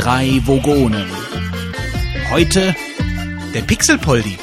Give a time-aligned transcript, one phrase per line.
[0.00, 1.06] drei Vogonen.
[2.30, 2.74] Heute
[3.52, 4.38] der Pixelpoldi.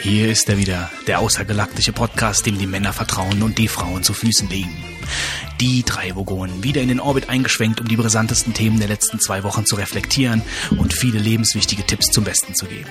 [0.00, 4.14] Hier ist er wieder, der außergalaktische Podcast, dem die Männer vertrauen und die Frauen zu
[4.14, 4.74] Füßen legen.
[5.60, 9.44] Die drei Vogonen, wieder in den Orbit eingeschwenkt, um die brisantesten Themen der letzten zwei
[9.44, 10.42] Wochen zu reflektieren
[10.76, 12.90] und viele lebenswichtige Tipps zum Besten zu geben.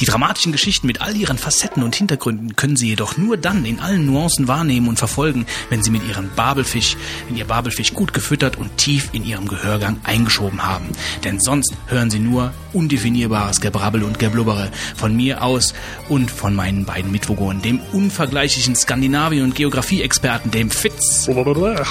[0.00, 3.80] Die dramatischen Geschichten mit all ihren Facetten und Hintergründen können Sie jedoch nur dann in
[3.80, 8.56] allen Nuancen wahrnehmen und verfolgen, wenn Sie mit Ihrem Babelfisch, wenn Ihr Babelfisch gut gefüttert
[8.56, 10.86] und tief in Ihrem Gehörgang eingeschoben haben.
[11.24, 15.74] Denn sonst hören Sie nur undefinierbares Gebrabbel und Geblubbere von mir aus
[16.08, 21.26] und von meinen beiden Mitwogonen, dem unvergleichlichen Skandinavien- und Geografie-Experten, dem Fitz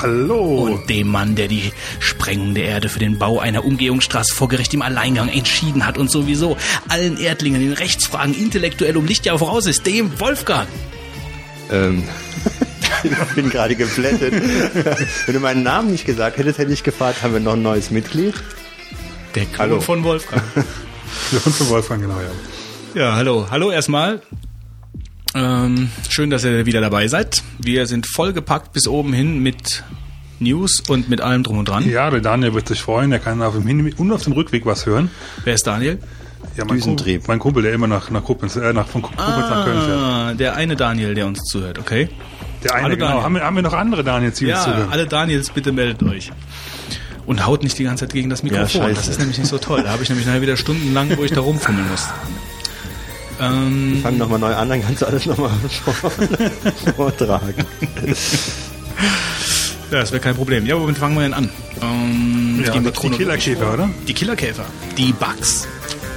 [0.01, 0.65] Hallo.
[0.65, 4.73] und dem Mann, der die Sprengung der Erde für den Bau einer Umgehungsstraße vor Gericht
[4.73, 6.55] im Alleingang entschieden hat und sowieso
[6.87, 10.67] allen Erdlingen in Rechtsfragen intellektuell um Lichtjahre voraus ist, dem Wolfgang.
[11.71, 12.03] Ähm,
[13.03, 14.33] ich bin gerade geblättet.
[15.25, 17.89] Wenn du meinen Namen nicht gesagt hättest, hätte ich gefragt, haben wir noch ein neues
[17.89, 18.35] Mitglied?
[19.33, 19.81] Der Klon Hallo.
[19.81, 20.43] von Wolfgang.
[21.31, 23.01] Und von Wolfgang, genau, ja.
[23.01, 23.47] Ja, hallo.
[23.49, 24.21] Hallo erstmal.
[25.33, 27.41] Ähm, schön, dass ihr wieder dabei seid.
[27.57, 29.83] Wir sind vollgepackt bis oben hin mit
[30.39, 31.89] News und mit allem drum und dran.
[31.89, 34.67] Ja, der Daniel wird sich freuen, er kann auf dem Hin- und auf dem Rückweg
[34.67, 35.09] was hören.
[35.43, 35.97] Wer ist Daniel?
[36.57, 37.21] Ja, mein Düsentrieb.
[37.21, 39.99] Kumpel, mein Kumpel, der immer nach, nach Koblenz, äh, nach, von Koblenz nach Köln fährt.
[39.99, 42.09] Ah, der eine Daniel, der uns zuhört, okay?
[42.63, 43.07] Der eine, Hallo, genau.
[43.07, 43.23] Daniel.
[43.23, 44.89] Haben wir, haben wir noch andere Daniels, die uns Ja, zuhören?
[44.91, 46.31] alle Daniels, bitte meldet euch.
[47.27, 48.67] Und haut nicht die ganze Zeit gegen das Mikrofon.
[48.81, 48.93] scheiße.
[48.95, 49.83] das ist nämlich nicht so toll.
[49.83, 52.07] Da habe ich nämlich nachher wieder stundenlang, wo ich da rumfummeln muss.
[53.39, 55.51] Ähm, Fang nochmal neu an, dann kannst du alles nochmal
[56.95, 57.53] vortragen.
[59.91, 60.65] ja, das wäre kein Problem.
[60.65, 61.49] Ja, womit fangen wir denn an?
[61.81, 63.89] Ähm, Ja, wir die chronologisch Killerkäfer, oder?
[64.07, 64.65] Die Killerkäfer.
[64.97, 65.67] Die Bugs.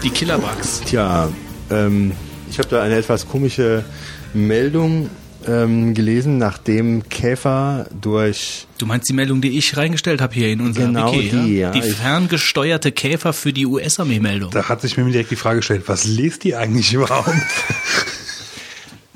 [0.03, 0.81] Die Killerbugs.
[0.87, 1.29] Tja,
[1.71, 2.13] ähm,
[2.51, 3.85] ich habe da eine etwas komische
[4.33, 5.11] Meldung
[5.47, 10.63] ähm, gelesen, nachdem Käfer durch Du meinst die Meldung, die ich reingestellt habe hier in
[10.63, 11.67] unser Genau Wiki, die, ja?
[11.67, 11.71] ja.
[11.71, 14.51] Die ferngesteuerte Käfer für die US-Armee-Meldung.
[14.53, 17.29] Da hat sich mir direkt die Frage gestellt, was lest die eigentlich überhaupt?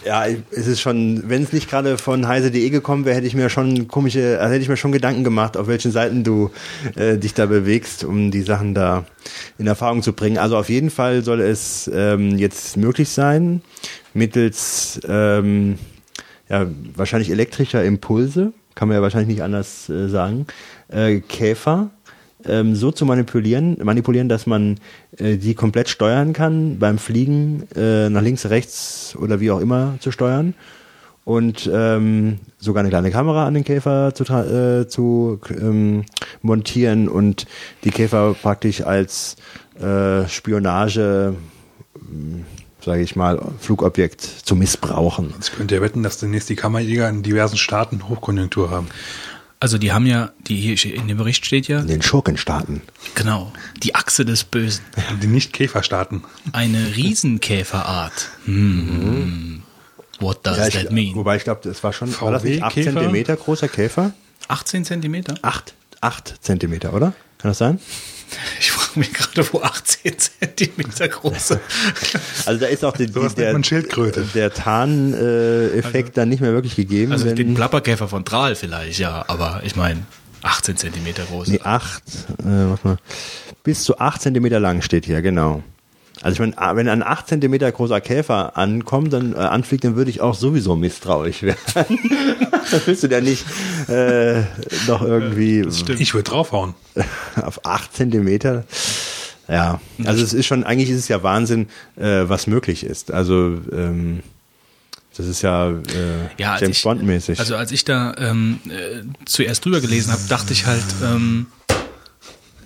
[0.05, 3.49] Ja, es ist schon, wenn es nicht gerade von heise.de gekommen wäre, hätte ich mir
[3.49, 6.51] schon komische, also hätte ich mir schon Gedanken gemacht, auf welchen Seiten du
[6.95, 9.07] äh, dich da bewegst, um die Sachen da
[9.57, 10.37] in Erfahrung zu bringen.
[10.37, 13.63] Also auf jeden Fall soll es ähm, jetzt möglich sein,
[14.13, 15.79] mittels ähm,
[16.51, 20.47] ja, wahrscheinlich elektrischer Impulse, kann man ja wahrscheinlich nicht anders äh, sagen,
[20.89, 21.91] äh, Käfer
[22.49, 24.77] ähm, so zu manipulieren, manipulieren, dass man
[25.19, 29.95] äh, die komplett steuern kann, beim Fliegen äh, nach links, rechts oder wie auch immer
[30.01, 30.55] zu steuern
[31.25, 36.05] und ähm, sogar eine kleine Kamera an den Käfer zu, äh, zu ähm,
[36.43, 37.47] montieren und
[37.83, 39.37] die Käfer praktisch als
[39.81, 41.35] äh, Spionage,
[42.81, 45.33] sage ich mal, Flugobjekt zu missbrauchen.
[45.41, 48.89] Ich könnte ja wetten, dass demnächst die Kammerjäger in diversen Staaten Hochkonjunktur haben.
[49.65, 52.83] Also die haben ja, die hier in dem Bericht steht ja, In den Schurkenstaaten.
[53.15, 53.51] genau,
[53.83, 54.85] die Achse des Bösen.
[55.23, 56.23] Die Nicht-Käferstaaten.
[56.53, 58.29] Eine Riesenkäferart.
[58.45, 59.63] Hm.
[60.21, 61.15] What does Ja, ich, that mean?
[61.15, 62.93] wobei ich glaube, das war schon, war das nicht 8 VW-Käfer?
[62.93, 64.13] Zentimeter großer Käfer?
[64.49, 65.35] 18 Zentimeter?
[65.41, 65.73] 8,
[66.03, 67.15] 8 Zentimeter, oder?
[67.39, 67.81] Kann das sein?
[68.61, 71.61] Ich frage mich gerade, wo 18 Zentimeter große.
[72.47, 73.59] Also da ist auch die, die, der,
[74.35, 77.13] der Tarn-Effekt dann nicht mehr wirklich gegeben.
[77.13, 80.03] Also wenn, den Plapperkäfer von Tral vielleicht, ja, aber ich meine
[80.43, 81.49] 18 Zentimeter groß.
[81.49, 82.97] nee, 8, äh, warte mal,
[83.63, 85.63] bis zu 8 Zentimeter lang steht hier, genau.
[86.25, 90.11] Also ich meine, wenn ein 8 Zentimeter großer Käfer ankommt, dann äh, anfliegt, dann würde
[90.11, 91.59] ich auch sowieso misstrauisch werden.
[91.75, 93.45] dann willst du ja nicht
[93.91, 94.41] äh,
[94.87, 95.69] noch irgendwie
[95.99, 96.73] Ich würde draufhauen.
[97.37, 98.65] auf 8 Zentimeter.
[99.49, 103.13] Ja, also es ist schon, eigentlich ist es ja Wahnsinn, äh, was möglich ist.
[103.13, 104.23] Also ähm,
[105.15, 105.75] das ist ja, äh,
[106.39, 107.39] ja, James ich, Bond mäßig.
[107.39, 111.49] Also als ich da ähm, äh, zuerst drüber gelesen habe, dachte ich halt, ähm,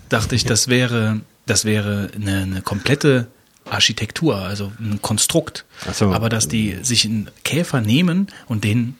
[0.08, 3.26] dachte ich, das wäre, das wäre eine, eine komplette
[3.70, 5.64] Architektur, also ein Konstrukt.
[5.92, 6.12] So.
[6.12, 8.96] Aber dass die sich einen Käfer nehmen und den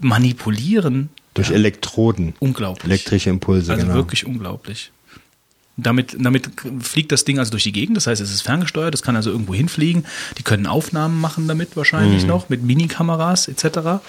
[0.00, 2.34] manipulieren, Durch Elektroden.
[2.40, 2.84] unglaublich.
[2.90, 3.96] Elektrische Impulse, Also genau.
[3.96, 4.92] wirklich unglaublich.
[5.76, 6.50] Damit, damit
[6.80, 9.30] fliegt das Ding also durch die Gegend, das heißt, es ist ferngesteuert, es kann also
[9.30, 10.06] irgendwo hinfliegen.
[10.36, 12.28] Die können Aufnahmen machen damit wahrscheinlich Mhm.
[12.28, 14.00] noch, mit Minikameras etc.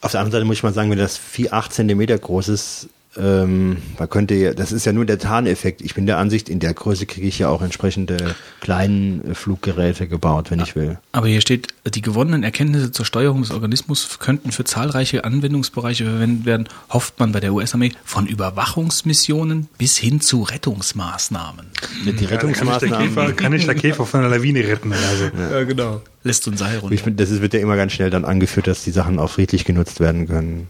[0.00, 2.88] Auf der anderen Seite muss ich mal sagen, wenn das Vieh 8 Zentimeter groß ist,
[3.18, 5.80] ähm, man könnte ja, das ist ja nur der Tarneffekt.
[5.80, 10.06] Ich bin der Ansicht, in der Größe kriege ich ja auch entsprechende kleinen äh, Fluggeräte
[10.06, 10.98] gebaut, wenn ich will.
[11.12, 16.46] Aber hier steht, die gewonnenen Erkenntnisse zur Steuerung des Organismus könnten für zahlreiche Anwendungsbereiche verwendet
[16.46, 21.66] werden, hofft man bei der US-Armee von Überwachungsmissionen bis hin zu Rettungsmaßnahmen.
[22.04, 23.08] Die Ja, dann kann, ich der Rettungsmaßnahmen.
[23.08, 24.92] Käfer, kann ich der Käfer von der Lawine retten.
[24.92, 25.30] Also.
[25.54, 26.02] Ja, genau.
[26.22, 26.94] Lässt uns Seil runter.
[26.94, 29.30] Ich finde, das ist, wird ja immer ganz schnell dann angeführt, dass die Sachen auch
[29.30, 30.68] friedlich genutzt werden können.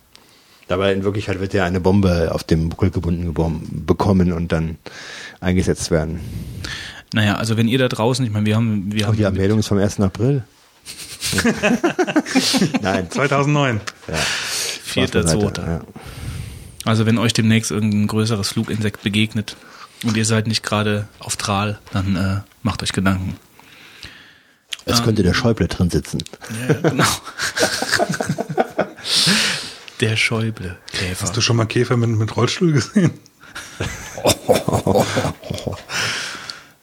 [0.68, 3.32] Dabei in Wirklichkeit wird ja eine Bombe auf dem Buckel gebunden
[3.86, 4.78] bekommen und dann
[5.40, 6.20] eingesetzt werden.
[7.12, 9.60] Naja, also wenn ihr da draußen, ich meine, wir haben, wir Oh, haben die Anmeldung
[9.60, 10.00] ist vom 1.
[10.00, 10.42] April.
[12.82, 13.10] Nein.
[13.10, 13.80] 2009.
[14.08, 14.14] Ja.
[14.14, 15.66] Vierter, zweiter.
[15.66, 15.80] Ja.
[16.84, 19.56] Also wenn euch demnächst irgendein größeres Fluginsekt begegnet
[20.04, 23.36] und ihr seid nicht gerade auf Tral, dann äh, macht euch Gedanken.
[24.84, 26.22] Es könnte der Schäuble drin sitzen.
[26.68, 27.04] Ja, genau.
[30.00, 31.22] Der Schäuble Käfer.
[31.22, 33.10] Hast du schon mal Käfer mit, mit Rollstuhl gesehen?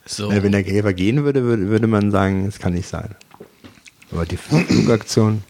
[0.06, 0.30] So.
[0.30, 3.14] Wenn der Käfer gehen würde, würde, würde man sagen, es kann nicht sein.
[4.12, 5.42] Aber die Flugaktion,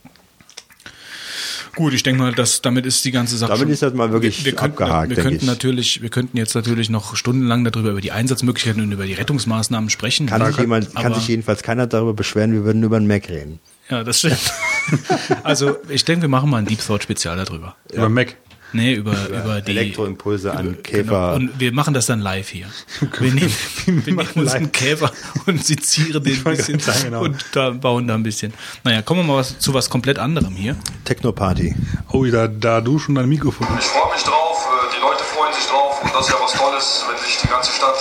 [1.75, 3.49] Gut, ich denke mal, dass damit ist die ganze Sache.
[3.51, 5.51] Damit schon- ist das mal wirklich wir, wir könnten, abgehakt, Wir denke könnten ich.
[5.51, 9.91] natürlich, wir könnten jetzt natürlich noch stundenlang darüber über die Einsatzmöglichkeiten und über die Rettungsmaßnahmen
[9.91, 10.27] sprechen.
[10.27, 13.59] kann, sich, jemand, kann sich jedenfalls keiner darüber beschweren, wir würden über einen Mac reden.
[13.91, 14.39] Ja, das stimmt.
[15.43, 17.77] also ich denke, wir machen mal ein Deep Thought Spezial darüber.
[17.93, 18.37] Über Mac.
[18.73, 20.79] Nee, über, über die Elektroimpulse an Genau.
[20.83, 21.35] Käfer.
[21.35, 22.67] Und wir machen das dann live hier.
[23.21, 23.53] Wir nehmen,
[23.87, 24.55] wir nehmen machen uns live.
[24.57, 25.13] einen Käfer
[25.47, 27.23] und sezieren den ein bisschen sagen, genau.
[27.23, 28.53] und da bauen da ein bisschen.
[28.83, 30.75] Naja, kommen wir mal was, zu was komplett anderem hier.
[31.05, 31.77] Technoparty.
[32.11, 33.65] Oh, da, da du schon dein Mikrofon.
[33.79, 36.53] Ich freue mich drauf, äh, die Leute freuen sich drauf und das ist ja was
[36.55, 37.95] Tolles, wenn sich die ganze Stadt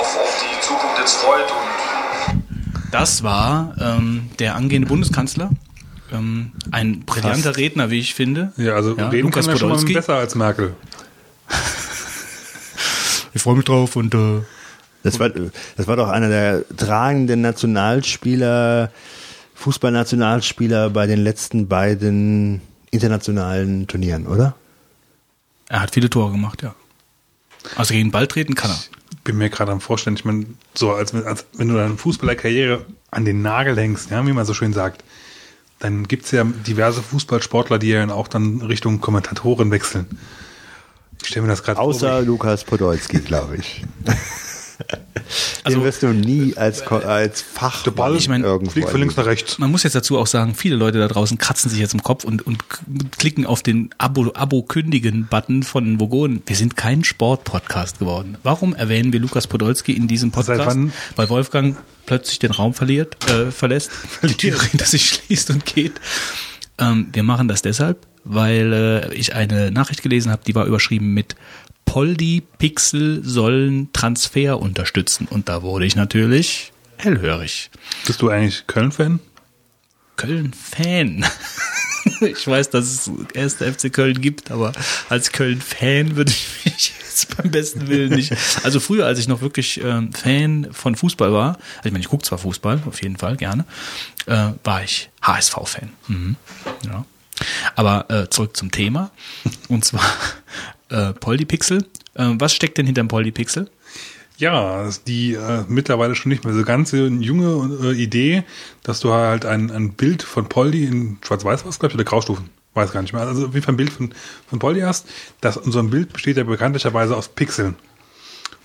[0.00, 5.50] auf, auf die Zukunft jetzt freut und Das war ähm, der angehende Bundeskanzler.
[6.14, 7.58] Ähm, ein brillanter Fast.
[7.58, 8.52] Redner, wie ich finde.
[8.56, 10.74] Ja, also Ja, reden Lukas kann er schon mal besser als Merkel.
[13.32, 14.40] Ich freue mich drauf und äh,
[15.02, 18.90] Das war, das war doch einer der tragenden Nationalspieler,
[19.54, 24.54] Fußballnationalspieler bei den letzten beiden internationalen Turnieren, oder?
[25.68, 26.74] er hat viele Tore gemacht, ja.
[27.76, 28.78] Also gegen den Ball treten kann er.
[29.24, 30.44] bin mir gerade am Vorstellen, ich meine,
[30.74, 34.54] so als, als wenn du deine Fußballerkarriere an den Nagel hängst, ja, wie man so
[34.54, 35.02] schön sagt,
[35.84, 40.06] dann gibt's ja diverse Fußballsportler, die ja dann auch dann Richtung Kommentatoren wechseln.
[41.20, 42.22] Ich stelle mir das gerade Außer vor.
[42.22, 43.84] Lukas Podolski, glaube ich.
[45.64, 48.90] Also- Den wirst du nie als, Ko- als Fach Der Ball Ich mein, irgendwo fliegt
[48.90, 49.58] von links nach rechts.
[49.58, 52.24] Man muss jetzt dazu auch sagen, viele Leute da draußen kratzen sich jetzt im Kopf
[52.24, 52.58] und, und
[53.18, 56.42] klicken auf den Abo, Abo-Kündigen-Button von Vogon.
[56.46, 58.36] Wir sind kein Sport-Podcast geworden.
[58.42, 60.76] Warum erwähnen wir Lukas Podolski in diesem Podcast?
[61.16, 63.90] Weil Wolfgang plötzlich den Raum verliert, äh, verlässt,
[64.22, 65.94] die Tür hinter sich schließt und geht.
[66.78, 68.72] Ähm, wir machen das deshalb, weil
[69.10, 71.36] äh, ich eine Nachricht gelesen habe, die war überschrieben mit
[71.84, 75.26] Poldi Pixel sollen Transfer unterstützen.
[75.28, 77.70] Und da wurde ich natürlich hellhörig.
[78.06, 79.20] Bist du eigentlich Köln-Fan?
[80.16, 81.24] Köln-Fan.
[82.20, 84.72] Ich weiß, dass es erst FC Köln gibt, aber
[85.08, 88.30] als Köln-Fan würde ich mich jetzt beim besten Willen nicht.
[88.62, 92.08] Also früher, als ich noch wirklich ähm, Fan von Fußball war, also ich meine, ich
[92.08, 93.64] gucke zwar Fußball, auf jeden Fall gerne,
[94.26, 95.90] äh, war ich HSV-Fan.
[96.08, 96.36] Mhm.
[96.84, 97.06] Ja.
[97.74, 99.10] Aber äh, zurück zum Thema.
[99.68, 100.04] Und zwar
[100.88, 101.84] äh, Polypixel.
[102.14, 103.70] Äh, was steckt denn hinterm Polypixel?
[104.36, 108.42] Ja, die äh, mittlerweile schon nicht mehr so ganz junge äh, Idee,
[108.82, 112.50] dass du halt ein, ein Bild von Poldi in Schwarz-Weiß was, glaube ich, oder Graustufen.
[112.74, 113.22] Weiß gar nicht mehr.
[113.22, 114.12] Also auf jeden Fall ein Bild von,
[114.48, 115.06] von Poldi hast.
[115.40, 117.76] Das, ein Bild besteht ja bekanntlicherweise aus Pixeln.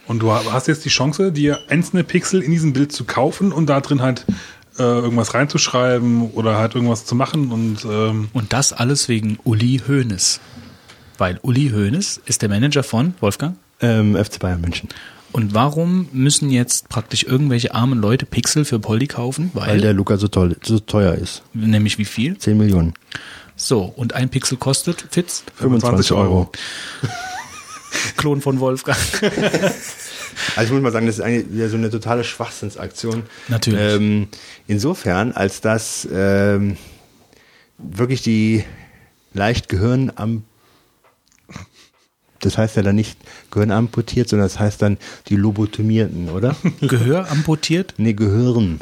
[0.07, 3.67] Und du hast jetzt die Chance, dir einzelne Pixel in diesem Bild zu kaufen und
[3.67, 4.25] da drin halt
[4.79, 7.51] äh, irgendwas reinzuschreiben oder halt irgendwas zu machen.
[7.51, 10.39] Und ähm, Und das alles wegen Uli Hoeneß.
[11.19, 13.57] Weil Uli Hoeneß ist der Manager von Wolfgang.
[13.81, 14.89] Ähm, FC Bayern München.
[15.31, 19.51] Und warum müssen jetzt praktisch irgendwelche armen Leute Pixel für Poldi kaufen?
[19.53, 21.43] Weil, Weil der Luca so, toll, so teuer ist.
[21.53, 22.37] nämlich wie viel?
[22.37, 22.93] 10 Millionen.
[23.55, 26.49] So, und ein Pixel kostet, Fitz, 25 Euro.
[28.17, 28.97] Klon von Wolfgang.
[30.55, 33.23] Also ich muss mal sagen, das ist eigentlich wieder so eine totale Schwachsinnsaktion.
[33.49, 33.95] Natürlich.
[33.95, 34.27] Ähm,
[34.67, 36.77] insofern, als dass ähm,
[37.77, 38.63] wirklich die
[39.33, 40.43] leicht Gehirn am
[42.39, 43.17] das heißt ja dann nicht
[43.51, 46.55] Gehirn amputiert, sondern das heißt dann die Lobotomierten, oder?
[46.81, 47.93] Gehör amputiert?
[47.97, 48.79] Nee, Gehirn.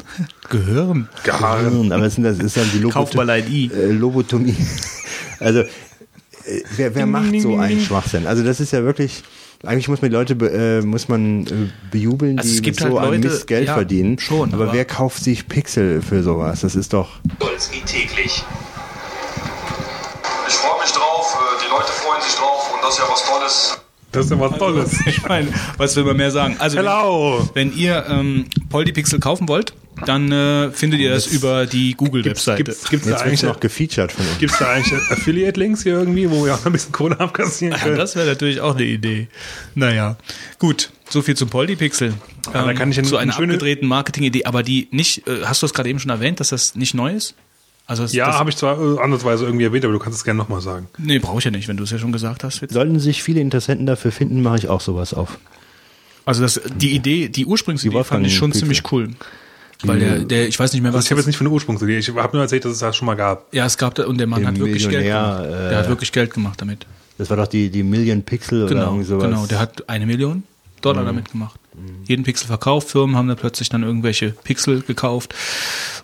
[0.48, 1.08] Gehirn.
[1.24, 3.70] Gehirn, aber das, sind, das ist dann die Kauf mal ein I.
[3.74, 4.54] äh, Lobotomie.
[5.40, 5.68] Also, äh,
[6.76, 8.26] wer, wer macht so einen Schwachsinn?
[8.26, 9.22] Also, das ist ja wirklich,
[9.64, 11.50] eigentlich muss man die Leute, äh, muss man äh,
[11.92, 14.18] bejubeln, Also die es gibt mit so halt an Leute- Mist Geld ja, verdienen.
[14.18, 16.62] schon, aber, aber- wer kauft sich Pixel für sowas?
[16.62, 17.20] Das ist doch,
[17.70, 18.42] wie täglich.
[22.88, 23.78] Das ist ja was Tolles.
[24.12, 24.90] das ist ja was Tolles.
[25.06, 26.56] Ich meine, was will man mehr sagen?
[26.58, 27.48] Also, Hello!
[27.54, 29.74] wenn, wenn ihr ähm, Polypixel kaufen wollt,
[30.06, 32.62] dann äh, findet ihr das über die Google-Webseite.
[32.62, 34.38] Gibt's, gibt's, da jetzt eigentlich noch gefeatured von uns.
[34.38, 37.82] Gibt's da eigentlich Affiliate-Links hier irgendwie, wo wir auch noch ein bisschen Kohle abkassieren Ja,
[37.82, 37.98] können?
[37.98, 39.26] das wäre natürlich auch eine Idee.
[39.74, 40.16] Naja,
[40.60, 40.90] gut.
[41.10, 42.14] So viel zum Polypixel.
[42.54, 45.44] Ja, da kann ich ja zu eine einer schöne- abgedrehten Marketingidee, aber die nicht, äh,
[45.44, 47.34] hast du es gerade eben schon erwähnt, dass das nicht neu ist?
[47.88, 50.60] Also Ja, habe ich zwar äh, andersweise irgendwie erwähnt, aber du kannst es gerne nochmal
[50.60, 50.86] sagen.
[50.98, 52.58] Nee, brauche ich ja nicht, wenn du es ja schon gesagt hast.
[52.58, 52.72] Fitz.
[52.74, 55.38] Sollten sich viele Interessenten dafür finden, mache ich auch sowas auf.
[56.26, 59.08] Also das, die Idee, die Ursprungsidee Die fand ich schon Wolfgang ziemlich cool.
[59.84, 61.52] Weil der, der, ich weiß nicht mehr, Also was ich habe jetzt nicht von der
[61.54, 61.98] Ursprungsidee.
[61.98, 63.52] Ich habe nur erzählt, dass es das schon mal gab.
[63.54, 65.44] Ja, es gab da, und der Mann Den hat wirklich Geld gemacht.
[65.46, 66.84] äh, der hat wirklich Geld gemacht damit.
[67.16, 69.24] Das war doch die, die Million Pixel oder Genau, irgendwie sowas.
[69.24, 69.46] genau.
[69.46, 70.42] Der hat eine Million
[70.82, 71.58] Dollar damit gemacht.
[72.06, 72.88] Jeden Pixel verkauft.
[72.90, 75.34] Firmen haben da plötzlich dann irgendwelche Pixel gekauft.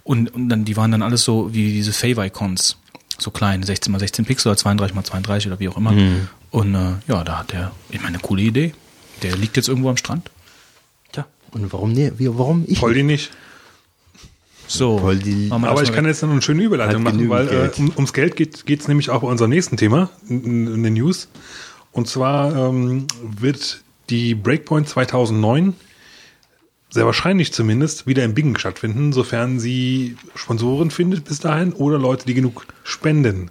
[0.05, 2.77] Und, und dann, die waren dann alles so wie diese Favicons.
[3.19, 5.93] So klein, 16 mal 16 Pixel oder 32 mal 32 oder wie auch immer.
[6.51, 8.75] Und äh, ja, da hat der, ich meine, eine coole Idee.
[9.23, 10.31] Der liegt jetzt irgendwo am Strand.
[11.13, 12.79] Tja, und warum nee, wie, warum ich?
[12.79, 13.31] Voll die nicht.
[14.67, 14.99] So.
[15.51, 17.79] Aber ich kann jetzt noch eine schöne Überleitung machen, weil äh, Geld.
[17.79, 21.29] um, ums Geld geht es nämlich auch bei unserem nächsten Thema in, in den News.
[21.93, 25.75] Und zwar ähm, wird die Breakpoint 2009
[26.95, 32.25] sehr wahrscheinlich zumindest wieder in Bingen stattfinden, sofern sie Sponsoren findet bis dahin oder Leute,
[32.25, 33.51] die genug spenden.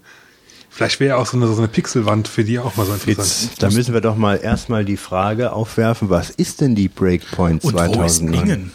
[0.69, 3.51] Vielleicht wäre auch so eine, so eine Pixelwand für die auch mal so interessant.
[3.51, 7.65] Jetzt, da müssen wir doch mal erstmal die Frage aufwerfen, was ist denn die Breakpoint
[7.65, 8.31] Und wo ist 2009?
[8.31, 8.71] Bingen?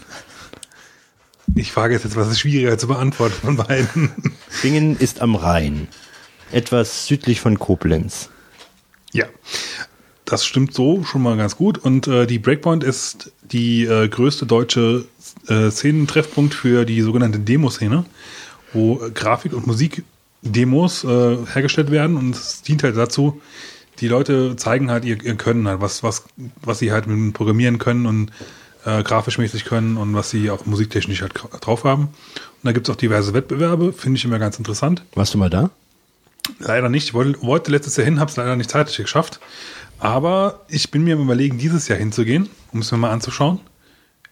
[1.54, 4.10] Ich frage jetzt etwas schwieriger zu beantworten von beiden.
[4.62, 5.88] Bingen ist am Rhein,
[6.52, 8.28] etwas südlich von Koblenz.
[9.14, 9.24] Ja,
[10.28, 11.78] das stimmt so schon mal ganz gut.
[11.78, 15.06] Und äh, die Breakpoint ist die äh, größte deutsche
[15.48, 18.04] äh, Szenentreffpunkt für die sogenannte Demoszene,
[18.74, 22.16] wo Grafik- und Musikdemos äh, hergestellt werden.
[22.16, 23.40] Und es dient halt dazu,
[24.00, 26.24] die Leute zeigen halt ihr, ihr Können, halt, was, was,
[26.62, 28.30] was sie halt mit Programmieren können und
[28.84, 32.02] äh, grafisch mäßig können und was sie auch musiktechnisch halt drauf haben.
[32.02, 35.02] Und da gibt's auch diverse Wettbewerbe, finde ich immer ganz interessant.
[35.14, 35.70] Warst du mal da?
[36.60, 37.08] Leider nicht.
[37.08, 39.40] Ich wollte, wollte letztes Jahr hin, habe es leider nicht zeitlich geschafft.
[40.00, 43.60] Aber ich bin mir am überlegen, dieses Jahr hinzugehen, um es mir mal anzuschauen.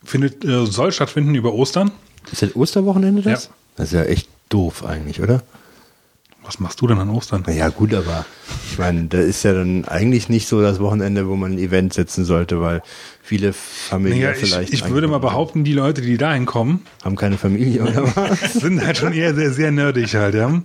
[0.04, 1.90] Findet, äh, soll stattfinden über Ostern.
[2.30, 3.44] Ist das Osterwochenende das?
[3.46, 3.50] Ja.
[3.76, 5.42] Das ist ja echt doof eigentlich, oder?
[6.44, 7.42] Was machst du denn an Ostern?
[7.44, 8.25] Naja, gut, aber
[8.70, 11.92] ich meine, da ist ja dann eigentlich nicht so das Wochenende, wo man ein Event
[11.92, 12.82] setzen sollte, weil
[13.20, 14.73] viele Familien Naja, ich, vielleicht.
[14.73, 18.52] ich würde mal behaupten, die Leute, die da hinkommen, Haben keine Familie oder was?
[18.61, 20.62] sind halt schon eher sehr, sehr nerdig halt, ja.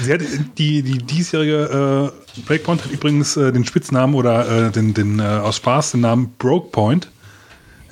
[0.00, 0.20] Sie hat,
[0.56, 5.22] die, die diesjährige äh, Breakpoint hat übrigens äh, den Spitznamen oder äh, den, den äh,
[5.22, 7.10] aus Spaß den Namen Broke Point,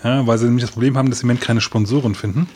[0.02, 2.48] ja, weil sie nämlich das Problem haben, dass sie im Moment keine Sponsoren finden.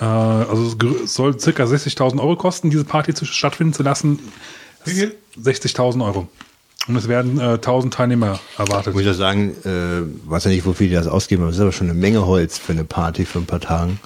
[0.00, 0.74] Äh, also
[1.04, 4.18] es soll circa 60.000 Euro kosten, diese Party zu, stattfinden zu lassen.
[4.84, 5.14] Wie viel?
[5.40, 6.28] 60.000 Euro.
[6.88, 8.92] Und es werden äh, 1000 Teilnehmer erwartet.
[8.94, 11.62] Muss ich ja sagen, äh, weiß ja nicht, wofür die das ausgeben, aber es ist
[11.62, 14.00] aber schon eine Menge Holz für eine Party für ein paar Tagen.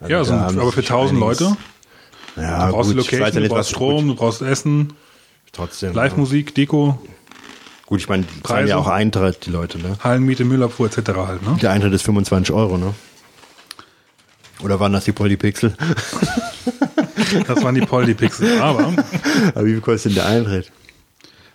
[0.00, 1.56] Also ja, so, aber für sich 1000 einiges- Leute.
[2.36, 4.96] Ja, Du brauchst gut, Location, ja du brauchst Strom, du brauchst Essen, Gut,
[5.54, 5.94] trotzdem.
[5.94, 7.00] Live-Musik, Deko,
[7.86, 9.98] Gut, ich meine, die zahlen ja auch Eintritt, die Leute, ne?
[10.02, 11.10] Hallenmiete, Müllabfuhr etc.
[11.16, 11.42] halt.
[11.46, 11.58] Ne?
[11.60, 12.94] Der Eintritt ist 25 Euro, ne?
[14.62, 15.74] Oder waren das die Polypixel?
[17.48, 18.60] Das waren die Poldi-Pixel.
[18.60, 18.92] Aber
[19.54, 20.70] aber wie viel kostet denn der Eintritt?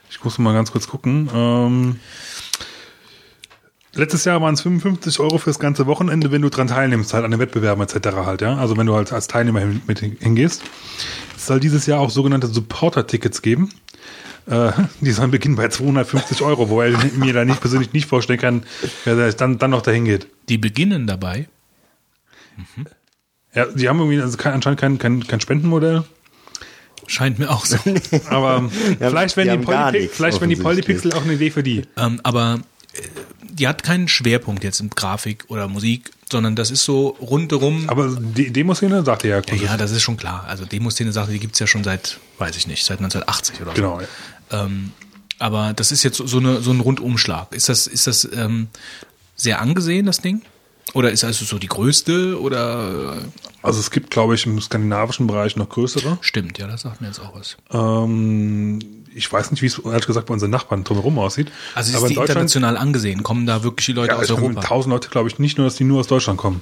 [0.10, 1.30] ich muss mal ganz kurz gucken.
[1.34, 2.00] Ähm,
[3.94, 7.32] letztes Jahr waren es 55 Euro fürs ganze Wochenende, wenn du dran teilnimmst, halt an
[7.32, 8.08] den Wettbewerben etc.
[8.26, 8.56] halt, ja.
[8.58, 10.64] Also wenn du halt als Teilnehmer hin- mit hin- hingehst.
[11.38, 13.70] Es soll dieses Jahr auch sogenannte Supporter-Tickets geben.
[14.48, 18.40] Äh, die sollen beginnen bei 250 Euro, wobei ich mir da nicht persönlich nicht vorstellen
[18.40, 18.64] kann,
[19.06, 20.28] wer da dann, dann noch dahin geht.
[20.50, 21.48] Die beginnen dabei.
[23.54, 26.04] Ja, die haben irgendwie also kein, anscheinend kein, kein, kein Spendenmodell.
[27.08, 27.78] Scheint mir auch so.
[28.30, 28.70] Aber
[29.00, 30.56] Ja, vielleicht die werden die, haben gar Polypi nichts, vielleicht werden die.
[30.58, 31.84] Polypixel auch eine Idee für die.
[31.98, 32.60] ähm, aber
[32.94, 33.02] äh,
[33.50, 37.90] die hat keinen Schwerpunkt jetzt in Grafik oder Musik, sondern das ist so rundherum.
[37.90, 40.46] Aber die Demoszene sagt ja, ja, ja, das ist schon klar.
[40.48, 43.76] Also Demoszene-Sache, die gibt's ja schon seit, weiß ich nicht, seit 1980 oder so.
[43.76, 44.02] Genau.
[44.02, 44.66] Ja.
[44.66, 44.92] Ähm,
[45.40, 47.54] aber das ist jetzt so, so, eine, so ein Rundumschlag.
[47.54, 48.68] Ist das, ist das ähm,
[49.36, 50.42] sehr angesehen, das Ding?
[50.94, 55.28] Oder ist also so die größte oder äh, Also es gibt, glaube ich, im skandinavischen
[55.28, 56.18] Bereich noch größere.
[56.22, 57.58] stimmt, ja, das sagt mir jetzt auch was.
[57.72, 58.80] Ähm,
[59.14, 61.52] ich weiß nicht, wie es ehrlich gesagt bei unseren Nachbarn drumherum aussieht.
[61.76, 63.24] Also ist Aber die in Deutschland, international angesehen?
[63.24, 64.62] Kommen da wirklich die Leute ja, aus Europa?
[64.62, 66.62] tausend Leute, glaube ich, nicht nur, dass die nur aus Deutschland kommen.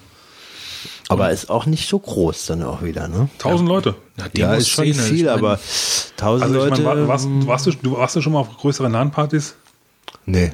[1.10, 3.30] Aber ist auch nicht so groß dann auch wieder, ne?
[3.38, 3.96] Tausend Leute.
[4.18, 5.60] Ja, Ja, ist schon Demoszene, viel, ich mein, aber
[6.18, 6.82] tausend Also ich Leute.
[6.82, 9.56] meine, war, warst, warst du, du warst du schon mal auf größeren LAN-Partys?
[10.26, 10.52] nee.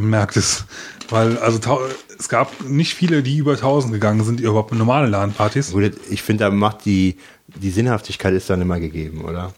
[0.00, 0.64] Merkt es.
[1.08, 1.58] Weil, also
[2.20, 5.72] es gab nicht viele, die über 1000 gegangen sind, überhaupt in normale LAN-Partys.
[5.72, 7.16] Gut, ich finde, da macht die,
[7.48, 9.52] die Sinnhaftigkeit ist dann immer gegeben, oder?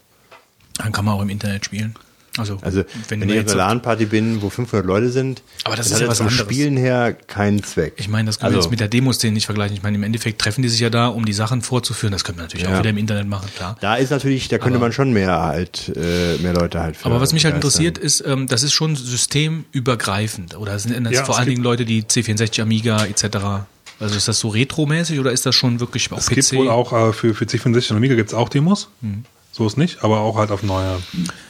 [0.83, 1.95] Dann kann man auch im Internet spielen.
[2.39, 5.43] Also, Also, wenn, wenn, ich wir auf jetzt einer LAN-Party bin, wo 500 Leute sind,
[5.65, 6.47] Aber das dann ist hat ja das was zum anderes.
[6.47, 7.95] Spielen her keinen Zweck.
[7.97, 9.77] Ich meine, das können wir Also- jetzt mit der Demoszene nicht vergleichen.
[9.77, 12.13] Ich meine, im Endeffekt treffen die sich ja da, um die Sachen vorzuführen.
[12.13, 12.73] Das können wir natürlich Ja.
[12.75, 13.77] auch wieder im Internet machen, klar.
[13.81, 17.21] Da ist natürlich, da könnte man schon mehr halt, äh, mehr Leute halt für Aber
[17.21, 20.57] was mich halt interessiert, ist, ähm, das ist schon systemübergreifend.
[20.57, 23.65] Oder sind das Ja, vor es allen Dingen Leute, die C64 Amiga etc.
[23.99, 26.35] Also ist das so retromäßig oder ist das schon wirklich auf Es PC?
[26.37, 28.89] gibt wohl auch äh, für, für C64 und Amiga gibt es auch Demos.
[29.03, 29.25] Hm.
[29.53, 31.03] So ist nicht, aber auch halt auf neue.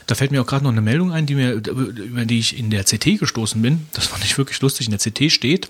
[0.07, 2.71] Da fällt mir auch gerade noch eine Meldung ein, die mir, über die ich in
[2.71, 3.87] der CT gestoßen bin.
[3.93, 4.87] Das fand ich wirklich lustig.
[4.89, 5.69] In der CT steht,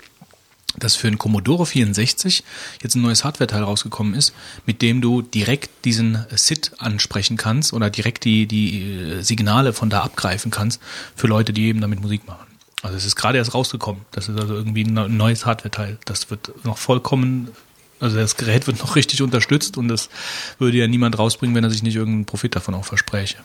[0.77, 2.43] dass für einen Commodore 64
[2.81, 4.33] jetzt ein neues Hardware-Teil rausgekommen ist,
[4.65, 9.89] mit dem du direkt diesen SID ansprechen kannst oder direkt die, die äh, Signale von
[9.89, 10.79] da abgreifen kannst
[11.15, 12.47] für Leute, die eben damit Musik machen.
[12.81, 14.03] Also es ist gerade erst rausgekommen.
[14.11, 15.97] Das ist also irgendwie ein neu- neues Hardware-Teil.
[16.05, 17.49] Das wird noch vollkommen,
[18.01, 20.09] also das Gerät wird noch richtig unterstützt und das
[20.57, 23.37] würde ja niemand rausbringen, wenn er sich nicht irgendeinen Profit davon auch verspräche.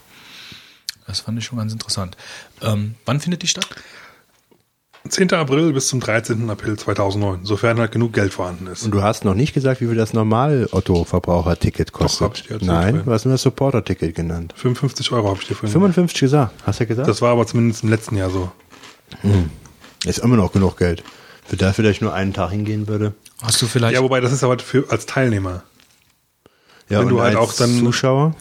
[1.06, 2.16] Das fand ich schon ganz interessant.
[2.62, 3.68] Ähm, wann findet die statt?
[5.08, 5.32] 10.
[5.34, 6.50] April bis zum 13.
[6.50, 8.82] April 2009, sofern halt genug Geld vorhanden ist.
[8.82, 12.22] Und du hast noch nicht gesagt, wie viel das Normal-Otto-Verbraucher-Ticket kostet.
[12.22, 13.02] hab ich dir erzählt, Nein, ja.
[13.02, 14.52] du hast nur das Supporter-Ticket genannt.
[14.56, 17.08] 55 Euro habe ich dir vorhin 55 gesagt, hast du gesagt?
[17.08, 18.50] Das war aber zumindest im letzten Jahr so.
[20.04, 21.04] ist immer noch genug Geld.
[21.44, 23.14] Für das vielleicht nur einen Tag hingehen würde.
[23.42, 25.62] Hast du vielleicht Ja, wobei das ist aber für, als Teilnehmer.
[26.88, 28.34] Ja, Wenn und du halt als auch dann- Zuschauer,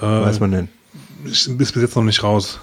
[0.00, 0.68] Äh, weiß man denn.
[1.24, 2.60] ist bis bis jetzt noch nicht raus.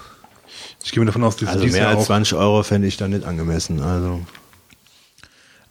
[0.84, 3.08] Ich gehe mir davon aus, dass Also mehr als auch 20 Euro fände ich da
[3.08, 3.80] nicht angemessen.
[3.80, 4.20] Also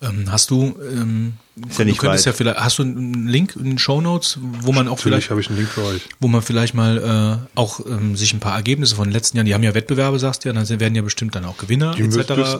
[0.01, 1.33] ähm, hast du ähm,
[1.69, 2.33] Ist ja nicht du könntest weit.
[2.33, 5.29] ja vielleicht hast du einen Link in den Show Notes, wo man auch Natürlich vielleicht
[5.29, 6.01] habe ich einen Link für euch.
[6.19, 9.45] wo man vielleicht mal äh, auch ähm, sich ein paar Ergebnisse von den letzten Jahren,
[9.45, 12.01] die haben ja Wettbewerbe, sagst du ja, dann werden ja bestimmt dann auch Gewinner Die
[12.03, 12.15] etc.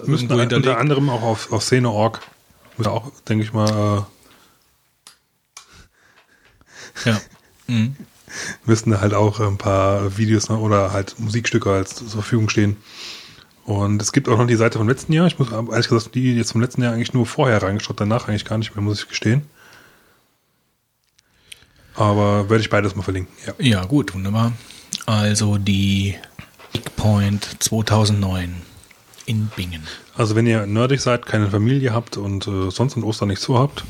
[0.08, 2.22] müssen, müssen, unter anderem auch auf, auf Szene.org.
[2.77, 4.06] Müssen auch, denke ich mal,
[7.06, 7.20] Ja.
[7.68, 7.96] Mhm.
[7.98, 8.03] äh,
[8.65, 12.77] müssten da halt auch ein paar Videos noch oder halt Musikstücke als zur Verfügung stehen.
[13.65, 15.25] Und es gibt auch noch die Seite vom letzten Jahr.
[15.27, 18.46] Ich muss ehrlich gesagt die jetzt vom letzten Jahr eigentlich nur vorher reingeschaut, danach eigentlich
[18.46, 19.48] gar nicht mehr, muss ich gestehen.
[21.96, 23.34] Aber werde ich beides mal verlinken.
[23.46, 23.53] Ja.
[23.60, 24.51] Ja, gut, wunderbar.
[25.06, 26.15] Also die
[26.74, 28.56] Big Point 2009
[29.25, 29.84] in Bingen.
[30.15, 33.84] Also wenn ihr nerdig seid, keine Familie habt und äh, sonst an Ostern nichts vorhabt,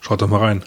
[0.00, 0.64] schaut doch mal rein.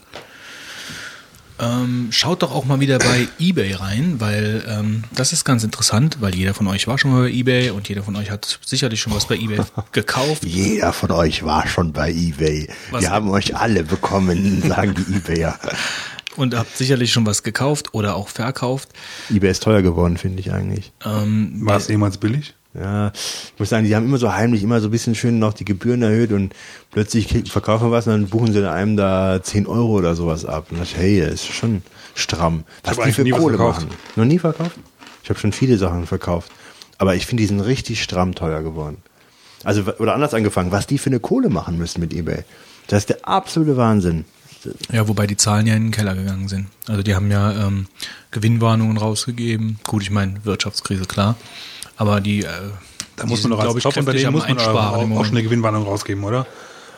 [1.60, 6.18] Ähm, schaut doch auch mal wieder bei eBay rein, weil ähm, das ist ganz interessant,
[6.20, 9.00] weil jeder von euch war schon mal bei eBay und jeder von euch hat sicherlich
[9.00, 9.60] schon was bei eBay
[9.92, 10.44] gekauft.
[10.44, 12.68] jeder von euch war schon bei eBay.
[12.90, 15.60] Was- Wir haben euch alle bekommen, sagen die eBayer.
[16.36, 18.90] und habt sicherlich schon was gekauft oder auch verkauft.
[19.30, 20.92] eBay ist teuer geworden, finde ich eigentlich.
[21.06, 22.56] Ähm, War es jemals billig?
[22.74, 25.54] Ja, ich muss sagen, die haben immer so heimlich immer so ein bisschen schön noch
[25.54, 26.54] die Gebühren erhöht und
[26.92, 30.68] plötzlich verkaufen wir was und dann buchen sie einem da 10 Euro oder sowas ab.
[30.72, 31.82] Und ich, hey, das ist schon
[32.16, 32.64] stramm.
[32.84, 33.82] Was die für nie Kohle verkauft.
[33.82, 33.98] machen.
[34.16, 34.78] Noch nie verkauft?
[35.24, 36.52] Ich habe schon viele Sachen verkauft.
[36.98, 38.98] Aber ich finde, die sind richtig stramm teuer geworden.
[39.64, 42.44] Also, oder anders angefangen, was die für eine Kohle machen müssen mit eBay.
[42.88, 44.26] Das ist der absolute Wahnsinn.
[44.92, 46.68] Ja, wobei die Zahlen ja in den Keller gegangen sind.
[46.88, 47.88] Also die haben ja ähm,
[48.30, 49.80] Gewinnwarnungen rausgegeben.
[49.86, 51.36] Gut, ich meine, Wirtschaftskrise, klar.
[51.98, 52.48] Aber die, äh,
[53.16, 54.76] Da muss man doch als glaube ich, kräftig Top-Unternehmen am muss man
[55.16, 56.46] auch, auch schon eine Gewinnwarnung rausgeben, oder?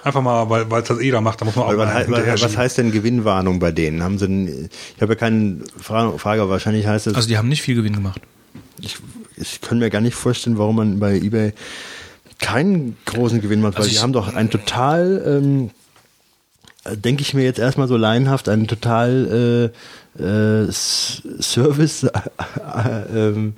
[0.03, 2.05] Einfach mal, weil weil es das jeder macht, da muss man auch Aber mal
[2.41, 4.03] was, heißt denn Gewinnwarnung bei denen?
[4.03, 7.37] Haben sie denn, ich habe ja keine Frage, Frage, aber wahrscheinlich heißt es, Also die
[7.37, 8.21] haben nicht viel Gewinn gemacht.
[8.81, 8.97] ich,
[9.37, 11.53] ich kann mir gar nicht vorstellen, warum man bei eBay
[12.39, 15.69] keinen großen Gewinn macht, weil Also die ich- haben doch ein total, ähm,
[16.83, 19.71] äh, denke ich mir jetzt erstmal so laienhaft, ein total
[20.19, 22.09] äh, äh, Service äh,
[23.15, 23.53] ähm,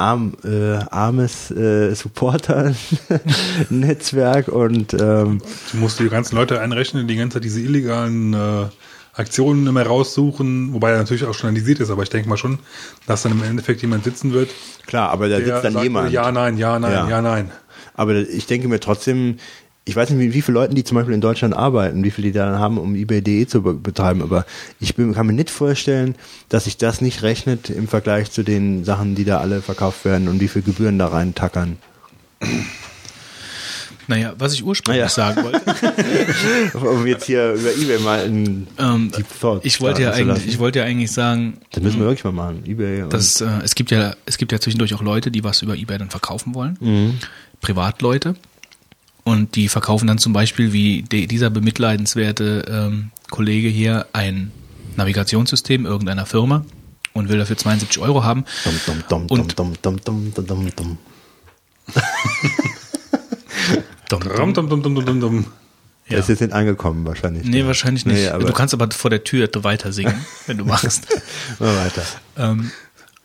[0.00, 5.40] arm, äh, armes äh, Supporter-Netzwerk und ähm,
[5.72, 8.64] Du musst die ganzen Leute einrechnen, die die ganze Zeit diese illegalen äh,
[9.12, 12.58] Aktionen immer raussuchen, wobei er natürlich auch journalisiert ist, aber ich denke mal schon,
[13.06, 14.50] dass dann im Endeffekt jemand sitzen wird,
[14.86, 16.12] klar, aber da der sitzt dann sagt, jemand.
[16.12, 17.08] ja, nein, ja, nein, Ja.
[17.08, 17.50] ja, nein.
[17.94, 19.36] Aber ich denke mir trotzdem,
[19.90, 22.28] ich weiß nicht, mit wie vielen Leuten die zum Beispiel in Deutschland arbeiten, wie viele
[22.28, 24.46] die da haben, um eBay.de zu be betreiben, aber
[24.78, 26.14] ich bin, kann mir nicht vorstellen,
[26.48, 30.28] dass sich das nicht rechnet im Vergleich zu den Sachen, die da alle verkauft werden
[30.28, 31.76] und wie viel Gebühren da rein tackern.
[34.06, 35.08] Naja, was ich ursprünglich Naja.
[35.08, 35.60] sagen wollte.
[36.74, 40.58] Um jetzt hier über eBay mal in Ähm, die Thoughts ich wollte ja eigentlich, ich
[40.58, 42.62] wollte ja eigentlich sagen, Das müssen wir wirklich mal machen.
[42.66, 43.02] eBay.
[43.02, 45.76] und- dass äh, es gibt ja, es gibt ja zwischendurch auch Leute, die was über
[45.76, 46.76] eBay dann verkaufen wollen.
[46.80, 47.18] Mhm.
[47.60, 48.34] Privatleute.
[49.24, 54.50] Und die verkaufen dann zum Beispiel, wie de, dieser bemitleidenswerte ähm, Kollege hier, ein
[54.96, 56.64] Navigationssystem irgendeiner Firma
[57.12, 58.44] und will dafür 72 Euro haben.
[58.64, 60.98] Dum, dum, dum, Und- dum, dum, dum, dum, dum, dum.
[64.08, 65.44] Dum, Dum, dum, dum, dum, dum, dum, dum.
[66.08, 66.16] Ja.
[66.16, 67.44] Das ist jetzt nicht angekommen wahrscheinlich.
[67.46, 68.16] Nee, wahrscheinlich nicht.
[68.16, 71.06] Nee, aber du kannst aber vor der Tür weiter singen, wenn du magst.
[71.60, 72.02] mal weiter.
[72.36, 72.72] Ähm,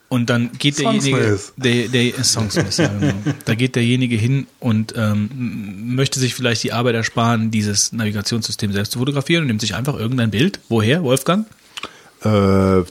[0.08, 3.14] und dann geht derjenige, der, der Songsmith, ja, genau.
[3.44, 8.92] da geht derjenige hin und ähm, möchte sich vielleicht die Arbeit ersparen, dieses Navigationssystem selbst
[8.92, 10.60] zu fotografieren und nimmt sich einfach irgendein Bild.
[10.68, 11.46] Woher, Wolfgang?
[12.22, 12.82] Äh,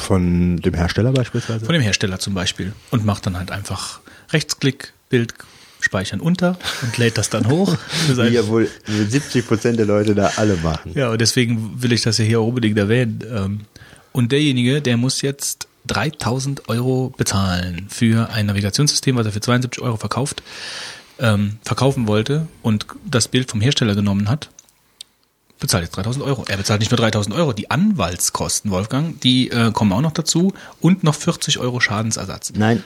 [0.00, 1.66] von dem Hersteller beispielsweise?
[1.66, 2.72] Von dem Hersteller zum Beispiel.
[2.90, 5.34] Und macht dann halt einfach Rechtsklick, Bild
[5.80, 7.76] speichern unter und lädt das dann hoch.
[8.08, 10.92] Wie ja wohl 70 Prozent der Leute da alle machen.
[10.94, 13.22] Ja, und deswegen will ich das ja hier unbedingt erwähnen.
[13.32, 13.60] Ähm,
[14.12, 19.82] Und derjenige, der muss jetzt 3000 Euro bezahlen für ein Navigationssystem, was er für 72
[19.82, 20.42] Euro verkauft,
[21.18, 24.50] ähm, verkaufen wollte und das Bild vom Hersteller genommen hat,
[25.58, 26.44] bezahlt jetzt 3000 Euro.
[26.48, 30.52] Er bezahlt nicht nur 3000 Euro, die Anwaltskosten, Wolfgang, die äh, kommen auch noch dazu
[30.80, 32.52] und noch 40 Euro Schadensersatz.
[32.54, 32.84] Nein?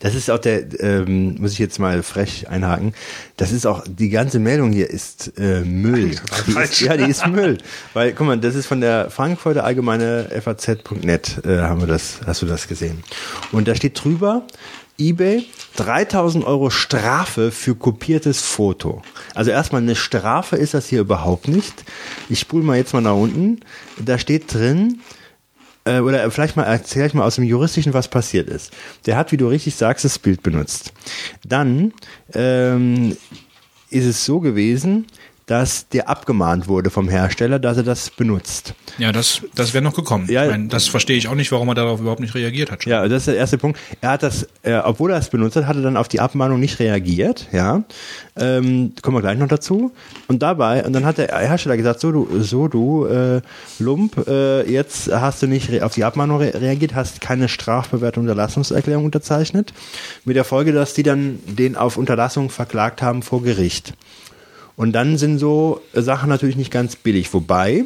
[0.00, 2.94] Das ist auch der, ähm, muss ich jetzt mal frech einhaken,
[3.36, 6.16] das ist auch, die ganze Meldung hier ist äh, Müll.
[6.46, 7.58] Die ist, ja, die ist Müll.
[7.94, 12.42] Weil, guck mal, das ist von der Frankfurter Allgemeine FAZ.net, äh, haben wir das, hast
[12.42, 13.02] du das gesehen.
[13.50, 14.46] Und da steht drüber,
[14.98, 19.02] eBay 3000 Euro Strafe für kopiertes Foto.
[19.34, 21.84] Also erstmal eine Strafe ist das hier überhaupt nicht.
[22.28, 23.60] Ich spule mal jetzt mal nach unten.
[23.98, 25.00] Da steht drin,
[25.84, 28.72] äh, oder vielleicht mal erzähle ich mal aus dem Juristischen, was passiert ist.
[29.06, 30.92] Der hat, wie du richtig sagst, das Bild benutzt.
[31.44, 31.92] Dann
[32.34, 33.16] ähm,
[33.90, 35.06] ist es so gewesen,
[35.46, 38.74] dass der abgemahnt wurde vom Hersteller, dass er das benutzt.
[38.98, 40.26] Ja, das, das wäre noch gekommen.
[40.30, 40.44] Ja.
[40.44, 42.82] ich meine, das verstehe ich auch nicht, warum er darauf überhaupt nicht reagiert hat.
[42.82, 42.92] schon.
[42.92, 43.78] Ja, das ist der erste Punkt.
[44.00, 46.60] Er hat das, äh, obwohl er es benutzt hat, hat er dann auf die Abmahnung
[46.60, 47.48] nicht reagiert.
[47.52, 47.82] Ja,
[48.36, 49.92] ähm, kommen wir gleich noch dazu.
[50.28, 53.40] Und dabei, und dann hat der Hersteller gesagt, so du, so du äh,
[53.78, 59.04] Lump, äh, jetzt hast du nicht auf die Abmahnung re reagiert, hast keine strafbewährte Unterlassungserklärung
[59.04, 59.72] unterzeichnet,
[60.24, 63.94] mit der Folge, dass die dann den auf Unterlassung verklagt haben vor Gericht.
[64.76, 67.32] Und dann sind so Sachen natürlich nicht ganz billig.
[67.32, 67.84] Wobei,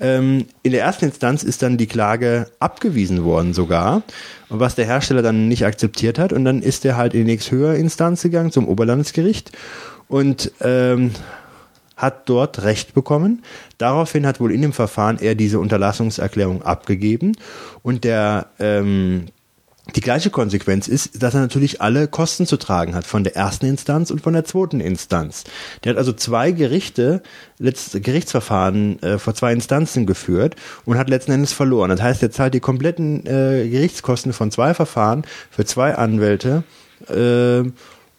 [0.00, 4.02] ähm, in der ersten Instanz ist dann die Klage abgewiesen worden sogar,
[4.48, 6.32] was der Hersteller dann nicht akzeptiert hat.
[6.32, 9.52] Und dann ist er halt in die nächsthöhere Instanz gegangen, zum Oberlandesgericht.
[10.08, 11.12] Und ähm,
[11.96, 13.42] hat dort Recht bekommen.
[13.78, 17.36] Daraufhin hat wohl in dem Verfahren er diese Unterlassungserklärung abgegeben.
[17.82, 19.26] Und der ähm,
[19.96, 23.66] die gleiche Konsequenz ist, dass er natürlich alle Kosten zu tragen hat, von der ersten
[23.66, 25.42] Instanz und von der zweiten Instanz.
[25.82, 27.22] Der hat also zwei Gerichte,
[27.58, 31.90] letzte Gerichtsverfahren äh, vor zwei Instanzen geführt und hat letzten Endes verloren.
[31.90, 36.62] Das heißt, er zahlt die kompletten äh, Gerichtskosten von zwei Verfahren für zwei Anwälte
[37.08, 37.68] äh,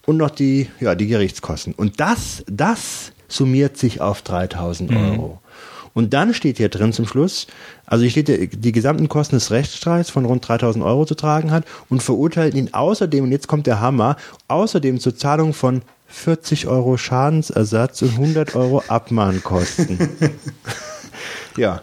[0.06, 1.72] und noch die, ja, die Gerichtskosten.
[1.72, 5.40] Und das, das summiert sich auf 3000 Euro.
[5.94, 7.46] Und dann steht hier drin zum Schluss,
[7.86, 11.50] also hier steht, der- die gesamten Kosten des Rechtsstreits von rund 3000 Euro zu tragen
[11.52, 14.16] hat und verurteilt ihn außerdem, und jetzt kommt der Hammer,
[14.48, 19.98] außerdem zur Zahlung von 40 Euro Schadensersatz und 100 Euro Abmahnkosten.
[21.56, 21.80] ja,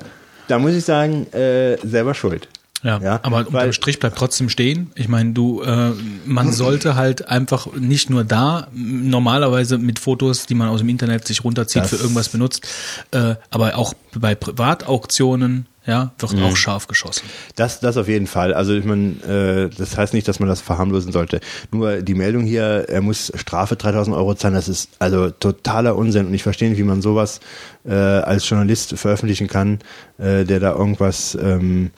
[0.48, 2.48] da muss ich sagen, äh, selber schuld.
[2.84, 4.92] Ja, Ja, aber weil- unterm Strich bleibt trotzdem stehen.
[4.96, 5.92] Ich meine, du, äh,
[6.26, 11.28] man sollte halt einfach nicht nur da normalerweise mit Fotos, die man aus dem Internet
[11.28, 12.66] sich runterzieht, für irgendwas benutzt,
[13.12, 14.34] äh, aber auch bei
[14.86, 16.44] Privatauktionen, ja, wird Mhm.
[16.44, 17.24] auch scharf geschossen.
[17.56, 18.54] Das, das auf jeden Fall.
[18.54, 21.40] Also ich meine, äh, das heißt nicht, dass man das verharmlosen sollte.
[21.72, 26.28] Nur die Meldung hier, er muss Strafe 3000 Euro zahlen, das ist also totaler Unsinn.
[26.28, 27.40] Und ich verstehe nicht, wie man sowas
[27.84, 29.80] äh, als Journalist veröffentlichen kann,
[30.20, 31.90] äh, der da irgendwas ähm,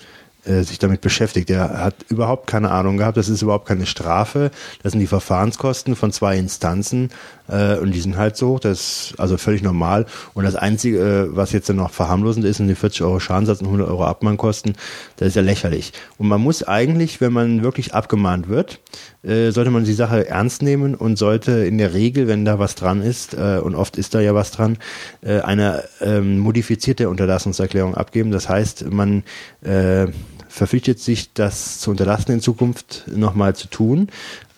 [0.46, 1.50] äh, sich damit beschäftigt.
[1.50, 3.18] Der hat überhaupt keine Ahnung gehabt.
[3.18, 4.52] Das ist überhaupt keine Strafe.
[4.82, 7.10] Das sind die Verfahrenskosten von zwei Instanzen
[7.48, 8.60] äh, und die sind halt so.
[8.60, 8.80] Das
[9.12, 10.06] ist also völlig normal.
[10.34, 13.62] Und das Einzige, äh, was jetzt dann noch verharmlosend ist, sind die 40 Euro Schadenssatz
[13.62, 14.74] und 100 Euro Abmahnkosten.
[15.18, 15.94] Das ist ja lächerlich.
[16.18, 18.80] Und man muss eigentlich, wenn man wirklich abgemahnt wird,
[19.24, 22.76] äh, sollte man die Sache ernst nehmen und sollte in der Regel, wenn da was
[22.76, 24.78] dran ist, äh, und oft ist da ja was dran,
[25.22, 28.32] äh, eine ähm, modifizierte Unterlassungserklärung abgeben.
[28.32, 29.24] Das heißt, man
[29.62, 30.08] äh,
[30.54, 34.10] verpflichtet sich, das zu unterlassen in Zukunft nochmal zu tun,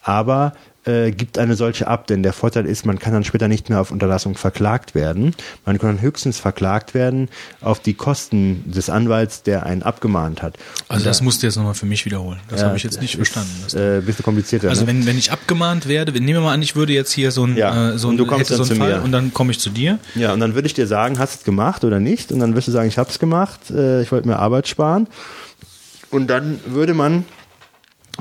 [0.04, 0.54] aber
[0.84, 3.82] äh, gibt eine solche ab, denn der Vorteil ist, man kann dann später nicht mehr
[3.82, 5.34] auf Unterlassung verklagt werden.
[5.66, 7.30] Man kann höchstens verklagt werden
[7.62, 10.58] auf die Kosten des Anwalts, der einen abgemahnt hat.
[10.88, 12.40] Also Und das da- musst du jetzt nochmal für mich wiederholen.
[12.50, 13.50] Das ja, habe ich jetzt nicht ist, verstanden.
[13.64, 14.70] Das Äh, bisschen komplizierter.
[14.70, 14.88] Also ne?
[14.90, 17.46] wenn, wenn ich abgemahnt werde, wenn- nehmen wir mal an, ich würde jetzt hier so
[17.48, 19.04] ein, Ja, äh, so und ein, du kommst hätte so einen zu Fall mir.
[19.04, 19.98] und dann komme ich zu dir.
[20.14, 22.32] Ja, und dann würde ich dir sagen, hast du es gemacht oder nicht?
[22.32, 25.08] Und dann wirst du sagen, ich habe es gemacht, äh, ich wollte mir Arbeit sparen.
[26.16, 27.26] Und dann würde man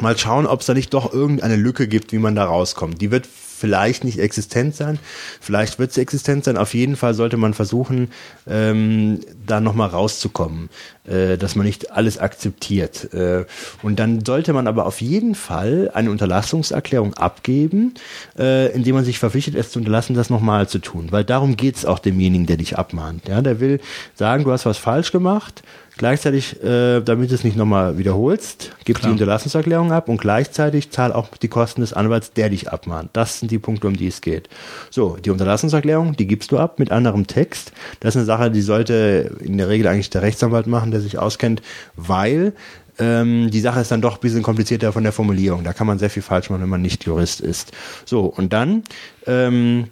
[0.01, 3.01] mal schauen, ob es da nicht doch irgendeine Lücke gibt, wie man da rauskommt.
[3.01, 4.99] Die wird vielleicht nicht existent sein,
[5.41, 6.57] vielleicht wird sie existent sein.
[6.57, 8.11] Auf jeden Fall sollte man versuchen,
[8.49, 10.71] ähm, da nochmal rauszukommen,
[11.07, 13.15] äh, dass man nicht alles akzeptiert.
[13.15, 13.45] Äh,
[13.85, 17.95] und dann sollte man aber auf jeden Fall eine Unterlassungserklärung abgeben,
[18.37, 21.13] äh, indem man sich verpflichtet, es zu unterlassen, das nochmal zu tun.
[21.13, 23.29] Weil darum geht es auch demjenigen, der dich abmahnt.
[23.29, 23.79] Ja, der will
[24.17, 25.63] sagen, du hast was falsch gemacht.
[25.97, 31.13] Gleichzeitig, äh, damit du es nicht nochmal wiederholst, gib die Unterlassungserklärung ab und gleichzeitig zahl
[31.13, 33.11] auch die Kosten des Anwalts, der dich abmahnt.
[33.13, 34.49] Das sind die Punkte, um die es geht.
[34.91, 37.73] So, die Unterlassungserklärung, die gibst du ab mit anderem Text.
[38.01, 41.17] Das ist eine Sache, die sollte in der Regel eigentlich der Rechtsanwalt machen, der sich
[41.17, 41.63] auskennt,
[41.95, 42.55] weil
[42.99, 45.63] ähm, die Sache ist dann doch ein bisschen komplizierter von der Formulierung.
[45.63, 47.71] Da kann man sehr viel falsch machen, wenn man nicht Jurist ist.
[48.05, 48.83] So, und dann
[49.27, 49.91] ähm,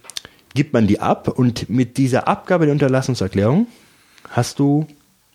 [0.54, 3.68] gibt man die ab und mit dieser Abgabe der Unterlassungserklärung
[4.30, 4.86] hast du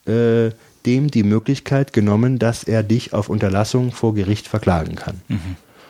[0.08, 0.52] äh,
[0.86, 5.22] dem die Möglichkeit genommen, dass er dich auf Unterlassung vor Gericht verklagen kann.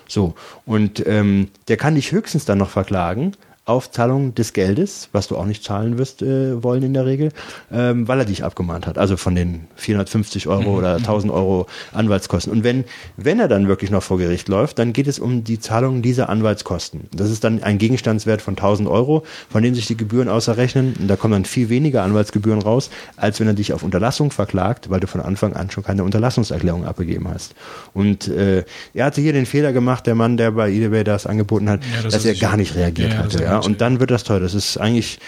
[0.07, 3.33] So, und ähm, der kann dich höchstens dann noch verklagen
[3.67, 7.31] auf Zahlung des Geldes, was du auch nicht zahlen wirst äh, wollen in der Regel,
[7.71, 8.97] ähm, weil er dich abgemahnt hat.
[8.97, 12.51] Also von den 450 Euro oder 1000 Euro Anwaltskosten.
[12.53, 12.85] Und wenn,
[13.17, 16.29] wenn er dann wirklich noch vor Gericht läuft, dann geht es um die Zahlung dieser
[16.29, 17.09] Anwaltskosten.
[17.13, 20.95] Das ist dann ein Gegenstandswert von 1000 Euro, von dem sich die Gebühren außerrechnen.
[20.99, 24.89] Und da kommen dann viel weniger Anwaltsgebühren raus, als wenn er dich auf Unterlassung verklagt,
[24.89, 27.53] weil du von Anfang an schon keine Unterlassungserklärung abgegeben hast.
[27.93, 31.69] Und äh, er hatte hier den Fehler gemacht, der Mann, der bei eBay das angeboten
[31.69, 33.37] hat, Ja, das dass er gar nicht reagiert Ja, hatte.
[33.37, 33.65] ist Ja?
[33.67, 34.39] Und dann wird das teuer.
[34.39, 35.19] Das ist eigentlich,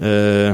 [0.00, 0.50] äh,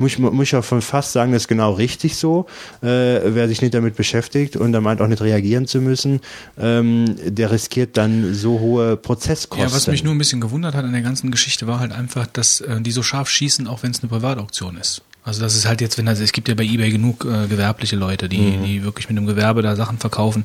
[0.00, 2.46] muss, ich- muss ich auch von fast sagen, das ist genau richtig so.
[2.82, 2.86] Äh,
[3.34, 6.20] wer sich nicht damit beschäftigt und da meint auch nicht reagieren zu müssen,
[6.58, 9.66] ähm, der riskiert dann so hohe Prozesskosten.
[9.68, 12.26] Ja, was mich nur ein bisschen gewundert hat an der ganzen Geschichte war halt einfach,
[12.26, 15.02] dass äh, die so scharf schießen, auch wenn es eine Privatauktion ist.
[15.24, 17.96] Also das ist halt jetzt, wenn also es gibt ja bei eBay genug äh, gewerbliche
[17.96, 18.64] Leute, die, Mhm.
[18.64, 20.44] die wirklich mit einem Gewerbe da Sachen verkaufen.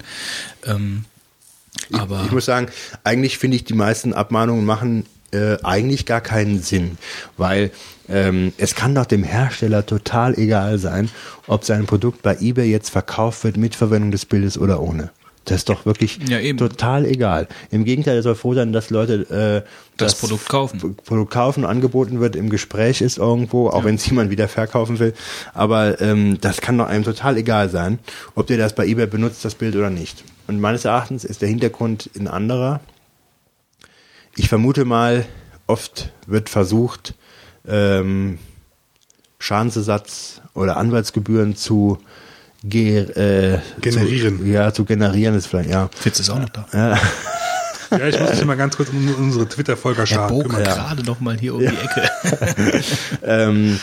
[0.66, 1.06] Ähm,
[1.92, 2.68] aber Ich muss sagen,
[3.04, 6.98] eigentlich finde ich, die meisten Abmahnungen machen äh, eigentlich gar keinen Sinn,
[7.38, 7.72] weil
[8.10, 11.10] ähm, es kann doch dem Hersteller total egal sein,
[11.48, 15.12] ob sein Produkt bei eBay jetzt verkauft wird mit Verwendung des Bildes oder ohne.
[15.46, 17.48] Das ist doch wirklich Ja, total egal.
[17.69, 20.96] Im Gegenteil, er soll froh sein, dass Leute äh, Das Produkt kaufen.
[21.04, 25.13] Produkt kaufen, angeboten wird, im Gespräch ist irgendwo, auch wenn es jemand wieder verkaufen will.
[25.54, 28.00] Aber ähm, das kann doch einem total egal sein,
[28.36, 30.24] ob der das bei eBay benutzt, das Bild oder nicht.
[30.48, 32.80] Und meines Erachtens ist der Hintergrund ein anderer.
[34.36, 35.26] Ich vermute mal,
[35.67, 37.13] oft wird versucht,
[37.67, 38.39] ähm,
[39.39, 42.00] Schadensersatz oder Anwaltsgebühren zu
[42.63, 44.39] ge äh, Generieren.
[44.39, 45.89] Zu, ja, zu generieren ist vielleicht, ja.
[45.96, 46.98] Fitz ist auch noch da.
[47.91, 50.63] Ja, ich muss mich mal ganz kurz um unsere Twitter-Folgerschar Er bog kümmern.
[50.63, 52.84] gerade noch mal hier um die Ecke.
[53.24, 53.80] ähm,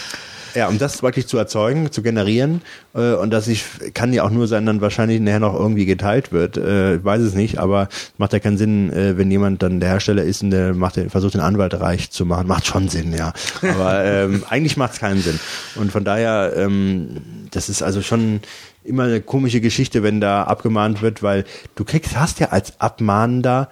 [0.54, 2.62] ja, um das wirklich zu erzeugen, zu generieren
[2.94, 6.32] äh, und das ich kann ja auch nur sein, dann wahrscheinlich nachher noch irgendwie geteilt
[6.32, 6.56] wird.
[6.56, 9.90] Äh, ich weiß es nicht, aber macht ja keinen Sinn, äh, wenn jemand dann der
[9.90, 12.46] Hersteller ist und der macht den, versucht den Anwalt reich zu machen.
[12.46, 13.32] Macht schon Sinn, ja.
[13.62, 15.38] Aber ähm, eigentlich macht es keinen Sinn.
[15.76, 17.16] Und von daher, ähm,
[17.50, 18.40] das ist also schon
[18.84, 23.68] immer eine komische Geschichte, wenn da abgemahnt wird, weil du kriegst, hast ja als Abmahnender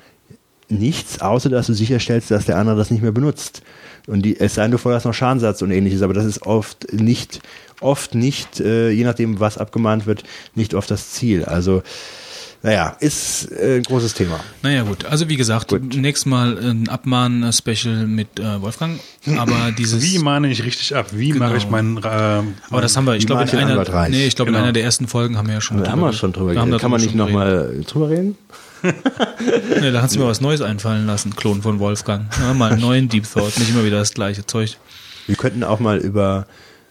[0.69, 3.63] nichts, außer dass du sicherstellst, dass der andere das nicht mehr benutzt.
[4.07, 6.93] Und die, es sei denn, du forderst noch Schadensersatz und ähnliches, aber das ist oft
[6.93, 7.41] nicht,
[7.81, 11.45] oft nicht, äh, je nachdem, was abgemahnt wird, nicht oft das Ziel.
[11.45, 11.83] Also,
[12.63, 14.41] naja, ist äh, ein großes Thema.
[14.63, 18.99] Naja gut, also wie gesagt, nächstes Mal ein Abmahn-Special mit äh, Wolfgang,
[19.37, 20.03] aber dieses...
[20.03, 21.07] Wie mahne ich richtig ab?
[21.13, 21.47] Wie Genau.
[21.47, 21.99] mache ich meinen.
[21.99, 24.59] Äh, aber das haben wir, ich glaube in einer, nee, ich glaube Genau.
[24.59, 26.81] in einer der ersten Folgen haben wir ja schon Da haben wir schon drüber geredet.
[26.81, 28.37] Kann man nicht nochmal drüber reden?
[28.83, 32.27] Nee, da hat sie mir was Neues einfallen lassen, Klon von Wolfgang.
[32.41, 34.79] Ja, mal einen neuen Deep Thought, nicht immer wieder das gleiche Zeug.
[35.27, 36.47] Wir könnten auch mal über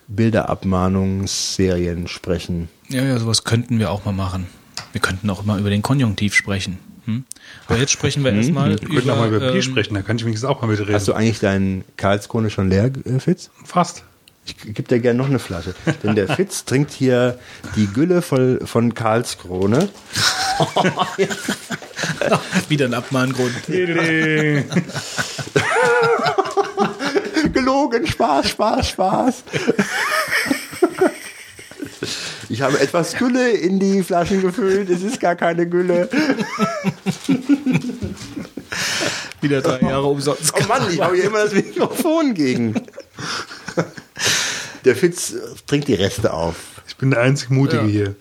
[0.08, 2.70] Bilderabmahnungsserien sprechen.
[2.90, 4.48] Ja, ja, sowas könnten wir auch mal machen.
[4.92, 6.78] Wir könnten auch mal über den Konjunktiv sprechen.
[7.06, 7.24] Hm?
[7.68, 10.18] Aber jetzt sprechen wir erstmal wir könnten auch mal über Bier ähm, sprechen, da kann
[10.18, 10.94] ich wenigstens auch mal mitreden.
[10.94, 13.50] Hast du eigentlich deinen Karlskrone schon leer, äh, Fitz?
[13.64, 14.04] Fast.
[14.48, 15.76] Ich gebe dir gerne noch eine Flasche.
[16.04, 17.40] Denn der Fitz trinkt hier
[17.76, 19.90] die Gülle voll von Karlskrone.
[22.70, 23.54] wieder ein Abmahngrund.
[27.54, 29.44] Gelogen, Spaß, Spaß, Spaß.
[32.50, 34.90] Ich habe etwas Gülle in die Flaschen gefüllt.
[34.90, 36.10] Es ist gar keine Gülle.
[39.42, 40.54] Wieder drei Jahre umsonst.
[40.56, 42.74] Oh Mann, ich hau hier immer das Mikrofon gegen.
[44.86, 45.34] Der Fitz
[45.66, 46.56] trinkt die Reste auf.
[46.88, 47.88] Ich bin der einzig Mutige Ja.
[47.88, 48.16] hier.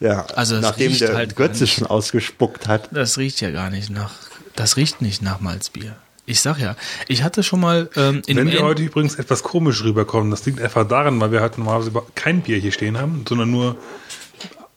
[0.00, 2.88] Ja, Also es nachdem der halt Götze schon ausgespuckt hat.
[2.92, 4.12] Das riecht ja gar nicht nach.
[4.56, 5.94] Das riecht nicht nach Malzbier.
[6.26, 6.76] Ich sag ja,
[7.08, 10.60] ich hatte schon mal ähm, in Wenn wir heute übrigens etwas komisch rüberkommen, das liegt
[10.60, 13.76] einfach daran, weil wir halt normalerweise überhaupt kein Bier hier stehen haben, sondern nur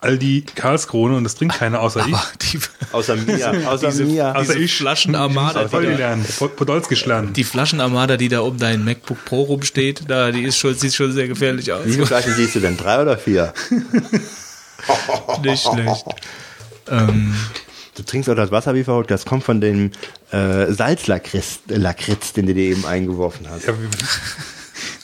[0.05, 2.51] Aldi Karlskrone und das trinkt keiner außer aber ich.
[2.51, 2.59] die,
[2.91, 4.35] Außer mir, außer mir.
[4.35, 4.75] Außer diese ich.
[4.75, 10.57] Flaschenarmada, Voll die die Flaschenarmada, die da um dein MacBook Pro rumsteht, da die ist
[10.57, 11.85] schon sieht schon sehr gefährlich aus.
[11.85, 12.77] Wie viele Flaschen siehst du denn?
[12.77, 13.53] Drei oder vier?
[15.43, 16.05] Nicht schlecht.
[16.89, 17.33] Ähm,
[17.97, 19.09] Du trinkst auch das Wasser wie verrückt.
[19.09, 19.91] Das kommt von dem
[20.31, 23.67] äh, Salzlakritz, Lakritz, den du dir eben eingeworfen hast.
[23.67, 23.87] Ja, wie-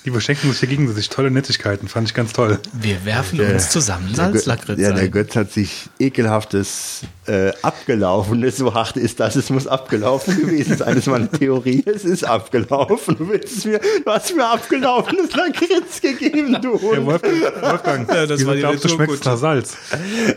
[0.03, 2.59] Die beschenken sich ja gegenseitig tolle Nettigkeiten, fand ich ganz toll.
[2.73, 5.09] Wir werfen Der- uns zusammen Salzlakritz Ja, der.
[5.09, 10.87] Götz hat sich ekelhaftes äh, abgelaufenes, so hart ist das, es muss abgelaufen gewesen sein.
[10.95, 11.83] Das ist meine Theorie.
[11.85, 13.15] Es ist abgelaufen.
[13.15, 17.05] Du, willst mir, du hast mir abgelaufenes Lakritz gegeben, du Ja, Hund.
[17.05, 19.77] Wolfgang, Wolfgang Ja, das war die glaubst du, schmeckst nach Salz?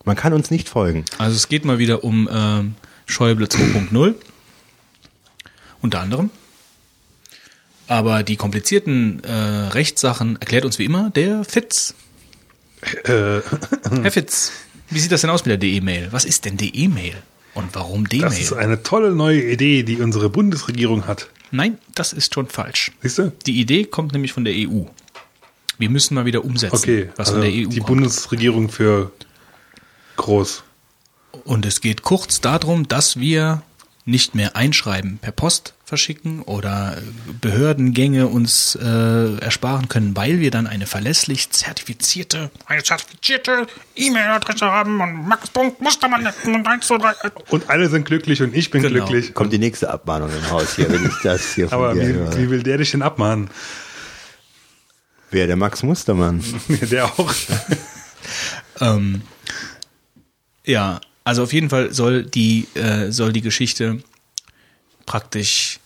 [0.03, 1.05] Man kann uns nicht folgen.
[1.17, 4.15] Also es geht mal wieder um ähm, Schäuble 2.0.
[5.81, 6.29] Unter anderem.
[7.87, 11.93] Aber die komplizierten äh, Rechtssachen erklärt uns wie immer der Fitz.
[13.03, 13.41] Äh,
[14.01, 14.51] Herr Fitz,
[14.91, 16.09] wie sieht das denn aus mit der DE-Mail?
[16.11, 17.15] Was ist denn DE-Mail?
[17.53, 21.29] Und warum das ist eine tolle neue Idee, die unsere Bundesregierung hat.
[21.51, 22.91] Nein, das ist schon falsch.
[23.01, 23.33] Siehst du?
[23.45, 24.83] Die Idee kommt nämlich von der EU.
[25.77, 27.87] Wir müssen mal wieder umsetzen, Okay, was also von der EU die kommt.
[27.87, 29.11] Bundesregierung für
[30.15, 30.63] groß.
[31.43, 33.63] Und es geht kurz darum, dass wir
[34.05, 36.97] nicht mehr einschreiben per Post verschicken oder
[37.41, 44.99] Behördengänge uns äh, ersparen können, weil wir dann eine verlässlich zertifizierte eine zertifizierte E-Mail-Adresse haben
[45.01, 49.05] und max.mustermann.123 Und alle sind glücklich und ich bin Genau.
[49.05, 49.33] glücklich.
[49.33, 52.13] Kommt die nächste Abmahnung im Haus hier, wenn ich das hier von Aber dir wie,
[52.13, 52.37] höre.
[52.37, 53.49] wie will der dich denn abmahnen?
[55.29, 56.43] Wer, der Max Mustermann?
[56.67, 57.33] der auch.
[58.79, 59.21] Ähm,
[60.65, 63.99] ja, also auf jeden Fall soll die, äh, soll die Geschichte
[65.05, 65.79] praktisch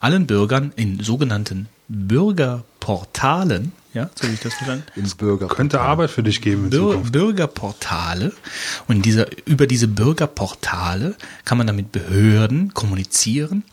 [0.00, 5.48] allen Bürgern in sogenannten Bürgerportalen, ja, so wie ich das verstanden Ins Bürger.
[5.48, 7.12] Könnte Arbeit für dich geben in Bür Zukunft.
[7.12, 8.32] Bürgerportale
[8.88, 13.64] und dieser, über diese Bürgerportale kann man dann mit Behörden kommunizieren.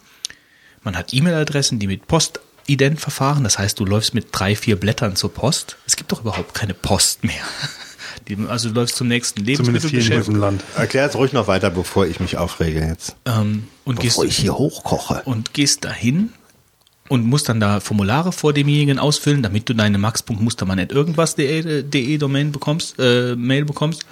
[0.83, 3.43] Man hat E-Mail-Adressen, die mit Postident verfahren.
[3.43, 5.77] Das heißt, du läufst mit drei, vier Blättern zur Post.
[5.85, 7.43] Es gibt doch überhaupt keine Post mehr.
[8.27, 10.63] Die, also du läufst zum nächsten Zumindest hier in Lebensmittelgeschäft diesem Land.
[10.75, 13.15] Erklär es ruhig noch weiter, bevor ich mich aufrege jetzt.
[13.25, 15.21] ähm, und, gehst, Bevor ich hier hochkoche.
[15.25, 16.33] und gehst dahin
[17.07, 22.51] und musst dann da Formulare vor demjenigen ausfüllen, damit du deine max.mustermann irgendwas.de de Domain
[22.51, 24.05] bekommst, äh, Mail bekommst.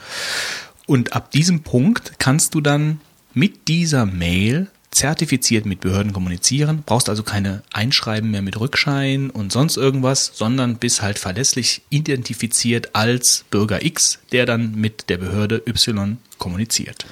[0.85, 3.01] Und ab diesem Punkt kannst du dann
[3.33, 9.51] mit dieser Mail zertifiziert mit Behörden kommunizieren, brauchst also keine Einschreiben mehr mit Rückschein und
[9.51, 15.61] sonst irgendwas, sondern bist halt verlässlich identifiziert als Bürger X, der dann mit der Behörde
[15.67, 17.05] Y kommuniziert.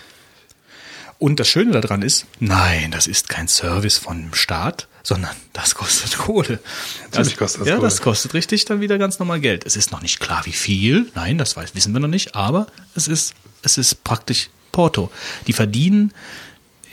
[1.19, 6.17] Und das Schöne daran ist, nein, das ist kein Service vom Staat, sondern das kostet
[6.17, 6.59] Kohle.
[7.03, 7.87] Natürlich kostet das ja, Kohle.
[7.87, 9.65] das kostet richtig dann wieder ganz normal Geld.
[9.65, 11.11] Es ist noch nicht klar, wie viel.
[11.15, 12.35] Nein, das weiß, wissen wir noch nicht.
[12.35, 15.11] Aber es ist, es ist praktisch Porto.
[15.47, 16.13] Die verdienen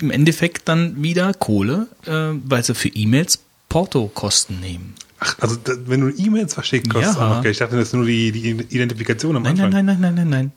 [0.03, 2.11] im Endeffekt dann wieder Kohle, äh,
[2.45, 4.95] weil sie für E-Mails Portokosten nehmen.
[5.21, 7.27] Ach, also da, wenn du E-Mails verschicken kostet Ja.
[7.27, 7.53] auch noch Geld.
[7.53, 9.71] Ich dachte, das ist nur die, die Identifikation am Nein, Anfang.
[9.71, 10.53] nein, nein, nein, nein, nein, nein.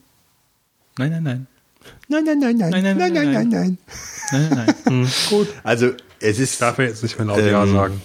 [0.97, 1.47] Nein, nein, nein.
[2.07, 3.49] Nein, nein, nein, nein, Nein, nein, nein, nein, nein, nein.
[3.49, 3.77] nein, nein.
[4.31, 5.11] Nein, nein, nein.
[5.29, 5.47] Gut.
[5.63, 8.01] Also es ist, Ich darf ja jetzt nicht mehr laut Ja Ähm, sagen.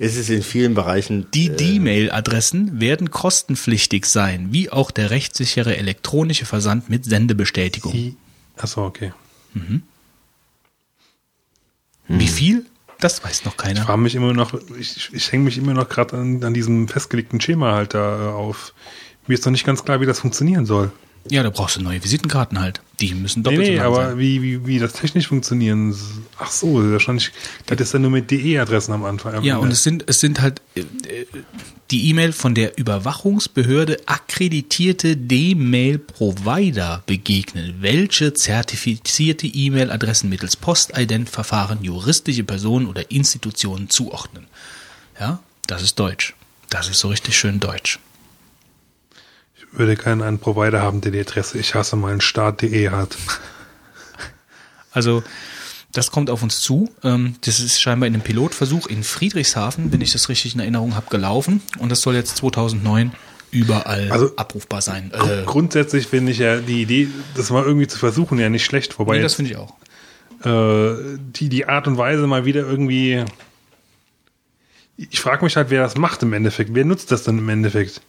[0.00, 6.44] es ist in vielen Bereichen Die D-Mail-Adressen werden kostenpflichtig sein, wie auch der rechtssichere elektronische
[6.44, 8.16] Versand mit Sendebestätigung.
[8.56, 9.12] Achso, okay.
[12.08, 12.66] Wie viel?
[13.00, 13.82] Das weiß noch Ich keiner.
[13.82, 17.40] frage mich immer noch, ich, ich hänge mich immer noch gerade an, an diesem festgelegten
[17.40, 18.74] Schema halt da äh, auf.
[19.26, 20.90] Mir ist noch nicht ganz klar, wie das funktionieren soll.
[21.30, 22.80] Ja, da brauchst du neue Visitenkarten halt.
[23.00, 24.18] Die müssen Nee, doppelt so nee, lang aber sein.
[24.18, 25.94] wie, wie, wie das technisch funktionieren.
[26.38, 27.30] Ach so, wahrscheinlich
[27.66, 29.42] das dann nur mit DE-Adressen am Anfang.
[29.44, 31.26] Ja, und es sind, es sind halt äh, äh,
[31.90, 42.86] die E-Mail von der Überwachungsbehörde akkreditierte D-Mail-Provider begegnen, welche zertifizierte E-Mail-Adressen mittels Postident-Verfahren juristische Personen
[42.86, 44.46] oder Institutionen zuordnen.
[45.18, 46.34] Ja, das ist Deutsch.
[46.70, 47.98] Das ist so richtig schön Deutsch.
[49.72, 53.16] Würde gerne einen Provider haben, der die Adresse ich hasse meinen Staat.de hat.
[54.92, 55.22] Also
[55.92, 56.90] das kommt auf uns zu.
[57.02, 60.94] Ähm, das ist scheinbar in einem Pilotversuch in Friedrichshafen, wenn ich das richtig in Erinnerung
[60.94, 61.62] habe, gelaufen.
[61.78, 63.12] Und das soll jetzt 2009
[63.50, 65.10] überall Also, abrufbar sein.
[65.10, 68.64] Gru- Äh, Grundsätzlich finde ich ja die Idee, das mal irgendwie zu versuchen, ja nicht
[68.64, 68.98] schlecht.
[68.98, 69.74] Wobei nee, das finde ich auch.
[70.44, 73.24] äh, die, die Art und Weise mal wieder irgendwie.
[74.96, 76.74] Ich frage mich halt, wer das macht im Endeffekt.
[76.74, 78.00] Wer nutzt das dann im Endeffekt?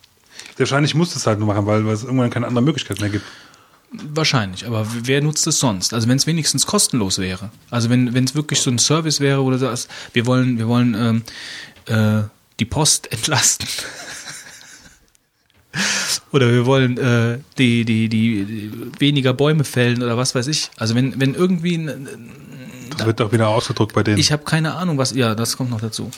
[0.60, 3.26] Wahrscheinlich muss das halt nur machen, weil, weil es irgendwann keine andere Möglichkeit mehr gibt.
[3.92, 5.94] Wahrscheinlich, aber wer nutzt es sonst?
[5.96, 7.50] Also wenn es wenigstens kostenlos wäre.
[7.72, 10.94] Also wenn es wirklich so ein Service wäre, wo du sagst, wir wollen wir wollen
[10.96, 11.24] ähm,
[11.88, 12.24] äh,
[12.60, 13.68] die Post entlasten.
[16.32, 20.70] oder wir wollen äh, die, die, die, die weniger Bäume fällen oder was weiß ich.
[20.78, 22.08] Also wenn wenn irgendwie ein,
[22.96, 24.20] Das wird doch wieder ausgedruckt bei denen.
[24.20, 26.12] ich habe keine Ahnung, was ja, das kommt noch dazu.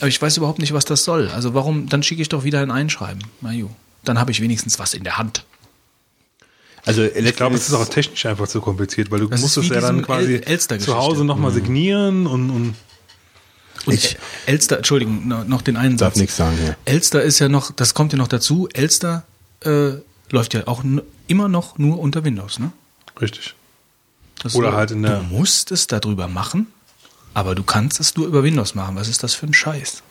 [0.00, 1.28] Aber ich weiß überhaupt nicht, was das soll.
[1.28, 3.22] Also warum dann schicke ich doch wieder ein Einschreiben.
[3.40, 3.68] Na ju,
[4.04, 5.44] dann habe ich wenigstens was in der Hand.
[6.84, 9.68] Also ich glaube, es ist auch technisch einfach zu kompliziert, weil du Das musst es
[9.68, 12.74] ja dann quasi El- zu Hause nochmal signieren und, und
[13.86, 16.20] Und Ich- Elster, Entschuldigung, no- noch den einen darf Satz.
[16.20, 16.76] nichts sagen hier.
[16.84, 19.24] Elster ist ja noch, das kommt ja noch dazu, Elster
[19.64, 19.92] äh,
[20.30, 20.84] läuft ja auch
[21.26, 22.70] immer noch nur unter Windows, ne?
[23.20, 23.54] richtig.
[24.42, 26.66] Das Oder halt in der- Du musst es darüber machen,
[27.34, 28.96] aber du kannst es nur über Windows machen.
[28.96, 30.02] Was ist das für ein Scheiß?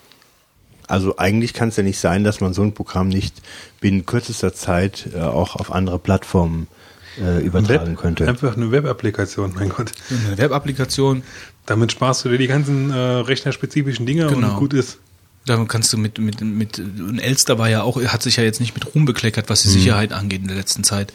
[0.92, 3.36] Also eigentlich kann es ja nicht sein, dass man so ein Programm nicht
[3.80, 6.68] binnen kürzester Zeit äh, auch auf andere Plattformen
[7.20, 8.28] äh, übertragen könnte.
[8.28, 9.92] Einfach eine Web-Applikation, mein Gott.
[10.10, 11.24] Eine Webapplikation,
[11.66, 14.50] Damit sparst du dir die ganzen äh, rechnerspezifischen Dinge Genau.
[14.52, 14.98] und gut ist.
[15.46, 18.60] da kannst du mit, mit, mit, und Elster war ja auch, hat sich ja jetzt
[18.60, 21.14] nicht mit Ruhm bekleckert, was die Sicherheit angeht in der letzten Zeit.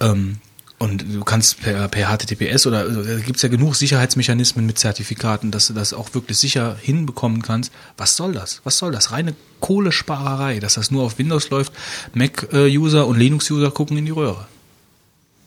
[0.00, 0.38] Ähm,
[0.78, 5.50] und du kannst per, per HTTPS oder also, da gibt's ja genug Sicherheitsmechanismen mit Zertifikaten,
[5.50, 7.72] dass du das auch wirklich sicher hinbekommen kannst.
[7.96, 8.60] Was soll das?
[8.64, 9.12] Was soll das?
[9.12, 11.72] Reine Kohlesparerei, dass das nur auf Windows läuft.
[12.12, 14.46] Mac-User und Linux-User gucken in die Röhre.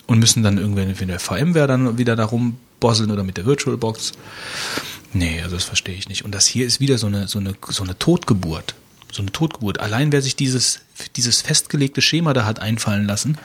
[0.08, 4.14] Und müssen dann irgendwann mit der VMware dann wieder da rumbosseln oder mit der VirtualBox.
[5.12, 6.24] Nee, also das verstehe ich nicht.
[6.24, 8.76] Und das hier ist wieder so eine, so eine, so eine Totgeburt.
[9.12, 9.82] So eine Totgeburt.
[9.82, 10.80] Allein wer sich dieses,
[11.18, 13.38] dieses festgelegte Schema da hat einfallen lassen,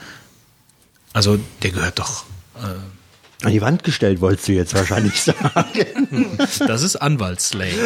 [1.13, 2.25] also der gehört doch.
[2.57, 6.37] Äh, An die Wand gestellt, wolltest du jetzt wahrscheinlich sagen.
[6.67, 7.73] das ist Anwaltslay.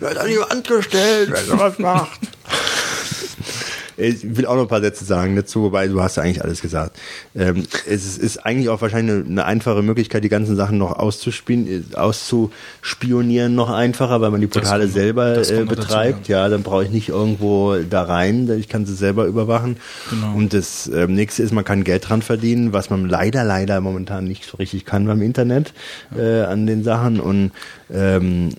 [0.00, 2.20] Wird an die Wand gestellt, wenn sowas macht.
[4.00, 6.62] Ich will auch noch ein paar Sätze sagen dazu, wobei du hast ja eigentlich alles
[6.62, 6.96] gesagt.
[7.34, 11.86] Ähm, es ist, eigentlich auch wahrscheinlich eine, eine einfache Möglichkeit, die ganzen Sachen noch auszuspielen,
[11.94, 16.28] auszuspionieren, noch einfacher, weil man die Portale noch- selber das äh, noch dazu, betreibt.
[16.28, 16.48] ja.
[16.48, 19.76] dann brauche ich nicht irgendwo da rein, ich kann sie selber überwachen.
[20.10, 20.34] Genau.
[20.34, 24.24] Und das ähm, nächste ist, man kann Geld dran verdienen, was man leider, leider momentan
[24.24, 25.72] nicht so richtig kann beim Internet
[26.16, 27.18] äh, an den Sachen.
[27.18, 27.50] Und
[27.92, 28.50] ähm,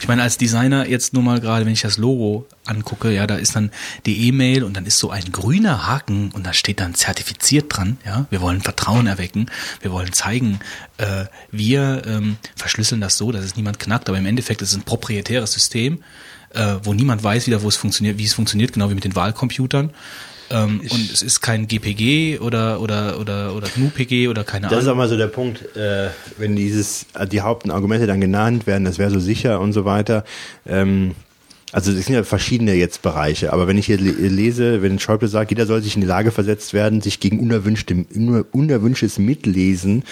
[0.00, 3.36] Ich meine, als Designer jetzt nur mal gerade, wenn ich das Logo angucke, ja, da
[3.36, 3.70] ist dann
[4.04, 7.98] die E-Mail und dann ist so ein grüner Haken und da steht dann zertifiziert dran,
[8.04, 8.26] ja.
[8.30, 9.50] Wir wollen Vertrauen erwecken,
[9.80, 10.60] wir wollen zeigen,
[10.98, 14.76] äh, wir ähm, verschlüsseln das so, dass es niemand knackt, aber im Endeffekt ist es
[14.76, 16.02] ein proprietäres System,
[16.54, 19.14] äh, wo niemand weiß wieder, wo es funktioniert, wie es funktioniert, genau wie mit den
[19.14, 19.90] Wahlcomputern.
[20.50, 24.84] Ähm, und es ist kein GPG oder oder oder oder GNU-PG oder keine Das ist
[24.84, 24.98] auch Ahnung.
[24.98, 29.18] mal so der Punkt, äh, wenn dieses, die Hauptargumente dann genannt werden, das wäre so
[29.20, 30.24] sicher und so weiter.
[30.66, 31.14] Ähm,
[31.76, 35.28] also es sind ja verschiedene jetzt Bereiche, aber wenn ich hier le- lese, wenn Schäuble
[35.28, 40.02] sagt, jeder soll sich in die Lage versetzt werden, sich gegen unerwünschtem, uner- unerwünschtes Mitlesen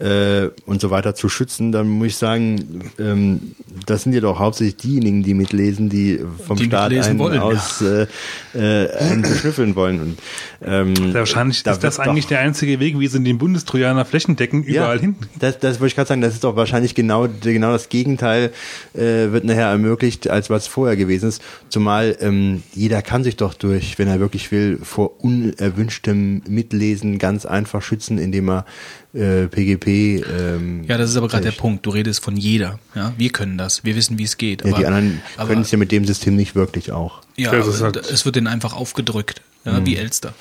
[0.00, 3.54] äh, und so weiter zu schützen, dann muss ich sagen, ähm,
[3.86, 7.42] das sind ja doch hauptsächlich diejenigen, die mitlesen, die vom Die Staat einen wollen, ja.
[7.42, 8.06] aus äh,
[8.54, 10.00] äh, einen beschnüffeln wollen.
[10.02, 10.18] Und,
[10.62, 14.66] ähm, Ja, wahrscheinlich da ist das eigentlich der einzige Weg, wie sie den Bundestrojaner flächendeckend
[14.66, 15.26] überall hinten.
[15.38, 18.52] Das, das wollte ich gerade sagen, das ist doch wahrscheinlich genau, genau das Gegenteil
[18.92, 21.40] äh, wird nachher ermöglicht, als was vorher gewesen ist.
[21.68, 27.46] Zumal ähm, jeder kann sich doch durch, wenn er wirklich will, vor unerwünschtem Mitlesen ganz
[27.46, 28.66] einfach schützen, indem er
[29.14, 29.86] äh, PGP.
[30.26, 31.52] Ähm, Ja, das ist aber gerade der.
[31.52, 31.86] Punkt.
[31.86, 32.78] Du redest von jeder.
[32.94, 33.84] Ja, wir können das.
[33.84, 34.62] Wir wissen, wie es geht.
[34.62, 37.20] Ja, aber, die anderen können es ja mit dem System nicht wirklich auch.
[37.36, 39.42] Ja, halt- es wird denen einfach aufgedrückt.
[39.64, 39.86] Ja, Mhm.
[39.86, 40.34] wie Elster.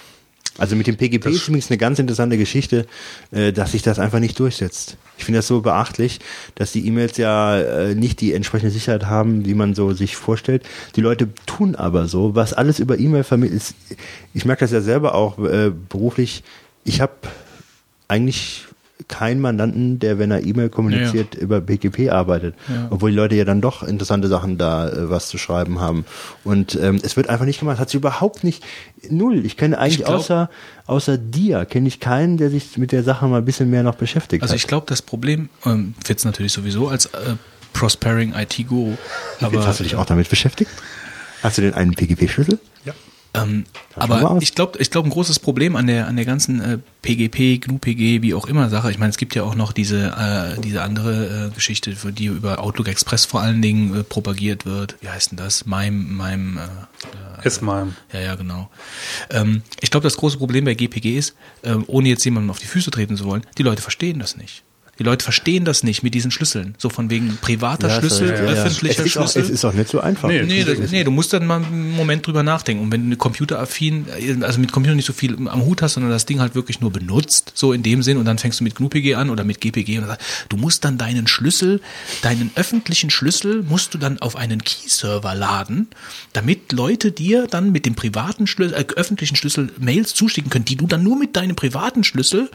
[0.57, 2.85] Also mit dem PGP ist übrigens eine ganz interessante Geschichte,
[3.31, 4.97] äh, dass sich das einfach nicht durchsetzt.
[5.17, 6.19] Ich finde das so beachtlich,
[6.55, 10.63] dass die E-Mails ja äh, nicht die entsprechende Sicherheit haben, wie man so sich vorstellt.
[10.95, 13.75] Die Leute tun aber so, was alles über E-Mail vermittelt ist.
[14.33, 16.43] Ich merke das ja selber auch äh, beruflich.
[16.83, 17.13] Ich habe
[18.07, 18.65] eigentlich
[19.07, 22.55] keinen Mandanten, der, wenn er E-Mail kommuniziert, über PGP arbeitet.
[22.67, 22.87] Ja.
[22.89, 26.05] Obwohl die Leute ja dann doch interessante Sachen da äh, was zu schreiben haben.
[26.43, 27.79] Und ähm, es wird einfach nicht gemacht.
[27.79, 28.63] Hat sie überhaupt nicht
[29.09, 29.45] null.
[29.45, 30.49] Ich kenne eigentlich Ich glaub- außer
[30.85, 33.95] außer dir kenne ich keinen, der sich mit der Sache mal ein bisschen mehr noch
[33.95, 34.59] beschäftigt Also hat.
[34.59, 37.35] ich glaube, das Problem, ähm, Fitz natürlich sowieso als äh,
[37.73, 38.91] Prospering IT-Guru,
[39.39, 40.69] Jetzt aber hast du dich auch damit beschäftigt?
[41.41, 42.59] Hast du denn einen PGP-Schlüssel?
[43.36, 43.65] Ähm,
[43.95, 47.65] aber ich glaube, ich glaube, ein großes Problem an der an der ganzen äh, PGP,
[47.65, 48.91] GNU-PG, wie auch immer Sache.
[48.91, 52.25] Ich meine, es gibt ja auch noch diese äh, diese andere äh, Geschichte, für die
[52.25, 54.97] über Outlook Express vor allen Dingen äh, propagiert wird.
[55.01, 55.65] Wie heißt denn das?
[55.65, 56.61] Mime, Mime.
[56.61, 57.93] Äh, S-MIME.
[58.13, 58.69] ja, ja, genau.
[59.29, 62.67] Ähm, ich glaube, das große Problem bei GPG ist, ähm, ohne jetzt jemandem auf die
[62.67, 64.63] Füße treten zu wollen, die Leute verstehen das nicht.
[64.99, 66.75] Die Leute verstehen das nicht mit diesen Schlüsseln.
[66.77, 68.41] So von wegen privater Ja, Schlüssel, ja, ja.
[68.41, 69.41] öffentlicher es ist auch, Schlüssel.
[69.41, 70.29] Es ist auch nicht so einfach.
[70.29, 72.83] Nee, Nee, das, nee, du musst dann mal einen Moment drüber nachdenken.
[72.83, 74.05] Und wenn du computeraffin,
[74.41, 76.91] also mit Computer nicht so viel am Hut hast, sondern das Ding halt wirklich nur
[76.91, 79.97] benutzt, so in dem Sinn, und dann fängst du mit GNU-PG an oder mit GPG
[79.97, 81.81] und sagst, du musst dann deinen Schlüssel,
[82.21, 85.87] deinen öffentlichen Schlüssel, musst du dann auf einen Key-Server laden,
[86.33, 90.75] damit Leute dir dann mit dem privaten Schlüssel, äh, öffentlichen Schlüssel Mails zuschicken können, die
[90.75, 92.51] du dann nur mit deinem privaten Schlüssel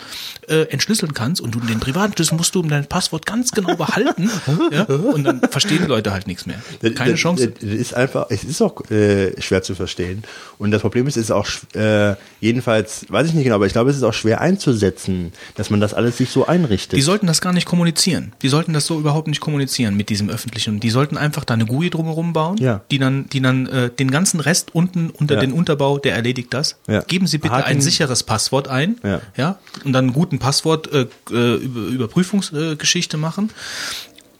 [0.46, 1.40] äh, entschlüsseln kannst.
[1.40, 4.30] Und du den privaten Schlüssel musst du um dein Passwort ganz genau behalten.
[4.72, 6.58] ja, und dann verstehen die Leute halt nichts mehr.
[6.94, 7.50] Keine das, Chance.
[7.50, 10.22] Das ist einfach, es ist auch äh, schwer zu verstehen.
[10.58, 13.72] Und das Problem ist, es ist auch äh, jedenfalls, weiß ich nicht genau, aber ich
[13.72, 16.96] glaube, es ist auch schwer einzusetzen, dass man das alles sich so einrichtet.
[16.96, 18.32] Die sollten das gar nicht kommunizieren.
[18.42, 20.80] Die sollten das so überhaupt nicht kommunizieren mit diesem öffentlichen.
[20.80, 22.80] Die sollten einfach da eine GUI drumherum bauen, Ja.
[22.90, 25.40] die dann, die dann äh, den ganzen Rest unten unter Ja.
[25.40, 26.76] den Unterbau, der erledigt das.
[26.86, 27.00] Ja.
[27.02, 28.96] Geben Sie bitte Haken- ein sicheres Passwort ein,
[29.36, 29.58] Ja.
[29.84, 33.50] und dann einen guten Passwort äh, äh, über, Überprüfungsgeschichte äh, machen.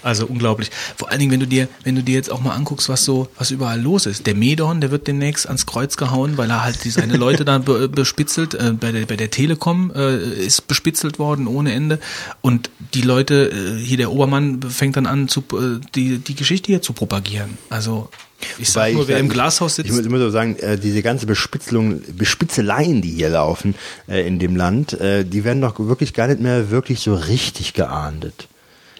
[0.05, 0.69] Also unglaublich.
[0.95, 3.27] Vor allen Dingen, wenn du dir, wenn du dir jetzt auch mal anguckst, was so,
[3.39, 4.27] was überall los ist.
[4.27, 7.89] Der Medon, der wird demnächst ans Kreuz gehauen, weil er halt seine Leute da be,
[7.89, 8.53] bespitzelt.
[8.53, 11.97] Äh, bei der, bei der Telekom äh, ist bespitzelt worden ohne Ende.
[12.41, 16.67] Und die Leute, äh, hier der Obermann fängt dann an, zu, äh, die, die Geschichte
[16.67, 17.57] hier zu propagieren.
[17.71, 18.09] Also
[18.59, 19.97] ich sag Wobei nur, ich wer im Glashaus Ich sitzt.
[19.97, 23.73] muss immer so sagen, äh, diese ganze Bespitzelung, Bespitzeleien, die hier laufen
[24.07, 27.73] äh, in dem Land, äh, die werden doch wirklich gar nicht mehr wirklich so richtig
[27.73, 28.49] geahndet.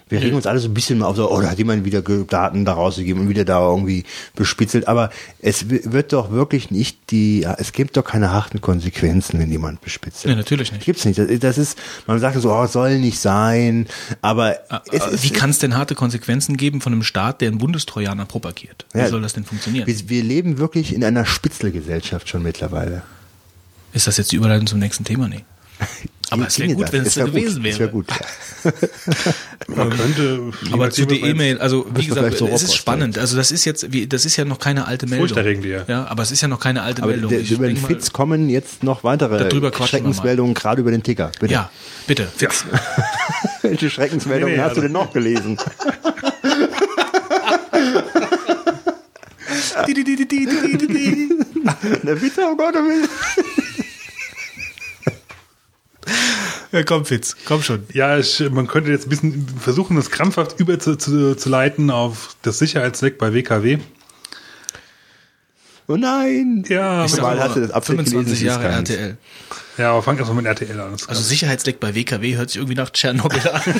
[0.08, 2.00] Wir regen uns alle so ein bisschen mal auf, so, oh, da hat jemand wieder
[2.00, 4.04] Daten da rausgegeben und wieder da irgendwie
[4.36, 4.86] bespitzelt.
[4.86, 9.80] Aber es wird doch wirklich nicht die, es gibt doch keine harten Konsequenzen, wenn jemand
[9.80, 10.30] bespitzelt.
[10.30, 10.84] Nee, natürlich nicht.
[10.84, 11.18] Gibt's nicht.
[11.18, 11.76] Das, das ist,
[12.06, 13.88] man sagt so, oh, soll nicht sein.
[14.22, 14.56] Aber
[14.92, 17.58] es Äh, ist, Wie kann es denn harte Konsequenzen geben von einem Staat, der einen
[17.58, 18.86] Bundestrojaner propagiert?
[18.92, 19.08] Wie Ja.
[19.08, 19.88] soll das denn funktionieren?
[19.88, 23.02] wir, wir leben wirklich in einer Spitzelgesellschaft schon mittlerweile.
[23.92, 25.26] Ist das jetzt die Überleitung zum nächsten Thema?
[25.26, 25.44] Nee.
[26.30, 26.92] Aber es wäre gut, das?
[26.92, 27.70] wenn es so gewesen gut.
[27.72, 27.78] Es wäre.
[27.78, 28.06] wär gut.
[29.68, 33.16] Man könnte, Aber zu der E-Mail, also wie gesagt, vielleicht so es ist spannend.
[33.18, 35.28] Also das ist jetzt, wie, das ist ja noch keine alte Meldung.
[35.28, 35.84] Furchterregend, ja.
[35.86, 37.30] Ja, aber es ist ja noch keine alte Aber Meldung.
[37.30, 39.48] der, über den Fitz kommen jetzt noch weitere.
[39.86, 41.30] Schreckensmeldungen, gerade über den Ticker.
[41.38, 41.52] Bitte.
[41.54, 41.70] Ja,
[42.06, 42.26] bitte.
[42.36, 42.64] Fitz.
[43.62, 45.58] Welche Schreckensmeldungen Nee, nee, hast du also- denn noch gelesen?
[52.02, 53.64] Der Witz, oh Gott, oh Gott.
[56.72, 57.84] Ja, komm, Fitz, komm schon.
[57.92, 61.90] Ja, ich, man könnte jetzt ein bisschen versuchen, das krampfhaft über zu, zu, zu leiten
[61.90, 63.78] auf das Sicherheitsleck bei WKW.
[65.88, 66.64] Oh nein.
[66.68, 68.68] Ja, Ich Mal du das Abschnitt 25 gelesen, Jahre.
[68.74, 69.16] RTL.
[69.78, 70.96] ja, aber fang erstmal mit RTL an.
[71.06, 73.62] Also Sicherheitsleck bei WKW hört sich irgendwie nach Tschernobyl an.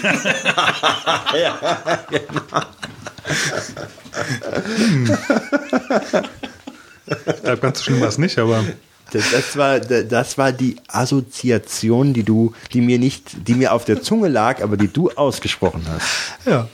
[7.43, 8.65] da ganz so schlimm war es nicht, aber
[9.13, 13.85] Das, das, war, das war die Assoziation, die du, die mir nicht, die mir auf
[13.85, 16.07] der Zunge lag, aber die du ausgesprochen hast.
[16.47, 16.69] ja,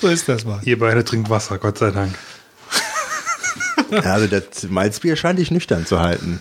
[0.00, 0.60] so ist das mal.
[0.64, 2.14] ihr beide trinkt Wasser, Gott sei Dank.
[4.04, 6.40] Also das Malzbier scheint dich nüchtern zu halten.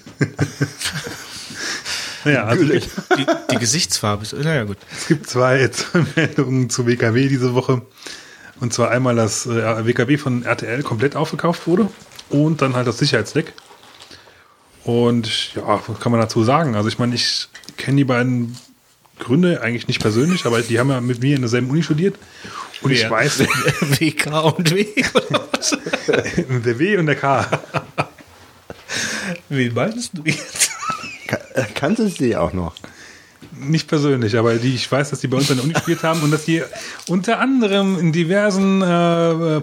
[2.23, 2.81] Naja, also Die,
[3.51, 4.77] die Gesichtsfarbe ist, naja gut.
[4.95, 7.81] es gibt zwei, zwei Meldungen zu WKW diese Woche.
[8.59, 11.89] Und zwar einmal, dass äh, WKW von RTL komplett aufgekauft wurde
[12.29, 13.53] und dann halt das Sicherheitsleck.
[14.83, 16.75] Und ja, was kann man dazu sagen?
[16.75, 18.57] Also ich meine, ich kenne die beiden
[19.19, 22.15] Gründe eigentlich nicht persönlich, aber die haben ja mit mir in derselben Uni studiert.
[22.81, 23.11] Und ich Wer?
[23.11, 23.39] weiß,
[23.99, 24.87] WK und W.
[25.13, 25.77] oder was?
[26.65, 27.47] der W und der K.
[29.49, 30.71] Wen meinst du jetzt?
[31.53, 32.73] Äh, Kannst du sie auch noch?
[33.51, 36.21] Nicht persönlich, aber die, ich weiß, dass die bei uns an der Uni studiert haben
[36.23, 36.63] und dass die
[37.07, 39.61] unter anderem in diversen äh,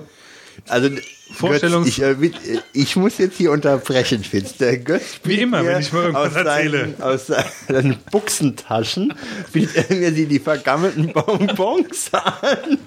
[0.69, 0.91] Also
[1.33, 1.87] Vorstellungs...
[1.87, 4.57] Götz, ich, äh, mit- äh, ich muss jetzt hier unterbrechen, Fitz.
[4.57, 6.79] Der Götz Wie bietet immer, mir wenn ich mal irgendwas aus erzähle.
[6.81, 9.15] Seinen, aus seinen Buchsentaschen
[9.53, 12.79] bietet er mir die, die vergammelten Bonbons an,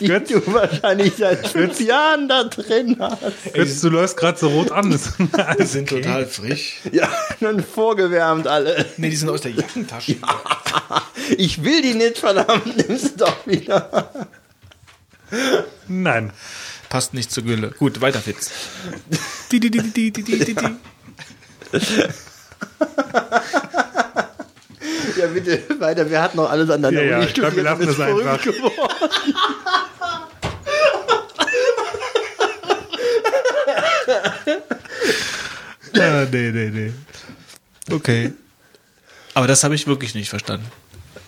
[0.00, 3.52] die Götz, du wahrscheinlich seit fünf Jahren da drin hast.
[3.52, 4.90] Götz, du läufst gerade so rot an.
[5.58, 6.02] Die sind okay.
[6.02, 6.80] total frisch.
[6.92, 7.08] Ja,
[7.40, 8.86] dann vorgewärmt alle.
[8.96, 10.16] Nee, die sind aus der Jackentasche.
[11.36, 14.10] Ich will die nicht, verdammt, nimm sie doch wieder.
[15.88, 16.32] Nein.
[16.90, 17.70] Passt nicht zur Gülle.
[17.78, 18.50] Gut, weiter Fitz.
[19.52, 20.76] Die, die, die, die, die, die, die, die.
[25.16, 26.10] Ja, bitte, weiter.
[26.10, 28.40] Wer hat noch alles an der Ja, ja, Uni ich glaub, wir lassen das einfach.
[35.94, 36.92] Ah, nee, nee, nee.
[37.90, 38.32] Okay.
[39.34, 40.66] Aber das habe ich wirklich nicht verstanden.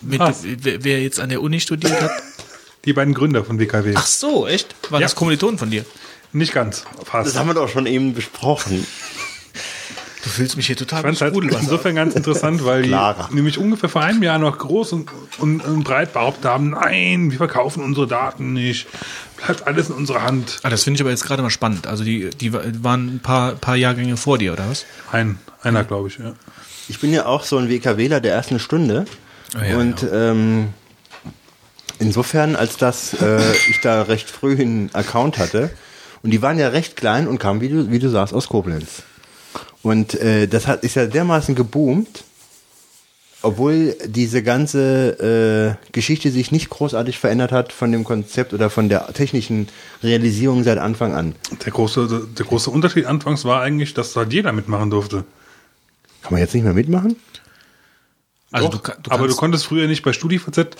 [0.01, 0.21] Mit,
[0.63, 2.11] wer jetzt an der Uni studiert hat.
[2.85, 3.93] Die beiden Gründer von WKW.
[3.95, 4.75] Ach so, echt?
[4.91, 5.05] Waren Ja.
[5.05, 5.85] das Kommilitonen von dir?
[6.33, 6.83] Nicht ganz.
[7.05, 7.29] Fast.
[7.29, 8.85] Das haben wir doch schon eben besprochen.
[10.23, 12.95] Du fühlst mich hier total Ich fand es halt insofern ganz interessant, weil die
[13.31, 15.09] nämlich ungefähr vor einem Jahr noch groß und,
[15.39, 18.87] und, und breit behauptet haben, nein, wir verkaufen unsere Daten nicht,
[19.43, 20.59] bleibt alles in unserer Hand.
[20.63, 21.87] Ah, das finde ich aber jetzt gerade mal spannend.
[21.87, 24.85] Also die, die waren ein paar, paar Jahrgänge vor dir, oder was?
[25.11, 26.33] Ein, einer, glaube ich, ja.
[26.87, 29.03] Ich bin ja auch so ein WKWler der ersten Stunde.
[29.55, 30.69] Ah, ja, und Ähm,
[31.99, 33.39] insofern, als dass äh,
[33.69, 35.71] ich da recht früh einen Account hatte,
[36.23, 39.03] und die waren ja recht klein und kamen, wie du, wie du sagst, aus Koblenz.
[39.81, 42.23] Und äh, das hat, ist ja dermaßen geboomt,
[43.41, 48.87] obwohl diese ganze äh, Geschichte sich nicht großartig verändert hat von dem Konzept oder von
[48.87, 49.67] der technischen
[50.01, 51.35] Realisierung seit Anfang an.
[51.65, 55.25] Der große, der große Unterschied anfangs war eigentlich, dass halt jeder mitmachen durfte.
[56.21, 57.17] Kann man jetzt nicht mehr mitmachen?
[58.53, 60.77] Also Doch, du, du aber du konntest früher nicht bei StudiVZ,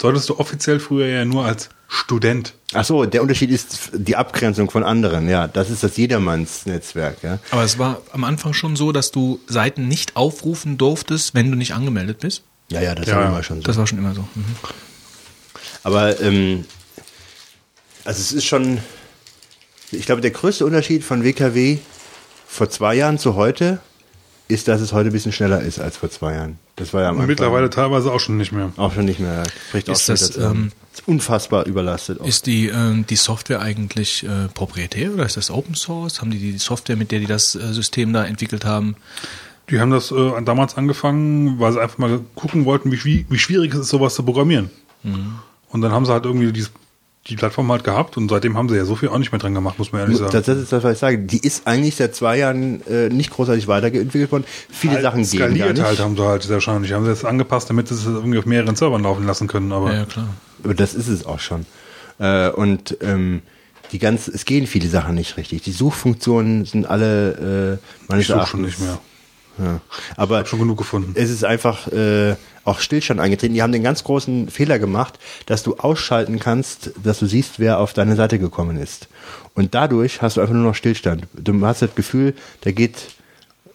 [0.00, 2.54] solltest du offiziell früher ja nur als Student.
[2.74, 5.46] Ach so, der Unterschied ist die Abgrenzung von anderen, ja.
[5.46, 7.38] Das ist das Jedermanns-Netzwerk, ja.
[7.52, 11.56] Aber es war am Anfang schon so, dass du Seiten nicht aufrufen durftest, wenn du
[11.56, 12.42] nicht angemeldet bist.
[12.68, 13.28] Ja, ja, das Ja, war ja.
[13.28, 13.62] immer schon so.
[13.62, 14.22] Das war schon immer so.
[14.34, 14.44] Mhm.
[15.84, 16.64] Aber ähm,
[18.04, 18.78] also es ist schon,
[19.92, 21.78] ich glaube, der größte Unterschied von WKW
[22.48, 23.78] vor zwei Jahren zu heute
[24.48, 26.58] ist, dass es heute ein bisschen schneller ist als vor zwei Jahren.
[26.76, 28.70] Das war ja am Und Anfang mittlerweile teilweise auch schon nicht mehr.
[28.76, 29.44] auch schon nicht mehr.
[29.68, 30.40] Spricht Ist auch das, dazu.
[30.42, 32.20] ähm, ist unfassbar überlastet.
[32.20, 32.26] Auch.
[32.26, 36.20] Ist die, ähm, die Software eigentlich äh, proprietär oder ist das Open Source?
[36.20, 38.94] Haben die die Software, mit der die das äh, System da entwickelt haben?
[39.70, 43.72] Die haben das äh, damals angefangen, weil sie einfach mal gucken wollten, wie, wie schwierig
[43.74, 44.70] es ist, sowas zu programmieren.
[45.70, 46.64] Und dann haben sie halt irgendwie die,
[47.28, 49.52] die Plattform halt gehabt und seitdem haben sie ja so viel auch nicht mehr dran
[49.54, 50.30] gemacht, muss man ehrlich sagen.
[50.32, 51.18] das, das ist das, was ich sage.
[51.18, 54.44] Die ist eigentlich seit zwei Jahren äh, nicht großartig weiterentwickelt worden.
[54.70, 55.84] Viele Halt Sachen gehen gar skaliert nicht.
[55.84, 56.92] halt haben sie halt sehr wahrscheinlich.
[56.92, 59.72] Haben sie jetzt angepasst, damit sie es irgendwie auf mehreren Servern laufen lassen können.
[59.72, 60.28] Aber Ja, ja klar.
[60.62, 61.66] Aber das ist es auch schon.
[62.18, 63.42] Äh, und ähm,
[63.92, 65.62] die ganz, es gehen viele Sachen nicht richtig.
[65.62, 68.50] Die Suchfunktionen sind alle äh, meines ich suche Erachtens.
[68.50, 68.98] schon nicht mehr.
[69.58, 69.80] Ja.
[70.16, 71.12] Aber Hab schon genug gefunden.
[71.14, 73.54] es ist einfach äh, auch Stillstand eingetreten.
[73.54, 77.78] Die haben den ganz großen Fehler gemacht, dass du ausschalten kannst, dass du siehst, wer
[77.80, 79.08] auf deine Seite gekommen ist.
[79.54, 81.26] Und dadurch hast du einfach nur noch Stillstand.
[81.34, 82.96] Du hast das Gefühl, da geht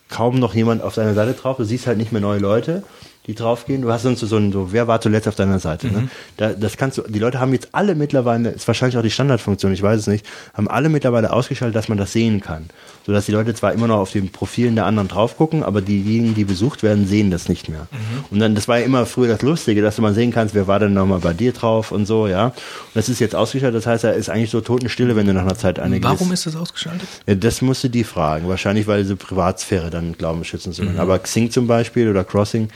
[0.09, 1.57] kaum noch jemand auf deine Seite drauf.
[1.57, 2.83] Du siehst halt nicht mehr neue Leute,
[3.27, 3.83] die draufgehen.
[3.83, 5.87] Du hast sonst so ein, so, wer war zuletzt auf deiner Seite?
[5.87, 6.09] Ne?
[6.37, 9.71] Da, das kannst du, die Leute haben jetzt alle mittlerweile, ist wahrscheinlich auch die Standardfunktion,
[9.73, 12.65] ich weiß es nicht, haben alle mittlerweile ausgeschaltet, dass man das sehen kann.
[13.05, 16.33] Sodass die Leute zwar immer noch auf den Profilen der anderen drauf gucken, aber diejenigen,
[16.33, 17.87] die besucht werden, sehen das nicht mehr.
[18.31, 20.67] Und dann, das war ja immer früher das Lustige, dass du mal sehen kannst, wer
[20.67, 22.47] war denn nochmal bei dir drauf und so, ja.
[22.47, 22.55] Und
[22.95, 25.55] das ist jetzt ausgeschaltet, das heißt, er ist eigentlich so Totenstille, wenn du nach einer
[25.55, 27.07] Zeit eine Warum ist das ausgeschaltet?
[27.27, 28.47] ja, das musst du die fragen.
[28.47, 30.99] Wahrscheinlich, weil sie Privatsphäre dann glauben, schützen zu können.
[30.99, 32.69] Aber Xing zum Beispiel oder Crossing,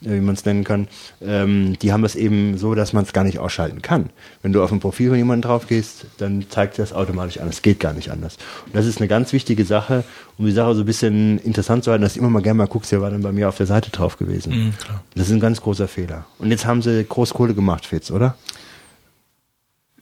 [0.00, 0.88] wie man es nennen kann,
[1.20, 4.10] ähm, die haben das eben so, dass man es gar nicht ausschalten kann.
[4.42, 7.48] Wenn du auf ein Profil von jemandem drauf gehst, dann zeigt das automatisch an.
[7.48, 8.36] Es geht gar nicht anders.
[8.66, 10.04] Und das ist eine ganz wichtige Sache,
[10.38, 12.66] um die Sache so ein bisschen interessant zu halten, dass du immer mal gerne mal
[12.66, 14.74] guckst, wer war denn bei mir auf der Seite drauf gewesen.
[14.78, 15.02] klar.
[15.14, 16.26] Das ist ein ganz großer Fehler.
[16.38, 18.36] Und jetzt haben sie Großkohle gemacht, Fitz, oder?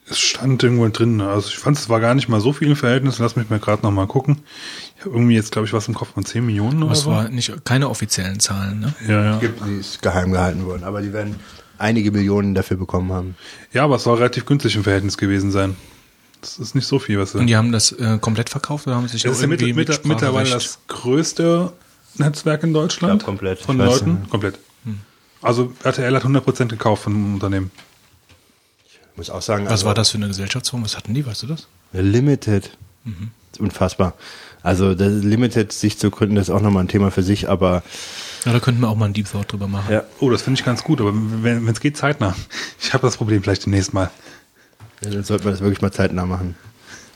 [0.06, 1.20] Es stand irgendwo drin.
[1.22, 3.18] Also ich fand es war gar nicht mal so viel im Verhältnis.
[3.18, 4.42] Lass mich mal gerade noch mal gucken.
[5.04, 7.10] Irgendwie jetzt, glaube ich, was im Kopf von 10 Millionen oder Das so.
[7.10, 8.94] war nicht keine offiziellen Zahlen, ne?
[9.06, 9.38] Ja, ja.
[9.38, 10.84] Gibt, die ist geheim gehalten worden.
[10.84, 11.36] Aber die werden
[11.78, 13.36] einige Millionen dafür bekommen haben.
[13.72, 15.76] ja, aber es soll relativ günstig im Verhältnis gewesen sein.
[16.40, 17.38] Das ist nicht so viel, was sie.
[17.38, 20.04] Und die haben das äh, komplett verkauft oder haben sich das ist ja irgendwie mit,
[20.04, 21.72] mittlerweile das größte
[22.16, 23.22] Netzwerk in Deutschland.
[23.22, 23.58] Ja, komplett.
[23.60, 24.20] Von Ich weiß Leuten.
[24.20, 24.30] nicht.
[24.30, 24.58] Komplett.
[25.42, 27.70] Also RTL hat 100% gekauft von einem Unternehmen.
[28.86, 30.82] Ich muss auch sagen, Was also war das für eine Gesellschaftsform?
[30.84, 31.66] Was hatten die, weißt du das?
[31.92, 32.66] Limited.
[33.04, 33.12] Ist
[33.60, 34.14] Unfassbar.
[34.62, 37.82] Also das Limited sich zu gründen, das ist auch nochmal ein Thema für sich, aber
[38.46, 39.92] Ja, da könnten wir auch mal einen Deep Thought drüber machen.
[39.92, 40.04] Ja.
[40.20, 42.34] Oh, das finde ich ganz gut, aber wenn es geht, zeitnah.
[42.80, 44.10] Ich habe das Problem vielleicht demnächst mal.
[45.02, 46.54] dann sollte man das wirklich mal zeitnah machen.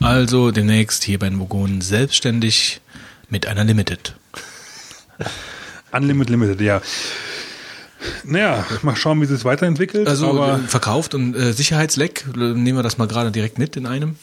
[0.01, 2.81] Also demnächst hier bei den Vogonen selbstständig
[3.29, 4.15] mit einer Limited.
[5.91, 6.81] Unlimited Limited, ja.
[8.23, 10.07] Naja, mal schauen, wie sich es weiterentwickelt.
[10.07, 13.85] Also aber äh, verkauft und äh, Sicherheitsleck, nehmen wir das mal gerade direkt mit in
[13.85, 14.15] einem.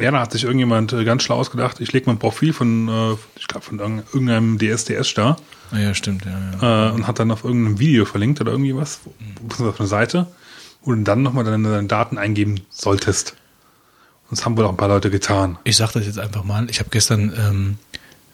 [0.00, 1.80] Ja, da hat sich irgendjemand äh, ganz schlau ausgedacht.
[1.80, 5.36] Ich lege mein Profil von, äh, ich glaube, von irgend- irgendeinem DSDS-Star
[5.72, 6.32] Ah, ja, stimmt, ja,
[6.62, 6.88] ja.
[6.88, 9.00] äh, und hat dann auf irgendeinem Video verlinkt oder irgendwie was,
[9.40, 10.26] beziehungsweise auf einer Seite,
[10.82, 13.34] wo du dann nochmal deine, deine Daten eingeben solltest.
[14.30, 15.58] Und das haben wohl auch ein paar Leute getan.
[15.64, 16.70] Ich sag das jetzt einfach mal.
[16.70, 17.78] Ich habe gestern ähm,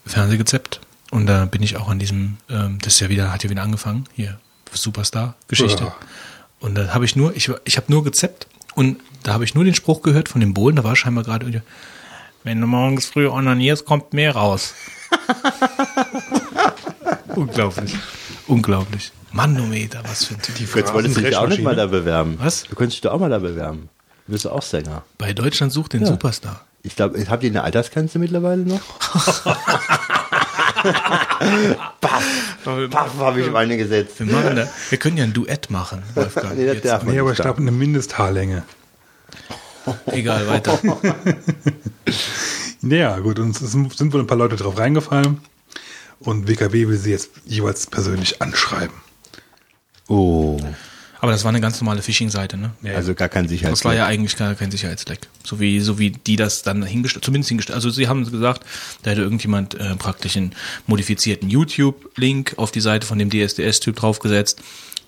[0.05, 0.81] Fernseh gezappt
[1.11, 3.63] und da bin ich auch an diesem, ähm, das ist ja wieder, hat ja wieder
[3.63, 4.39] angefangen, hier,
[4.73, 5.85] Superstar-Geschichte.
[5.85, 5.97] Ja.
[6.61, 9.65] Und da habe ich nur, ich, ich habe nur gezappt und da habe ich nur
[9.65, 11.63] den Spruch gehört von dem Bohlen, da war scheinbar gerade irgendwie,
[12.45, 14.75] wenn du morgens früh onanierst, kommt mehr raus.
[17.35, 17.97] Unglaublich.
[18.47, 19.13] Unglaublich.
[19.31, 20.77] Manometer, was für ein Typ.
[20.77, 22.37] Jetzt wolltest du dich auch nicht mal da bewerben.
[22.39, 22.65] Was?
[22.65, 23.89] Du könntest dich doch auch mal da bewerben.
[24.27, 25.03] Du bist auch Sänger.
[25.19, 26.09] Bei Deutschland sucht den Ja.
[26.09, 26.61] Superstar.
[26.83, 28.81] Ich glaube, habt ihr eine Altersgrenze mittlerweile noch?
[32.01, 32.25] Paff,
[32.91, 34.19] paff, habe ich meine gesetzt.
[34.19, 36.57] Wir, machen da, wir können ja ein Duett machen, Wolfgang.
[36.57, 38.65] Nee, Nee, aber ich glaube, eine Mindesthaarlänge.
[40.07, 40.79] Egal, weiter.
[42.85, 45.39] Naja, gut, und es sind wohl ein paar Leute drauf reingefallen.
[46.19, 48.95] Und WKW will sie jetzt jeweils persönlich anschreiben.
[50.09, 50.59] Oh,
[51.21, 52.73] Aber das war eine ganz normale Phishing-Seite, ne?
[52.95, 53.95] also gar kein Das war Sicherheitsleck.
[53.95, 55.21] ja eigentlich gar kein Sicherheitsleck.
[55.45, 57.77] So wie, so wie die das dann hingestellt, zumindest hingestellt.
[57.77, 58.65] Also sie haben gesagt,
[59.05, 60.53] da hätte irgendjemand äh, praktisch einen
[60.89, 64.61] modifizierten YouTube-Link auf die Seite von dem DSDS-Typ draufgesetzt.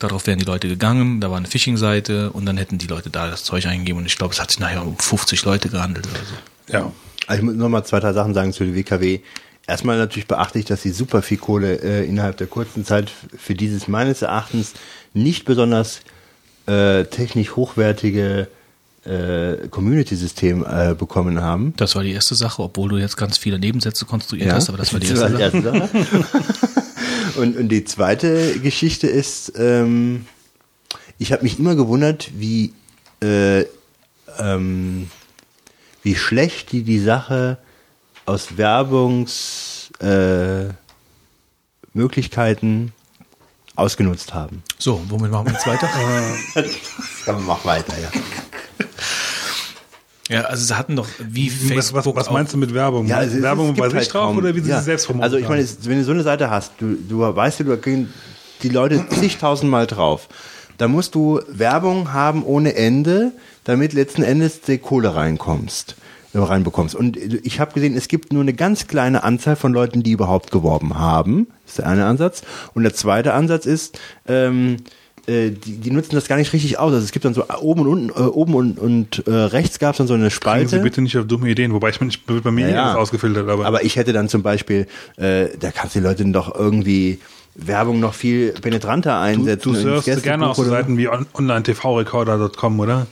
[0.05, 3.27] Darauf wären die Leute gegangen, da war eine Phishing-Seite und dann hätten die Leute da
[3.31, 6.21] das Zeug eingegeben und ich glaube, es hat sich nachher um 50 Leute gehandelt oder
[6.27, 6.73] so.
[6.75, 6.93] Ja.
[7.27, 9.21] Also ich muss noch mal zwei, drei Sachen sagen zu der WKW.
[9.67, 13.89] Erstmal natürlich beachtlich, dass sie super viel Kohle äh, innerhalb der kurzen Zeit für dieses
[13.89, 14.75] meines Erachtens
[15.15, 16.01] nicht besonders
[16.67, 18.49] äh, technisch hochwertige
[19.07, 21.73] äh, Community-System äh, bekommen haben.
[21.79, 24.93] Das war die erste Sache, obwohl du jetzt ganz viele Nebensätze konstruiert hast, aber das
[24.93, 25.89] war die Das erste Sache.
[25.89, 26.25] Sache.
[27.37, 30.26] und, und die zweite Geschichte ist, ähm,
[31.18, 32.72] ich habe mich immer gewundert, wie,
[33.22, 33.64] äh,
[34.39, 35.11] ähm,
[36.03, 37.59] wie schlecht die die Sache
[38.26, 40.72] aus Werbungs äh,
[43.76, 44.62] ausgenutzt haben.
[44.78, 45.89] So, womit machen wir jetzt weiter?
[47.26, 48.11] Aber mach weiter, ja.
[50.31, 53.07] Ja, also sie hatten doch wie Was, Facebook was, was meinst du mit Werbung?
[53.07, 54.77] Ja, also Werbung bei sich halt drauf kaum- oder wie sie ja.
[54.77, 55.25] sich selbst promoten?
[55.25, 58.12] Also ich meine, wenn du so eine Seite hast, du, du weißt, du, da gehen
[58.62, 60.29] die Leute zigtausendmal drauf.
[60.79, 63.33] Da musst du Werbung haben ohne Ende,
[63.64, 65.95] damit letzten Endes die Kohle reinkommst,
[66.33, 66.95] äh, reinbekommst.
[66.95, 70.51] Und ich habe gesehen, es gibt nur eine ganz kleine Anzahl von Leuten, die überhaupt
[70.51, 71.49] geworben haben.
[71.64, 72.43] Das ist der eine Ansatz.
[72.72, 74.79] Und der zweite Ansatz ist, ähm,
[75.27, 76.93] äh, die, die nutzen das gar nicht richtig aus.
[76.93, 79.93] Also es gibt dann so oben und unten, äh, oben und, und äh, rechts gab
[79.93, 80.68] es dann so eine Bringen Spalte.
[80.68, 83.66] Sie bitte nicht auf dumme Ideen, wobei ich mich bei mir Ja, ja, ausgefiltert, aber,
[83.66, 87.18] aber ich hätte dann zum Beispiel, äh, da kannst du die Leute doch irgendwie
[87.55, 89.72] Werbung noch viel penetranter du, einsetzen.
[89.72, 93.07] du ins surfst gerne auf so Seiten wie on online-tv-recorder.com, oder?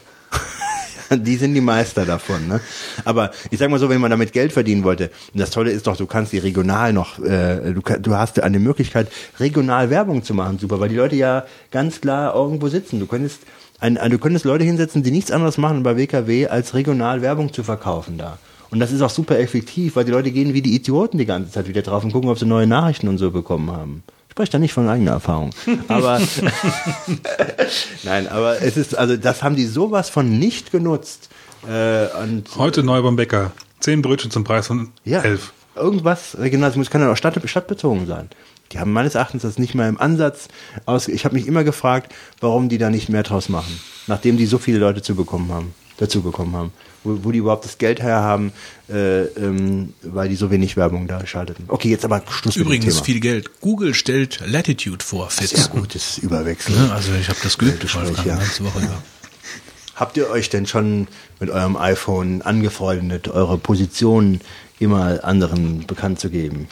[1.25, 2.49] Die sind die Meister davon.
[2.49, 2.61] Ne?
[3.05, 5.97] Aber ich sag mal so, wenn man damit Geld verdienen wollte, das Tolle ist doch,
[5.97, 9.09] du kannst die regional noch, äh, du, du hast eine Möglichkeit,
[9.39, 13.01] regional Werbung zu machen, super, weil die Leute ja ganz klar irgendwo sitzen.
[13.01, 13.41] Du könntest,
[13.81, 17.53] ein, ein, du könntest Leute hinsetzen, die nichts anderes machen bei WKW, als regional Werbung
[17.53, 18.39] zu verkaufen da.
[18.71, 21.51] Und das ist auch super effektiv, weil die Leute gehen wie die Idioten die ganze
[21.51, 24.03] Zeit wieder drauf und gucken, ob sie neue Nachrichten und so bekommen haben.
[24.33, 25.51] Ich spreche da nicht von eigener Erfahrung.
[25.89, 26.19] Aber
[28.03, 31.29] nein, aber es ist, also das haben die sowas von nicht genutzt.
[31.69, 33.53] Äh, und Heute neu beim Bäcker.
[33.81, 35.53] Zehn Brötchen zum Preis von ja, elf.
[35.77, 38.31] irgendwas regional, das muss kann ja auch Stadt, stadtbezogen sein.
[38.73, 40.49] Die haben meines Erachtens das nicht mal im Ansatz
[40.87, 41.09] aus.
[41.09, 42.11] Ich habe mich immer gefragt,
[42.41, 45.75] warum die da nicht mehr draus machen, nachdem die so viele Leute zu bekommen haben,
[45.99, 46.73] dazu bekommen haben,
[47.05, 48.53] wo, wo die überhaupt das Geld her haben,
[48.89, 51.65] äh, ähm, weil die so wenig Werbung da schalteten.
[51.69, 53.05] Okay, jetzt aber Schluss Übrigens mit dem Thema.
[53.05, 53.61] viel Geld.
[53.61, 55.51] Google stellt Latitude vor, Fitz.
[55.51, 56.81] Sehr gutes Überwechseln.
[56.81, 56.93] Ne?
[56.93, 58.37] Also ich habe das geübt, Gespräch, Wolfgang, ja.
[58.37, 59.03] ganze Woche über.
[59.95, 61.07] Habt ihr euch denn schon
[61.39, 64.41] mit eurem iPhone angefreundet, eure Position
[64.79, 66.69] immer anderen bekannt zu geben?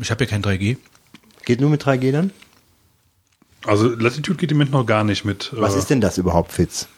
[0.00, 0.78] Ich habe ja kein 3G.
[1.44, 2.32] Geht nur mit 3G dann?
[3.66, 5.50] Also Latitude geht im Moment noch gar nicht mit.
[5.54, 6.88] Was äh, ist denn das überhaupt, Fitz?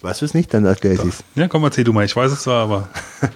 [0.00, 0.54] Weißt du es nicht?
[0.54, 1.24] Dann erkläre ich es.
[1.34, 2.04] Ja, komm, erzähl du mal.
[2.04, 2.88] Ich weiß es zwar, aber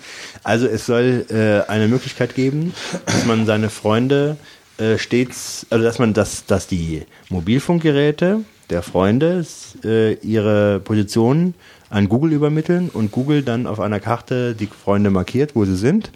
[0.44, 2.74] Also es soll äh, eine Möglichkeit geben,
[3.06, 4.36] dass man seine Freunde
[4.78, 8.40] äh, stets, also dass man, dass, dass die Mobilfunkgeräte
[8.70, 9.44] der Freunde
[9.84, 11.54] äh, ihre Position
[11.90, 16.10] an Google übermitteln und Google dann auf einer Karte die Freunde markiert, wo sie sind.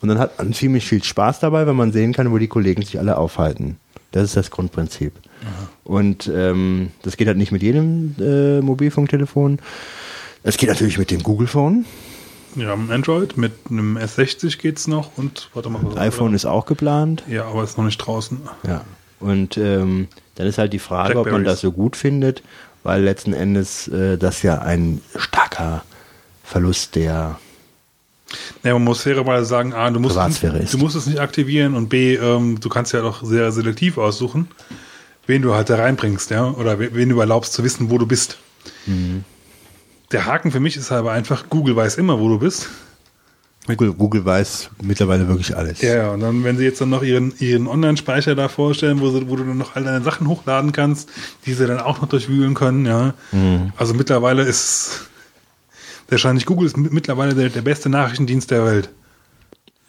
[0.00, 2.82] Und dann hat man ziemlich viel Spaß dabei, wenn man sehen kann, wo die Kollegen
[2.82, 3.78] sich alle aufhalten.
[4.12, 5.12] Das ist das Grundprinzip.
[5.84, 9.58] Und ähm, das geht halt nicht mit jedem äh, Mobilfunktelefon.
[10.44, 11.84] Es geht natürlich mit dem Google Phone.
[12.54, 15.80] Ja, mit Android, mit einem S60 geht's noch und warte mal.
[15.82, 17.22] was- iPhone ist auch geplant.
[17.28, 18.40] Ja, aber ist noch nicht draußen.
[18.66, 18.84] Ja.
[19.20, 22.42] Und ähm, dann ist halt die Frage, ob man das so gut findet,
[22.82, 25.82] weil letzten Endes äh, das ja ein starker
[26.44, 27.38] Verlust der
[28.62, 30.74] Ja, man muss fairerweise sagen, A, du musst, ist.
[30.74, 34.48] du musst es nicht aktivieren und B, ähm, du kannst ja doch sehr selektiv aussuchen,
[35.26, 38.06] wen du halt da reinbringst, ja, oder we- wen du erlaubst zu wissen, wo du
[38.06, 38.38] bist.
[38.86, 39.24] Mhm.
[40.12, 42.68] Der Haken für mich ist aber einfach, Google weiß immer, wo du bist.
[43.68, 45.80] Google, Google weiß mittlerweile wirklich alles.
[45.82, 49.08] Ja, ja, und dann, wenn sie jetzt dann noch ihren, ihren Online-Speicher da vorstellen, wo,
[49.10, 51.08] sie, wo du dann noch all deine Sachen hochladen kannst,
[51.46, 53.14] die sie dann auch noch durchwühlen können, ja.
[53.30, 53.72] Mhm.
[53.76, 55.02] Also mittlerweile ist
[56.12, 58.90] wahrscheinlich Google ist mittlerweile der, der beste Nachrichtendienst der Welt.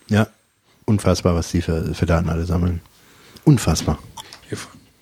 [0.10, 0.28] Ja.
[0.86, 2.82] Unfassbar, was die für, für Daten alle sammeln.
[3.46, 4.00] Unfassbar.
[4.50, 4.58] Ja,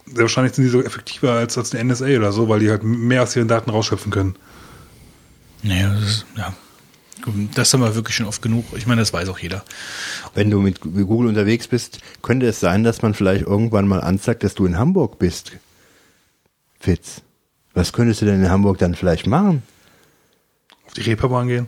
[0.05, 2.83] Sehr wahrscheinlich sind die so effektiver als, als eine NSA oder so, weil die halt
[2.83, 4.35] mehr aus ihren Daten rausschöpfen können.
[5.63, 6.53] Naja, das ist, ja.
[7.53, 8.65] Das haben wir wirklich schon oft genug.
[8.75, 9.63] Ich meine, das weiß auch jeder.
[10.33, 14.43] Wenn du mit Google unterwegs bist, könnte es sein, dass man vielleicht irgendwann mal anzeigt,
[14.43, 15.51] dass du in Hamburg bist.
[16.79, 17.21] Fitz.
[17.73, 19.61] Was könntest du denn in Hamburg dann vielleicht machen?
[20.97, 21.67] Die Reeperbahn gehen.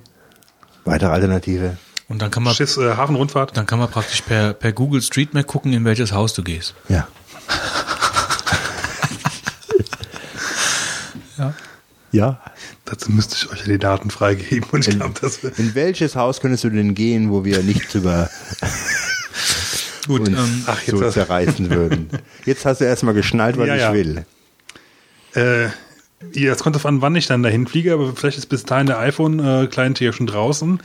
[0.85, 1.77] Weitere Alternative.
[2.09, 3.55] Und dann kann man, Schiss, äh, Hafenrundfahrt.
[3.55, 6.75] dann kann man praktisch per, per Google Street Map gucken, in welches Haus du gehst.
[6.89, 7.07] Ja.
[11.37, 11.53] Ja.
[12.11, 12.41] Ja.
[12.85, 16.15] Dazu müsste ich euch ja die Daten freigeben und ich glaube, das wird In welches
[16.15, 18.29] Haus könntest du denn gehen, wo wir nicht über
[20.07, 22.09] Gut, uns ähm, Ach, jetzt so zerreißen würden?
[22.45, 23.93] Jetzt hast du erstmal geschnallt, was Ja, ich ja.
[23.93, 24.25] will.
[25.33, 25.69] Äh,
[26.33, 28.87] ja, es kommt darauf an, wann ich dann dahin fliege, aber vielleicht ist bis dahin
[28.87, 30.79] der iPhone-Client schon draußen.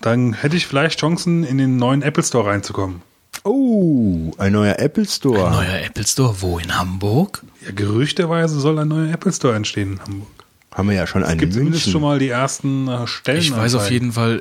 [0.00, 3.02] Dann hätte ich vielleicht Chancen, in den neuen Apple Store reinzukommen.
[3.44, 5.50] Oh, ein neuer Apple Store.
[5.50, 7.42] neuer Apple Store, wo in Hamburg?
[7.64, 10.28] Ja, gerüchteweise soll ein neuer Apple Store entstehen in Hamburg.
[10.72, 13.38] Haben wir ja schon Es einen gibt in zumindest schon mal die ersten äh, Stellen.
[13.38, 14.40] Ich weiß auf jeden Fall,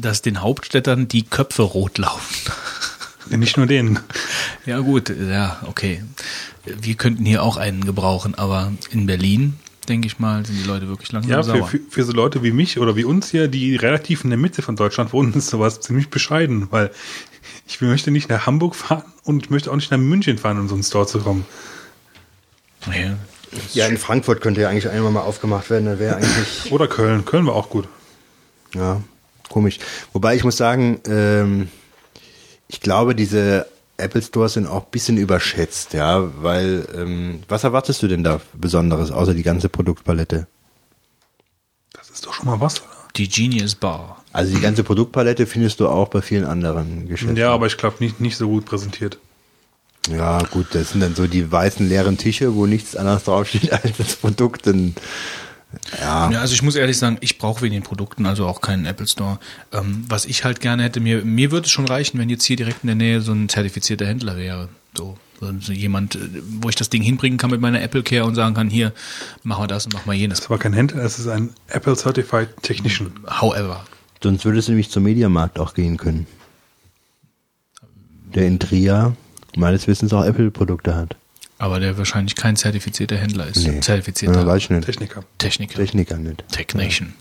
[0.00, 2.34] dass den Hauptstädtern die Köpfe rot laufen.
[3.30, 4.00] Ja, nicht nur den.
[4.66, 6.02] Ja gut, ja, okay.
[6.64, 9.54] Wir könnten hier auch einen gebrauchen, aber in Berlin,
[9.88, 11.66] denke ich mal, sind die Leute wirklich langsam Ja, für, sauer.
[11.68, 14.62] für, für so Leute wie mich oder wie uns hier, die relativ in der Mitte
[14.62, 16.90] von Deutschland wohnen, ist sowas ziemlich bescheiden, weil
[17.66, 20.68] ich möchte nicht nach Hamburg fahren und ich möchte auch nicht nach München fahren, um
[20.68, 21.46] so einen Store zu kommen.
[22.86, 23.16] Ja,
[23.74, 25.86] Ja, in Frankfurt könnte ja eigentlich einmal mal aufgemacht werden.
[25.86, 27.24] Da wäre eigentlich, Oder Köln.
[27.24, 27.88] Köln war auch gut.
[28.74, 29.00] ja,
[29.48, 29.78] komisch.
[30.12, 31.68] Wobei ich muss sagen, ähm,
[32.68, 33.66] ich glaube, diese
[34.00, 38.40] Apple Stores sind auch ein bisschen überschätzt, ja, weil, ähm, was erwartest du denn da
[38.54, 40.46] Besonderes, außer die ganze Produktpalette?
[41.92, 42.90] Das ist doch schon mal was, oder?
[43.16, 44.22] die Genius Bar.
[44.32, 47.36] Also die ganze Produktpalette findest du auch bei vielen anderen Geschäften.
[47.36, 49.18] Ja, aber ich glaube nicht, nicht so gut präsentiert.
[50.08, 53.96] Ja, gut, das sind dann so die weißen leeren Tische, wo nichts anderes draufsteht als
[53.98, 54.66] das Produkt.
[54.66, 54.94] Und,
[56.00, 58.86] ja, Ja, also ich muss ehrlich sagen, ich brauche wegen den Produkten also auch keinen
[58.86, 59.38] Apple Store.
[59.72, 62.56] Ähm, was ich halt gerne hätte, mir, mir würde es schon reichen, wenn jetzt hier
[62.56, 64.68] direkt in der Nähe so ein zertifizierter Händler wäre.
[64.96, 65.16] So,
[65.60, 66.18] so jemand, äh,
[66.60, 68.92] wo ich das Ding hinbringen kann mit meiner Apple Care und sagen kann, hier,
[69.42, 70.38] machen wir das und machen wir Das jenes.
[70.40, 73.12] ist aber kein Händler, es ist ein Apple Certified Technician.
[73.40, 73.84] However.
[74.22, 76.26] sonst würdest du nämlich zum Mediamarkt auch gehen können.
[78.34, 79.16] Der in Trier
[79.56, 81.16] meines Wissens auch Apple-Produkte hat.
[81.60, 83.58] Aber der wahrscheinlich kein zertifizierter Händler ist.
[83.66, 83.80] Nee.
[83.80, 84.86] Zertifizierter Ja, weiß ich nicht.
[84.86, 85.24] Techniker.
[85.36, 85.74] Techniker.
[85.74, 86.42] Techniker nicht.
[86.48, 87.12] Technician.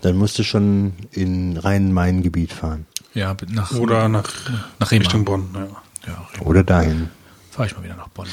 [0.00, 2.86] Dann musst du schon in Rhein-Main-Gebiet fahren.
[3.12, 4.32] Ja, nach, Oder nach,
[4.80, 5.02] nach Rema.
[5.02, 5.50] Richtung Bonn.
[5.54, 5.68] Ja.
[6.06, 7.10] Ja, Oder dahin.
[7.50, 8.26] fahre ich mal wieder nach Bonn.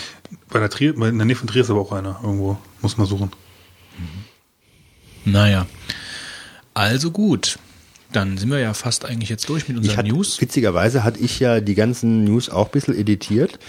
[0.49, 2.57] Bei der Trier, in der Nähe von Trier ist aber auch einer irgendwo.
[2.81, 3.31] Muss man suchen.
[5.25, 5.65] Naja.
[6.73, 7.59] Also gut.
[8.13, 10.39] Dann sind wir ja fast eigentlich jetzt durch mit Ich unseren hat, News.
[10.39, 13.59] Witzigerweise hatte ich ja die ganzen News auch ein bisschen editiert.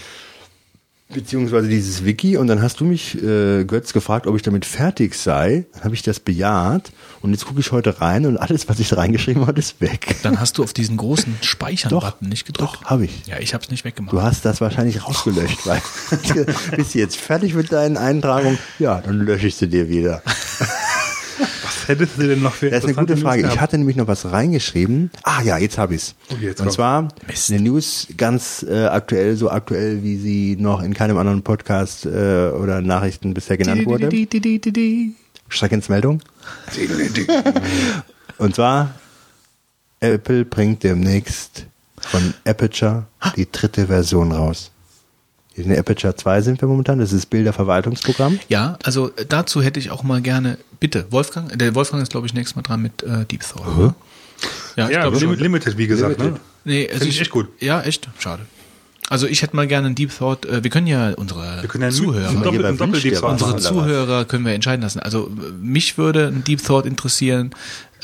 [1.13, 5.15] Beziehungsweise dieses Wiki und dann hast du mich, äh, Götz, gefragt, ob ich damit fertig
[5.15, 5.65] sei.
[5.73, 6.91] Dann habe ich das bejaht
[7.21, 10.15] und jetzt gucke ich heute rein und alles, was ich da reingeschrieben habe, ist weg.
[10.23, 12.79] Dann hast du auf diesen großen Speichern-Button nicht gedrückt.
[12.81, 13.25] Doch, habe ich.
[13.27, 14.13] Ja, ich habe es nicht weggemacht.
[14.13, 15.81] Du hast das wahrscheinlich rausgelöscht, weil
[16.75, 18.57] bist du jetzt fertig mit deinen Eintragungen?
[18.79, 20.21] Ja, dann lösche ich sie dir wieder.
[21.39, 23.47] Was hättest du denn noch für Das ist eine gute Frage.
[23.47, 25.11] Ich hatte nämlich noch was reingeschrieben.
[25.23, 26.15] Ah ja, jetzt habe ich's.
[26.29, 26.75] Okay, jetzt Und kommt's.
[26.75, 27.51] zwar Mist.
[27.51, 32.09] eine News ganz äh, aktuell, so aktuell, wie sie noch in keinem anderen Podcast äh,
[32.49, 34.09] oder Nachrichten bisher genannt wurde.
[35.49, 36.21] Schreckensmeldung.
[38.37, 38.95] Und zwar,
[39.99, 41.65] Apple bringt demnächst
[41.99, 43.05] von Aperture
[43.35, 44.71] die dritte Version raus.
[45.53, 48.39] In der Aperture 2 sind wir momentan, das ist das Bilderverwaltungsprogramm.
[48.47, 52.25] Ja, also äh, dazu hätte ich auch mal gerne, bitte, Wolfgang, der Wolfgang ist glaube
[52.27, 53.93] ich nächstes Mal dran mit äh, Deep Thought.
[54.77, 55.33] Ja, ich Ja, glaube lim.
[55.33, 56.19] Limited, wie gesagt.
[56.19, 56.39] Ne?
[56.63, 57.49] Nee, also Finde ich echt gut.
[57.59, 58.43] Ja, echt, schade.
[59.09, 60.45] Also ich hätte mal gerne einen Deep Thought.
[60.45, 63.41] Äh, wir können ja unsere Wir können ja Zuhörer, Doppel, Doppel dir was.
[63.41, 63.57] unsere?
[63.57, 64.99] Zuhörer können wir entscheiden lassen.
[65.01, 67.51] Also äh, mich würde ein Deep Thought interessieren.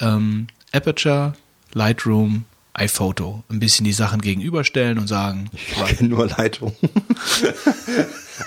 [0.02, 1.34] Ähm, Aperture,
[1.74, 2.44] Lightroom,
[2.78, 3.44] iPhoto.
[3.50, 6.76] Ein bisschen die Sachen gegenüberstellen und sagen, Ich kenne nur Leitung.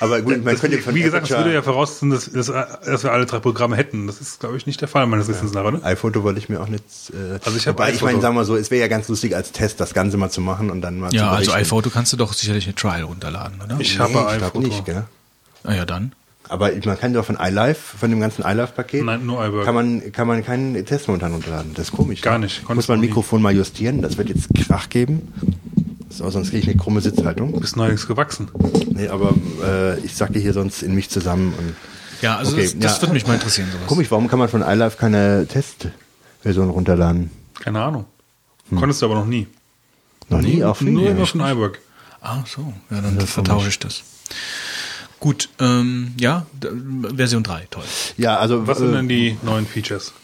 [0.00, 2.46] Aber gut, man Das, könnte von wie gesagt, das Aperture- würde ja voraussetzen, dass, dass,
[2.46, 4.06] dass wir alle drei Programme hätten.
[4.06, 5.84] Das ist, glaube ich, nicht der Fall meines Wissens nach, oder?
[5.84, 6.84] iPhoto wollte ich mir auch nicht.
[7.10, 9.50] Äh, Also ich wobei ich meine, sagen wir so, es wäre ja ganz lustig als
[9.50, 11.54] Test das Ganze mal zu machen und dann mal ja, zu also berichten.
[11.66, 13.80] iPhoto kannst du doch sicherlich eine Trial runterladen, oder?
[13.80, 14.60] Ich Nee, habe ich glaube iPhoto.
[14.60, 15.04] nicht, gell?
[15.64, 16.12] Na ja, dann.
[16.50, 19.64] Aber man kann doch von iLife, von dem ganzen iLife-Paket, Nein, nur iWork.
[19.64, 21.74] kann man, kann man keinen Test momentan runterladen.
[21.74, 22.22] Das ist komisch.
[22.22, 22.68] Gar nicht.
[22.68, 23.06] Muss man nie.
[23.06, 24.02] Mikrofon mal justieren.
[24.02, 25.32] Das wird jetzt Krach geben.
[26.08, 27.52] So, sonst kriege ich eine krumme Sitzhaltung.
[27.52, 28.48] Du bist neuerdings gewachsen.
[28.92, 29.32] Nee, aber
[29.64, 31.54] äh, ich sacke hier sonst in mich zusammen.
[31.56, 31.76] Und
[32.20, 33.02] Ja, also Okay, das, das ja.
[33.02, 33.86] würde mich mal interessieren, sowas.
[33.86, 37.30] Komisch, warum kann man von iLife keine Testversion runterladen?
[37.60, 38.06] Keine Ahnung.
[38.70, 39.46] Konntest du aber noch nie.
[40.28, 41.78] Noch nie, auch Nur immer von iWork.
[42.20, 42.72] Ah, so.
[42.90, 44.02] Ja, dann vertausche ich das.
[45.20, 46.46] Gut, ähm, ja,
[47.14, 47.84] Version 3, toll.
[48.16, 50.14] Ja, also Was sind äh, denn die neuen Features?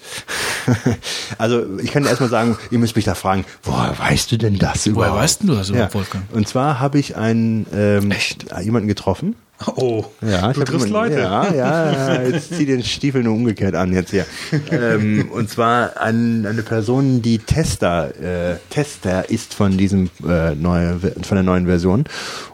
[1.39, 4.87] also ich kann erstmal sagen, ihr müsst mich da fragen, woher weißt du denn das
[4.87, 5.21] überhaupt?
[5.21, 5.99] weißt denn du das überhaupt, ja.
[6.01, 6.25] Wolfgang?
[6.33, 8.47] Und zwar habe ich einen ähm, Echt?
[8.63, 9.37] jemanden getroffen.
[9.75, 11.21] Oh, Ja, du triffst jemanden- Leute.
[11.23, 14.27] Ja, ja, ja, jetzt zieh den Stiefel nur umgekehrt an jetzt hier.
[14.71, 20.99] ähm, und zwar ein, eine Person, die Tester, äh, Tester ist von diesem äh, neue,
[20.99, 22.05] von der neuen Version.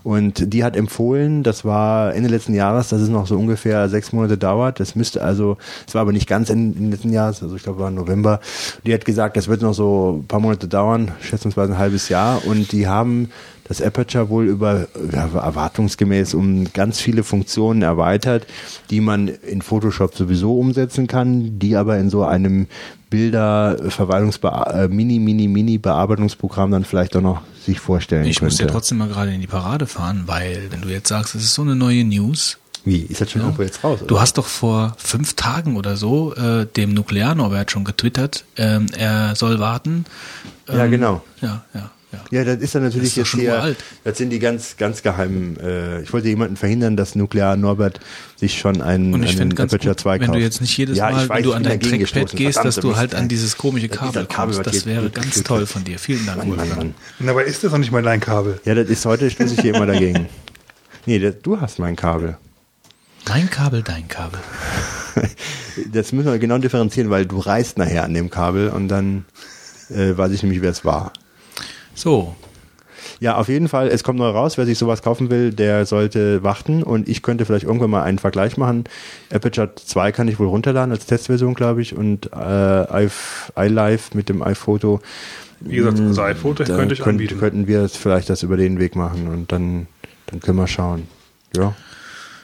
[0.04, 4.12] Und die hat empfohlen, das war Ende letzten Jahres, dass es noch so ungefähr sechs
[4.12, 4.78] Monate dauert.
[4.78, 5.56] Das müsste also,
[5.88, 8.38] es war aber nicht ganz Ende letzten Jahres, also ich glaube war November.
[8.86, 12.44] Die hat gesagt, das wird noch so ein paar Monate dauern, schätzungsweise ein halbes Jahr.
[12.46, 13.30] Und die haben
[13.64, 18.46] das Aperture wohl über ja, erwartungsgemäß um ganz viele Funktionen erweitert,
[18.90, 22.66] die man in Photoshop sowieso umsetzen kann, die aber in so einem
[23.10, 28.64] Bilderverwaltungs äh, Mini Mini Mini Bearbeitungsprogramm dann vielleicht auch noch sich vorstellen Ich muss könnte.
[28.64, 31.54] ja trotzdem mal gerade in die Parade fahren, weil, wenn du jetzt sagst, es ist
[31.54, 34.00] so eine neue News, Wie ist das schon irgendwo jetzt raus?
[34.06, 34.22] Du oder?
[34.22, 39.60] hast doch vor fünf Tagen oder so äh, dem Nuklear-Norbert schon getwittert, ähm, er soll
[39.60, 40.04] warten.
[40.68, 41.22] ja Ähm, genau.
[41.40, 42.24] Ja, ja, ja.
[42.30, 45.02] Ja, das ist dann natürlich Das ist jetzt schon hier, das sind die ganz, ganz
[45.02, 48.00] geheimen, äh, ich wollte jemanden verhindern, dass Nuklear Norbert
[48.36, 50.38] sich schon einen, Und ich einen finde ganz Aperture gut, 2 wenn kauft.
[50.38, 52.38] du jetzt nicht jedes Ja, Mal, weiß, wenn du an dein Trackpad gestoßen.
[52.38, 54.66] gehst, dass du halt an dieses komische Kabel Kabel, kommst.
[54.66, 55.98] Das wäre ganz toll von dir.
[55.98, 56.68] Vielen Dank, Mann, Mann.
[56.68, 56.94] Mann.
[57.18, 58.60] Und dabei ist das noch nicht mal dein Kabel.
[58.64, 60.26] Ja, das ist heute, stoße ich hier immer dagegen.
[61.06, 62.36] Nee, das, du hast mein Kabel.
[63.28, 64.40] Mein Kabel, dein Kabel.
[65.92, 69.24] Das müssen wir genau differenzieren, weil du reißt nachher an dem Kabel und dann
[69.88, 71.12] äh, weiß ich nämlich, wer es war.
[72.02, 72.34] So,
[73.20, 74.58] Ja, auf jeden Fall, es kommt neu raus.
[74.58, 78.18] Wer sich sowas kaufen will, der sollte warten und ich könnte vielleicht irgendwann mal einen
[78.18, 78.84] Vergleich machen.
[79.32, 83.08] Aperture 2 kann ich wohl runterladen als Testversion, glaube ich, und äh,
[83.56, 85.00] iLife mit dem iPhoto.
[85.60, 87.38] Wie gesagt, also iPhoto Da könnte ich könnt- anbieten.
[87.38, 89.86] Könnten wir vielleicht das über den Weg machen und dann,
[90.26, 91.06] dann können wir schauen.
[91.56, 91.74] Ja.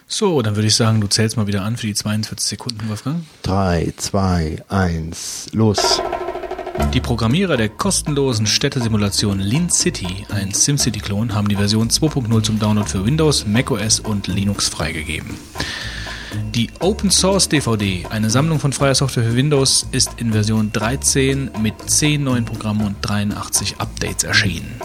[0.07, 3.25] so, dann würde ich sagen, du zählst mal wieder an für die 42 Sekunden, Wolfgang.
[3.43, 6.01] Drei, zwei, eins, los.
[6.95, 12.89] Die Programmierer der kostenlosen Städtesimulation Lin City, ein SimCity-Klon, haben die Version 2.0 zum Download
[12.89, 15.37] für Windows, macOS und Linux freigegeben.
[16.55, 21.51] Die Open Source DVD, eine Sammlung von freier Software für Windows, ist in Version 13
[21.63, 24.81] mit 10 neuen Programmen und 83 Updates erschienen.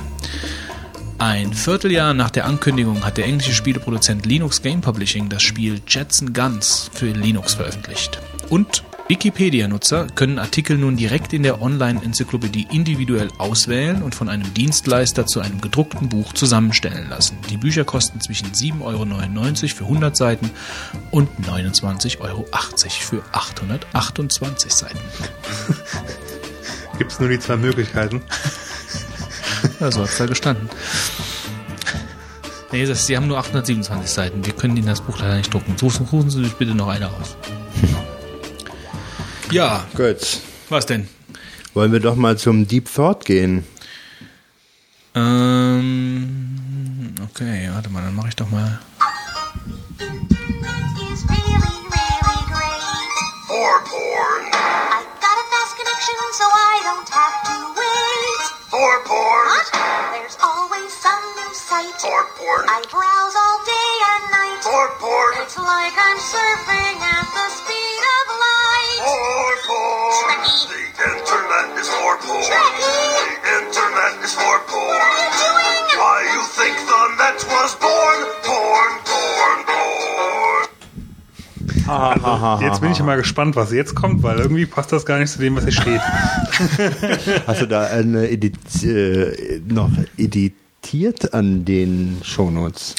[1.20, 6.34] Ein Vierteljahr nach der Ankündigung hat der englische Spieleproduzent Linux Game Publishing das Spiel Jetson
[6.34, 8.20] Guns für Linux veröffentlicht.
[8.50, 8.84] Und
[9.14, 15.40] Wikipedia-Nutzer können Artikel nun direkt in der Online-Enzyklopädie individuell auswählen und von einem Dienstleister zu
[15.40, 17.38] einem gedruckten Buch zusammenstellen lassen.
[17.52, 19.06] Die Bücher kosten zwischen 7,99 Euro
[19.68, 20.50] für 100 Seiten
[21.12, 22.48] und 29,80 Euro
[22.90, 24.98] für 828 Seiten.
[26.98, 28.24] Gibt es nur die zwei Möglichkeiten.
[29.80, 30.70] Ja, so hat es da gestanden.
[32.72, 34.44] Nee, das, Sie haben nur 827 Seiten.
[34.44, 35.78] Wir können Ihnen das Buch leider nicht drucken.
[35.78, 37.38] Suchen, suchen Sie sich bitte noch eine aus.
[39.52, 40.40] Ja, Gut.
[40.70, 41.08] was denn?
[41.74, 43.66] Wollen wir doch mal zum Deep Thought gehen.
[45.16, 46.56] Ähm,
[47.30, 48.80] okay, warte mal, dann mache ich doch mal.
[51.14, 53.14] is really, really great.
[53.48, 54.44] For porn.
[54.50, 58.42] I've got a fast connection, so I don't have to wait.
[58.74, 59.46] For porn.
[59.54, 59.70] What?
[60.18, 61.94] There's always some new site.
[62.02, 62.66] For porn.
[62.66, 64.62] I browse all day and night.
[64.66, 65.34] For porn.
[65.46, 66.73] It's like I'm surfing
[82.62, 85.40] Jetzt bin ich mal gespannt, was jetzt kommt, weil irgendwie passt das gar nicht zu
[85.40, 86.02] dem, was hier steht.
[87.48, 92.96] Hast du da eine Edit äh, noch editiert an den Shownotes.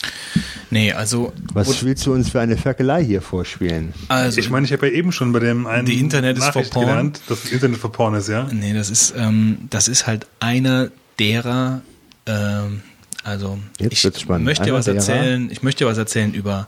[0.70, 3.92] Nee, also, Was willst du uns für eine Ferkelei hier vorspielen?
[4.08, 6.48] also Ich meine, ich habe ja eben schon bei dem einen Die Internet is for
[6.54, 6.86] Nachricht porn.
[6.86, 8.48] gelernt, dass das Internet for Porn ist, ja?
[8.50, 11.82] Nee, das ist, ähm, das ist halt einer derer,
[12.26, 12.82] ähm,
[13.22, 14.96] also Jetzt ich möchte dir was derer?
[14.96, 16.66] erzählen, ich möchte dir was erzählen über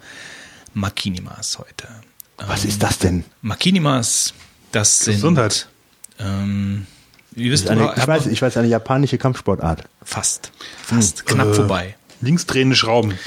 [0.74, 1.88] Makinimas heute.
[2.38, 3.24] Was ist das denn?
[3.42, 4.34] Makinimas,
[4.72, 5.68] das sind Gesundheit.
[6.18, 6.86] Ähm,
[7.32, 9.84] wie wisst eine, ich, weiß, ich weiß, eine japanische Kampfsportart.
[10.02, 10.50] fast,
[10.82, 11.96] fast, knapp Äh, vorbei.
[12.20, 13.18] Linksdrehende Schrauben.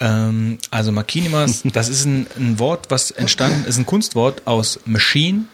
[0.00, 5.44] Ähm, also Makinimas, das ist ein, ein Wort, was entstanden ist, ein Kunstwort aus Machine,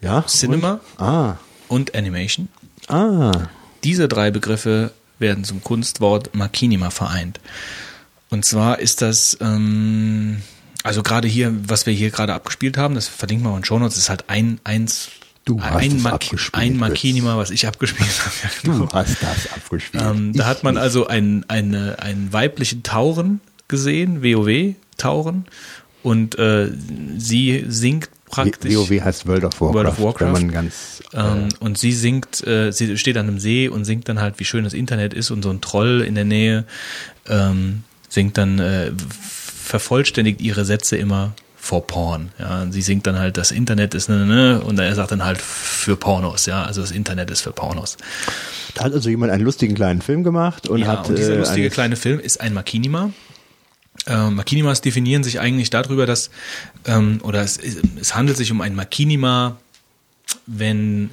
[0.00, 0.22] Ja?
[0.26, 1.36] Cinema Ah.
[1.68, 2.48] und Animation.
[2.88, 3.32] Ah.
[3.84, 7.40] Diese drei Begriffe werden zum Kunstwort Makinima vereint.
[8.32, 10.38] Und zwar ist das, ähm,
[10.82, 13.66] also gerade hier, was wir hier gerade abgespielt haben, das verlinken wir mal in den
[13.66, 15.10] Show Notes, ist halt ein, eins,
[15.44, 16.76] Du hast ein, abgespielt, ein.
[16.78, 18.34] Makinima, was ich abgespielt habe.
[18.44, 18.86] Ja, genau.
[18.86, 20.02] Du hast das abgespielt.
[20.02, 20.82] Ähm, da Ich hat man nicht.
[20.82, 25.44] also einen, eine, einen weiblichen Tauren gesehen, WoW-Tauren,
[26.02, 26.70] und äh,
[27.18, 28.74] sie singt praktisch.
[28.74, 29.74] WoW heißt World of Warcraft.
[29.74, 30.26] World of Warcraft.
[30.26, 34.08] Wenn man ganz, Ähm, und sie singt, äh, sie steht an einem See und singt
[34.08, 36.64] dann halt, wie schön das Internet ist und so ein Troll in der Nähe
[37.28, 38.92] ähm, singt dann, äh,
[39.64, 42.30] vervollständigt ihre Sätze immer vor Porn.
[42.38, 45.40] Ja, sie singt dann halt, das Internet ist ne, ne, und er sagt dann halt
[45.40, 47.96] für Pornos, ja, also das Internet ist für Pornos.
[48.74, 51.38] da hat also jemand einen lustigen kleinen Film gemacht und ja, hat und dieser äh,
[51.38, 53.10] lustige eine- kleine Film ist ein Makinima.
[54.06, 56.30] Ähm, Makinimas definieren sich eigentlich darüber, dass,
[56.86, 57.58] ähm, oder es,
[58.00, 59.56] es handelt sich um ein Makinima,
[60.46, 61.10] wenn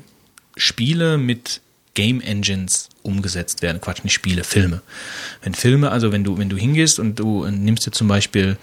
[0.58, 1.62] Spiele mit
[2.00, 3.82] Game Engines umgesetzt werden.
[3.82, 4.82] Quatsch, nicht Spiele, Filme.
[5.42, 8.58] Wenn Filme, also wenn du, wenn du hingehst und du nimmst dir zum Beispiel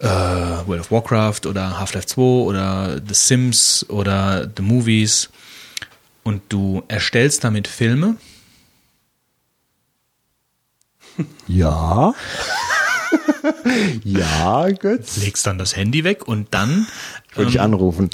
[0.00, 5.28] äh, World of Warcraft oder Half-Life 2 oder The Sims oder The Movies
[6.24, 8.16] und du erstellst damit Filme,
[11.46, 12.14] Ja.
[14.04, 15.16] ja, Götz.
[15.18, 16.86] legst dann das Handy weg und dann,
[17.34, 18.10] Würde ich anrufen.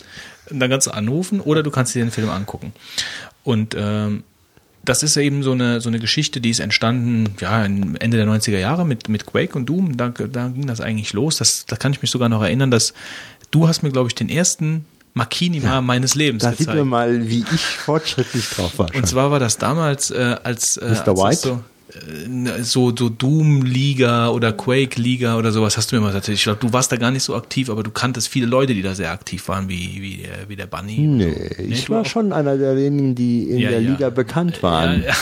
[0.51, 2.73] dann kannst du anrufen oder du kannst dir den Film angucken.
[3.43, 4.25] Und ähm,
[4.85, 8.59] das ist eben so eine, so eine Geschichte, die ist entstanden, ja, Ende der 90er
[8.59, 9.97] Jahre mit, mit Quake und Doom.
[9.97, 11.37] Da, da ging das eigentlich los.
[11.37, 12.95] Das, da kann ich mich sogar noch erinnern, dass
[13.51, 16.79] du hast mir, glaube ich, den ersten Makinima meines Lebens Da sieht gezeigt.
[16.79, 18.95] man mal, wie ich fortschrittlich drauf war.
[18.95, 21.09] Und zwar war das damals äh, als, äh, Mr.
[21.09, 21.37] als White?
[21.37, 21.59] so, äh,
[22.63, 26.39] so, so Doom-Liga oder Quake-Liga oder sowas hast du mir mal erzählt.
[26.39, 28.83] Ich glaube, du warst da gar nicht so aktiv, aber du kanntest viele Leute, die
[28.83, 30.99] da sehr aktiv waren, wie, wie, der, wie der Bunny.
[30.99, 32.07] Nee, ich du war auch?
[32.07, 33.91] schon einer derjenigen, die in Ja, der ja.
[33.93, 35.05] Liga bekannt waren.
[35.05, 35.13] Ja.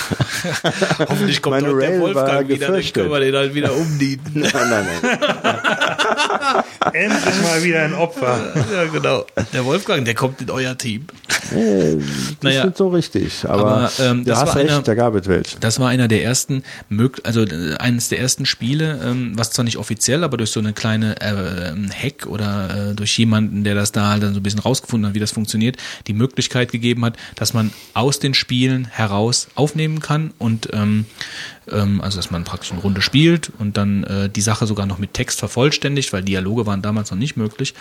[1.08, 2.94] Hoffentlich kommt Meine der Wolfgang wieder, dann gefürchtet.
[2.94, 4.22] können wir den halt wieder umdienen.
[4.34, 5.18] Nein, nein, nein.
[6.92, 8.54] Endlich mal wieder ein Opfer.
[8.72, 9.24] ja, genau.
[9.52, 11.06] Der Wolfgang, der kommt in euer Team.
[11.54, 12.64] Nee, das Naja.
[12.64, 13.44] ist so richtig.
[13.48, 15.58] Aber, Aber, ähm, du das hast war recht, einer- da gab es welche.
[15.60, 16.62] Das war einer der ersten,
[17.24, 20.72] also äh, eines der ersten Spiele, ähm, was zwar nicht offiziell, aber durch so eine
[20.72, 24.60] kleine äh, Hack oder äh, durch jemanden, der das da halt dann so ein bisschen
[24.60, 29.48] rausgefunden hat, wie das funktioniert, die Möglichkeit gegeben hat, dass man aus den Spielen heraus
[29.54, 31.06] aufnehmen kann und ähm,
[31.70, 34.98] ähm, also dass man praktisch eine Runde spielt und dann äh, die Sache sogar noch
[34.98, 37.74] mit Text vervollständigt, weil Dialoge waren damals noch nicht möglich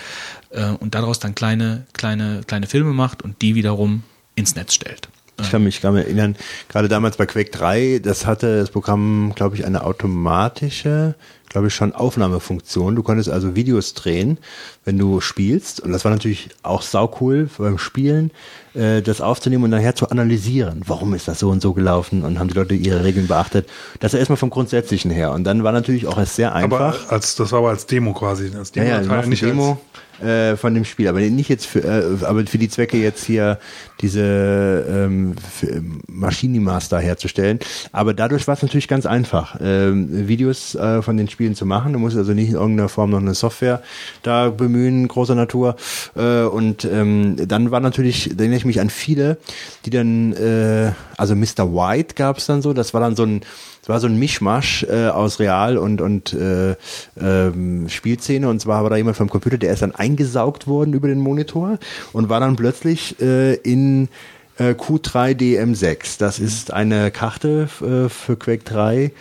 [0.52, 4.04] äh, und daraus dann kleine kleine kleine Filme macht und die wiederum
[4.36, 5.10] ins Netz stellt.
[5.42, 6.36] Ich kann mich gar nicht erinnern,
[6.70, 11.16] gerade damals bei Quake 3, das hatte das Programm, glaube ich, eine automatische,
[11.50, 12.96] glaube ich, schon Aufnahmefunktion.
[12.96, 14.38] Du konntest also Videos drehen,
[14.86, 15.80] wenn du spielst.
[15.80, 18.32] Und das war natürlich auch saucool beim Spielen,
[18.74, 20.82] äh, das aufzunehmen und nachher zu analysieren.
[20.86, 22.24] Warum ist das so und so gelaufen?
[22.24, 23.68] Und haben die Leute ihre Regeln beachtet?
[24.00, 25.32] Das ist erstmal vom Grundsätzlichen her.
[25.32, 27.04] Und dann war natürlich auch erst sehr einfach.
[27.06, 28.52] Aber als, das war aber als Demo quasi.
[28.58, 29.80] Als Ja, ja, eine nicht Demo
[30.22, 33.60] äh, von dem Spiel, aber nicht jetzt für, äh, aber für die Zwecke jetzt hier
[34.02, 37.60] diese ähm, für Maschinimaster herzustellen.
[37.92, 41.94] Aber dadurch war es natürlich ganz einfach, ähm, Videos äh, von den Spielen zu machen.
[41.94, 43.82] Du musst also nicht in irgendeiner Form noch eine Software
[44.24, 45.76] da bemühen, großer Natur.
[46.16, 49.38] Äh, und ähm, dann war natürlich, da erinnere ich mich an viele,
[49.86, 51.74] die dann, äh, also Mr.
[51.74, 53.42] White gab es dann so, das war dann so ein
[53.82, 56.76] es war so ein Mischmasch äh, aus Real und, und äh,
[57.20, 58.48] ähm, Spielszene.
[58.48, 61.80] Und zwar war da jemand vom Computer, der ist dann eingesaugt worden über den Monitor
[62.14, 64.10] und war dann plötzlich äh, in
[64.58, 66.20] äh, Q3DM6.
[66.20, 69.12] Das ist eine Karte äh, für Quake 3.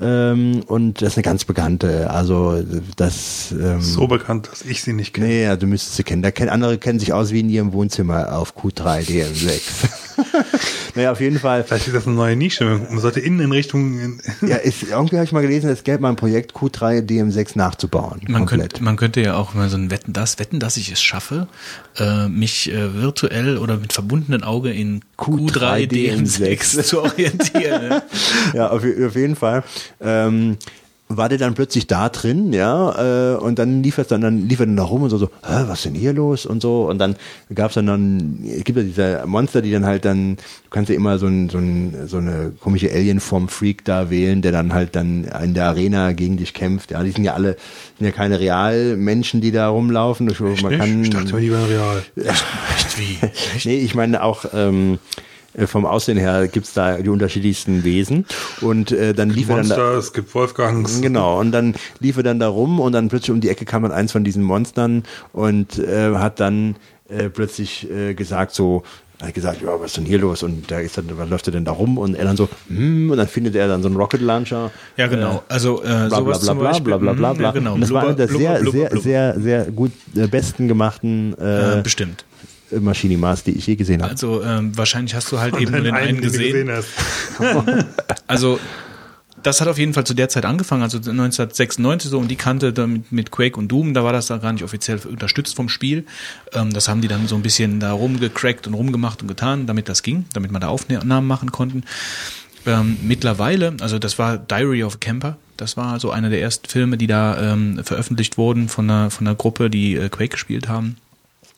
[0.00, 2.10] Ähm, und das ist eine ganz bekannte.
[2.10, 2.62] Also
[2.96, 5.26] das ähm, so bekannt, dass ich sie nicht kenne.
[5.26, 6.22] Nee, ja, du müsstest sie kennen.
[6.22, 9.88] Da kennen andere kennen sich aus wie in ihrem Wohnzimmer auf Q3 DM6.
[10.94, 11.64] naja, auf jeden Fall.
[11.64, 12.64] Vielleicht ist das eine neue Nische.
[12.64, 14.20] Man sollte Inneneinrichtungen.
[14.42, 18.20] Ja, ist, irgendwie habe ich mal gelesen, es gäbe mal ein Projekt, Q3 DM6 nachzubauen.
[18.28, 18.72] Man komplett.
[18.72, 21.48] könnte, man könnte ja auch mal so ein Wetten, das, Wetten, dass ich es schaffe,
[21.98, 27.88] äh, mich äh, virtuell oder mit verbundenen Auge in Q3 DM6 zu orientieren.
[27.88, 28.02] ne?
[28.54, 29.64] ja, auf, auf jeden Fall.
[30.00, 30.56] Ähm,
[31.08, 34.58] war der dann plötzlich da drin, ja, äh, und dann lief es dann, dann lief
[34.58, 36.46] er dann da rum und so, so, Hä, was ist denn hier los?
[36.46, 37.14] und so, und dann
[37.54, 40.90] gab es dann, dann, es gibt ja diese Monster, die dann halt dann, du kannst
[40.90, 44.96] ja immer so, ein, so, ein, so eine komische Alien-Form-Freak da wählen, der dann halt
[44.96, 47.56] dann in der Arena gegen dich kämpft, ja, die sind ja alle,
[47.98, 52.02] sind ja keine Realmenschen, die da rumlaufen, Ich- man kann, ich dachte, die waren real.
[52.16, 52.98] Echt?
[52.98, 53.18] Wie?
[53.68, 55.18] Nee, ich meine auch ähm, äh,
[55.64, 58.26] vom Aussehen her gibt's da die unterschiedlichsten Wesen.
[58.60, 61.00] Und äh, dann lief er dann da, Monster, es gibt Wolfgangs.
[61.00, 63.82] Genau, und dann lief er dann da rum und dann plötzlich um die Ecke kam
[63.82, 66.76] dann eins von diesen Monstern und äh, hat dann
[67.08, 68.82] äh, plötzlich äh, gesagt so,
[69.22, 70.42] hat gesagt, ja, was ist denn hier los?
[70.42, 71.96] Und da ist dann, was läuft er denn da rum?
[71.96, 74.70] Und er dann so, hm, und dann findet er dann so einen Rocket Launcher.
[74.98, 75.42] Ja, genau.
[75.48, 76.84] Also äh, Bla bla sowas bla zum bla Beispiel.
[76.98, 77.46] bla bla bla Mhm, bla.
[77.46, 77.74] Ja, genau.
[77.74, 79.02] Und das war Blubber, eine der blubber, sehr, blubber, sehr, blubber.
[79.02, 81.82] sehr, sehr gut äh, besten gemachten äh, Äh,
[82.70, 82.84] bestimmt.
[82.84, 84.10] Machinimas, die ich je gesehen habe.
[84.10, 86.70] Also ähm, wahrscheinlich hast du halt eben nur Den einen du gesehen.
[86.70, 86.88] hast.
[88.28, 88.58] Also
[89.42, 92.72] das hat auf jeden Fall zu der Zeit angefangen, also 1996 so um die Kante
[92.72, 96.04] damit mit Quake und Doom, da war das da gar nicht offiziell unterstützt vom Spiel.
[96.52, 99.88] Ähm, das haben die dann so ein bisschen da rumgecrackt und rumgemacht und getan, damit
[99.88, 101.84] das ging, damit man da Aufnahmen machen konnten.
[102.66, 106.68] Ähm, mittlerweile, also das war Diary of a Camper, das war so einer der ersten
[106.68, 110.68] Filme, die da ähm, veröffentlicht wurden von einer, von einer Gruppe, die äh, Quake gespielt
[110.68, 110.96] haben.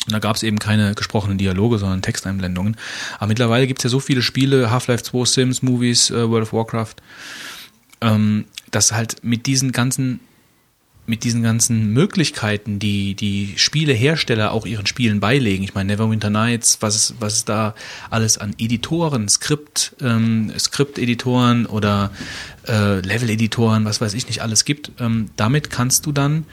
[0.08, 2.78] Und da gab es eben keine gesprochenen Dialoge, sondern Texteinblendungen.
[3.18, 6.52] Aber mittlerweile gibt es ja so viele Spiele, Half-Life 2, Sims, Movies, äh, World of
[6.54, 6.94] Warcraft,
[8.00, 10.20] ähm, dass halt mit diesen ganzen
[11.08, 15.64] mit diesen ganzen Möglichkeiten, die die Spielehersteller auch ihren Spielen beilegen.
[15.64, 17.74] Ich meine, Neverwinter Nights, was es, was es da
[18.10, 22.10] alles an Editoren, Skript, ähm, Skript-Editoren oder
[22.66, 24.92] äh, Level-Editoren, was weiß ich nicht alles gibt.
[25.00, 26.44] Ähm, damit kannst du dann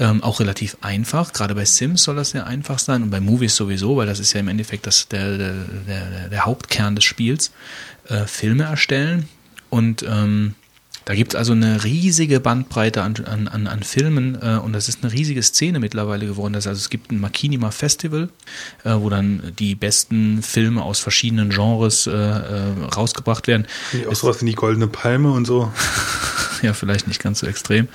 [0.00, 1.32] ähm, auch relativ einfach.
[1.32, 4.32] Gerade bei Sims soll das sehr einfach sein und bei Movies sowieso, weil das ist
[4.32, 5.54] ja im Endeffekt das, der, der,
[5.86, 7.52] der, der Hauptkern des Spiels.
[8.08, 9.28] Äh, Filme erstellen
[9.68, 10.56] und ähm,
[11.04, 14.88] da gibt es also eine riesige Bandbreite an, an, an, an Filmen äh, und das
[14.88, 16.52] ist eine riesige Szene mittlerweile geworden.
[16.52, 18.28] Das, also es gibt ein Makinima Festival,
[18.84, 23.66] äh, wo dann die besten Filme aus verschiedenen Genres äh, äh, rausgebracht werden.
[24.08, 25.72] Auch sowas wie die Goldene Palme und so.
[26.62, 27.88] ja, vielleicht nicht ganz so extrem.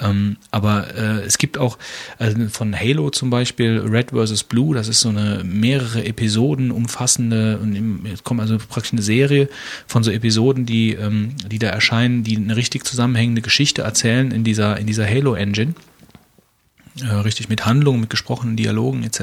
[0.00, 1.78] Ähm, aber äh, es gibt auch
[2.18, 4.44] also von Halo zum Beispiel Red vs.
[4.44, 9.48] Blue, das ist so eine mehrere Episoden umfassende, und im- kommt also praktisch eine Serie
[9.86, 14.44] von so Episoden, die, ähm, die da erscheinen, die eine richtig zusammenhängende Geschichte erzählen in
[14.44, 15.74] dieser, in dieser Halo-Engine.
[17.02, 19.20] Äh, richtig mit Handlungen, mit gesprochenen Dialogen etc.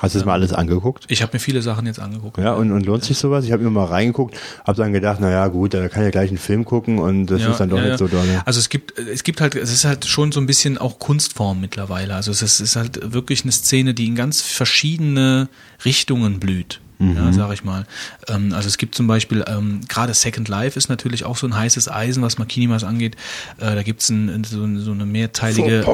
[0.00, 1.04] Hast du das mal alles angeguckt?
[1.08, 2.38] Ich habe mir viele Sachen jetzt angeguckt.
[2.38, 3.44] Ja, und, und lohnt sich sowas?
[3.44, 4.36] Ich habe mir mal reingeguckt,
[4.66, 7.26] habe dann gedacht, na ja, gut, da kann ich ja gleich einen Film gucken und
[7.26, 8.26] das ist dann doch nicht so doll.
[8.44, 11.60] Also es gibt, es gibt halt, es ist halt schon so ein bisschen auch Kunstform
[11.60, 12.14] mittlerweile.
[12.14, 15.48] Also es ist, ist halt wirklich eine Szene, die in ganz verschiedene
[15.84, 16.80] Richtungen blüht.
[17.00, 17.86] Ja, sag ich mal.
[18.26, 21.56] Ähm, also es gibt zum Beispiel, ähm, gerade Second Life ist natürlich auch so ein
[21.56, 23.14] heißes Eisen, was Makinimas angeht.
[23.58, 25.84] Äh, da gibt's ein, so, so eine mehrteilige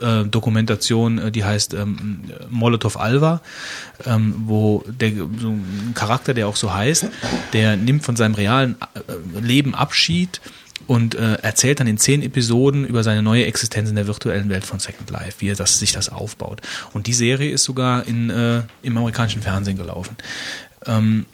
[0.00, 3.42] äh, Dokumentation, äh, die heißt ähm, Molotov Alva,
[4.06, 7.06] ähm, wo der so ein Charakter, der auch so heißt,
[7.52, 10.40] der nimmt von seinem realen äh, Leben Abschied
[10.86, 14.64] und äh, erzählt dann in zehn Episoden über seine neue Existenz in der virtuellen Welt
[14.64, 16.60] von Second Life, wie er das, sich das aufbaut.
[16.92, 20.16] Und die Serie ist sogar in, äh, im amerikanischen Fernsehen gelaufen.
[20.86, 21.26] Ähm,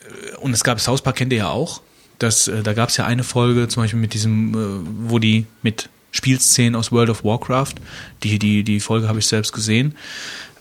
[0.00, 1.82] äh, und es gab South Park kennt ihr ja auch.
[2.18, 5.46] Das, äh, da gab es ja eine Folge, zum Beispiel mit diesem, äh, wo die
[5.62, 7.74] mit Spielszenen aus World of Warcraft,
[8.22, 9.96] die, die, die Folge habe ich selbst gesehen.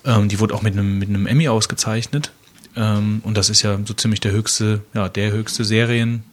[0.05, 2.31] Ähm, die wurde auch mit einem, mit Emmy ausgezeichnet.
[2.75, 6.23] Ähm, und das ist ja so ziemlich der höchste, ja, der höchste Serien,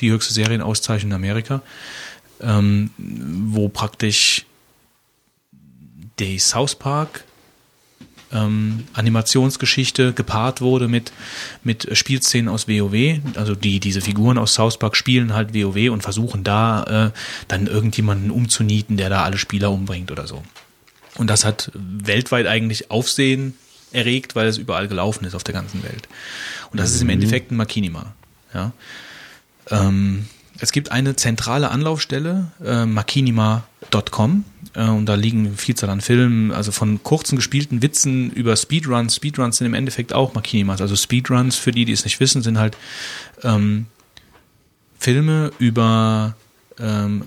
[0.00, 1.62] die höchste Serienauszeichnung in Amerika,
[2.40, 4.44] ähm, wo praktisch
[6.18, 7.24] die South Park
[8.32, 11.12] ähm, Animationsgeschichte gepaart wurde mit,
[11.64, 13.20] mit Spielszenen aus WoW.
[13.34, 17.18] Also die, diese Figuren aus South Park spielen halt WoW und versuchen da äh,
[17.48, 20.42] dann irgendjemanden umzunieten, der da alle Spieler umbringt oder so.
[21.16, 23.54] Und das hat weltweit eigentlich Aufsehen
[23.92, 26.08] erregt, weil es überall gelaufen ist auf der ganzen Welt.
[26.70, 28.14] Und das ist im Endeffekt ein Makinima.
[28.54, 28.72] Ja.
[29.70, 30.26] Ähm,
[30.58, 34.44] es gibt eine zentrale Anlaufstelle, äh, makinima.com,
[34.74, 39.16] äh, und da liegen eine Vielzahl an Filmen, also von kurzen gespielten Witzen über Speedruns.
[39.16, 40.80] Speedruns sind im Endeffekt auch Makinimas.
[40.80, 42.76] Also Speedruns, für die, die es nicht wissen, sind halt
[43.42, 43.86] ähm,
[44.98, 46.36] Filme über,
[46.78, 47.24] ähm,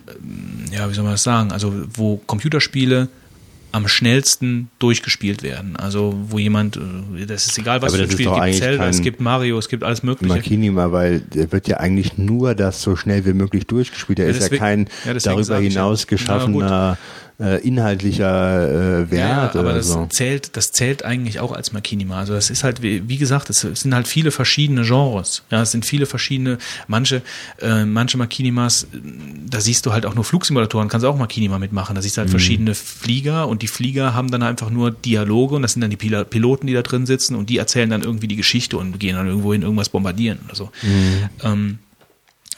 [0.72, 3.10] ja, wie soll man das sagen, also wo Computerspiele
[3.73, 5.75] am schnellsten durchgespielt werden.
[5.75, 8.87] Also wo jemand, äh, das ist egal, was Aber für ein Spiel, es gibt Zelda,
[8.87, 10.33] es gibt Mario, es gibt alles mögliche.
[10.33, 14.19] Makinima, weil der wird ja eigentlich nur das so schnell wie möglich durchgespielt.
[14.19, 16.97] Der Ja, ist ja kein ja, darüber hinaus Na geschaffener
[17.44, 20.07] äh, inhaltlicher äh, Wert Ja, aber oder das so.
[20.10, 22.18] zählt, das zählt eigentlich auch als Makinima.
[22.20, 25.44] Also das ist halt, wie, wie gesagt, es sind halt viele verschiedene Genres.
[25.52, 26.57] Ja, es sind viele verschiedene,
[26.88, 27.22] manche,
[27.61, 28.98] äh, manche Makinimas, äh,
[29.49, 31.95] da siehst du halt auch nur Flugsimulatoren, kannst du auch Makinima mitmachen.
[31.95, 32.24] Da siehst du Mhm.
[32.24, 35.91] halt verschiedene Flieger und die Flieger haben dann einfach nur Dialoge und das sind dann
[35.91, 38.99] die Pila- Piloten, die da drin sitzen und die erzählen dann irgendwie die Geschichte und
[38.99, 40.72] gehen dann irgendwo hin irgendwas bombardieren oder so.
[40.82, 41.30] Mhm.
[41.44, 41.80] Ähm,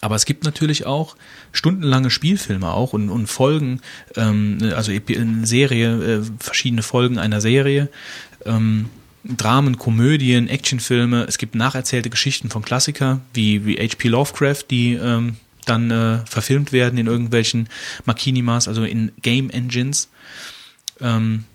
[0.06, 1.18] aber es gibt natürlich auch
[1.52, 3.82] stundenlange Spielfilme auch und, und Folgen,
[4.15, 7.90] ähm, also eine Serie, äh, verschiedene Folgen einer Serie,
[8.45, 8.86] ähm,
[9.23, 11.26] Dramen, Komödien, Actionfilme.
[11.27, 14.10] Es gibt nacherzählte Geschichten von Klassiker wie, wie H.P.
[14.10, 17.68] Lovecraft, die ähm, dann äh, verfilmt werden in irgendwelchen
[18.06, 20.10] Makinimas, also in Game Engines.
[21.02, 21.45] Ähm,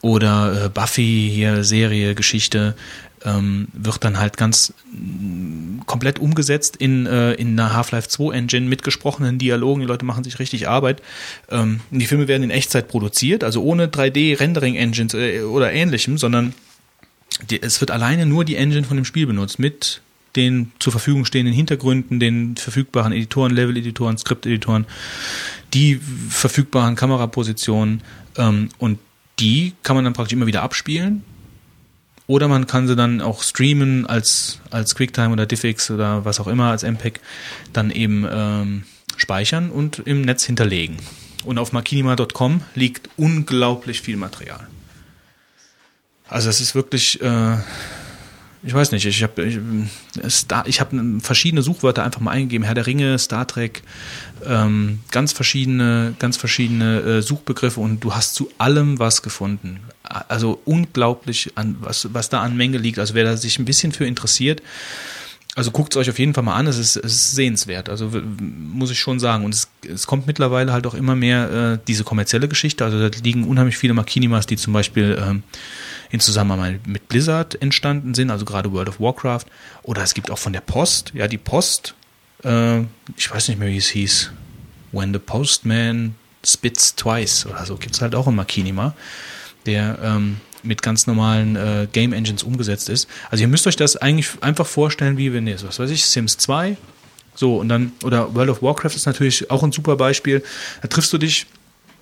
[0.00, 2.76] oder äh, Buffy hier Serie Geschichte
[3.24, 4.74] ähm, wird dann halt ganz
[5.86, 9.80] komplett umgesetzt in äh, in einer Half-Life 2 Engine mit gesprochenen Dialogen.
[9.80, 11.02] Die Leute machen sich richtig Arbeit.
[11.50, 16.18] Ähm, die Filme werden in Echtzeit produziert, also ohne 3D Rendering Engines äh, oder ähnlichem,
[16.18, 16.54] sondern
[17.50, 20.00] die, es wird alleine nur die Engine von dem Spiel benutzt mit
[20.36, 24.84] den zur Verfügung stehenden Hintergründen, den verfügbaren Editoren, Level-Editoren, Skript-Editoren,
[25.72, 28.02] die verfügbaren Kamerapositionen
[28.36, 28.98] ähm, und
[29.38, 31.24] die kann man dann praktisch immer wieder abspielen.
[32.26, 36.46] Oder man kann sie dann auch streamen als, als QuickTime oder DivX oder was auch
[36.46, 37.20] immer, als MPEG,
[37.72, 38.84] dann eben ähm,
[39.16, 40.96] speichern und im Netz hinterlegen.
[41.44, 44.66] Und auf makinima.com liegt unglaublich viel Material.
[46.26, 47.56] Also es ist wirklich, äh,
[48.62, 49.58] ich weiß nicht, ich habe ich,
[50.64, 50.90] ich hab
[51.20, 53.82] verschiedene Suchwörter einfach mal eingegeben, Herr der Ringe, Star Trek,
[54.46, 59.80] ähm, ganz verschiedene, ganz verschiedene äh, Suchbegriffe und du hast zu allem was gefunden.
[60.28, 62.98] Also unglaublich, an, was, was da an Menge liegt.
[62.98, 64.62] Also wer da sich ein bisschen für interessiert,
[65.56, 68.10] also guckt es euch auf jeden Fall mal an, es ist, es ist sehenswert, also
[68.40, 69.44] muss ich schon sagen.
[69.44, 73.16] Und es, es kommt mittlerweile halt auch immer mehr äh, diese kommerzielle Geschichte, also da
[73.22, 75.44] liegen unheimlich viele Makinimas, die zum Beispiel ähm,
[76.10, 79.44] in Zusammenarbeit mit Blizzard entstanden sind, also gerade World of Warcraft.
[79.84, 81.94] Oder es gibt auch von der Post, ja die Post,
[82.42, 82.80] äh,
[83.16, 84.32] ich weiß nicht mehr, wie es hieß,
[84.90, 88.94] When the Postman Spits Twice oder so, gibt es halt auch ein Makinima,
[89.66, 93.08] der ähm, mit ganz normalen äh, Game Engines umgesetzt ist.
[93.30, 96.38] Also ihr müsst euch das eigentlich einfach vorstellen, wie wenn ihr, was weiß ich, Sims
[96.38, 96.76] 2,
[97.34, 100.42] so und dann, oder World of Warcraft ist natürlich auch ein super Beispiel.
[100.82, 101.46] Da triffst du dich,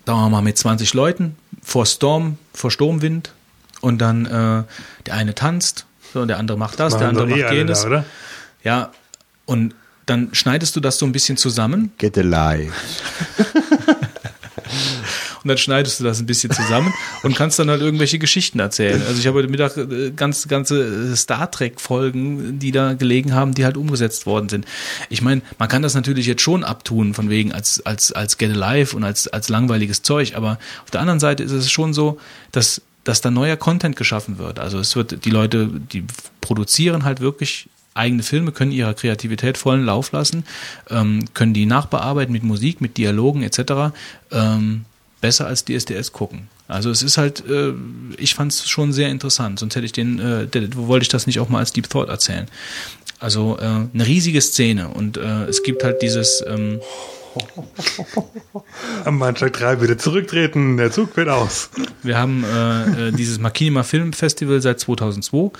[0.05, 3.33] sagen wir mal, mit 20 Leuten vor Storm, vor Sturmwind
[3.81, 4.63] und dann äh,
[5.05, 7.49] der eine tanzt, so, und der andere macht das, der Machen andere doch eh macht
[7.49, 7.81] alle jenes.
[7.81, 8.05] Da, oder?
[8.63, 8.91] Ja,
[9.45, 9.75] und
[10.05, 12.73] dann schneidest du das so ein bisschen zusammen Get alive.
[15.43, 16.93] und dann schneidest du das ein bisschen zusammen
[17.23, 19.01] und kannst dann halt irgendwelche Geschichten erzählen.
[19.07, 23.33] Also ich habe heute Mittag äh, ganz ganze äh, Star Trek Folgen, die da gelegen
[23.33, 24.65] haben, die halt umgesetzt worden sind.
[25.09, 28.51] Ich meine, man kann das natürlich jetzt schon abtun von wegen als als als Get
[28.51, 32.19] Alive und als als langweiliges Zeug, aber auf der anderen Seite ist es schon so,
[32.51, 34.59] dass dass da neuer Content geschaffen wird.
[34.59, 36.05] Also es wird die Leute, die
[36.39, 40.45] produzieren halt wirklich eigene Filme, können ihrer Kreativität vollen Lauf lassen,
[40.89, 43.93] ähm, können die nachbearbeiten mit Musik, mit Dialogen etc.
[44.31, 44.85] Ähm,
[45.23, 46.49] besser als DSDS gucken.
[46.67, 47.73] Also es ist halt, äh,
[48.17, 51.39] ich fand es schon sehr interessant, sonst hätte ich den, äh, wollte ich das nicht
[51.39, 52.47] auch mal als Deep Thought erzählen.
[53.19, 56.81] Also äh, eine riesige Szene und äh, es gibt halt dieses, ähm,
[59.05, 61.69] Am Bahnsteig 3 bitte zurücktreten, der Zug fährt aus.
[62.03, 65.51] Wir haben äh, äh, dieses Makinima Film Festival seit 2002.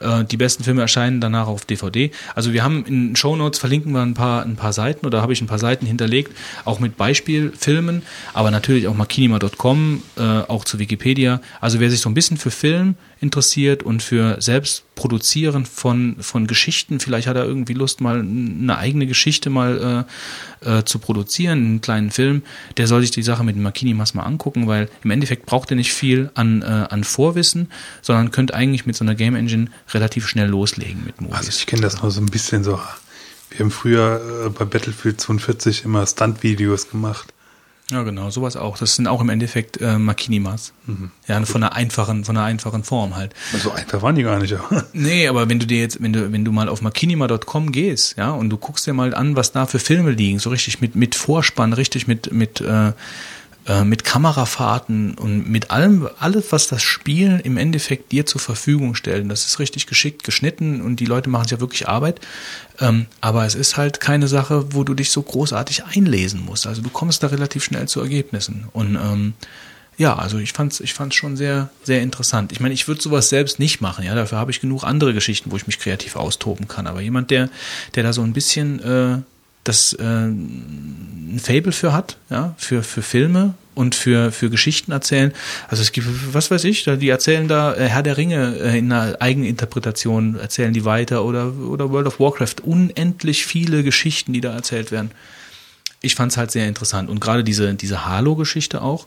[0.00, 2.10] Äh, die besten Filme erscheinen danach auf DVD.
[2.34, 5.32] Also wir haben in Show Notes verlinken wir ein paar ein paar Seiten oder habe
[5.32, 6.32] ich ein paar Seiten hinterlegt,
[6.64, 8.02] auch mit Beispielfilmen,
[8.34, 11.40] aber natürlich auch makinima.com, äh, auch zu Wikipedia.
[11.60, 16.46] Also wer sich so ein bisschen für Film interessiert und für selbst produzieren von von
[16.46, 20.06] Geschichten, vielleicht hat er irgendwie Lust mal eine eigene Geschichte mal
[20.62, 22.42] äh, äh, zu produzieren, einen kleinen Film,
[22.76, 25.76] der soll sich die Sache mit den Makinimas mal angucken, weil im Endeffekt braucht er
[25.76, 27.70] nicht viel an, äh, an Vorwissen,
[28.02, 31.36] sondern könnte eigentlich mit so einer Game Engine relativ schnell loslegen mit Movies.
[31.36, 32.78] Also ich kenne das noch so ein bisschen so.
[33.50, 37.32] Wir haben früher äh, bei Battlefield 42 immer Stunt-Videos gemacht.
[37.90, 38.76] ja, genau, sowas auch.
[38.76, 40.74] Das sind auch im Endeffekt äh, Makinimas.
[41.26, 43.32] Ja, von einer einfachen, von einer einfachen Form halt.
[43.62, 44.52] So einfach waren die gar nicht.
[44.52, 48.16] aber- Nee, aber wenn du dir jetzt, wenn du, wenn du mal auf makinima.com gehst,
[48.18, 50.94] ja, und du guckst dir mal an, was da für Filme liegen, so richtig mit,
[50.94, 52.92] mit Vorspann, richtig mit, mit, äh,
[53.68, 58.94] äh, mit Kamerafahrten und mit allem, alles, was das Spiel im Endeffekt dir zur Verfügung
[58.94, 59.30] stellt.
[59.30, 62.20] Das ist richtig geschickt geschnitten und die Leute machen ja wirklich Arbeit.
[62.80, 66.66] Ähm, aber es ist halt keine Sache, wo du dich so großartig einlesen musst.
[66.66, 68.68] Also du kommst da relativ schnell zu Ergebnissen.
[68.72, 69.34] Und ähm,
[69.98, 72.52] ja, also ich fand's, ich fand's schon sehr, sehr interessant.
[72.52, 74.14] Ich meine, ich würde sowas selbst nicht machen, ja.
[74.14, 76.86] Dafür habe ich genug andere Geschichten, wo ich mich kreativ austoben kann.
[76.86, 77.50] Aber jemand, der,
[77.96, 79.18] der da so ein bisschen äh,
[79.68, 85.32] das äh, ein Fable für hat, ja, für, für Filme und für, für Geschichten erzählen.
[85.68, 88.90] Also es gibt, was weiß ich, die erzählen da äh, Herr der Ringe äh, in
[88.90, 92.56] einer Eigeninterpretation, erzählen die weiter oder, oder World of Warcraft.
[92.64, 95.10] Unendlich viele Geschichten, die da erzählt werden
[96.00, 97.10] ich fand es halt sehr interessant.
[97.10, 99.06] Und gerade diese, diese Halo-Geschichte auch,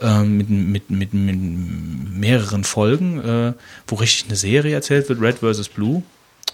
[0.00, 3.52] ähm, mit, mit, mit, mit mehreren Folgen, äh,
[3.86, 5.68] wo richtig eine Serie erzählt wird, Red vs.
[5.68, 6.02] Blue.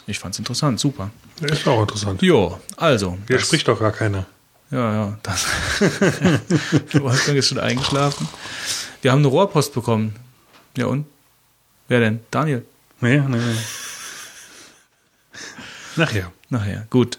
[0.07, 1.11] Ich fand es interessant, super.
[1.41, 2.21] Ist auch interessant.
[2.23, 3.19] Jo, also.
[3.29, 4.27] Hier das- spricht doch gar keiner.
[4.71, 5.19] Ja, ja.
[5.23, 5.47] Das
[6.95, 8.29] Wolfgang ist schon eingeschlafen.
[9.03, 10.15] Wir haben eine Rohrpost bekommen.
[10.77, 11.07] Ja und?
[11.89, 12.21] Wer denn?
[12.31, 12.65] Daniel?
[13.01, 13.57] Nee, nee, nee.
[15.97, 16.31] Nachher.
[16.51, 17.19] Nachher, gut.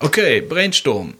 [0.00, 1.14] Okay, Brainstorm.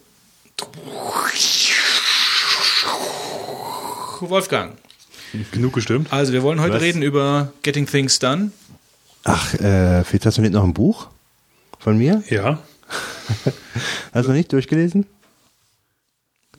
[4.20, 4.76] Wolfgang.
[5.52, 6.12] Genug gestimmt.
[6.12, 6.82] Also, wir wollen heute Was?
[6.82, 8.50] reden über Getting Things Done.
[9.28, 11.08] Ach, äh, Fitz, hast du nicht noch ein Buch
[11.78, 12.22] von mir?
[12.30, 12.58] Ja.
[14.14, 15.04] Hast du noch nicht durchgelesen?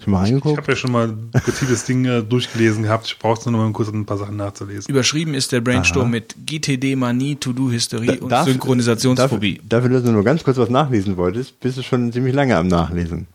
[0.04, 0.58] Schon mal Ich reingeguckt?
[0.58, 3.08] habe ja schon mal gezieltes Ding äh, durchgelesen gehabt.
[3.08, 4.92] Ich brauche nur noch mal kurz ein paar Sachen nachzulesen.
[4.92, 6.12] Überschrieben ist der Brainstorm Aha.
[6.12, 9.56] mit GTD-Manie, To-Do-Hysterie und Darf- Synchronisationsphobie.
[9.64, 12.58] Dafür, dafür, dass du nur ganz kurz was nachlesen wolltest, bist du schon ziemlich lange
[12.58, 13.28] am Nachlesen.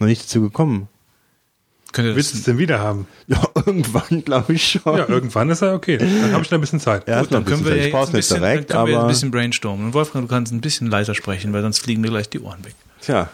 [0.00, 0.88] Noch nicht dazu gekommen.
[1.94, 3.06] Könnt ihr Willst du es das, denn wieder haben?
[3.28, 4.98] Ja, irgendwann glaube ich schon.
[4.98, 5.96] Ja, irgendwann ist er okay.
[5.96, 7.08] Dann habe ich noch ein bisschen Zeit.
[7.08, 8.92] Ja, gut, dann können wir ja ich jetzt ein nicht bisschen, direkt, dann können wir
[8.94, 9.86] jetzt ein bisschen brainstormen.
[9.86, 12.62] Und Wolfgang, du kannst ein bisschen leiser sprechen, weil sonst fliegen mir gleich die Ohren
[12.64, 12.74] weg.
[13.00, 13.30] tja,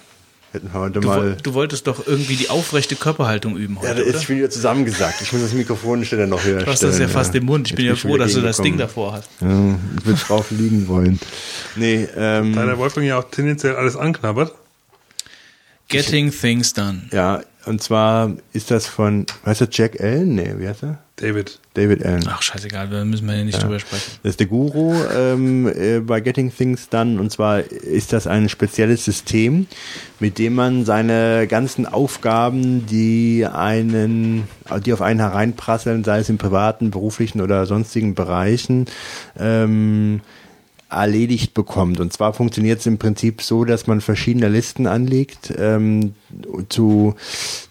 [0.53, 1.37] hätten wir heute Du, mal.
[1.43, 4.23] du wolltest doch irgendwie die aufrechte Körperhaltung üben ja, heute, das ist oder?
[4.25, 5.23] schon wieder zusammengesagt.
[5.23, 6.93] Ich muss das Mikrofon schneller noch höher Du hast stellen.
[6.93, 7.67] das ja fast im Mund.
[7.69, 9.29] Ich Jetzt bin ja froh, dass du das Ding davor hast.
[9.41, 9.49] Ja,
[9.99, 11.19] ich würde drauf liegen wollen.
[11.77, 14.53] Nee, ähm, Da der Wolfgang ja auch tendenziell alles anknabbert.
[15.89, 17.03] Getting Things Done.
[17.13, 20.35] ja, und zwar ist das von, weißt du, Jack Allen?
[20.35, 20.99] Nee, wie heißt er?
[21.17, 21.59] David.
[21.75, 22.25] David Allen.
[22.29, 24.11] Ach, scheißegal, da müssen wir ja nicht drüber sprechen.
[24.23, 28.49] Das ist der Guru ähm, äh, bei Getting Things Done und zwar ist das ein
[28.49, 29.67] spezielles System,
[30.19, 34.49] mit dem man seine ganzen Aufgaben, die einen,
[34.85, 38.87] die auf einen hereinprasseln, sei es im privaten, beruflichen oder sonstigen Bereichen,
[39.39, 40.23] ähm,
[40.91, 42.01] erledigt bekommt.
[42.01, 45.53] Und zwar funktioniert es im Prinzip so, dass man verschiedene Listen anlegt.
[45.57, 46.15] Ähm,
[46.69, 47.15] zu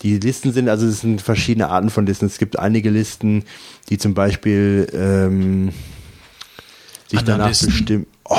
[0.02, 2.26] die Listen sind, also es sind verschiedene Arten von Listen.
[2.26, 3.44] Es gibt einige Listen,
[3.90, 5.72] die zum Beispiel ähm,
[7.08, 7.70] sich danach Analysten.
[7.70, 8.06] bestimmen.
[8.32, 8.38] Oh,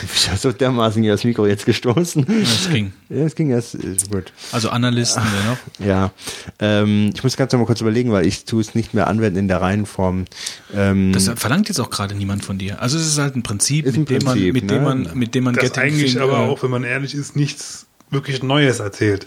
[0.00, 2.24] du bist ja so dermaßen hier das Mikro jetzt gestoßen.
[2.40, 2.92] Das ging.
[3.08, 4.32] Ja, es ging erst ist gut.
[4.52, 5.84] Also Analysten noch.
[5.84, 6.12] Ja,
[6.60, 9.38] ähm, ich muss ganz noch mal kurz überlegen, weil ich tue es nicht mehr anwenden
[9.38, 10.26] in der Reihenform.
[10.74, 12.80] Ähm, Das verlangt jetzt auch gerade niemand von dir.
[12.80, 14.84] Also es ist halt ein Prinzip, ein mit, dem man, Prinzip, mit dem ne?
[14.84, 17.86] man, mit dem man Das Getting eigentlich aber äh, auch, wenn man ehrlich ist, nichts
[18.10, 19.26] wirklich Neues erzählt.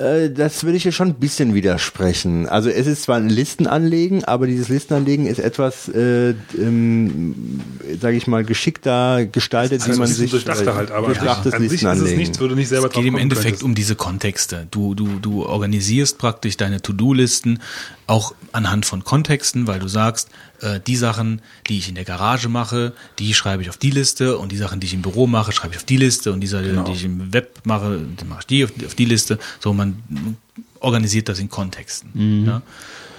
[0.00, 2.48] Äh, das würde ich hier schon ein bisschen widersprechen.
[2.48, 7.60] Also es ist zwar ein Listenanlegen, aber dieses Listenanlegen ist etwas, äh, ähm,
[8.00, 11.82] sage ich mal, geschickter gestaltet, Also wie man sich durchdachter halt, aber durchdachtes an sich
[11.82, 12.36] ist es nicht
[12.68, 13.62] selber Es geht im Endeffekt könntest.
[13.64, 14.66] um diese Kontexte.
[14.70, 17.60] Du, du, du organisierst praktisch deine To-Do-Listen
[18.10, 20.28] auch anhand von Kontexten, weil du sagst,
[20.60, 24.36] äh, die Sachen, die ich in der Garage mache, die schreibe ich auf die Liste
[24.36, 26.48] und die Sachen, die ich im Büro mache, schreibe ich auf die Liste und die
[26.48, 26.84] Sachen, Genau.
[26.84, 29.38] die ich im Web mache, die mache ich die auf, auf die Liste.
[29.60, 30.02] So, man
[30.80, 32.10] organisiert das in Kontexten.
[32.14, 32.46] Mhm.
[32.46, 32.62] Ja?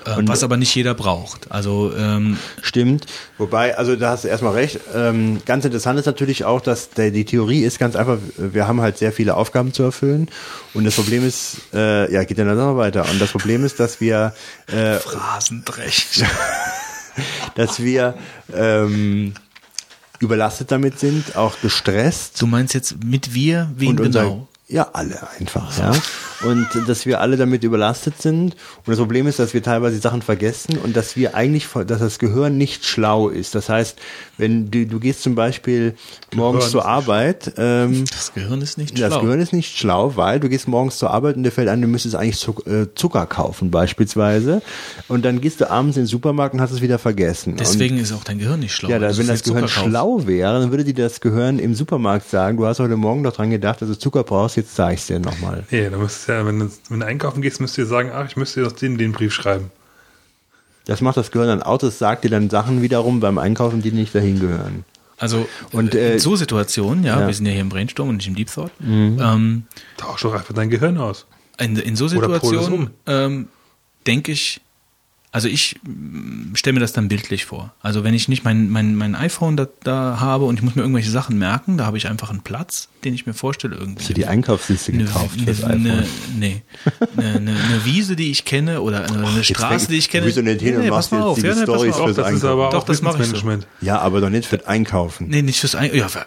[0.05, 1.51] Äh, was aber nicht jeder braucht.
[1.51, 3.05] Also ähm, Stimmt.
[3.37, 4.79] Wobei, also da hast du erstmal recht.
[4.95, 8.81] Ähm, ganz interessant ist natürlich auch, dass der, die Theorie ist ganz einfach, wir haben
[8.81, 10.29] halt sehr viele Aufgaben zu erfüllen.
[10.73, 13.05] Und das Problem ist, äh, ja, geht dann noch weiter.
[13.09, 14.33] Und das Problem ist, dass wir
[14.67, 16.23] äh, Rasendrecht.
[17.55, 18.15] dass wir
[18.53, 19.33] ähm,
[20.19, 22.41] überlastet damit sind, auch gestresst.
[22.41, 24.47] Du meinst jetzt mit wir, wen und genau?
[24.71, 25.91] Ja, alle einfach, ja.
[26.43, 28.55] Und dass wir alle damit überlastet sind.
[28.77, 32.19] Und das Problem ist, dass wir teilweise Sachen vergessen und dass wir eigentlich, dass das
[32.19, 33.53] Gehirn nicht schlau ist.
[33.53, 33.99] Das heißt,
[34.41, 35.93] wenn du, du gehst zum Beispiel
[36.35, 39.21] morgens Gehirn zur Arbeit, ähm, Das Gehirn ist nicht das schlau.
[39.21, 41.87] Gehirn ist nicht schlau, weil du gehst morgens zur Arbeit und dir fällt ein, du
[41.87, 44.61] müsstest eigentlich äh, Zucker kaufen beispielsweise.
[45.07, 47.55] Und dann gehst du abends in den Supermarkt und hast es wieder vergessen.
[47.55, 48.89] Deswegen ist auch dein Gehirn nicht schlau.
[48.89, 51.75] Ja, da, du wenn das Gehirn Zucker schlau wäre, dann würde dir das Gehirn im
[51.75, 54.95] Supermarkt sagen, du hast heute Morgen doch dran gedacht, dass du Zucker brauchst, jetzt zeige
[54.95, 55.63] ich dir nochmal.
[55.69, 58.25] Ja, dann müsstest du ja, wenn du, wenn du einkaufen gehst, müsst ihr sagen, ach,
[58.27, 59.69] ich müsste dir doch den, den Brief schreiben.
[60.85, 63.91] Das macht das Gehirn dann auch, das sagt dir dann Sachen wiederum beim Einkaufen, die
[63.91, 64.83] nicht dahin gehören.
[65.17, 67.27] Also Und, und, äh, in so Situationen, ja, ja.
[67.27, 69.63] wir sind ja hier im Brainstorm und nicht im Deep Thought, ähm,
[69.97, 71.27] Tausch doch einfach dein Gehirn aus.
[71.59, 72.89] in, in so Situationen um.
[73.05, 73.47] ähm,
[74.07, 74.61] denke ich
[75.31, 75.79] also ich
[76.55, 77.73] stelle mir das dann bildlich vor.
[77.81, 80.81] Also wenn ich nicht mein, mein, mein iPhone da, da habe und ich muss mir
[80.81, 83.99] irgendwelche Sachen merken, da habe ich einfach einen Platz, den ich mir vorstelle irgendwie.
[83.99, 85.71] Hast du die Einkaufsliste gekauft eine, fürs iPhone?
[85.87, 86.03] eine,
[86.37, 86.61] nee,
[87.17, 90.27] eine, eine, eine Wiese, die ich kenne oder eine, eine Straße, die ich kenne.
[90.27, 91.39] Wieso nicht hin und machst jetzt auf.
[91.39, 92.47] die Ja, nee, Storys fürs Das Einkaufen.
[92.47, 93.41] aber Doch, auch das mach ich so.
[93.81, 95.27] Ja, aber doch nicht für Einkaufen.
[95.29, 96.25] Nee, nicht fürs Ein ja, für,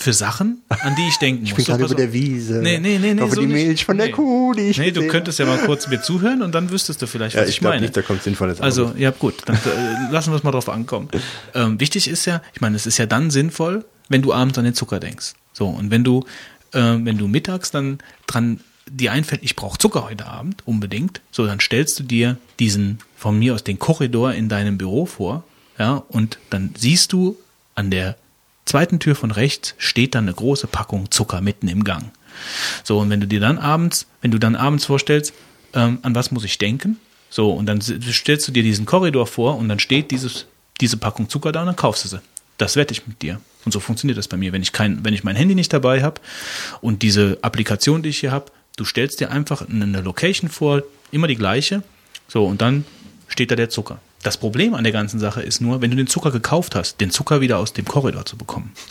[0.00, 1.50] für Sachen, an die ich denken muss.
[1.50, 2.12] Ich bin So, gerade über der.
[2.12, 2.60] Wiese.
[2.62, 3.28] Nee, nee, nee, nee.
[3.28, 3.66] So die nicht.
[3.66, 4.12] Milch von der nee.
[4.12, 7.06] Kuh, die ich Nee, du könntest ja mal kurz mir zuhören und dann wüsstest du
[7.06, 7.80] vielleicht, was Ja, ich, ich meine.
[7.82, 11.08] nicht, da kommt Sinnvolles Also, ja gut, dann äh, lassen wir es mal drauf ankommen.
[11.54, 14.64] Ähm, wichtig ist ja, ich meine, es ist ja dann sinnvoll, wenn du abends an
[14.64, 15.32] den Zucker denkst.
[15.54, 16.24] So, und wenn du,
[16.72, 21.46] äh, wenn du mittags dann dran dir einfällt, ich brauche Zucker heute Abend, unbedingt, so,
[21.46, 25.44] dann stellst du dir diesen, von mir aus, den Korridor in deinem Büro vor,
[25.78, 27.38] ja, und dann siehst du
[27.74, 28.16] an der
[28.66, 32.12] zweiten Tür von rechts steht dann eine große Packung Zucker mitten im Gang.
[32.82, 35.32] So, und wenn du dir dann abends, wenn du dann abends vorstellst,
[35.72, 36.98] ähm, an was muss ich denken?
[37.30, 40.46] So, und dann stellst du dir diesen Korridor vor und dann steht dieses,
[40.80, 42.20] diese Packung Zucker da und dann kaufst du sie.
[42.58, 43.40] Das wette ich mit dir.
[43.64, 44.52] Und so funktioniert das bei mir.
[44.52, 46.20] Wenn ich kein, wenn ich mein Handy nicht dabei habe
[46.80, 51.26] und diese Applikation, die ich hier habe, du stellst dir einfach eine Location vor, immer
[51.26, 51.82] die gleiche.
[52.28, 52.84] So, und dann
[53.28, 54.00] steht da der Zucker.
[54.24, 57.10] Das Problem an der ganzen Sache ist nur, wenn du den Zucker gekauft hast, den
[57.10, 58.72] Zucker wieder aus dem Korridor zu bekommen.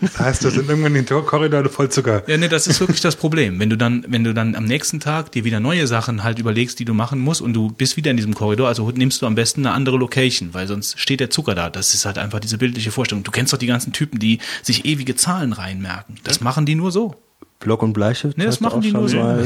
[0.00, 2.22] Das heißt, das sind irgendwann den Korridor voll Zucker.
[2.26, 3.58] Ja, nee, das ist wirklich das Problem.
[3.58, 6.78] Wenn du dann, wenn du dann am nächsten Tag dir wieder neue Sachen halt überlegst,
[6.78, 9.34] die du machen musst und du bist wieder in diesem Korridor, also nimmst du am
[9.34, 11.70] besten eine andere Location, weil sonst steht der Zucker da.
[11.70, 13.24] Das ist halt einfach diese bildliche Vorstellung.
[13.24, 16.16] Du kennst doch die ganzen Typen, die sich ewige Zahlen reinmerken.
[16.22, 17.16] Das machen die nur so.
[17.60, 18.36] Block und Bleistift?
[18.38, 19.16] Nee, das machen die nur so.
[19.18, 19.36] Ja,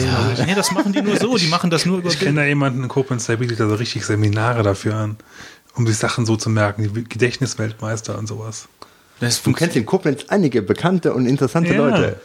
[0.47, 1.37] nee, das machen die nur so.
[1.37, 3.75] Die machen das nur über Ich kenne da jemanden in Koblenz, der bietet da so
[3.75, 5.17] richtig Seminare dafür an,
[5.75, 8.69] um sich Sachen so zu merken, die Gedächtnisweltmeister und sowas.
[9.21, 11.77] Das Du kennst in Koblenz einige bekannte und interessante Ja.
[11.89, 12.21] Leute.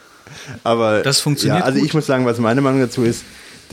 [0.62, 1.88] Aber Das funktioniert Ja, also gut.
[1.88, 3.24] ich muss sagen, was meine Meinung dazu ist,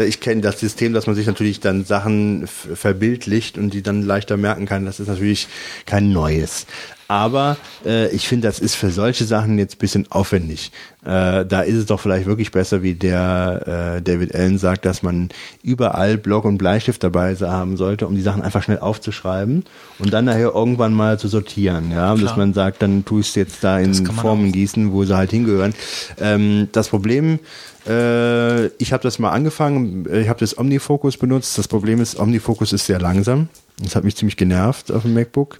[0.05, 4.37] ich kenne das System, dass man sich natürlich dann Sachen verbildlicht und die dann leichter
[4.37, 4.85] merken kann.
[4.85, 5.47] Das ist natürlich
[5.85, 6.65] kein Neues.
[7.09, 7.55] Aber
[7.85, 10.71] äh, ich finde, das ist für solche Sachen jetzt ein bisschen aufwendig.
[11.05, 15.03] Äh, da ist es doch vielleicht wirklich besser, wie der äh, David Allen sagt, dass
[15.03, 15.29] man
[15.63, 19.63] überall Block und Bleistift dabei haben sollte, um die Sachen einfach schnell aufzuschreiben
[19.99, 21.91] und dann nachher irgendwann mal zu sortieren.
[21.91, 25.15] Ja, dass man sagt, dann tue ich es jetzt da in Formen gießen, wo sie
[25.15, 25.73] halt hingehören.
[26.19, 27.39] Ähm, das Problem,
[27.87, 31.57] äh, ich habe das mal angefangen, äh, ich habe das Omnifocus benutzt.
[31.57, 33.49] Das Problem ist, Omnifocus ist sehr langsam.
[33.81, 35.59] Das hat mich ziemlich genervt auf dem MacBook.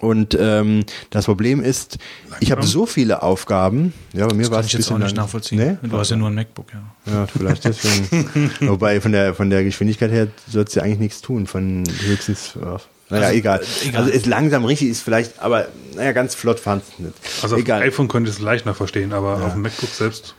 [0.00, 1.98] Und ähm, das Problem ist,
[2.40, 3.94] ich habe so viele Aufgaben.
[4.12, 5.58] Ja, bei mir war kann es ich jetzt auch nicht nachvollziehen.
[5.58, 5.88] Nee?
[5.88, 7.12] Du hast ja nur ein MacBook, ja.
[7.12, 8.50] Ja, vielleicht deswegen.
[8.68, 12.54] Wobei von der von der Geschwindigkeit her sollst du eigentlich nichts tun, von höchstens.
[12.60, 12.78] Ja.
[13.10, 13.60] Naja, Also, egal.
[13.84, 14.00] egal.
[14.02, 17.14] Also ist langsam richtig, ist vielleicht, aber naja, ganz flott fand es nicht.
[17.42, 17.80] Also auf egal.
[17.80, 20.34] dem iPhone könnte ich es leicht noch verstehen, aber auf dem MacBook selbst.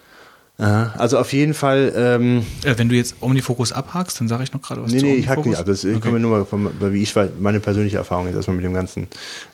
[0.57, 0.93] Aha.
[0.97, 4.61] Also auf jeden Fall, ähm, Äh, wenn du jetzt Omnifocus abhakst, dann sage ich noch
[4.61, 5.51] gerade was nee, zu nee, ich hack Omnifocus.
[5.51, 5.65] nicht ab.
[5.65, 5.99] Das okay.
[5.99, 8.73] können wir nur mal, von, wie ich war, meine persönliche Erfahrung jetzt erstmal mit dem
[8.73, 9.07] Ganzen.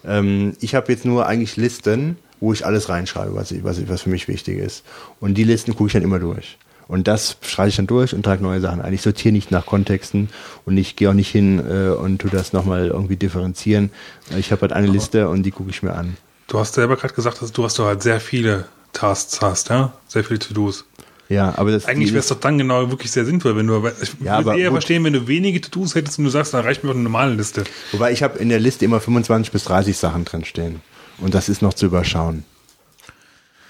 [0.06, 3.90] Ähm, ich habe jetzt nur eigentlich Listen, wo ich alles reinschreibe, was, ich, was, ich,
[3.90, 4.84] was für mich wichtig ist.
[5.20, 6.58] Und die Listen gucke ich dann immer durch.
[6.88, 8.94] Und das schreibe ich dann durch und trage neue Sachen ein.
[8.94, 10.30] Ich sortiere nicht nach Kontexten
[10.66, 13.92] und ich gehe auch nicht hin äh, und tu das nochmal irgendwie differenzieren.
[14.38, 16.18] Ich habe halt eine Liste und die gucke ich mir an.
[16.48, 19.94] Du hast selber gerade gesagt, dass du hast doch halt sehr viele Tasks hast, ja?
[20.10, 20.84] Sehr viele To-Dos.
[21.32, 24.12] Ja, aber das Eigentlich wäre es doch dann genau wirklich sehr sinnvoll, wenn du, ich
[24.22, 24.76] Ja, würde eher gut.
[24.80, 27.34] verstehen, wenn du wenige To-Dos hättest und du sagst, dann reicht mir auch eine normale
[27.36, 27.64] Liste.
[27.94, 30.82] Wobei ich habe in der Liste immer 25 bis 30 Sachen drin stehen.
[31.20, 32.44] Und das ist noch zu überschauen.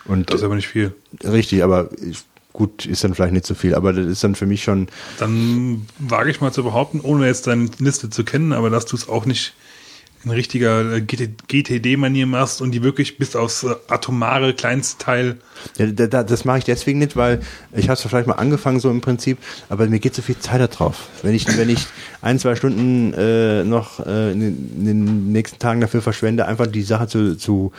[0.05, 0.95] Und Das ist aber nicht viel.
[1.23, 1.89] richtig, aber
[2.53, 4.88] gut, ist dann vielleicht nicht so viel, aber das ist dann für mich schon,
[5.19, 8.95] Dann wage ich mal zu behaupten, ohne jetzt deine Liste zu kennen, aber dass du
[8.95, 9.53] es auch nicht
[10.23, 15.38] in richtiger äh, GT GTD-Manier machst und die wirklich bis aufs äh, atomare kleinste Teil.
[15.77, 17.41] ja, da, da, das mache ich deswegen nicht, weil
[17.73, 19.38] ich habe es vielleicht mal angefangen so im Prinzip,
[19.69, 21.07] aber mir geht so viel Zeit da drauf.
[21.23, 21.88] Wenn ich, wenn ich
[22.22, 27.07] ein, zwei Stunden äh, noch äh, in, den, nächsten Tagen dafür verschwende, einfach die Sache
[27.07, 27.72] zu, zu,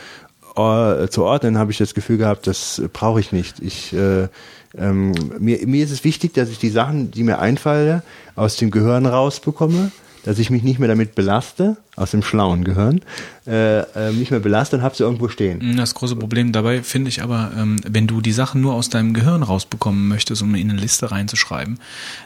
[0.56, 3.60] äh, zu ordnen, habe ich das Gefühl gehabt, das brauche ich nicht.
[3.60, 4.28] Ich äh,
[4.76, 8.02] ähm, mir, mir ist es wichtig, dass ich die Sachen, die mir einfallen,
[8.34, 9.92] aus dem Gehirn rausbekomme,
[10.24, 13.00] dass ich mich nicht mehr damit belaste, aus dem schlauen Gehirn,
[13.46, 15.76] äh, äh, nicht mehr belaste und habe sie irgendwo stehen.
[15.76, 19.14] Das große Problem dabei finde ich aber, ähm, wenn du die Sachen nur aus deinem
[19.14, 21.78] Gehirn rausbekommen möchtest, um in eine Liste reinzuschreiben,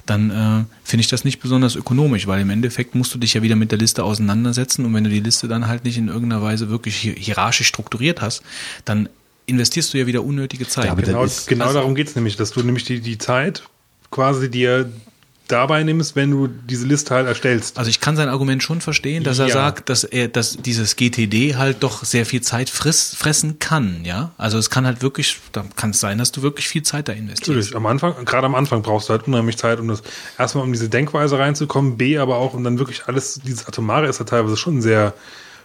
[0.05, 3.43] dann äh, finde ich das nicht besonders ökonomisch, weil im Endeffekt musst du dich ja
[3.43, 6.43] wieder mit der Liste auseinandersetzen und wenn du die Liste dann halt nicht in irgendeiner
[6.43, 8.43] Weise wirklich hier- hierarchisch strukturiert hast,
[8.85, 9.09] dann
[9.47, 10.87] investierst du ja wieder unnötige Zeit.
[10.87, 13.63] Ja, aber Genau, genau also- darum geht's nämlich, dass du nämlich die, die Zeit
[14.11, 14.91] quasi dir
[15.49, 17.79] dabei nimmst, wenn du diese Liste halt erstellst.
[17.79, 19.55] Also ich kann sein Argument schon verstehen, dass er Ja.
[19.55, 24.33] sagt, dass er, dass dieses GTD halt doch sehr viel Zeit friss, fressen kann, ja.
[24.39, 27.13] Also es kann halt wirklich, da kann es sein, dass du wirklich viel Zeit da
[27.13, 27.49] investierst.
[27.49, 30.03] Natürlich, am Anfang, gerade am Anfang brauchst du halt unheimlich Zeit, um das
[30.39, 34.19] erstmal um diese Denkweise reinzukommen, B, aber auch um dann wirklich alles, dieses Atomare ist
[34.19, 35.15] ja teilweise schon sehr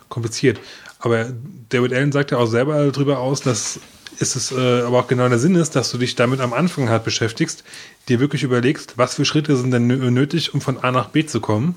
[0.10, 0.60] kompliziert.
[1.00, 1.26] Aber
[1.70, 3.80] David Allen sagt ja auch selber darüber aus, dass
[4.22, 6.90] ist es äh, aber auch genau der Sinn ist, dass du dich damit am Anfang
[6.90, 7.64] halt beschäftigst,
[8.10, 11.26] dir wirklich überlegst, was für Schritte sind denn nö- nötig, um von A nach B
[11.26, 11.76] zu kommen.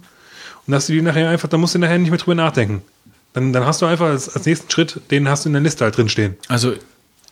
[0.66, 2.82] Und dass du die nachher einfach, da musst du nachher nicht mehr drüber nachdenken.
[3.34, 5.84] Dann, dann hast du einfach als, als nächsten Schritt, den hast du in der Liste
[5.84, 6.36] halt drin stehen.
[6.48, 6.74] Also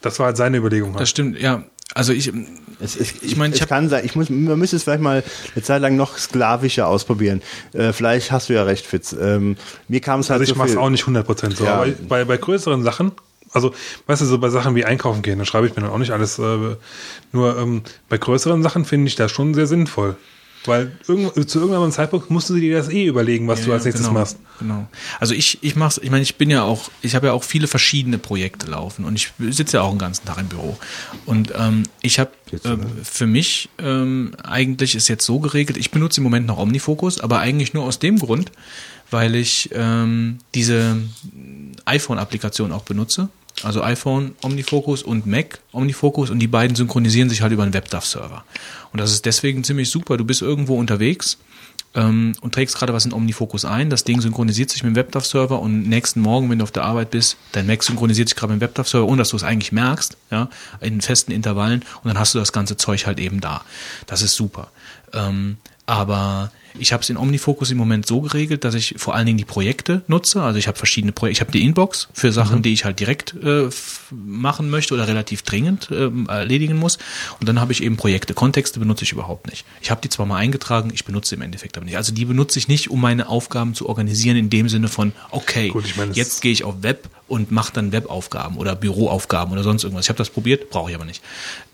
[0.01, 0.93] Das war halt seine Überlegung.
[0.93, 1.09] das Halt.
[1.09, 1.63] stimmt, ja.
[1.95, 2.33] Also ich,
[2.81, 5.23] Es, es, Ich meine, ich es kann sein, ich muss, man müsste es vielleicht mal
[5.55, 7.43] eine Zeit lang noch sklavischer ausprobieren.
[7.75, 9.13] Äh, vielleicht hast du ja recht, Fitz.
[9.19, 9.57] Ähm,
[9.89, 11.75] mir kam es halt Also ich so mache es auch nicht 100% so, Ja.
[11.83, 13.13] aber bei, bei größeren Sachen,
[13.53, 13.75] also
[14.07, 16.13] weißt du, so bei Sachen wie einkaufen gehen, da schreibe ich mir dann auch nicht
[16.13, 16.77] alles, äh,
[17.33, 20.17] nur ähm, bei größeren Sachen finde ich das schon sehr sinnvoll.
[20.65, 23.85] Weil irgend, zu irgendeinem Zeitpunkt musst du dir das eh überlegen, was du Ja, als
[23.85, 24.39] nächstes genau, machst.
[24.61, 24.87] Genau.
[25.19, 27.67] Also ich, ich mach's, ich meine, ich bin ja auch, ich habe ja auch viele
[27.67, 30.79] verschiedene Projekte laufen und ich sitze ja auch den ganzen Tag im Büro.
[31.27, 32.31] Und ähm, ich habe
[32.65, 37.19] ähm, für mich ähm, eigentlich ist jetzt so geregelt, ich benutze im Moment noch Omnifocus,
[37.21, 38.53] aber eigentlich nur aus dem Grund,
[39.11, 40.97] weil ich ähm, diese
[41.87, 43.31] iPhone-Applikation auch benutze.
[43.63, 48.45] Also iPhone Omnifocus und Mac Omnifocus und die beiden synchronisieren sich halt über einen WebDAV-Server.
[48.93, 50.17] Und das ist deswegen ziemlich super.
[50.17, 51.39] Du bist irgendwo unterwegs
[51.95, 53.91] ähm, und trägst gerade was in Omnifocus ein.
[53.91, 57.11] Das Ding synchronisiert sich mit dem WebDAV-Server und nächsten Morgen, wenn du auf der Arbeit
[57.11, 60.17] bist, dein Mac synchronisiert sich gerade mit dem WebDAV-Server, ohne dass du es eigentlich merkst,
[60.31, 60.49] ja,
[60.81, 63.63] in festen Intervallen und dann hast du das ganze Zeug halt eben da.
[64.07, 64.71] Das ist super.
[65.13, 69.27] Ähm, aber ich habe es in Omnifocus im Moment so geregelt, dass ich vor allen
[69.27, 70.43] Dingen die Projekte nutze.
[70.43, 71.33] Also ich habe verschiedene Projekte.
[71.39, 73.69] Ich habe die Inbox für Sachen, die ich halt direkt äh,
[74.11, 76.99] machen möchte oder relativ dringend ähm, erledigen muss.
[77.41, 78.35] Und dann habe ich eben Projekte.
[78.35, 79.65] Kontexte benutze ich überhaupt nicht.
[79.81, 81.97] Ich habe die zwar mal eingetragen, ich benutze sie im Endeffekt aber nicht.
[81.97, 85.69] Also die benutze ich nicht, um meine Aufgaben zu organisieren in dem Sinne von, okay,
[85.69, 89.53] Gut, ich meine, das- jetzt gehe ich auf Web und mache dann Webaufgaben oder Büroaufgaben
[89.53, 90.05] oder sonst irgendwas.
[90.05, 91.23] Ich habe das probiert, brauche ich aber nicht.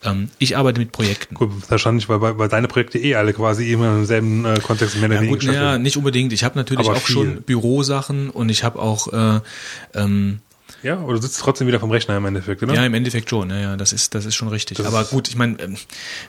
[0.04, 1.34] Ähm, ich arbeite mit Projekten.
[1.34, 5.06] Gut, wahrscheinlich, weil, weil, deine Projekte eh alle quasi immer im selben äh, Kontext mehr
[5.06, 5.82] oder Ja, weniger gut, stattfinden.
[5.82, 6.32] nicht unbedingt.
[6.32, 7.14] Ich habe natürlich Aber auch viel.
[7.14, 9.40] schon Bürosachen und ich habe auch äh,
[9.94, 10.40] ähm,
[10.82, 12.72] Ja, oder du sitzt trotzdem wieder vom Rechner im Endeffekt, oder?
[12.74, 13.50] ja im Endeffekt schon.
[13.50, 14.78] Ja, ja, das ist das ist schon richtig.
[14.86, 15.76] Aber ist- gut, ich meine, ähm,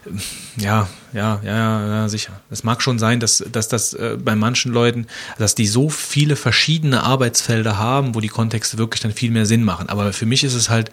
[0.07, 0.19] ähm,
[0.57, 2.39] ja, ja, ja, ja, ja, sicher.
[2.49, 5.07] Es mag schon sein, dass dass das äh, bei manchen Leuten,
[5.37, 9.63] dass die so viele verschiedene Arbeitsfelder haben, wo die Kontexte wirklich dann viel mehr Sinn
[9.63, 9.87] machen.
[9.89, 10.91] Aber für mich ist es halt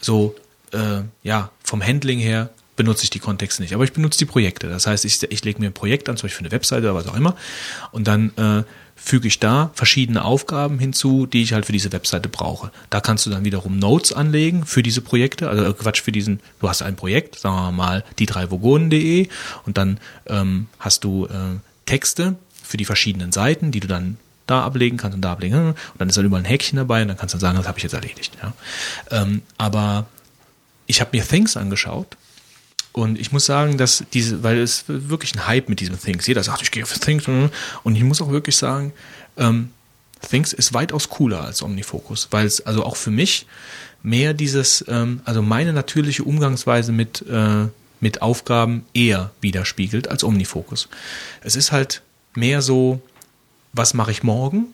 [0.00, 0.34] so,
[0.72, 4.68] äh, ja, vom Handling her benutze ich die Kontexte nicht, aber ich benutze die Projekte.
[4.68, 6.94] Das heißt, ich, ich lege mir ein Projekt an, zum Beispiel für eine Webseite oder
[6.94, 7.34] was auch immer,
[7.90, 8.62] und dann äh,
[8.98, 12.70] füge ich da verschiedene Aufgaben hinzu, die ich halt für diese Webseite brauche.
[12.90, 16.40] Da kannst du dann wiederum Notes anlegen für diese Projekte, also äh, Quatsch, für diesen,
[16.60, 19.28] du hast ein Projekt, sagen wir mal, die drei Vogonen.de
[19.64, 24.64] und dann ähm, hast du äh, Texte für die verschiedenen Seiten, die du dann da
[24.64, 25.54] ablegen kannst und da ablegen.
[25.54, 27.68] Und dann ist dann überall ein Häkchen dabei und dann kannst du dann sagen, das
[27.68, 28.36] habe ich jetzt erledigt.
[28.42, 28.52] Ja.
[29.10, 30.06] Ähm, aber
[30.86, 32.16] ich habe mir Things angeschaut
[32.98, 36.26] und ich muss sagen, dass diese, weil es wirklich ein Hype mit diesem Things.
[36.26, 37.26] Jeder sagt, ich gehe auf Things.
[37.28, 38.92] Und ich muss auch wirklich sagen,
[39.36, 39.70] ähm,
[40.28, 43.46] Things ist weitaus cooler als Omnifocus, weil es also auch für mich
[44.02, 47.66] mehr dieses, ähm, also meine natürliche Umgangsweise mit, äh,
[48.00, 50.88] mit Aufgaben eher widerspiegelt als Omnifocus.
[51.42, 52.02] Es ist halt
[52.34, 53.00] mehr so,
[53.72, 54.66] was mache ich morgen,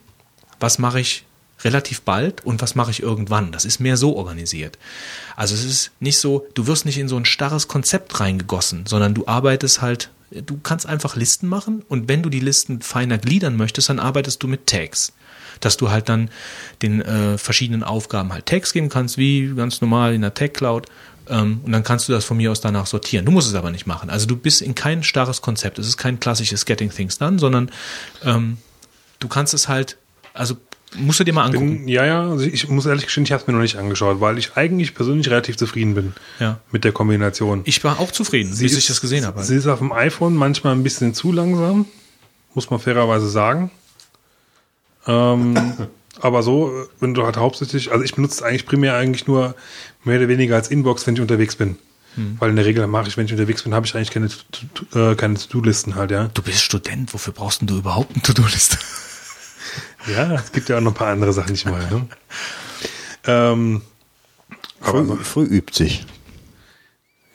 [0.60, 1.24] was mache ich
[1.64, 3.52] relativ bald und was mache ich irgendwann.
[3.52, 4.78] Das ist mehr so organisiert.
[5.36, 9.14] Also es ist nicht so, du wirst nicht in so ein starres Konzept reingegossen, sondern
[9.14, 13.56] du arbeitest halt, du kannst einfach Listen machen und wenn du die Listen feiner gliedern
[13.56, 15.12] möchtest, dann arbeitest du mit Tags.
[15.60, 16.30] Dass du halt dann
[16.82, 20.86] den äh, verschiedenen Aufgaben halt Tags geben kannst, wie ganz normal in der Tag Cloud.
[21.28, 23.24] Ähm, und dann kannst du das von mir aus danach sortieren.
[23.24, 24.10] Du musst es aber nicht machen.
[24.10, 25.78] Also du bist in kein starres Konzept.
[25.78, 27.70] Es ist kein klassisches Getting Things Done, sondern
[28.24, 28.58] ähm,
[29.20, 29.96] du kannst es halt,
[30.34, 30.56] also
[30.94, 31.80] musst du dir mal angucken.
[31.80, 34.20] Bin, ja, ja, also ich muss ehrlich gestehen, ich habe es mir noch nicht angeschaut,
[34.20, 36.60] weil ich eigentlich persönlich relativ zufrieden bin Ja.
[36.70, 37.62] mit der Kombination.
[37.64, 39.42] Ich war auch zufrieden, bis ich das gesehen habe.
[39.42, 41.86] Sie ist auf dem iPhone manchmal ein bisschen zu langsam,
[42.54, 43.70] muss man fairerweise sagen.
[45.06, 45.56] Ähm,
[46.20, 49.54] aber so, wenn du halt hauptsächlich, also ich benutze es eigentlich primär eigentlich nur
[50.04, 51.76] mehr oder weniger als Inbox, wenn ich unterwegs bin.
[52.14, 52.36] Hm.
[52.38, 54.28] Weil in der Regel mache ich, wenn ich unterwegs bin, habe ich eigentlich keine,
[54.94, 56.30] äh, keine To-Do-Listen halt, ja.
[56.32, 58.78] Du bist Student, wofür brauchst denn du überhaupt eine To-Do-Liste?
[60.06, 61.92] Ja, es gibt ja auch noch ein paar andere Sachen, die ich mache.
[61.94, 62.06] Ne?
[63.26, 63.80] Ähm,
[64.82, 66.04] aber Früh, früh übt sich.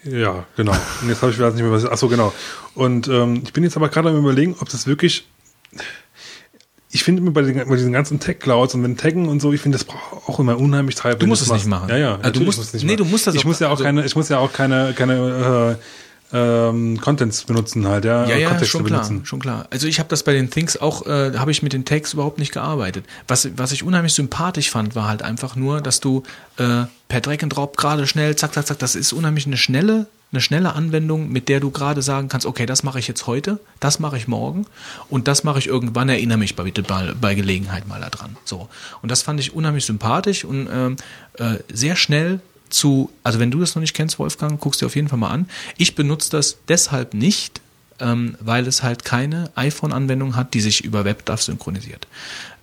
[0.04, 0.74] Ja, genau.
[1.02, 1.84] Und jetzt habe ich wieder nicht mehr was.
[1.84, 2.32] Ach so, genau.
[2.76, 5.26] Und ähm, ich bin jetzt aber gerade am überlegen, ob das wirklich.
[6.92, 9.62] Ich finde immer bei, den, bei diesen ganzen Tech-Clouds und wenn Taggen und so, ich
[9.62, 11.20] finde, das braucht auch immer unheimlich Zeit.
[11.22, 11.90] Du musst es nicht machen.
[11.90, 12.08] Ja, ja.
[12.10, 13.72] Also du natürlich musst- muss es nee, du musst das ich auch- muss ja auch
[13.72, 15.80] also- keine, ich muss ja auch keine, keine
[16.32, 18.26] ähm, Contents benutzen halt, ja.
[18.26, 19.26] Ja, ja, Kontexte schon klar, benutzen.
[19.26, 19.66] schon klar.
[19.72, 22.38] Also ich habe das bei den Things auch, äh, habe ich mit den Tags überhaupt
[22.38, 23.06] nicht gearbeitet.
[23.28, 26.24] Was, was ich unheimlich sympathisch fand, war halt einfach nur, dass du
[26.58, 30.06] äh, per Drag and Drop gerade schnell, zack, zack, zack, das ist unheimlich eine schnelle,
[30.32, 33.60] eine schnelle Anwendung, mit der du gerade sagen kannst, okay, das mache ich jetzt heute,
[33.80, 34.68] das mache ich morgen
[35.10, 38.38] und das mache ich irgendwann, erinnere mich bei, bitte bei, bei Gelegenheit mal daran.
[38.46, 38.70] So.
[39.02, 40.98] Und das fand ich unheimlich sympathisch und ähm,
[41.40, 44.96] äh, sehr schnell zu, also wenn du das noch nicht kennst, Wolfgang, guckst dir auf
[44.96, 45.50] jeden Fall mal an.
[45.78, 47.62] Ich benutze das deshalb nicht,
[48.00, 52.08] ähm, weil es halt keine iPhone-Anwendung hat, die sich über WebDAV synchronisiert.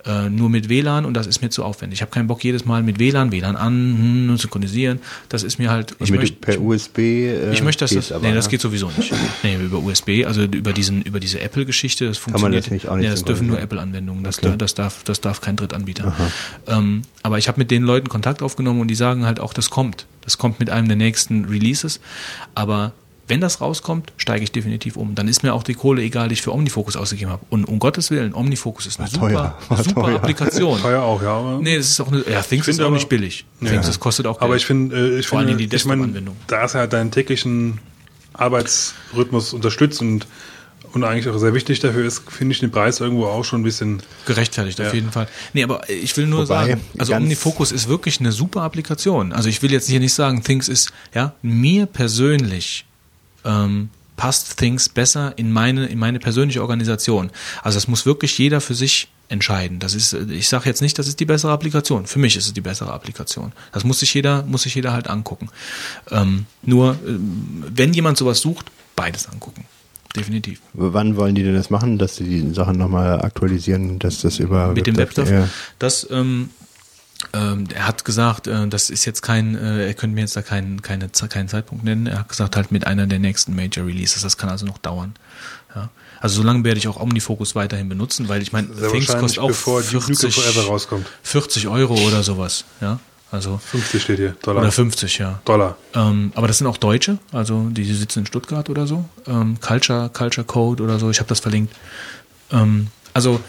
[0.07, 1.97] Äh, nur mit WLAN und das ist mir zu aufwendig.
[1.97, 3.73] Ich habe keinen Bock jedes Mal mit WLAN, WLAN an,
[4.29, 4.99] hm, synchronisieren.
[5.27, 5.95] Das ist mir halt.
[5.99, 6.99] Ich mit, möchte, per USB.
[6.99, 8.51] Äh, ich möchte, dass das, aber, nee, das ja.
[8.51, 9.13] geht sowieso nicht.
[9.43, 12.65] Nee, über USB, also über diesen, über diese Apple-Geschichte, das Kann man funktioniert.
[12.65, 13.59] das nicht auch nicht nee, das dürfen nur?
[13.59, 14.23] Apple-Anwendungen.
[14.23, 14.53] Das, Okay.
[14.57, 16.15] das darf, das darf kein Drittanbieter.
[16.67, 19.69] Ähm, aber ich habe mit den Leuten Kontakt aufgenommen und die sagen halt auch, das
[19.69, 20.05] kommt.
[20.21, 21.99] Das kommt mit einem der nächsten Releases.
[22.53, 22.93] Aber
[23.27, 25.13] wenn das rauskommt, steige ich definitiv um.
[25.15, 27.45] Dann ist mir auch die Kohle egal, die ich für Omnifocus ausgegeben habe.
[27.49, 30.15] Und um Gottes Willen, Omnifocus ist eine War teuer, super, war super teuer.
[30.15, 30.79] Applikation.
[30.81, 31.29] Teuer auch, ja.
[31.37, 33.45] Aber Nee, das ist auch eine, ja, Things ist finde auch aber- nicht billig.
[33.61, 33.69] Ja.
[33.71, 34.43] Things, das kostet auch Geld.
[34.43, 36.37] Aber ich finde, äh, ich Vor allem finde, die ich meine, Desktop-Anwendung.
[36.47, 37.79] da es ja deinen täglichen
[38.33, 40.25] Arbeitsrhythmus unterstützt und,
[40.93, 43.63] und eigentlich auch sehr wichtig dafür ist, finde ich den Preis irgendwo auch schon ein
[43.63, 44.01] bisschen.
[44.25, 44.93] Gerechtfertigt, auf Ja.
[44.93, 45.27] jeden Fall.
[45.53, 49.33] Nee, aber ich will nur Wobei, sagen, also OmniFocus ist wirklich eine super Applikation.
[49.33, 52.85] Also ich will jetzt hier nicht sagen, Things ist, ja, mir persönlich
[53.47, 57.31] ähm, passt Things besser in meine, in meine persönliche Organisation.
[57.63, 59.79] Also das muss wirklich jeder für sich entscheiden.
[59.79, 62.07] Das ist, ich sage jetzt nicht, das ist die bessere Applikation.
[62.07, 63.51] Für mich ist es die bessere Applikation.
[63.73, 65.49] Das muss sich jeder, muss sich jeder halt angucken.
[66.09, 69.65] Ähm, nur, ähm, wenn jemand sowas sucht, beides angucken.
[70.15, 70.61] Definitiv.
[70.73, 74.69] Wann wollen die denn das machen, dass sie die Sachen nochmal aktualisieren, dass das über
[74.73, 75.29] mit dem WebDAV- WebDAV.
[75.29, 75.49] Ja.
[75.77, 76.49] Das, ähm,
[77.33, 80.41] ähm, er hat gesagt, äh, das ist jetzt kein, äh, er könnte mir jetzt da
[80.41, 82.07] keinen, keine, keinen Zeitpunkt nennen.
[82.07, 84.21] Er hat gesagt, halt mit einer der nächsten Major Releases.
[84.21, 85.15] Das kann also noch dauern.
[85.75, 85.89] Ja.
[86.19, 89.81] Also solange werde ich auch Omnifocus weiterhin benutzen, weil ich meine, Things kostet auch bevor
[89.81, 91.07] Duke Nukem 40, Forever rauskommt.
[91.23, 92.65] 40 Euro oder sowas.
[92.81, 92.99] Ja,
[93.31, 94.63] also 50 steht hier, Dollar.
[94.63, 95.39] oder 50, ja.
[95.45, 95.77] Dollar.
[95.93, 99.05] Ähm, aber das sind auch Deutsche, also die sitzen in Stuttgart oder so.
[99.27, 101.75] Ähm, Culture, Culture Code oder so, ich habe das verlinkt.
[102.51, 103.39] Ähm, also,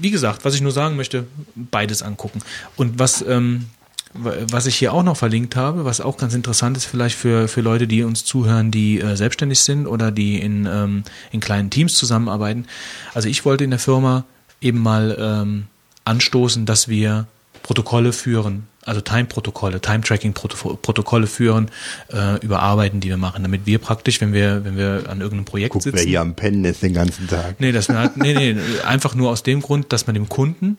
[0.00, 2.40] wie gesagt, was ich nur sagen möchte, beides angucken.
[2.76, 3.66] Und was, ähm,
[4.14, 7.60] was ich hier auch noch verlinkt habe, was auch ganz interessant ist, vielleicht für, für
[7.60, 11.94] Leute, die uns zuhören, die äh, selbstständig sind oder die in, ähm, in kleinen Teams
[11.94, 12.66] zusammenarbeiten.
[13.14, 14.24] Also ich wollte in der Firma
[14.60, 15.66] eben mal ähm,
[16.04, 17.26] anstoßen, dass wir
[17.62, 21.70] Protokolle führen, also Time-Protokolle, Time-Tracking-Protokolle führen
[22.12, 25.44] äh, über Arbeiten, die wir machen, damit wir praktisch, wenn wir, wenn wir an irgendeinem
[25.44, 27.60] Projekt Guck, wer sitzen, hier am Pennen ist den ganzen Tag.
[27.60, 28.56] Nee, das halt, nee, nee,
[28.86, 30.78] einfach nur aus dem Grund, dass man dem Kunden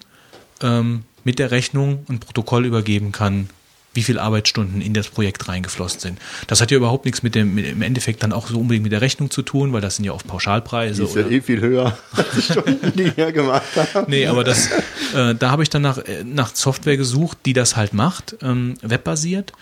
[0.61, 3.49] ähm, mit der Rechnung ein Protokoll übergeben kann,
[3.93, 6.19] wie viele Arbeitsstunden in das Projekt reingeflossen sind.
[6.47, 8.91] Das hat ja überhaupt nichts mit dem mit, im Endeffekt dann auch so unbedingt mit
[8.91, 11.03] der Rechnung zu tun, weil das sind ja oft Pauschalpreise.
[11.03, 14.07] Die ist ja eh viel höher als die Stunden, die ihr gemacht habt.
[14.07, 14.69] Nee, aber das,
[15.15, 18.75] äh, da habe ich dann nach, äh, nach Software gesucht, die das halt macht, ähm,
[18.81, 19.53] webbasiert.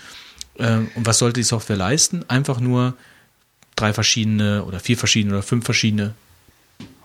[0.60, 2.26] Ähm, und was sollte die Software leisten?
[2.28, 2.96] Einfach nur
[3.76, 6.14] drei verschiedene oder vier verschiedene oder fünf verschiedene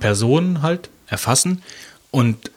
[0.01, 1.63] Personen halt erfassen
[2.11, 2.51] und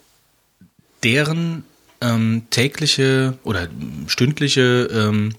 [1.04, 1.64] deren
[2.06, 3.68] ähm, tägliche oder
[4.08, 5.34] stündliche ähm,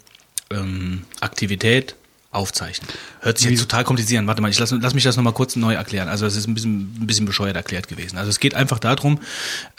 [0.51, 1.97] ähm, Aktivität
[2.31, 2.89] aufzeichnen.
[3.21, 4.27] Hört sich jetzt total kompliziert an.
[4.27, 6.09] Warte mal, ich lass, lass mich das nochmal kurz neu erklären.
[6.09, 8.19] Also es ist ein bisschen, ein bisschen bescheuert erklärt gewesen.
[8.19, 9.21] Also es geht einfach darum,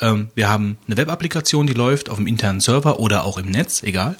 [0.01, 3.83] ähm, wir haben eine Web-Applikation, die läuft auf dem internen Server oder auch im Netz,
[3.83, 4.15] egal.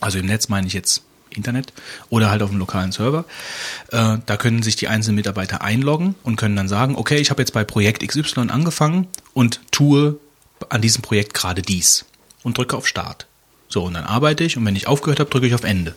[0.00, 1.72] Also im Netz meine ich jetzt Internet
[2.10, 3.24] oder halt auf dem lokalen Server.
[3.90, 7.40] Äh, da können sich die einzelnen Mitarbeiter einloggen und können dann sagen, okay, ich habe
[7.40, 10.18] jetzt bei Projekt XY angefangen und tue
[10.70, 12.04] an diesem Projekt gerade dies
[12.42, 13.26] und drücke auf Start.
[13.68, 15.94] So, und dann arbeite ich und wenn ich aufgehört habe, drücke ich auf Ende.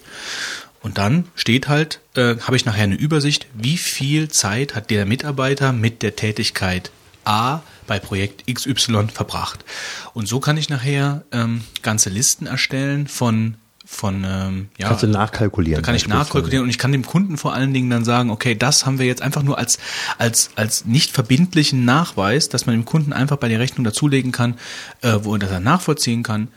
[0.81, 5.05] Und dann steht halt, äh, habe ich nachher eine Übersicht, wie viel Zeit hat der
[5.05, 6.91] Mitarbeiter mit der Tätigkeit
[7.25, 9.65] A bei Projekt XY verbracht.
[10.13, 13.55] Und so kann ich nachher ähm, ganze Listen erstellen von
[13.85, 15.81] von ähm, ja, Kannst du nachkalkulieren.
[15.81, 16.25] da kann ich beispielsweise.
[16.25, 19.05] nachkalkulieren und ich kann dem Kunden vor allen Dingen dann sagen, okay, das haben wir
[19.05, 19.77] jetzt einfach nur als,
[20.17, 24.55] als, als nicht verbindlichen Nachweis, dass man dem Kunden einfach bei der Rechnung dazulegen kann,
[25.01, 26.47] äh, wo dass er nachvollziehen kann,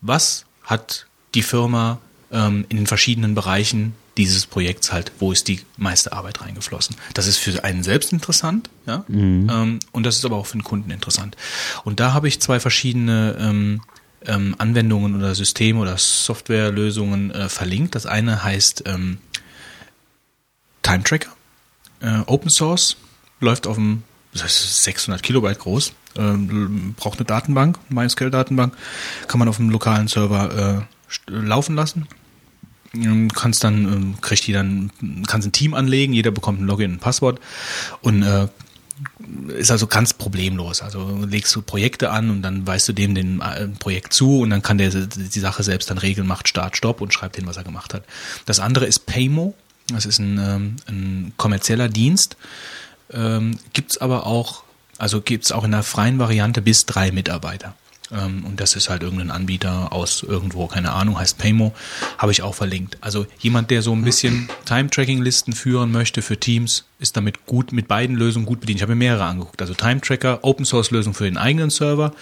[0.00, 1.98] was hat die Firma
[2.32, 6.96] ähm, in den verschiedenen Bereichen dieses Projekts halt, wo ist die meiste Arbeit reingeflossen.
[7.14, 10.64] Das ist für einen selbst interessant, ja, ähm, und das ist aber auch für den
[10.64, 11.36] Kunden interessant.
[11.84, 13.80] Und da habe ich zwei verschiedene ähm,
[14.26, 17.94] ähm, Anwendungen oder Systeme oder Softwarelösungen äh, verlinkt.
[17.94, 19.18] Das eine heißt ähm,
[20.82, 21.30] Time Tracker,
[22.00, 22.96] äh, Open Source,
[23.40, 28.76] läuft auf dem, das heißt 600 Kilobyte groß, ähm, braucht eine Datenbank, MySQL-Datenbank,
[29.26, 32.08] kann man auf dem lokalen Server äh, laufen lassen.
[32.94, 34.90] ähm, kannst dann, ähm, kriegt die dann,
[35.26, 37.40] kannst ein Team anlegen, jeder bekommt ein Login und ein Passwort.
[38.00, 38.48] Und äh,
[39.48, 40.82] ist also ganz problemlos.
[40.82, 44.50] Also legst du Projekte an und dann weißt du dem den äh, Projekt zu und
[44.50, 47.56] dann kann der die Sache selbst dann regeln, macht Start, Stopp und schreibt hin, was
[47.56, 48.04] er gemacht hat.
[48.46, 49.54] Das andere ist Paymo.
[49.90, 52.36] Das ist ein, ähm, ein kommerzieller Dienst.
[53.10, 54.64] Ähm, gibt's aber auch,
[54.98, 57.74] also gibt's auch in der freien Variante bis drei Mitarbeiter.
[58.12, 61.74] Ähm, und das ist halt irgendein Anbieter aus irgendwo, keine Ahnung, heißt Paymo,
[62.16, 62.98] habe ich auch verlinkt.
[63.00, 67.88] Also jemand, der so ein bisschen Time-Tracking-Listen führen möchte für Teams, ist damit gut, mit
[67.88, 68.78] beiden Lösungen gut bedient.
[68.78, 69.60] Ich habe mir mehrere angeguckt.
[69.60, 72.12] Also Time-Tracker, Open-Source-Lösung für den eigenen Server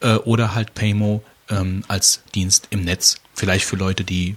[0.00, 3.16] äh, oder halt Paymo ähm, als Dienst im Netz.
[3.34, 4.36] Vielleicht für Leute, die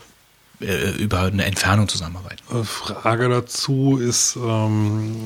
[0.60, 2.42] äh, über eine Entfernung zusammenarbeiten.
[2.52, 5.24] Äh, Frage dazu ist, ähm,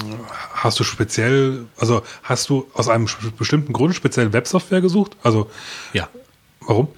[0.53, 5.15] hast du speziell, also hast du aus einem bestimmten Grund speziell Websoftware gesucht?
[5.23, 5.49] Also
[5.93, 6.09] Ja.
[6.61, 6.89] warum?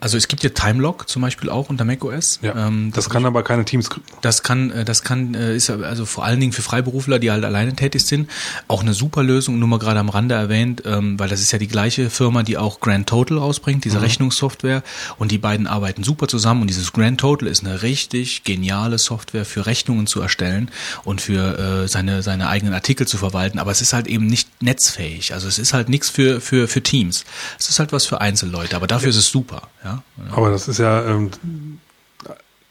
[0.00, 2.38] Also es gibt ja Timelock zum Beispiel auch unter macOS.
[2.42, 3.88] Ja, Ähm, das kann aber keine Teams.
[4.22, 7.44] Das kann, äh, das kann, äh, ist also vor allen Dingen für Freiberufler, die halt
[7.44, 8.30] alleine tätig sind,
[8.66, 11.58] auch eine super Lösung, nur mal gerade am Rande erwähnt, ähm, weil das ist ja
[11.58, 14.82] die gleiche Firma, die auch Grand Total rausbringt, diese Rechnungssoftware,
[15.18, 16.62] und die beiden arbeiten super zusammen.
[16.62, 20.70] Und dieses Grand Total ist eine richtig geniale Software für Rechnungen zu erstellen
[21.04, 24.48] und für äh, seine, seine eigenen Artikel zu verwalten, aber es ist halt eben nicht
[24.62, 27.24] netzfähig, also es ist halt nichts für, für, für Teams.
[27.58, 30.02] Es ist halt was für Einzelleute, aber dafür ist es super, ja.
[30.32, 31.30] Aber das ist ja, ähm,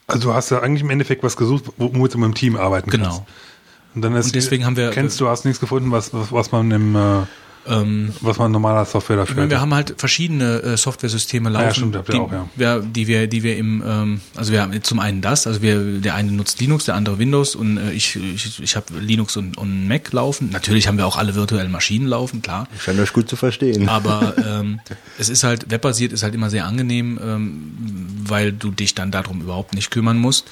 [0.07, 2.89] also du hast ja eigentlich im Endeffekt was gesucht, womit du mit dem Team arbeiten
[2.89, 3.05] kannst.
[3.05, 3.25] Genau.
[3.95, 6.51] Und dann ist, Und deswegen haben wir- kennst du, hast nichts gefunden, was, was, was
[6.51, 7.23] man im, äh,
[7.67, 11.65] Ähm, was man normaler Software Ich dafür meine, wir haben halt verschiedene äh, Software-Systeme laufen,
[11.65, 12.49] ja, stimmt, habt ihr die, auch, ja.
[12.55, 15.99] wir, die wir, die wir im, ähm, also wir haben zum einen das, also wir,
[15.99, 19.57] der eine nutzt Linux, der andere Windows und äh, ich, ich, ich habe Linux und,
[19.57, 20.49] und Mac laufen.
[20.51, 22.67] Natürlich haben wir auch alle virtuellen Maschinen laufen, klar.
[22.79, 23.89] Scheint euch gut zu verstehen.
[23.89, 24.79] Aber ähm,
[25.17, 27.73] es ist halt, webbasiert ist halt immer sehr angenehm, ähm,
[28.25, 30.47] weil du dich dann darum überhaupt nicht kümmern musst.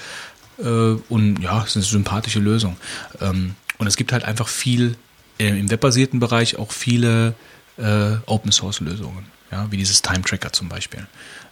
[0.58, 2.78] Äh, und ja, es ist eine sympathische Lösung.
[3.22, 4.96] Ähm, und es gibt halt einfach viel
[5.38, 7.34] im webbasierten Bereich auch viele
[7.78, 11.06] äh, Open Source Lösungen, ja, wie dieses Time Tracker zum Beispiel.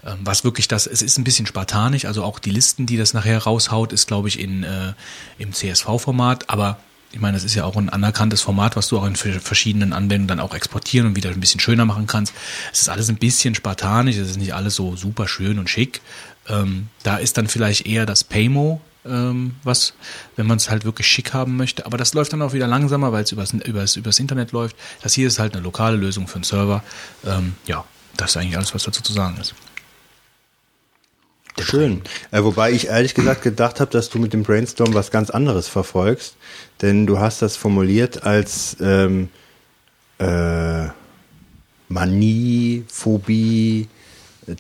[0.05, 3.13] Ähm, was wirklich das, es ist ein bisschen spartanisch, also auch die Listen, die das
[3.13, 4.93] nachher raushaut, ist glaube ich in äh,
[5.37, 6.79] im CSV-Format, aber
[7.11, 9.93] ich meine, das ist ja auch ein anerkanntes Format, was du auch in ver- verschiedenen
[9.93, 12.33] Anwendungen dann auch exportieren und wieder ein bisschen schöner machen kannst.
[12.71, 16.01] Es ist alles ein bisschen spartanisch, es ist nicht alles so super schön und schick.
[16.49, 19.93] Ähm, da ist dann vielleicht eher das Paymo, ähm, was,
[20.35, 21.85] wenn man es halt wirklich schick haben möchte.
[21.85, 24.75] Aber das läuft dann auch wieder langsamer, weil es übers, übers, übers Internet läuft.
[25.01, 26.83] Das hier ist halt eine lokale Lösung für einen Server.
[27.25, 27.85] Ähm, ja,
[28.17, 29.53] das ist eigentlich alles, was dazu zu sagen ist.
[31.59, 32.01] Schön.
[32.31, 35.67] Äh, wobei ich ehrlich gesagt gedacht habe, dass du mit dem Brainstorm was ganz anderes
[35.67, 36.35] verfolgst.
[36.81, 39.29] Denn du hast das formuliert als ähm,
[40.17, 40.87] äh,
[41.89, 43.87] Manie, Phobie,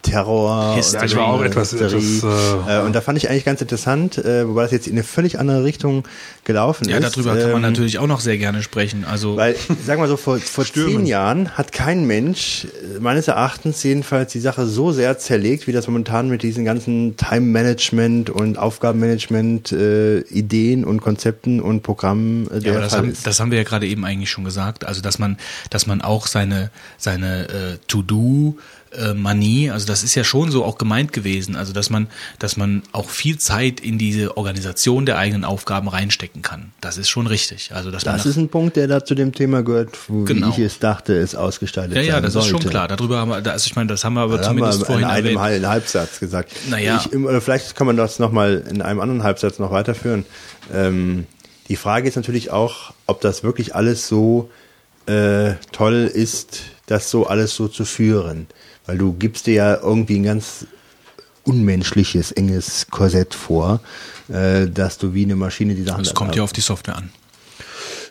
[0.01, 0.75] Terror.
[0.77, 1.05] Hysterie.
[1.05, 1.97] oder Ja, war auch etwas- Hysterie.
[1.97, 4.93] etwas, äh, äh, und da fand ich eigentlich ganz interessant, äh, wobei das jetzt in
[4.93, 6.03] eine völlig andere Richtung
[6.45, 7.15] gelaufen Ja, ist.
[7.15, 9.05] darüber kann man Ähm, natürlich auch noch sehr gerne sprechen.
[9.05, 9.55] Also Weil,
[9.85, 10.97] sag mal so, vor, vor Stürmen.
[10.97, 15.71] zehn Jahren hat kein Mensch, äh, meines Erachtens jedenfalls, die Sache so sehr zerlegt, wie
[15.71, 22.55] das momentan mit diesen ganzen Time-Management und Aufgabenmanagement äh, Ideen und Konzepten und Programmen äh,
[22.55, 23.27] Ja, der aber das Fall haben, ist.
[23.27, 24.85] das haben wir ja gerade eben eigentlich schon gesagt.
[24.85, 25.37] Also dass man,
[25.69, 28.57] dass man auch seine seine äh, To-Do
[28.97, 31.55] äh, Manie, also das ist ja schon so auch gemeint gewesen.
[31.55, 32.07] Also dass man,
[32.39, 36.71] dass man auch viel Zeit in diese Organisation der eigenen Aufgaben reinstecken kann.
[36.81, 37.71] Das ist schon richtig.
[37.73, 40.47] Also dass das ist ein Punkt, der da zu dem Thema gehört, wo Genau.
[40.57, 42.47] wie ich es dachte, es ausgestaltet ja, ja, das sollte.
[42.55, 42.87] ist schon klar.
[42.87, 44.85] Darüber haben wir, also ich meine, das haben wir aber Das haben wir zumindest in
[44.85, 45.39] vorhin einem erwähnt.
[45.41, 46.51] Halb- Halbsatz gesagt.
[46.69, 47.01] Naja.
[47.05, 50.25] Ich, oder vielleicht kann man das nochmal in einem anderen Halbsatz noch weiterführen.
[50.73, 51.25] Ähm,
[51.69, 54.49] die Frage ist natürlich auch, ob das wirklich alles so
[55.05, 58.47] äh, toll ist, das so alles so zu führen.
[58.85, 60.65] Weil du gibst dir ja irgendwie ein ganz
[61.43, 63.81] unmenschliches, enges Korsett vor,
[64.29, 66.01] äh, dass du wie eine Maschine die Sachen...
[66.01, 67.09] Es kommt ja auf die Software an.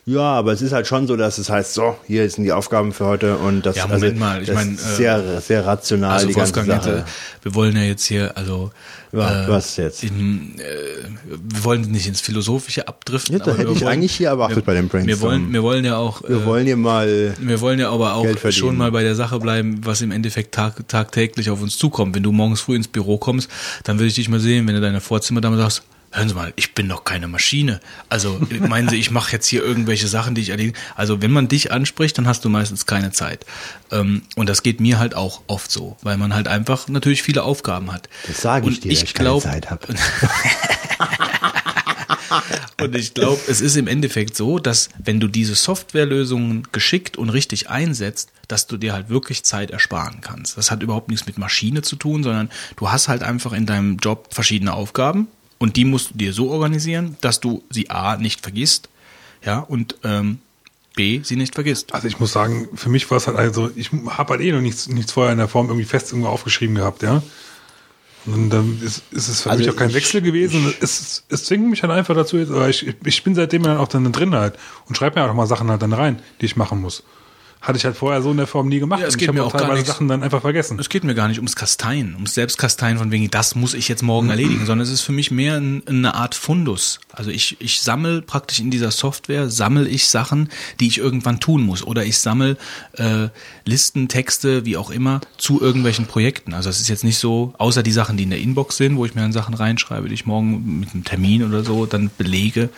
[0.05, 2.91] Ja, aber es ist halt schon so, dass es heißt, so, hier sind die Aufgaben
[2.91, 6.11] für heute und das, Ja, Moment also, mal, ich mein, ist äh, sehr, sehr rational
[6.11, 7.05] Also die ganze Wolfgang, Sache.
[7.41, 8.71] wir wollen ja jetzt hier, also
[9.13, 10.03] Ja, was jetzt?
[10.03, 10.63] In, äh,
[11.25, 13.37] wir wollen nicht ins Philosophische abdriften.
[13.37, 15.07] Ja, das hätte wir ich wollen, eigentlich hier erwartet wir, bei dem Brainstorm.
[15.07, 18.15] Wir wollen, wir wollen ja auch, Wir äh, wollen hier mal wir wollen ja aber
[18.15, 22.13] auch schon mal bei der Sache bleiben, was im Endeffekt tag, tagtäglich auf uns zukommt.
[22.13, 23.49] Wenn du morgens früh ins Büro kommst,
[23.85, 26.73] dann will ich dich mal sehen, wenn du deine Vorzimmerdame sagst, hören Sie mal, ich
[26.73, 27.79] bin doch keine Maschine.
[28.09, 30.77] Also meinen Sie, ich mache jetzt hier irgendwelche Sachen, die ich erledige.
[30.95, 33.45] Also wenn man dich anspricht, dann hast du meistens keine Zeit.
[33.91, 37.43] Ähm, und das geht mir halt auch oft so, weil man halt einfach natürlich viele
[37.43, 38.07] Aufgaben hat.
[38.27, 39.87] Das sage ich und dir, ich dass ich keine glaub- Zeit habe.
[42.81, 47.29] Und ich glaube, es ist im Endeffekt so, dass wenn du diese Softwarelösungen geschickt und
[47.29, 50.57] richtig einsetzt, dass du dir halt wirklich Zeit ersparen kannst.
[50.57, 53.97] Das hat überhaupt nichts mit Maschine zu tun, sondern du hast halt einfach in deinem
[53.97, 55.27] Job verschiedene Aufgaben
[55.63, 58.89] und die musst du dir so organisieren, dass du sie A nicht vergisst,
[59.45, 60.39] ja, und ähm,
[60.95, 61.93] B sie nicht vergisst.
[61.93, 64.59] Also ich muss sagen, für mich war es halt also, ich habe halt eh noch
[64.61, 67.23] nichts, nichts vorher in der Form irgendwie fest irgendwo aufgeschrieben gehabt, ja.
[68.25, 70.73] Und dann ist, ist es für Also mich auch kein ich- Wechsel gewesen.
[70.81, 73.87] Es, es zwingt mich halt einfach dazu, jetzt, aber ich, ich bin seitdem dann auch
[73.87, 74.57] dann drin halt
[74.87, 77.03] und schreibe mir auch mal Sachen halt dann rein, die ich machen muss.
[77.63, 78.99] Hatte ich halt vorher so in der Form nie gemacht.
[78.99, 79.93] Ja, es geht ich mir auch gar teilweise nichts.
[79.93, 80.77] Sachen dann einfach vergessen.
[80.79, 84.03] Es geht mir gar nicht ums Kasteien, ums Selbstkasteien von wegen, das muss ich jetzt
[84.03, 86.99] morgen erledigen, sondern es ist für mich mehr ein, eine Art Fundus.
[87.13, 90.49] Also ich, ich sammle praktisch in dieser Software, sammle ich Sachen,
[90.81, 91.83] die ich irgendwann tun muss.
[91.83, 92.57] Oder ich sammle
[92.97, 93.29] äh,
[93.63, 96.53] Listen, Texte, wie auch immer, zu irgendwelchen Projekten.
[96.53, 99.05] Also es ist jetzt nicht so, außer die Sachen, die in der Inbox sind, wo
[99.05, 102.69] ich mir dann Sachen reinschreibe, die ich morgen mit einem Termin oder so dann belege.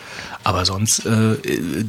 [0.44, 1.84] Aber sonst äh, äh,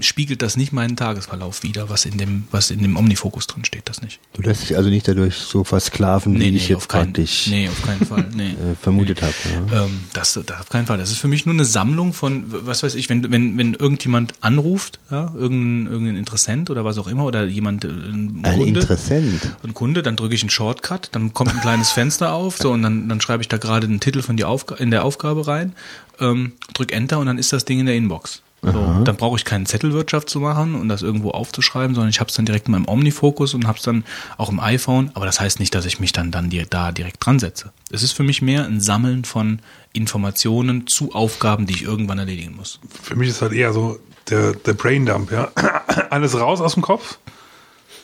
[0.00, 3.88] spiegelt das nicht meinen Tagesverlauf wider, was in dem, was in dem Omnifokus drin steht,
[3.88, 4.20] das nicht.
[4.32, 7.82] Du lässt dich also nicht dadurch so versklaven, wie ich jetzt keinen, praktisch nee, auf
[7.82, 8.26] keinen Fall.
[8.34, 8.50] Nee.
[8.50, 9.34] äh, vermutet habe.
[9.72, 9.84] Ja.
[9.84, 10.98] Ähm, das, das auf keinen Fall.
[10.98, 14.34] Das ist für mich nur eine Sammlung von, was weiß ich, wenn, wenn, wenn irgendjemand
[14.40, 18.80] anruft, ja, irgendein, irgendein Interessent oder was auch immer, oder jemand, äh, ein Ein Kunde,
[18.80, 19.56] Interessent.
[19.62, 22.82] ein Kunde, dann drücke ich einen Shortcut, dann kommt ein kleines Fenster auf, so, und
[22.82, 25.74] dann, dann schreibe ich da gerade den Titel von die Aufga in der Aufgabe rein,
[26.20, 28.42] ähm, drück Enter und dann ist das Ding in der Inbox.
[28.62, 32.28] So, dann brauche ich keine Zettelwirtschaft zu machen und das irgendwo aufzuschreiben, sondern ich habe
[32.28, 34.04] es dann direkt in meinem Omnifokus und habe es dann
[34.36, 35.10] auch im iPhone.
[35.14, 37.72] Aber das heißt nicht, dass ich mich dann, dann di- da direkt dran setze.
[37.90, 39.60] Es ist für mich mehr ein Sammeln von
[39.94, 42.80] Informationen zu Aufgaben, die ich irgendwann erledigen muss.
[43.02, 45.48] Für mich ist halt eher so der, der Braindump, ja.
[46.10, 47.18] Alles raus aus dem Kopf.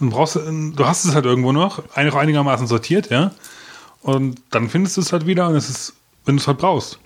[0.01, 3.33] Dann brauchst du, du hast es halt irgendwo noch, auch einigermaßen sortiert, ja.
[4.01, 5.93] Und dann findest du es halt wieder und es ist,
[6.25, 6.99] wenn du es halt brauchst.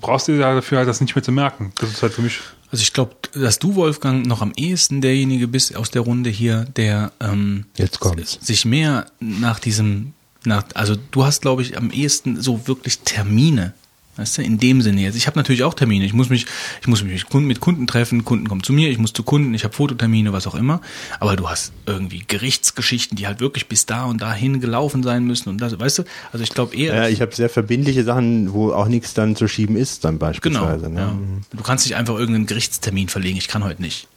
[0.00, 1.72] Du brauchst dir ja dafür halt das nicht mehr zu merken.
[1.80, 2.40] Das ist halt für mich.
[2.70, 6.66] Also ich glaube, dass du, Wolfgang, noch am ehesten derjenige bist aus der Runde hier,
[6.76, 8.38] der ähm, Jetzt kommt's.
[8.40, 10.12] sich mehr nach diesem,
[10.44, 13.72] nach, also du hast, glaube ich, am ehesten so wirklich Termine.
[14.18, 15.14] Weißt du, in dem Sinne jetzt.
[15.14, 16.04] Ich habe natürlich auch Termine.
[16.04, 16.44] Ich muss mich,
[16.80, 19.62] ich muss mich mit Kunden, treffen, Kunden kommen zu mir, ich muss zu Kunden, ich
[19.62, 20.80] habe Fototermine, was auch immer.
[21.20, 25.48] Aber du hast irgendwie Gerichtsgeschichten, die halt wirklich bis da und dahin gelaufen sein müssen
[25.50, 26.02] und das, weißt du?
[26.32, 26.94] Also ich glaube eher.
[26.96, 30.26] Ja, ich habe sehr verbindliche Sachen, wo auch nichts dann zu schieben ist, dann Genau.
[30.26, 30.90] beispielsweise.
[30.90, 31.00] ne?
[31.00, 31.12] Ja.
[31.56, 33.38] Du kannst nicht einfach irgendeinen Gerichtstermin verlegen.
[33.38, 34.08] Ich kann heute nicht.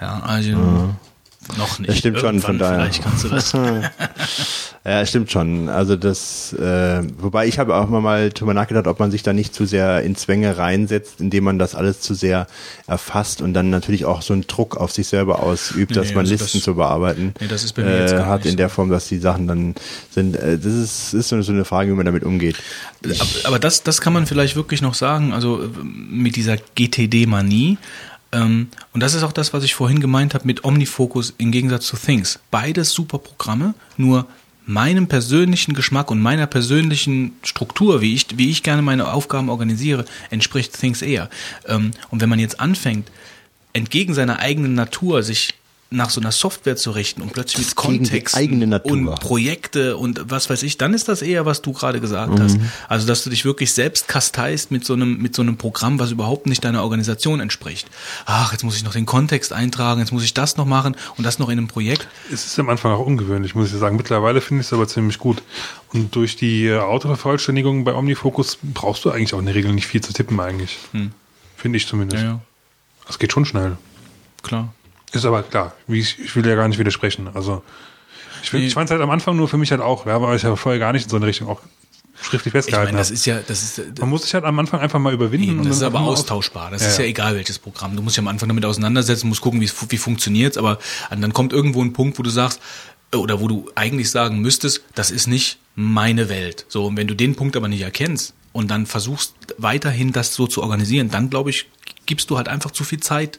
[0.00, 0.92] Ja, also
[1.56, 1.90] noch nicht.
[1.90, 2.90] Das stimmt schon, von Irgendwann daher.
[2.92, 3.52] Vielleicht kannst du das.
[4.88, 5.68] Ja, stimmt schon.
[5.68, 9.52] Also das, äh, wobei ich habe auch mal drüber nachgedacht, ob man sich da nicht
[9.52, 12.46] zu sehr in Zwänge reinsetzt, indem man das alles zu sehr
[12.86, 16.14] erfasst und dann natürlich auch so einen Druck auf sich selber ausübt, Nee, dass nee,
[16.14, 18.56] man also Listen das- zu bearbeiten Nee, das ist bei mir jetzt äh, hat in
[18.56, 18.68] der.
[18.68, 19.74] Form, dass die Sachen dann
[20.12, 20.36] sind.
[20.36, 22.54] Äh, das ist, ist so so eine Frage, wie man damit umgeht.
[23.04, 23.14] Aber,
[23.48, 27.78] aber das, das kann man vielleicht wirklich noch sagen, also äh, mit dieser GTD-Manie.
[28.36, 31.86] Ähm, und das ist auch das, was ich vorhin gemeint habe mit Omnifocus im Gegensatz
[31.86, 32.38] zu Things.
[32.50, 34.26] Beides super Programme, nur
[34.66, 40.04] meinem persönlichen Geschmack und meiner persönlichen Struktur, wie ich, wie ich gerne meine Aufgaben organisiere,
[40.30, 41.30] entspricht Things eher.
[41.66, 43.10] Ähm, und wenn man jetzt anfängt,
[43.72, 45.54] entgegen seiner eigenen Natur sich
[45.88, 48.90] nach so einer Software zu richten und plötzlich mit Kontext eigene Natur.
[48.92, 52.58] und Projekte und was weiß ich, dann ist das eher, was du gerade gesagt hast.
[52.88, 56.10] Also, dass du dich wirklich selbst kasteist mit so einem, mit so einem Programm, was
[56.10, 57.88] überhaupt nicht deiner Organisation entspricht.
[58.24, 61.24] Ach, jetzt muss ich noch den Kontext eintragen, jetzt muss ich das noch machen und
[61.24, 62.08] das noch in einem Projekt.
[62.32, 63.96] Es ist am Anfang auch ungewöhnlich, muss ich sagen.
[63.96, 65.40] Mittlerweile finde ich es aber ziemlich gut.
[65.92, 69.86] Und durch die äh, Autovervollständigung bei Omnifocus brauchst du eigentlich auch in der Regel nicht
[69.86, 70.78] viel zu tippen eigentlich.
[71.56, 72.22] Finde ich zumindest.
[72.22, 72.28] Hm.
[72.28, 72.40] Ja, ja,
[73.06, 73.76] Das geht schon schnell.
[74.42, 74.74] klar.
[75.12, 77.28] Ist aber klar, ich, ich will ja gar nicht widersprechen.
[77.34, 77.62] Also
[78.42, 80.42] ich, ich fand es halt am Anfang nur für mich halt auch, ja, weil ich
[80.42, 81.60] ja vorher gar nicht in so eine Richtung auch
[82.20, 83.14] schriftlich Ich festgehalten meine, das habe.
[83.14, 85.48] ist ja, das ist, äh, Man muss sich halt am Anfang einfach mal überwinden.
[85.50, 86.70] Eben, und das ist aber austauschbar.
[86.70, 87.10] Das Ja, ist ja ja.
[87.10, 87.94] egal, welches Programm.
[87.96, 90.78] Du musst ja am Anfang damit auseinandersetzen, musst gucken, wie, es- wie funktioniert's, aber
[91.10, 92.60] dann kommt irgendwo ein Punkt, wo du sagst,
[93.12, 96.66] äh, oder wo du eigentlich sagen müsstest, das ist nicht meine Welt.
[96.68, 100.46] So, und wenn du den Punkt aber nicht erkennst und dann versuchst, weiterhin das so
[100.46, 101.68] zu organisieren, dann glaube ich,
[102.06, 103.38] gibst du halt einfach zu viel Zeit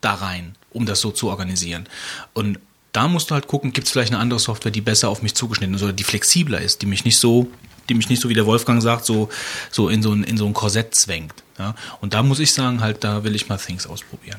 [0.00, 1.88] da rein, um das so zu organisieren.
[2.34, 2.58] Und
[2.92, 5.34] da musst du halt gucken, gibt es vielleicht eine andere Software, die besser auf mich
[5.34, 7.48] zugeschnitten ist oder die flexibler ist, die mich nicht so,
[7.88, 9.28] die mich nicht so wie der Wolfgang sagt, so,
[9.70, 11.34] so in so ein, in so ein Korsett zwängt.
[11.58, 11.74] Ja?
[12.00, 14.38] Und da muss ich sagen, halt, da will ich mal Things ausprobieren.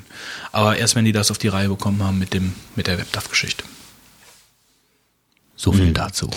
[0.52, 3.64] Aber erst wenn die das auf die Reihe bekommen haben mit dem, mit der WebDAV-Geschichte.
[5.60, 6.30] So viel dazu.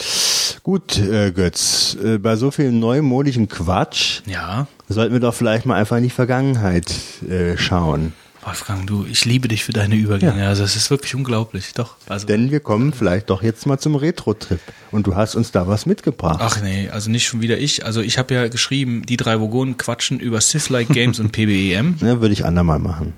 [0.62, 4.66] Gut, äh, Götz, äh, bei so viel neumodischen Quatsch Ja.
[4.88, 6.90] sollten wir doch vielleicht mal einfach in die Vergangenheit
[7.28, 8.14] äh, schauen.
[8.42, 10.48] Wolfgang, du, ich liebe dich für deine Übergänge.
[10.48, 11.96] Also es ist wirklich unglaublich, doch.
[12.08, 14.60] Also, Denn wir kommen vielleicht doch jetzt mal zum Retro-Trip.
[14.90, 16.40] Und du hast uns da was mitgebracht.
[16.42, 17.84] ach nee, also nicht schon wieder ich.
[17.84, 21.96] Also ich habe ja geschrieben, die drei Vogonen quatschen über Sith-like Games und PBEM.
[22.00, 23.12] Ne, würde ich andermal machen.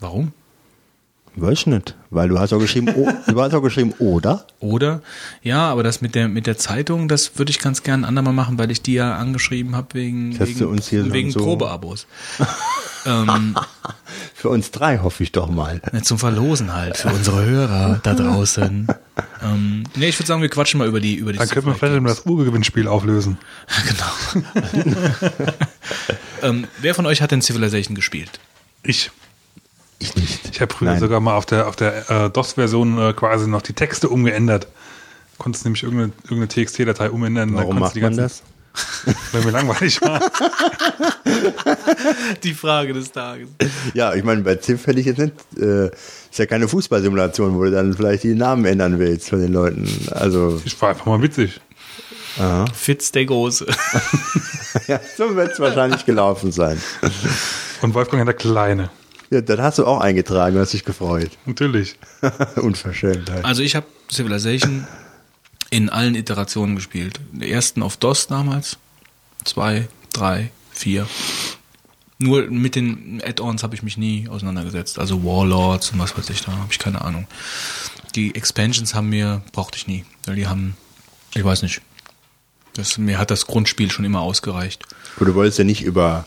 [0.00, 0.32] Warum?
[1.36, 1.96] Weiß ich nicht.
[2.10, 4.46] Weil du hast auch geschrieben, oh, du hast auch geschrieben, oder?
[4.60, 5.02] Oder?
[5.42, 8.56] Ja, aber das mit der mit der Zeitung, das würde ich ganz gern andermal machen,
[8.56, 12.06] weil ich die ja angeschrieben habe wegen wegen, uns hier wegen so- Probeabos.
[13.06, 13.56] ähm,
[14.34, 15.80] Für uns drei hoffe ich doch mal.
[16.02, 18.86] zum Verlosen halt für unsere Hörer da draußen.
[19.42, 21.74] ähm, nee, ich würde sagen, wir quatschen mal über die über die Dann können wir
[21.74, 23.38] vielleicht das Urgewinnspiel auflösen.
[23.88, 24.94] genau.
[26.42, 28.38] ähm, wer von euch hat denn Civilization gespielt?
[28.84, 29.10] Ich.
[29.98, 30.50] Ich nicht.
[30.50, 31.00] Ich habe früher Nein.
[31.00, 34.68] sogar mal auf der, auf der äh, DOS-Version äh, quasi noch die Texte umgeändert.
[35.38, 37.54] Konntest nämlich irgendeine, irgendeine TXT-Datei umändern.
[37.54, 38.42] Warum macht man das?
[39.32, 40.20] Weil mir langweilig war.
[42.42, 43.48] Die Frage des Tages.
[43.94, 47.64] Ja, ich meine, bei Ziff hätte ich jetzt nicht, äh, ist ja keine Fußballsimulation, wo
[47.64, 49.88] du dann vielleicht die Namen ändern willst von den Leuten.
[50.10, 51.60] Also, Ich war einfach mal witzig.
[52.74, 53.66] Fitz der Große.
[54.88, 56.80] ja, so wird es wahrscheinlich gelaufen sein.
[57.80, 58.90] Und Wolfgang der Kleine.
[59.34, 61.32] Ja, das hast du auch eingetragen, hast dich gefreut.
[61.44, 61.96] Natürlich.
[62.56, 63.44] Unverschämt halt.
[63.44, 64.86] Also ich habe Civilization
[65.70, 67.18] in allen Iterationen gespielt.
[67.32, 68.76] Den ersten auf DOS damals,
[69.44, 71.08] zwei, drei, vier.
[72.18, 75.00] Nur mit den Add-ons habe ich mich nie auseinandergesetzt.
[75.00, 77.26] Also Warlords und was weiß ich, da habe ich keine Ahnung.
[78.14, 80.76] Die Expansions haben mir, brauchte ich nie, weil die haben,
[81.34, 81.80] ich weiß nicht.
[82.74, 84.84] Das, mir hat das Grundspiel schon immer ausgereicht.
[85.16, 86.24] Aber du wolltest ja nicht über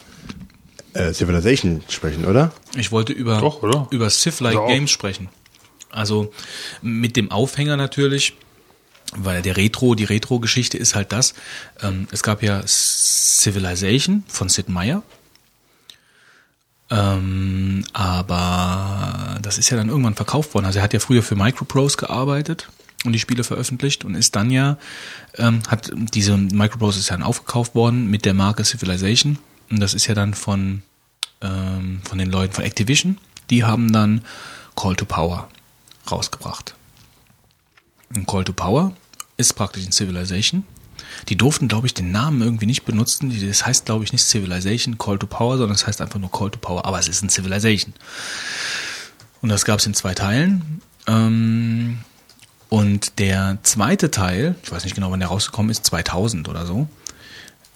[0.97, 2.51] äh, Civilization sprechen, oder?
[2.75, 3.87] Ich wollte über, Doch, oder?
[3.91, 4.69] über Sith-like Also auch.
[4.69, 5.29] Games sprechen.
[5.89, 6.33] Also
[6.81, 8.33] mit dem Aufhänger natürlich,
[9.15, 11.33] weil der Retro, die Retro-Geschichte ist halt das.
[11.81, 15.03] Ähm, es gab ja Civilization von Sid Meier.
[16.89, 20.65] Ähm, aber das ist ja dann irgendwann verkauft worden.
[20.65, 22.69] Also er hat ja früher für Microprose gearbeitet
[23.05, 24.77] und die Spiele veröffentlicht und ist dann ja,
[25.35, 29.37] ähm, hat diese Microprose ist dann aufgekauft worden mit der Marke Civilization.
[29.69, 30.81] Und das ist ja dann von,
[31.41, 33.17] ähm, von den Leuten von Activision.
[33.49, 34.23] Die haben dann
[34.75, 35.47] Call to Power
[36.09, 36.75] rausgebracht.
[38.15, 38.93] Und Call to Power
[39.37, 40.63] ist praktisch ein Civilization.
[41.29, 43.33] Die durften, glaube ich, den Namen irgendwie nicht benutzen.
[43.47, 46.51] Das heißt, glaube ich, nicht Civilization Call to Power, sondern es heißt einfach nur Call
[46.51, 46.85] to Power.
[46.85, 47.93] Aber es ist ein Civilization.
[49.41, 50.81] Und das gab es in zwei Teilen.
[51.07, 51.99] Ähm,
[52.69, 56.87] und der zweite Teil, ich weiß nicht genau, wann der rausgekommen ist, 2000 oder so,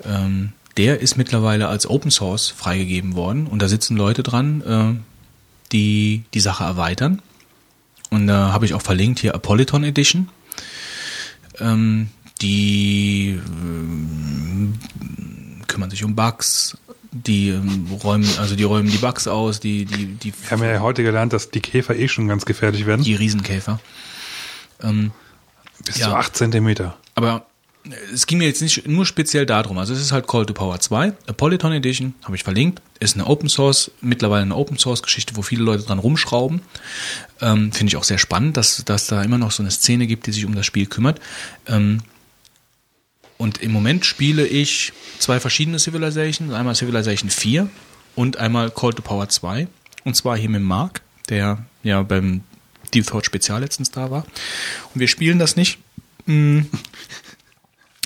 [0.04, 3.48] ähm, der ist mittlerweile als Open Source freigegeben worden.
[3.48, 5.00] Und da sitzen Leute dran, äh,
[5.72, 7.22] die die Sache erweitern.
[8.10, 10.30] Und da habe ich auch verlinkt hier Apolyton Edition.
[11.60, 12.10] Ähm,
[12.42, 14.74] die ähm,
[15.68, 16.78] kümmern sich um Bugs,
[17.12, 20.80] die ähm, räumen, also die räumen die Bugs aus, die, die, die, Wir haben ja
[20.80, 23.04] heute gelernt, dass die Käfer eh schon ganz gefährlich werden.
[23.04, 23.80] die Riesenkäfer.
[24.82, 25.12] Ähm,
[25.86, 26.10] Bis ja.
[26.10, 26.98] zu 8 Zentimeter.
[27.16, 27.46] aber
[28.14, 29.78] es ging mir jetzt nicht nur speziell darum.
[29.78, 31.14] Also es ist halt Call to Power 2.
[31.28, 35.42] Apolyton Edition, habe ich verlinkt, ist eine Open Source, mittlerweile eine Open Source Geschichte, wo
[35.42, 36.62] viele Leute dran rumschrauben.
[37.42, 40.28] Ähm, Finde ich auch sehr spannend, dass, dass da immer noch so eine Szene gibt,
[40.28, 41.20] die sich um das Spiel kümmert.
[41.68, 42.02] Ähm,
[43.38, 46.54] und im Moment spiele ich zwei verschiedene Civilizations.
[46.54, 47.68] Einmal Civilization 4
[48.16, 49.68] und einmal Call to Power 2.
[50.04, 52.42] Und zwar hier mit Mark, der ja beim
[52.94, 54.26] Deep Thought Spezial letztens da war.
[54.94, 55.80] Und wir spielen das nicht.
[56.28, 56.66] mh,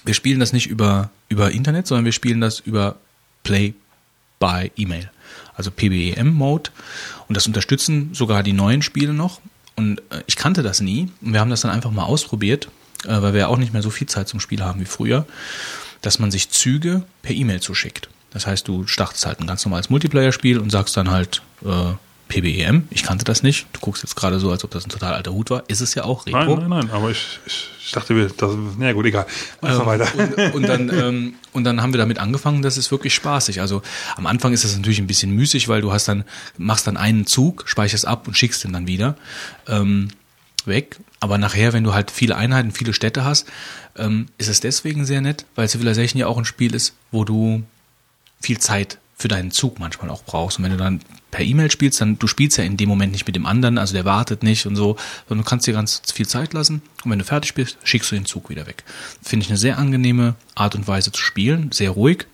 [0.05, 2.97] wir spielen das nicht über, über Internet, sondern wir spielen das über
[3.43, 3.73] Play
[4.39, 5.09] by E-Mail.
[5.55, 6.69] Also PBEM-Mode.
[7.27, 9.41] Und das unterstützen sogar die neuen Spiele noch.
[9.75, 11.09] Und äh, ich kannte das nie.
[11.21, 12.69] Und wir haben das dann einfach mal ausprobiert,
[13.05, 15.25] äh, weil wir ja auch nicht mehr so viel Zeit zum Spiel haben wie früher,
[16.01, 18.09] dass man sich Züge per E-Mail zuschickt.
[18.31, 21.93] Das heißt, du startest halt ein ganz normales Multiplayer-Spiel und sagst dann halt äh,
[22.27, 22.87] PBEM.
[22.89, 23.67] Ich kannte das nicht.
[23.73, 25.63] Du guckst jetzt gerade so, als ob das ein total alter Hut war.
[25.67, 26.57] Ist es ja auch Nein, Retro.
[26.57, 29.27] nein, nein, aber ich, ich, ich dachte, wir, das, na ja, gut, egal.
[29.61, 30.07] Mach mal weiter.
[30.15, 33.61] Und, und, dann, ähm, und dann haben wir damit angefangen, das ist wirklich spaßig.
[33.61, 33.81] Also
[34.15, 36.23] am Anfang ist das natürlich ein bisschen müßig, weil du hast dann,
[36.57, 39.15] machst dann einen Zug, speicherst ab und schickst den dann wieder
[39.67, 40.09] ähm,
[40.65, 40.97] weg.
[41.19, 43.47] Aber nachher, wenn du halt viele Einheiten, viele Städte hast,
[43.97, 47.63] ähm, ist es deswegen sehr nett, weil Civilization ja auch ein Spiel ist, wo du
[48.41, 50.57] viel Zeit für deinen Zug manchmal auch brauchst.
[50.57, 51.01] Und wenn du dann
[51.35, 53.93] per E-Mail spielst, dann du spielst ja in dem Moment nicht mit dem anderen, also
[53.93, 54.95] der wartet nicht und so,
[55.27, 56.81] sondern du kannst dir ganz viel Zeit lassen.
[57.03, 58.85] Und wenn du fertig bist, schickst du den Zug wieder weg.
[59.21, 62.25] Finde ich eine sehr angenehme Art und Weise zu spielen, sehr ruhig.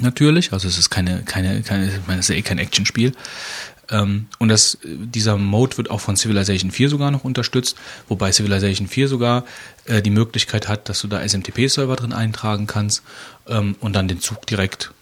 [0.00, 3.12] Natürlich, also es ist keine, keine, keine, ich meine, es ist eh kein Actionspiel.
[3.90, 7.76] Ähm, und das, dieser Mode wird auch von Civilization 4 sogar noch unterstützt,
[8.08, 9.44] wobei Civilization 4 sogar
[9.84, 13.02] äh, die Möglichkeit hat, dass du da SMTP-Server drin eintragen kannst
[13.46, 14.93] ähm, und dann den Zug direkt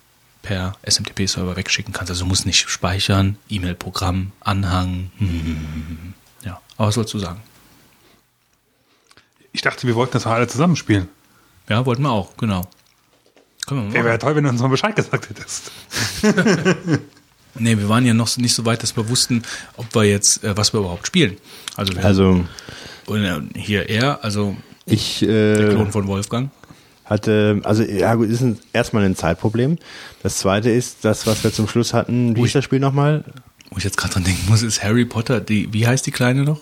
[0.43, 2.11] per SMTP-Server wegschicken kannst.
[2.11, 5.11] Also du musst nicht speichern, E-Mail-Programm, Anhang.
[5.19, 6.15] hm,
[6.45, 7.41] Ja, aber was sollst du sagen?
[9.53, 11.09] Ich dachte, wir wollten das mal alle zusammenspielen.
[11.69, 12.69] Ja, wollten wir auch, genau.
[13.67, 15.71] Können wir mal Wäre ja toll, wenn du uns mal Bescheid gesagt hättest.
[17.55, 19.43] Nee, wir waren ja noch nicht so weit, dass wir wussten,
[19.77, 21.37] ob wir jetzt, äh, was wir überhaupt spielen.
[21.77, 22.45] Also, wir Also
[23.07, 24.57] und, äh, hier er, also
[24.87, 26.51] ich der äh, Klon von Wolfgang.
[27.13, 29.79] Hatte, also ja gut, ist ein, erstmal ein Zeitproblem.
[30.23, 32.37] Das zweite ist das, was wir zum Schluss hatten.
[32.37, 33.25] Wie ist das Spiel nochmal?
[33.71, 36.43] Wo ich jetzt gerade dran denken muss, ist Harry Potter, die, wie heißt die Kleine
[36.43, 36.61] noch?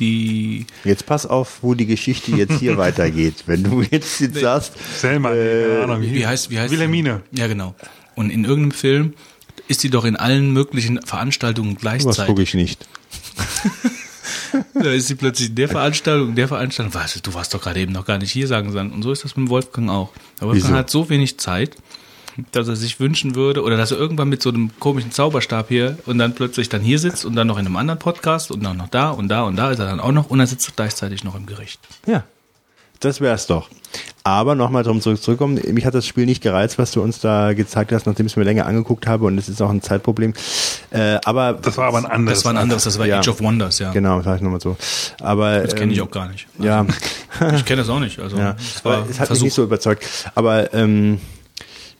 [0.00, 3.44] Die, Jetzt pass auf, wo die Geschichte jetzt hier weitergeht.
[3.46, 6.02] Wenn du jetzt, jetzt sagst, Selma, keine Ahnung.
[6.02, 7.22] wie heißt, wie heißt Wilhelmine.
[7.30, 7.40] Die?
[7.40, 7.74] Ja, genau.
[8.16, 9.14] Und in irgendeinem Film
[9.68, 12.26] ist sie doch in allen möglichen Veranstaltungen was gleichzeitig.
[12.26, 12.86] gucke ich nicht.
[14.74, 16.94] Da ist sie plötzlich in der Veranstaltung, in der Veranstaltung.
[16.94, 18.92] Was, du warst doch gerade eben noch gar nicht hier, sagen sie dann.
[18.92, 20.12] Und so ist das mit Wolfgang auch.
[20.40, 20.76] Der Wolfgang Wieso?
[20.76, 21.76] hat so wenig Zeit,
[22.52, 25.98] dass er sich wünschen würde, oder dass er irgendwann mit so einem komischen Zauberstab hier
[26.06, 28.76] und dann plötzlich dann hier sitzt und dann noch in einem anderen Podcast und dann
[28.76, 30.72] noch da und da und da ist er dann auch noch und dann sitzt er
[30.74, 31.80] gleichzeitig noch im Gericht.
[32.06, 32.24] Ja,
[33.00, 33.68] das wär's doch.
[34.24, 37.52] Aber nochmal drum zurück, zurückkommen, mich hat das Spiel nicht gereizt, was du uns da
[37.52, 40.32] gezeigt hast, nachdem ich es mir länger angeguckt habe und es ist auch ein Zeitproblem.
[40.90, 42.38] Äh, aber Das war aber ein anderes.
[42.38, 43.18] Das war ein anderes, das war Ja.
[43.18, 43.92] Age of Wonders, ja.
[43.92, 44.76] Genau, sag ich nochmal so.
[45.20, 46.46] Aber Das kenne ich ähm, auch gar nicht.
[46.58, 46.86] Ja,
[47.54, 48.18] Ich kenne das auch nicht.
[48.18, 48.56] Also ja.
[48.58, 49.44] es war Aber es hat mich Versuch.
[49.44, 50.04] nicht so überzeugt.
[50.34, 51.20] Aber ähm,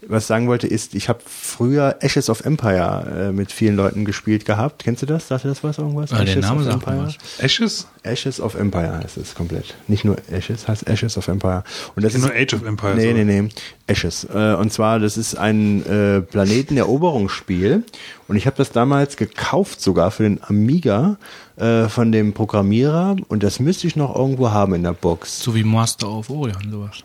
[0.08, 4.04] was ich sagen wollte ist, ich habe früher Ashes of Empire äh, mit vielen Leuten
[4.04, 4.84] gespielt gehabt.
[4.84, 5.28] Kennst du das?
[5.28, 6.12] Sagt dir das was irgendwas?
[6.12, 7.06] Ah, der Ashes Name of sagt Empire?
[7.06, 7.16] was.
[7.44, 7.86] Ashes?
[8.02, 9.74] Ashes of Empire heißt es komplett.
[9.88, 11.64] Nicht nur Ashes, heißt Ashes of Empire.
[11.96, 12.96] Und das Ist nur Age of Empires.
[12.96, 13.48] Nee, nee, nee.
[13.86, 14.26] Ashes.
[14.32, 17.84] Äh, und zwar, das ist ein äh, Planeteneroberungsspiel.
[18.26, 21.16] Und ich habe das damals gekauft sogar für den Amiga
[21.56, 23.16] äh, von dem Programmierer.
[23.28, 25.40] Und das müsste ich noch irgendwo haben in der Box.
[25.40, 26.96] So wie Master of Orion, sowas.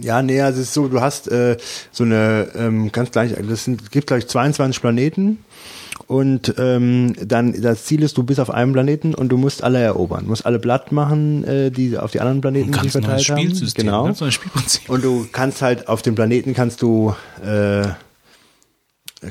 [0.00, 1.56] Ja, nee, also es ist so, du hast äh,
[1.90, 5.38] so eine ähm, ganz gleich, das sind, gibt gleich 22 Planeten.
[6.06, 9.78] Und ähm, dann das Ziel ist, du bist auf einem Planeten und du musst alle
[9.78, 10.24] erobern.
[10.24, 13.04] Du musst alle platt machen, äh, die auf die anderen Planeten Ein sich ganz neues
[13.06, 13.38] verteilt haben.
[13.40, 14.04] Spielsystem, Genau.
[14.04, 14.90] ganz neues Spielprinzip.
[14.90, 17.14] Und du kannst halt auf dem Planeten kannst du
[17.44, 17.82] äh,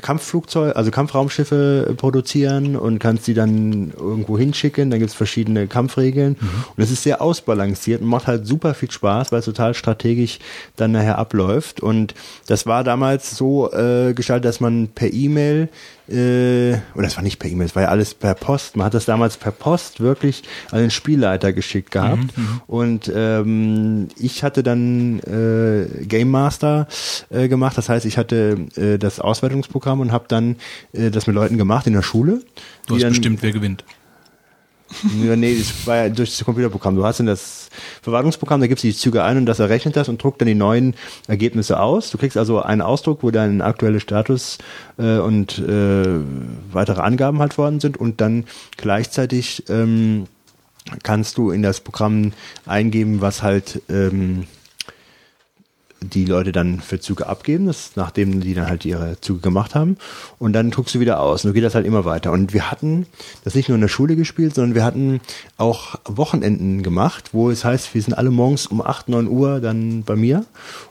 [0.00, 4.90] Kampfflugzeuge, also Kampfraumschiffe produzieren und kannst die dann irgendwo hinschicken.
[4.90, 6.34] Dann gibt's verschiedene Kampfregeln.
[6.40, 10.38] Und das ist sehr ausbalanciert und macht halt super viel Spaß, weil es total strategisch
[10.76, 11.80] dann nachher abläuft.
[11.80, 12.14] Und
[12.46, 15.68] das war damals so äh, gestaltet, dass man per E-Mail
[16.08, 18.76] äh, oder das war nicht per E-Mail, es war ja alles per Post.
[18.76, 22.24] Man hat das damals per Post wirklich an den Spielleiter geschickt gehabt.
[22.66, 26.86] Und ähm, ich hatte dann äh, Game Master
[27.30, 27.78] äh, gemacht.
[27.78, 30.56] Das heißt, ich hatte äh, das Auswertungsprogramm und habe dann
[30.92, 32.42] äh, das mit Leuten gemacht in der Schule.
[32.86, 33.84] Du hast dann- bestimmt, wer gewinnt.
[35.24, 36.96] Ja, nee, das war ja durch das Computerprogramm.
[36.96, 37.68] Du hast dann das
[38.02, 40.54] Verwaltungsprogramm, da gibst du die Züge ein und das errechnet das und druckt dann die
[40.54, 40.94] neuen
[41.28, 42.10] Ergebnisse aus.
[42.10, 44.58] Du kriegst also einen Ausdruck, wo dein aktueller Status
[44.98, 46.20] äh, und äh,
[46.72, 48.44] weitere Angaben halt worden sind und dann
[48.76, 50.26] gleichzeitig ähm,
[51.02, 52.32] kannst du in das Programm
[52.66, 54.46] eingeben, was halt ähm,
[56.02, 59.96] die Leute dann für Züge abgeben, das, nachdem die dann halt ihre Züge gemacht haben.
[60.38, 61.44] Und dann druckst du wieder aus.
[61.44, 62.32] Und so geht das halt immer weiter.
[62.32, 63.06] Und wir hatten
[63.44, 65.20] das nicht nur in der Schule gespielt, sondern wir hatten
[65.56, 70.02] auch Wochenenden gemacht, wo es heißt, wir sind alle morgens um 8, 9 Uhr dann
[70.02, 70.44] bei mir.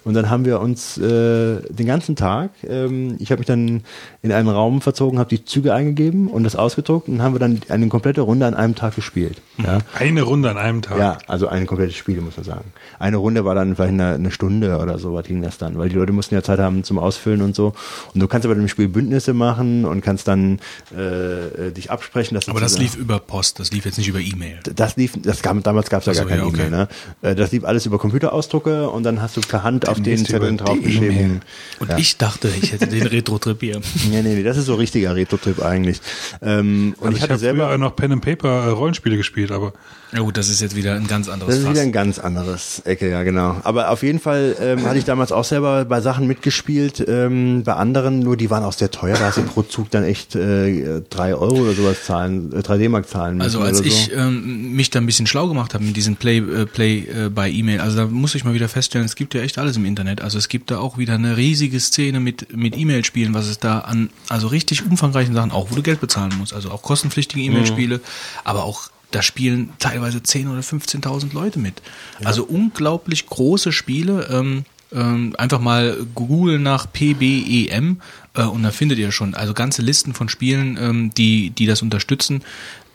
[0.04, 3.84] Und dann haben wir uns äh, den ganzen Tag, ähm, ich habe mich dann
[4.22, 7.40] in einen Raum verzogen, habe die Züge eingegeben und das ausgedruckt und dann haben wir
[7.40, 9.42] dann eine komplette Runde an einem Tag gespielt.
[9.58, 9.80] Ja.
[9.98, 10.98] Eine Runde an einem Tag.
[10.98, 12.74] Ja, also ein komplettes Spiel, muss man sagen.
[13.00, 15.90] Eine Runde war dann vielleicht eine, eine Stunde oder so, was ging das dann, weil
[15.90, 17.74] die Leute mussten ja Zeit haben zum Ausfüllen und so.
[18.14, 20.60] Und du kannst aber dem Spiel Bündnisse machen und kannst dann
[20.96, 22.36] äh, äh, dich absprechen.
[22.36, 24.60] Dass Aber das lief über Post, das lief jetzt nicht über E-Mail.
[24.76, 26.68] das lief, das gab, damals gab es ja so, gar keine ja, okay.
[26.68, 26.88] E-Mail, ne?
[27.22, 30.58] Äh, Das lief alles über Computerausdrucke und dann hast du per Hand auf den Zetteln
[30.58, 31.42] draufgeschrieben.
[31.80, 31.98] Und Ja.
[31.98, 33.82] ich dachte, ich hätte den Retro-Trip hier.
[34.10, 36.02] Nee, nee, nee, das ist so richtiger Retro-Trip eigentlich.
[36.42, 37.68] Ähm, und Also ich ich hatte habe selber.
[37.68, 39.74] früher noch Pen and Paper äh, Rollenspiele gespielt, aber
[40.12, 41.74] Ja gut, das ist jetzt wieder ein ganz anderes Das ist Fass.
[41.74, 43.58] wieder ein ganz anderes Ecke, ja genau.
[43.64, 47.74] Aber auf jeden Fall ähm, hatte ich damals auch selber bei Sachen mitgespielt, ähm, bei
[47.74, 49.18] anderen, nur die waren auch sehr teuer.
[49.18, 52.78] Da hast du pro Zug dann echt äh, drei Euro oder sowas zahlen, äh, 3
[52.78, 53.46] D-Mark zahlen müssen.
[53.46, 54.12] Also als oder ich so.
[54.12, 57.50] ähm, mich da ein bisschen schlau gemacht habe mit diesem Play, äh, Play äh, bei
[57.50, 60.22] E-Mail, also da muss ich mal wieder feststellen, es gibt ja echt alles im Internet.
[60.22, 63.80] Also es gibt da auch wieder eine riesige Szene mit mit E-Mail-Spielen, was es da
[63.80, 68.02] an also richtig umfangreichen Sachen, auch wo du Geld bezahlen musst, also auch kostenpflichtige E-Mail-Spiele,
[68.44, 71.82] aber auch da spielen teilweise 10.000 oder 15.000 Leute mit.
[72.24, 74.28] Also unglaublich große Spiele.
[74.32, 74.64] Ähm,
[74.94, 78.02] ähm, einfach mal googeln nach PBEM
[78.34, 81.82] äh, und da findet ihr schon also ganze Listen von Spielen, ähm, die, die das
[81.82, 82.44] unterstützen.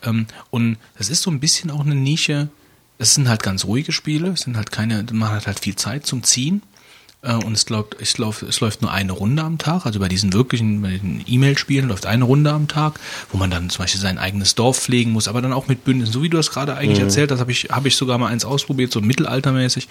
[0.03, 2.49] Ähm, und das ist so ein bisschen auch eine Nische.
[2.99, 6.07] Es sind halt ganz ruhige Spiele, es sind halt keine, man hat halt viel Zeit
[6.07, 6.63] zum Ziehen.
[7.23, 9.87] Äh, und es, glaubt, es, läuft, es läuft nur eine Runde am Tag.
[9.87, 13.01] Also bei diesen wirklichen bei den E-Mail-Spielen läuft eine Runde am Tag,
[13.31, 16.13] wo man dann zum Beispiel sein eigenes Dorf pflegen muss, aber dann auch mit Bündnissen.
[16.13, 18.45] So wie du das gerade eigentlich erzählt hast, habe ich, habe ich sogar mal eins
[18.45, 19.89] ausprobiert, so mittelaltermäßig.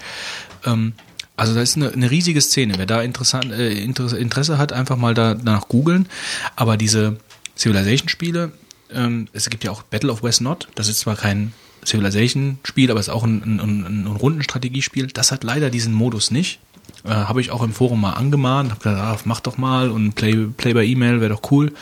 [0.64, 0.94] Ähm,
[1.36, 2.74] also da ist eine, eine riesige Szene.
[2.76, 6.08] Wer da interessant, äh, Interesse, hat, einfach mal da danach googeln.
[6.56, 7.16] Aber diese
[7.56, 8.52] Civilization-Spiele,
[8.92, 10.68] ähm, es gibt ja auch Battle of West Not.
[10.74, 11.52] Das ist zwar kein
[11.84, 15.08] Civilization-Spiel, aber es ist auch ein, ein, ein, ein Rundenstrategiespiel.
[15.08, 16.60] Das hat leider diesen Modus nicht.
[17.04, 20.14] Äh, habe ich auch im Forum mal angemahnt, habe gesagt, ah, mach doch mal und
[20.14, 21.72] Play, Play by E-Mail wäre doch cool.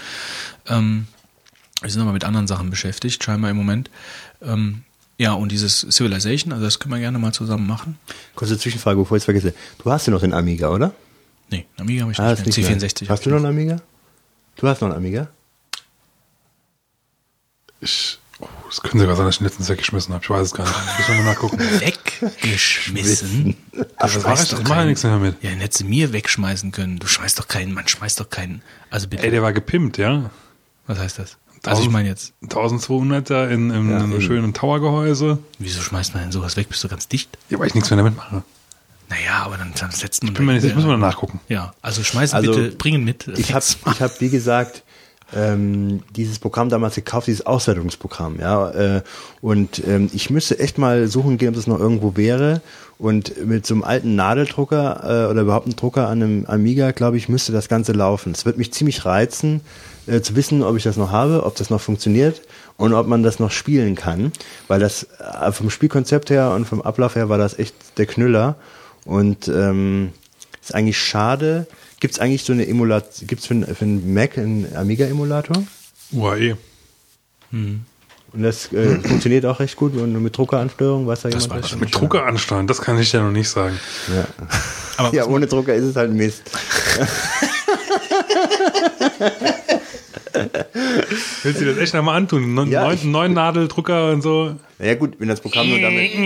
[0.67, 1.07] Ähm,
[1.81, 3.91] wir sind aber mit anderen Sachen beschäftigt, scheinbar im Moment.
[4.43, 4.83] Ähm,
[5.19, 7.99] ja, und dieses Civilization, also das können wir gerne mal zusammen machen.
[8.35, 9.55] Kurze Zwischenfrage, bevor ich es vergesse.
[9.83, 10.93] Du hast ja noch den Amiga, oder?
[11.51, 12.47] Nee, einen Amiga habe ich Ah, nicht mehr.
[12.47, 12.91] nicht mehr.
[12.91, 13.09] C64.
[13.09, 13.77] Hast du noch einen Amiga?
[14.57, 15.29] Du hast noch einen Amiga?
[17.81, 20.25] Ich, oh, das können sogar sein, dass ich den letztens weggeschmissen habe.
[20.25, 20.75] Ich weiß es gar nicht.
[21.01, 21.59] Ich muss mal nachgucken.
[21.81, 23.57] Weggeschmissen?
[23.73, 25.43] Du das mach ich- doch ich mach ja keinen- nichts mehr mit.
[25.43, 26.99] Ja, den hättest du mir wegschmeißen können.
[26.99, 28.63] Du schmeißt doch keinen, man schmeißt doch keinen.
[28.91, 30.31] Also bitte, Ey, der war gepimpt, ja.
[30.87, 31.37] was heißt das?
[31.67, 34.21] Also ich meine jetzt, 1200er in, in Ja, einem eben.
[34.21, 35.39] schönen Towergehäuse.
[35.59, 36.69] wieso schmeißt man denn sowas weg?
[36.69, 37.31] Bist du ganz dicht?
[37.49, 38.43] Ja, weil ich nichts mehr damit mache.
[39.09, 40.33] Naja, aber dann, dann setzt man.
[40.35, 41.41] Bin mir nicht sicher, ich muss mal nachgucken.
[41.49, 43.29] Ja, also schmeißen Also, bitte, bringen mit.
[43.37, 44.83] Ich habe, ich hab, wie gesagt,
[45.35, 48.71] ähm, dieses Programm damals gekauft, dieses Auswertungsprogramm, ja.
[48.71, 49.03] Äh,
[49.41, 52.61] und ähm, ich müsste echt mal suchen gehen, ob das noch irgendwo wäre.
[52.97, 57.17] Und mit so einem alten Nadeldrucker äh, oder überhaupt einem Drucker an einem Amiga, glaube
[57.17, 58.33] ich, müsste das Ganze laufen.
[58.33, 59.61] Es wird mich ziemlich reizen,
[60.07, 62.43] äh, zu wissen, ob ich das noch habe, ob das noch funktioniert
[62.77, 64.33] und ob man das noch spielen kann.
[64.69, 65.07] Weil das
[65.43, 68.57] äh, vom Spielkonzept her und vom Ablauf her war das echt der Knüller.
[69.05, 70.13] Und ähm,
[70.63, 71.67] ist eigentlich schade.
[72.01, 75.63] Gibt es eigentlich so eine Emulation, gibt es für, einen- für einen Mac einen Amiga-Emulator?
[76.13, 76.57] UAE.
[77.53, 77.85] Und
[78.43, 81.73] das äh, funktioniert auch recht gut und mit Druckeransteuerung, weiß da Das jemand weiß was?
[81.77, 83.79] ich Mit Drucker ansteuern, das kann ich ja noch nicht sagen.
[84.97, 86.43] Aber Ja, ohne Drucker ist es halt Mist.
[91.43, 92.55] Willst du dir das echt einmal antun?
[92.55, 94.57] Neun, Ja, neun, ich- neun Nadeldrucker und so.
[94.79, 96.13] Ja gut, wenn das Programm nur damit...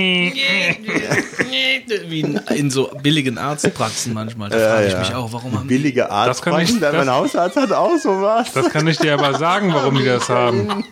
[2.08, 4.50] wie in, in so billigen Arztpraxen manchmal.
[4.50, 7.96] Da frage ich mich auch, warum haben Billige Arzt kann ich- mein Hausarzt hat auch
[7.98, 8.52] sowas.
[8.52, 10.84] Das kann ich dir aber sagen, warum die das haben.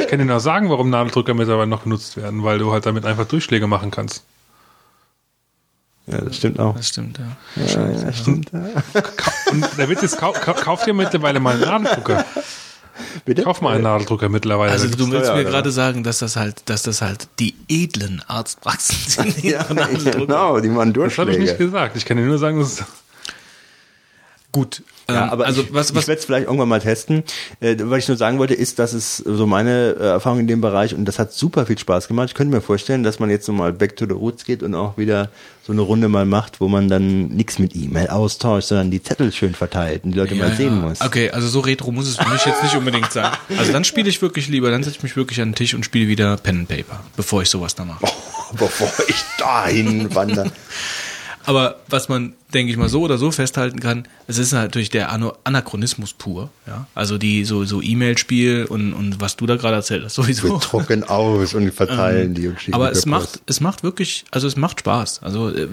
[0.00, 3.06] Ich kann dir noch sagen, warum Nadeldrücker mittlerweile noch genutzt werden, weil du halt damit
[3.06, 4.24] einfach Durchschläge machen kannst.
[6.06, 6.76] Ja, das stimmt auch.
[6.76, 7.64] Das stimmt, ja.
[7.64, 8.50] Ja, das stimmt.
[8.52, 12.24] Ka- Und der Witz ist, kau kau kauf dir mittlerweile mal einen Nadeldrucker.
[13.24, 13.42] Bitte?
[13.42, 14.70] Kauf mal einen Nadeldrucker mittlerweile.
[14.72, 18.96] Also du willst mir gerade sagen, dass das halt, dass das halt die edlen Arztpraxen
[19.08, 19.42] sind.
[19.42, 21.96] die Ja, Druckern- genau, die machen das habe ich nicht gesagt.
[21.96, 22.84] Ich kann dir nur sagen, dass es
[24.52, 24.82] Gut.
[25.08, 27.24] Ja, ähm, aber also ich, was, ich was werde es vielleicht irgendwann mal testen.
[27.60, 30.60] Äh, was ich nur sagen wollte, ist, dass es so meine äh, Erfahrung in dem
[30.60, 32.28] Bereich und das hat super viel Spaß gemacht.
[32.28, 34.74] Ich könnte mir vorstellen, dass man jetzt so mal back to the roots geht und
[34.74, 35.30] auch wieder
[35.66, 39.32] so eine Runde mal macht, wo man dann nichts mit E-Mail austauscht, sondern die Zettel
[39.32, 41.00] schön verteilt und die Leute Ja, mal sehen muss.
[41.00, 43.30] Okay, also so retro muss es für mich jetzt nicht unbedingt sein.
[43.58, 45.84] Also dann spiele ich wirklich lieber, dann setze ich mich wirklich an den Tisch und
[45.84, 48.04] spiele wieder Pen and Paper, bevor ich sowas da mache.
[48.58, 50.50] Bevor ich dahin wandere.
[51.44, 55.10] Aber was man, denke ich mal, so oder so festhalten kann, es ist natürlich der
[55.44, 56.50] Anachronismus pur.
[56.66, 56.86] Ja?
[56.94, 60.48] Also die so, so E-Mail-Spiel und, und was du da gerade erzählt hast, sowieso.
[60.48, 64.46] Wir trocken aus und verteilen die und schicken Aber es macht, es macht wirklich, also
[64.46, 65.22] es macht Spaß.
[65.22, 65.66] Also äh,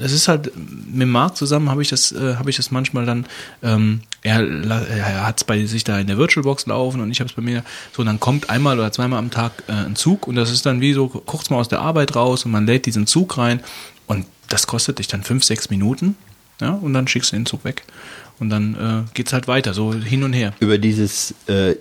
[0.00, 0.52] es ist halt
[0.92, 3.26] mit Marc zusammen habe ich das, äh, habe ich das manchmal dann.
[3.62, 7.30] Ähm, er er hat es bei sich da in der VirtualBox laufen und ich habe
[7.30, 7.62] es bei mir
[7.92, 8.00] so.
[8.00, 10.80] Und dann kommt einmal oder zweimal am Tag äh, ein Zug und das ist dann
[10.80, 13.60] wie so kurz mal aus der Arbeit raus und man lädt diesen Zug rein
[14.08, 16.16] und das kostet dich dann fünf, sechs Minuten.
[16.60, 17.84] Ja, und dann schickst du den Zug weg.
[18.40, 20.52] Und dann äh, geht's halt weiter, so hin und her.
[20.60, 21.74] Über dieses äh,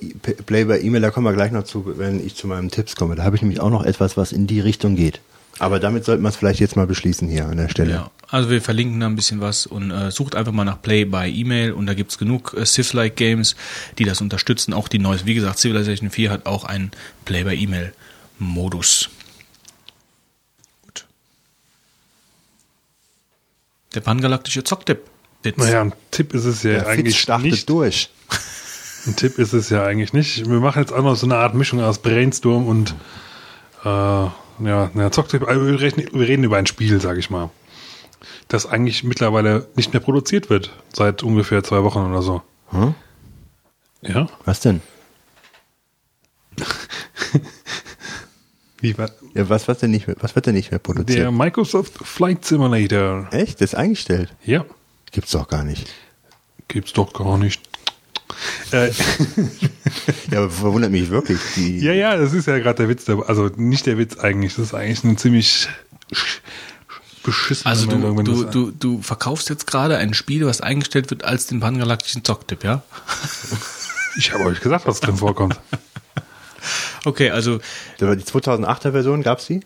[0.46, 3.16] Play by E-Mail, da kommen wir gleich noch zu, wenn ich zu meinen Tipps komme.
[3.16, 5.20] Da habe ich nämlich auch noch etwas, was in die Richtung geht.
[5.60, 7.92] Aber damit sollten wir es vielleicht jetzt mal beschließen hier an der Stelle.
[7.92, 11.06] Ja, also wir verlinken da ein bisschen was und äh, sucht einfach mal nach Play
[11.06, 13.56] by E-Mail und da gibt's genug äh, Civ-like Games,
[13.98, 14.74] die das unterstützen.
[14.74, 16.92] Auch die neues, wie gesagt, Civilization 4 hat auch einen
[17.26, 17.94] Play by E-Mail
[18.38, 19.10] Modus.
[23.98, 25.00] Der pangalaktische Zocktipp.
[25.42, 25.58] Witz.
[25.58, 27.68] Naja, ein Tipp ist es ja Der Fitz eigentlich startet nicht.
[27.68, 28.12] durch.
[29.08, 30.48] Ein Tipp ist es ja eigentlich nicht.
[30.48, 32.94] Wir machen jetzt noch so eine Art Mischung aus Brainstorm und
[33.84, 35.48] äh, ja, na, Zocktipp.
[35.48, 37.50] Also wir, reden, wir reden über ein Spiel, sage ich mal,
[38.50, 42.44] das eigentlich mittlerweile nicht mehr produziert wird seit ungefähr zwei Wochen oder so.
[42.70, 42.94] Hm?
[44.04, 44.82] Ja, Was denn?
[48.82, 51.20] wie war Ja, was, was, denn nicht mehr, was wird denn nicht mehr produziert?
[51.20, 53.28] der Microsoft Flight Simulator?
[53.32, 53.62] Echt?
[53.62, 54.34] Das ist eingestellt?
[54.46, 54.66] Ja,
[55.12, 55.88] Gibt's doch gar nicht.
[56.68, 57.62] gibt's doch gar nicht.
[58.72, 58.92] Äh,
[60.32, 61.40] Ja, aber verwundert mich wirklich.
[61.56, 63.06] Die, ja, ja, das ist ja gerade der Witz.
[63.06, 63.26] dabei.
[63.26, 64.56] Also nicht der Witz eigentlich.
[64.56, 65.68] Das ist eigentlich ein ziemlich
[66.12, 66.40] sch-
[67.24, 67.66] beschissen.
[67.68, 71.60] Also du, du, du, du verkaufst jetzt gerade ein Spiel, was eingestellt wird als den
[71.62, 72.84] pangalaktischen Zocktipp, ja?
[74.20, 75.60] Ich habe euch gesagt, was drin vorkommt.
[77.08, 77.60] Okay, also
[78.00, 79.62] Die 2008er Version, gab's die?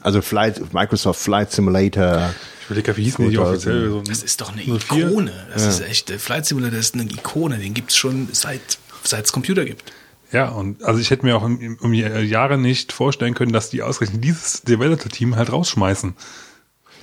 [0.00, 2.34] Also Flight, Microsoft Flight Simulator.
[2.60, 3.54] Ich überlege, wie hieß denn die 2000.
[3.56, 3.80] offiziell?
[3.80, 4.04] Version?
[4.04, 5.08] das ist doch eine 04?
[5.08, 5.32] Ikone.
[5.52, 9.32] Das ist echt, der Flight Simulator ist eine Ikone, den gibt's schon seit seit es
[9.32, 9.92] Computer gibt.
[10.32, 13.82] Ja, und also ich hätte mir auch um, um Jahre nicht vorstellen können, dass die
[13.82, 16.14] ausgerechnet dieses Developer-Team halt rausschmeißen.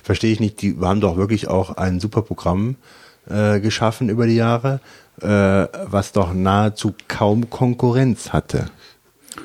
[0.02, 2.76] Verstehe ich nicht, die haben doch wirklich auch ein super Programm
[3.26, 4.80] äh, geschaffen über die Jahre,
[5.20, 5.26] äh,
[5.86, 8.70] was doch nahezu kaum Konkurrenz hatte.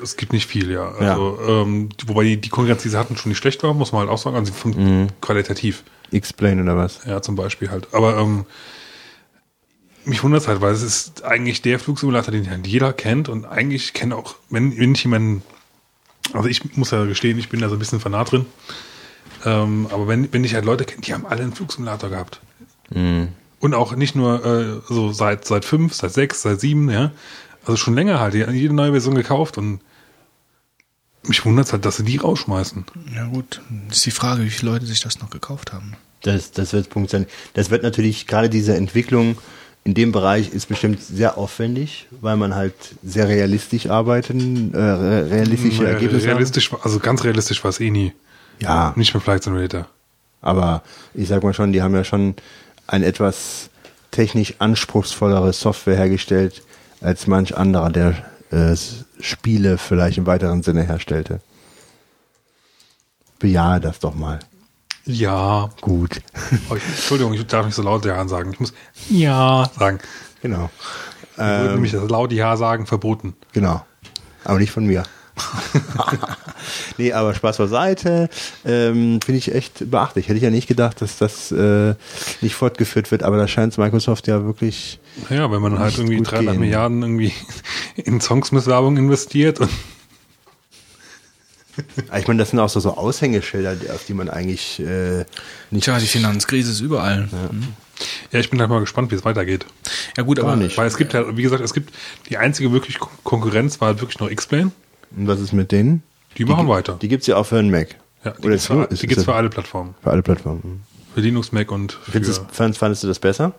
[0.02, 0.88] Es gibt nicht viel, ja.
[0.92, 3.92] Also, Ähm, die- wobei die, die Konkurrenz, die sie hatten, schon nicht schlecht war, muss
[3.92, 4.36] man halt auch sagen.
[4.36, 5.08] Also von Mhm.
[5.20, 5.82] qualitativ.
[6.12, 7.04] X-Plane oder was?
[7.04, 7.88] Ja, zum Beispiel halt.
[7.92, 8.44] Aber ähm,
[10.04, 13.44] mich wundert es halt, weil es ist eigentlich der Flugsimulator, den halt jeder kennt und
[13.44, 15.42] eigentlich kennt auch, wenn, wenn ich jemanden,
[16.32, 18.46] also ich muss ja gestehen, ich bin da so ein bisschen fanat drin,
[19.44, 22.40] ähm, aber wenn, wenn ich halt Leute kenne, die haben alle einen Flugsimulator gehabt.
[23.60, 27.12] Und auch nicht nur äh, so seit seit fünf, seit sechs, seit sieben, ja.
[27.64, 29.80] Also schon länger halt, die haben jede neue Version gekauft und
[31.26, 32.84] mich wundert es halt, dass sie die rausschmeißen.
[33.14, 33.60] Ja gut,
[33.90, 35.94] ist die Frage, wie viele Leute sich das noch gekauft haben.
[36.22, 37.26] Das, das wird Punkt sein.
[37.54, 39.36] Das wird natürlich gerade diese Entwicklung
[39.84, 45.30] in dem Bereich ist bestimmt sehr aufwendig, weil man halt sehr realistisch arbeiten, äh, re-
[45.30, 48.08] realistische Ergebnisse realistisch, also ganz realistisch war es eh nie.
[48.10, 48.60] Haben.
[48.62, 49.86] Ja, Nicht mit Flight Simulator.
[50.42, 50.82] aber
[51.14, 52.34] ich sag mal schon, die haben ja schon
[52.90, 53.70] ein etwas
[54.10, 56.62] technisch anspruchsvollere Software hergestellt
[57.00, 58.14] als manch anderer, der
[58.50, 58.76] äh,
[59.20, 61.40] Spiele vielleicht im weiteren Sinne herstellte.
[63.38, 64.40] Bejahe das doch mal.
[65.06, 65.70] Ja.
[65.80, 66.20] Gut.
[66.68, 68.52] Oh, ich, Entschuldigung, ich darf nicht so laut Ja sagen.
[68.52, 68.74] Ich muss
[69.08, 70.00] Ja sagen.
[70.42, 70.68] genau.
[71.32, 73.34] Ich würde nämlich das laut Ja sagen verboten.
[73.52, 73.84] Genau.
[74.44, 75.04] Aber nicht von mir.
[76.98, 78.28] nee, aber Spaß beiseite.
[78.64, 80.26] Ähm, Finde ich echt beachtlich.
[80.28, 81.94] Hätte ich ja nicht gedacht, dass das äh,
[82.40, 84.98] nicht fortgeführt wird, aber da scheint Microsoft ja wirklich.
[85.28, 86.60] Ja, wenn man halt irgendwie gut 300 gehen.
[86.60, 87.32] Milliarden irgendwie
[87.96, 89.70] in Songsmisswerbung investiert und
[92.10, 95.24] Ah, Ich meine, das sind auch so, so Aushängeschilder, auf die man eigentlich äh,
[95.70, 95.84] nicht.
[95.84, 97.28] Tja, die Finanzkrise ist überall.
[98.32, 99.64] ja, ich bin halt mal gespannt, wie es weitergeht.
[100.16, 100.76] Ja gut, aber nicht.
[100.76, 101.94] Weil es gibt halt, wie gesagt, es gibt
[102.28, 104.72] die einzige wirklich Kon- Konkurrenz war halt wirklich noch X-Plane.
[105.16, 106.02] Und was ist mit denen?
[106.38, 106.98] Die machen weiter.
[107.00, 107.96] Die gibt's ja auch für einen Mac.
[108.24, 109.94] ja, die gibt's, für, ist- die gibt's für alle Plattformen.
[110.02, 110.82] Für alle Plattformen.
[111.14, 113.52] Für Linux, Mac und für, Findest, du- fandest, fandest du das besser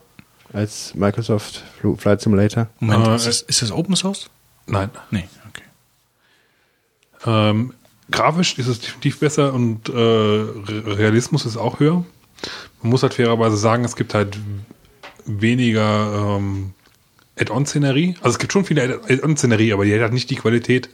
[0.53, 1.63] als Microsoft
[1.97, 2.67] Flight Simulator?
[2.79, 4.29] Moment, Äh, ist, das, ist das Open Source?
[4.67, 4.89] Nein.
[5.11, 5.63] Nee, okay.
[7.25, 7.73] Ähm,
[8.09, 12.05] grafisch ist es definitiv besser und äh, Re- Realismus ist auch höher.
[12.81, 14.37] Man muss halt fairerweise sagen, es gibt halt
[15.25, 16.73] weniger ähm,
[17.39, 18.15] Add-on-Szenerie.
[18.21, 20.89] Also es gibt schon viele Add-on-Szenerie, aber die hat halt nicht die Qualität,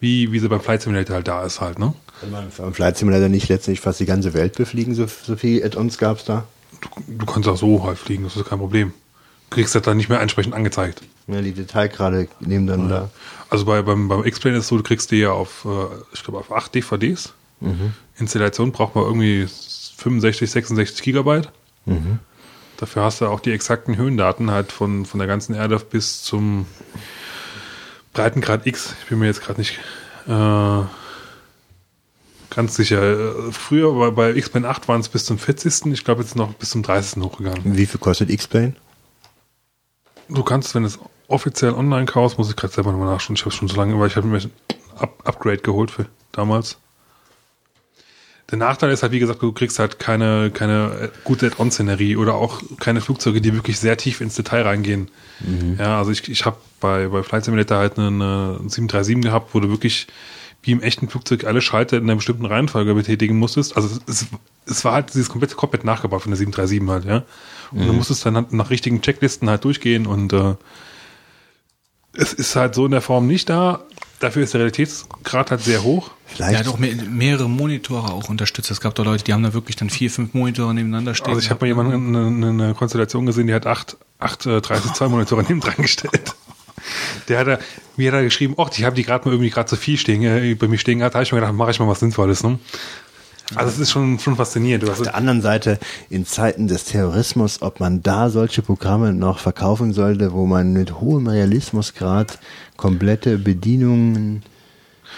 [0.00, 1.94] wie, wie sie beim Flight Simulator halt da ist halt, ne?
[2.20, 5.64] Kann man am Flight Simulator nicht letztendlich fast die ganze Welt befliegen, so, so viel
[5.64, 6.46] Add-ons gab's da?
[6.80, 8.92] Du, du kannst auch so halt fliegen, das ist kein Problem.
[9.50, 11.02] Du kriegst das dann nicht mehr entsprechend angezeigt.
[11.26, 13.10] Ja, die Detailgrade nebeneinander.
[13.48, 16.22] Also bei, beim, beim X-Plane ist es so, du kriegst die ja auf, äh, ich
[16.22, 17.32] glaube, auf 8 DVDs.
[18.18, 19.46] Installation braucht man irgendwie
[19.96, 21.50] 65, 66 Gigabyte.
[22.76, 26.66] Dafür hast du auch die exakten Höhendaten halt von, von der ganzen Erde bis zum
[28.14, 28.94] Breitengrad X.
[29.02, 29.78] Ich bin mir jetzt gerade nicht
[30.26, 30.82] äh,
[32.54, 33.02] ganz sicher.
[33.48, 35.92] Äh, Früher war bei X-Plane 8 waren es bis zum 40.
[35.92, 37.22] Ich glaube jetzt noch bis zum 30.
[37.22, 37.76] hochgegangen.
[37.76, 38.74] Wie viel kostet X-Plane?
[40.28, 43.36] Du kannst, wenn es offiziell online kaufst, muss ich gerade selber nochmal nachschauen.
[43.36, 44.50] Ich habe schon so lange, weil ich habe mir ein
[44.96, 46.78] Up Upgrade geholt für damals.
[48.50, 52.34] Der Nachteil ist halt, wie gesagt, du kriegst halt keine, keine äh, gute Add-on-Szenerie oder
[52.34, 55.10] auch keine Flugzeuge, die wirklich sehr tief ins Detail reingehen.
[55.78, 59.60] Ja, also ich, ich habe bei, bei Flight Simulator halt eine, eine 737 gehabt, wo
[59.60, 60.06] du wirklich
[60.62, 63.76] wie im echten Flugzeug alle Schalter in einer bestimmten Reihenfolge betätigen musstest.
[63.76, 64.26] Also es,
[64.66, 67.24] es war halt dieses komplette Cockpit nachgebaut von der 737 halt, ja.
[67.70, 70.54] Und du musstest dann halt nach richtigen Checklisten halt durchgehen und äh,
[72.12, 73.84] es ist halt so in der Form nicht da.
[74.24, 76.10] Dafür ist der Realitätsgrad halt sehr hoch.
[76.24, 76.52] Vielleicht.
[76.52, 78.70] Der hat auch mehr, mehrere Monitore auch unterstützt.
[78.70, 81.34] Es gab da Leute, die haben da wirklich dann vier, fünf Monitore nebeneinander stehen.
[81.34, 85.08] Also ich habe mal jemanden eine, eine Konstellation gesehen, die hat acht, acht äh, 32
[85.08, 86.34] Monitore neben dran gestellt.
[87.28, 87.58] Der hat da,
[87.98, 90.22] mir hat er geschrieben, ach, ich habe die gerade mal irgendwie gerade zu viel stehen,
[90.22, 92.44] äh, bei mir stehen gehabt, da habe ich mir gedacht, mache ich mal was Sinnvolles.
[92.44, 92.58] Ne?
[93.54, 94.84] Also es ist schon, schon faszinierend.
[94.84, 95.78] Du Auf hast, der anderen Seite,
[96.08, 101.00] in Zeiten des Terrorismus, ob man da solche Programme noch verkaufen sollte, wo man mit
[101.00, 102.38] hohem Realismusgrad
[102.76, 104.42] komplette Bedienungen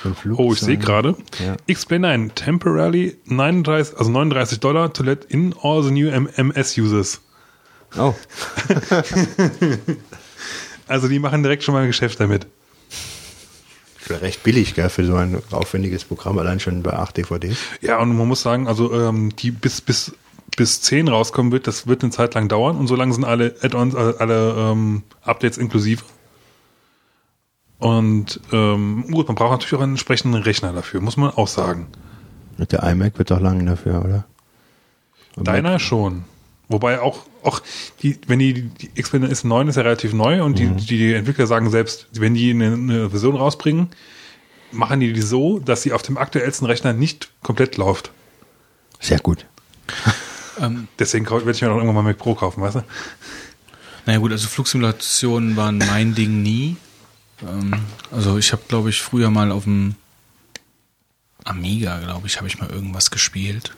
[0.02, 0.50] von Flugzeugen...
[0.50, 1.16] oh, ich sehe gerade.
[1.44, 1.56] Ja.
[1.66, 7.20] X-Plane 9, temporarily 39, also 39 Dollar to let in all the new MS users.
[7.96, 8.14] Oh,
[10.88, 12.46] Also die machen direkt schon mal ein Geschäft damit.
[14.08, 17.58] recht billig, gell, für so ein aufwendiges Programm, allein schon bei 8 DVDs.
[17.80, 20.12] Ja, und man muss sagen, also ähm, die bis bis
[20.56, 23.56] bis 10 rauskommen wird, das wird eine Zeit lang dauern und so lange sind alle
[23.62, 26.02] Add-ons, alle, alle ähm, Updates inklusive.
[27.78, 31.88] Und ähm, gut, man braucht natürlich auch einen entsprechenden Rechner dafür, muss man auch sagen.
[32.58, 34.24] Und der iMac wird doch lang dafür, oder?
[35.36, 36.24] Und Deiner schon.
[36.68, 37.60] Wobei auch, auch
[38.02, 41.70] die, wenn die, die Xperia S9 ist ja relativ neu und die, die Entwickler sagen
[41.70, 43.88] selbst, wenn die eine, eine Version rausbringen,
[44.72, 48.10] machen die die so, dass sie auf dem aktuellsten Rechner nicht komplett läuft.
[49.00, 49.46] Sehr gut.
[50.58, 52.84] Ähm, Deswegen werde ich mir noch irgendwann mal Mac Pro kaufen, weißt du?
[54.06, 56.76] naja gut, also Flugsimulationen waren mein Ding nie.
[57.42, 57.74] Ähm,
[58.12, 59.94] also ich habe, glaube ich, früher mal auf dem
[61.44, 63.72] Amiga, glaube ich, habe ich mal irgendwas gespielt.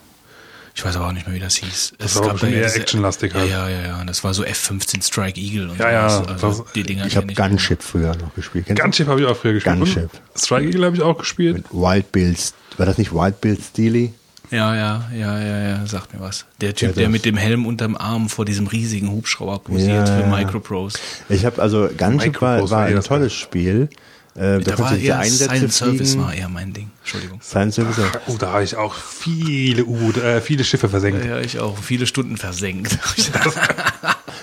[0.75, 1.95] Ich weiß aber auch nicht mehr, wie das hieß.
[1.99, 3.51] Es war gab schon ja eher actionlastig halt.
[3.51, 4.01] Ja, ja, ja.
[4.01, 6.07] Und das war so F-15 Strike Eagle und Ja, ja.
[6.07, 8.67] Also das- die Dinger Ich habe Gunship früher noch gespielt.
[8.67, 8.81] Kennst?
[8.81, 9.77] Gunship habe ich auch früher gespielt.
[9.77, 10.03] Gunship.
[10.35, 11.57] Und Strike Eagle habe ich auch gespielt.
[11.57, 12.55] Mit Wild Bills.
[12.77, 14.15] War das nicht Wild Bill Steely?
[14.51, 16.47] Ja, ja, ja, ja, ja, sagt mir was.
[16.61, 20.09] Der Typ, Ja, der das- mit dem Helm unterm Arm vor diesem riesigen Hubschrauber posiert
[20.09, 20.27] Ja, für.
[20.27, 20.99] Microprose.
[21.29, 23.89] Ich habe also Gunship war, war war ein tolles Spiel.
[24.35, 26.23] Äh, da Da war eher Einsätze Silent Service fliegen.
[26.25, 26.91] war eher mein Ding.
[27.03, 27.41] Entschuldigung.
[27.43, 27.97] Silent Service.
[28.29, 31.25] Oh, da habe ich auch viele U äh, viele Schiffe versenkt.
[31.25, 31.77] Ja, ich auch.
[31.79, 32.99] Viele Stunden versenkt.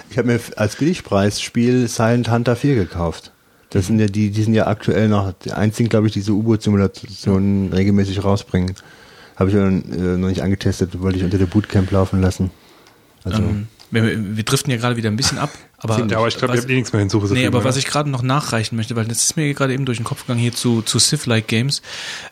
[0.09, 3.31] Ich habe mir als Billigpreisspiel Silent Hunter 4 gekauft.
[3.71, 6.31] Das sind ja die, die sind ja aktuell noch die einzigen, glaube ich, die diese
[6.31, 8.75] U-Boot-Simulationen regelmäßig rausbringen.
[9.35, 12.51] Habe ich aber äh, noch nicht angetestet, wollte ich unter der Bootcamp laufen lassen.
[13.23, 15.51] Also ähm, wir, wir driften ja gerade wieder ein bisschen ab.
[15.77, 17.39] Aber, Ja, aber ich glaube, ihr was- habt eh nichts mehr hinzugefügt.
[17.39, 17.65] Nee, aber oder?
[17.65, 20.21] was ich gerade noch nachreichen möchte, weil das ist mir gerade eben durch den Kopf
[20.21, 21.83] gegangen hier zu, zu Sith-like Games.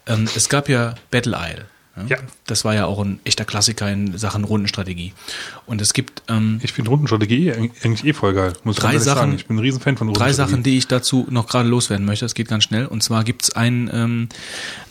[0.08, 1.66] Ähm, es gab ja Battle Isle.
[2.10, 2.18] Ja.
[2.48, 5.14] Das war ja auch ein echter Klassiker in Sachen Rundenstrategie.
[5.68, 8.54] Und es gibt ähm, Ich finde Rundenstrategie eigentlich eh voll geil.
[8.64, 9.36] Muss ich Drei ehrlich Sachen- sagen.
[9.36, 10.52] Ich bin ein Riesenfan von drei Rundenstrategie.
[10.52, 12.26] Sachen, die ich dazu noch gerade loswerden möchte.
[12.26, 12.88] Das geht ganz schnell.
[12.88, 14.30] Und zwar gibt's einen, ähm,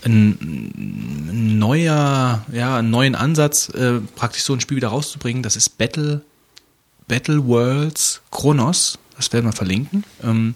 [0.04, 5.42] einen ein neuer, ja, einen neuen Ansatz, äh, praktisch so ein Spiel wieder rauszubringen.
[5.42, 6.22] Das ist Battle,
[7.08, 8.98] Battle Worlds Chronos.
[9.16, 10.04] Das werden wir verlinken.
[10.22, 10.54] Ähm,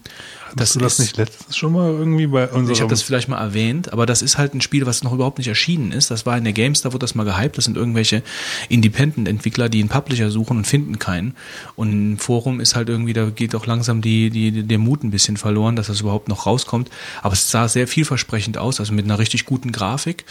[0.58, 2.70] Hast du das nicht letztens schon mal irgendwie bei unserem...
[2.72, 5.38] ich habe das vielleicht mal erwähnt, aber das ist halt ein Spiel, was noch überhaupt
[5.38, 6.10] nicht erschienen ist.
[6.10, 7.58] Das war in der GameStar, wurde das mal gehypt.
[7.58, 8.22] Das sind irgendwelche
[8.68, 11.36] Independent-Entwickler, die einen Publisher suchen und finden keinen.
[11.74, 15.10] Und im Forum ist halt irgendwie, da geht auch langsam die, die, der Mut ein
[15.10, 16.90] bisschen verloren, dass das überhaupt noch rauskommt.
[17.22, 20.24] Aber es sah sehr vielversprechend aus, also mit einer richtig guten Grafik.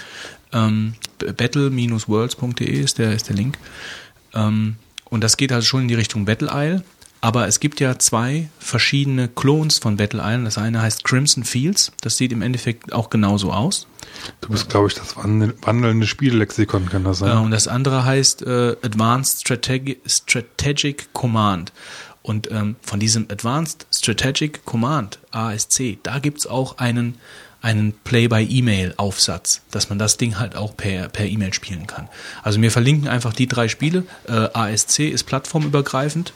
[0.52, 3.60] Ähm, battle-worlds.de ist der, ist der Link.
[4.34, 6.84] Ähm, und das geht also schon in die Richtung Battle Isle.
[7.26, 10.44] Aber es gibt ja zwei verschiedene Clones von Battle Isle.
[10.44, 11.92] Das eine heißt Crimson Fields.
[12.02, 13.88] Das sieht im Endeffekt auch genauso aus.
[14.42, 17.36] Du bist, glaube ich, das wandel- wandelnde Spiellexikon, kann das sein?
[17.36, 21.74] Äh, und das andere heißt äh, Advanced Strategi Strategic Command.
[22.22, 27.18] Und ähm, von diesem Advanced Strategic Command, ASC, da gibt's auch einen,
[27.64, 32.08] einen Play-by-E-Mail-Aufsatz, dass man das Ding halt auch per, per E-Mail spielen kann.
[32.44, 34.04] Also wir verlinken einfach die drei Spiele.
[34.28, 36.34] Äh, ASC ist plattformübergreifend.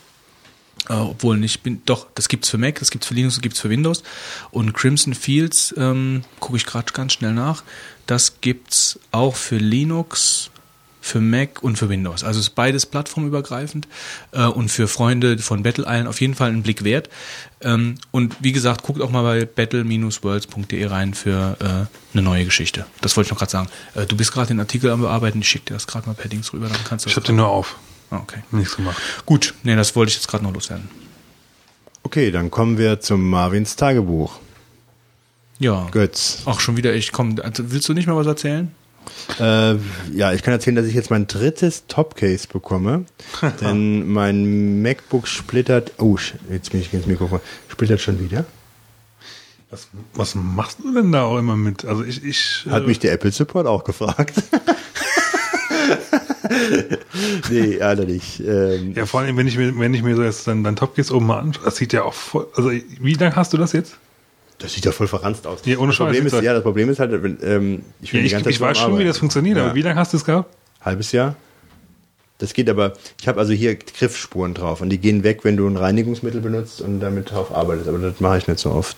[0.87, 3.59] Äh, obwohl nicht, bin, doch, das gibt's für Mac, das gibt's für Linux, das gibt's
[3.59, 4.03] für Windows.
[4.51, 7.63] Und Crimson Fields, ähm, gucke ich gerade ganz schnell nach,
[8.07, 10.49] das gibt's auch für Linux,
[11.01, 12.23] für Mac und für Windows.
[12.23, 13.87] Also ist beides plattformübergreifend
[14.31, 17.09] äh, und für Freunde von Battle Island auf jeden Fall einen Blick wert.
[17.61, 22.85] Ähm, und wie gesagt, guckt auch mal bei battle-worlds.de rein für äh, eine neue Geschichte.
[23.01, 23.69] Das wollte ich noch gerade sagen.
[23.95, 26.29] Äh, du bist gerade den Artikel am Bearbeiten, ich schicke dir das gerade mal per
[26.29, 27.75] Dings rüber, dann kannst du Ich habe den nur auf.
[28.11, 28.39] Okay.
[28.51, 29.01] Nichts gemacht.
[29.25, 30.89] Gut, nee, das wollte ich jetzt gerade noch loswerden.
[32.03, 34.39] Okay, dann kommen wir zum Marvins Tagebuch.
[35.59, 35.87] Ja.
[35.91, 36.43] Götz.
[36.45, 37.11] Ach, schon wieder ich.
[37.11, 38.71] Komm, also willst du nicht mal was erzählen?
[39.39, 39.75] Äh,
[40.13, 43.05] ja, ich kann erzählen, dass ich jetzt mein drittes Topcase bekomme.
[43.61, 45.93] denn mein MacBook splittert.
[45.97, 46.17] Oh,
[46.49, 47.41] jetzt bin ich ins Mikrofon.
[47.67, 48.45] Splittert schon wieder.
[49.69, 51.85] Was, was machst du denn da auch immer mit?
[51.85, 54.33] Also ich, ich Hat äh, mich der Apple Support auch gefragt.
[57.49, 58.39] nee, Alter nicht.
[58.39, 61.13] Ähm, ja vor allem, wenn ich mir, wenn ich mir so jetzt dann, dann Top-Case
[61.13, 63.95] oben mal anschaue, das sieht ja auch voll, also wie lange hast du das jetzt?
[64.59, 65.59] Das sieht ja voll verranzt aus.
[65.65, 68.33] Ja, ohne das Problem ist, ja, das Problem ist halt, wenn, ähm, ich, Ja, ich,
[68.45, 69.65] ich weiß schon, wie das funktioniert, Ja.
[69.65, 70.53] aber wie lange hast du es gehabt?
[70.81, 71.35] Halbes Jahr.
[72.39, 75.67] Das geht aber, ich habe also hier Griffspuren drauf und die gehen weg, wenn du
[75.67, 78.97] ein Reinigungsmittel benutzt und damit drauf arbeitest, aber das mache ich nicht so oft.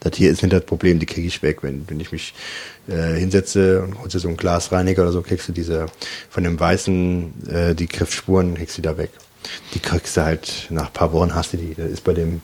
[0.00, 2.34] Das hier ist nicht das Problem, die kriege ich weg, wenn, wenn ich mich
[2.88, 5.86] äh, hinsetze und holst so ein Glasreiniger oder so, kriegst du diese
[6.30, 9.10] von dem weißen, äh, die Griffspuren, kriegst du da weg.
[9.74, 11.74] Die kriegst du halt, nach ein paar Wochen hast du die.
[11.74, 12.40] Das ist bei dem,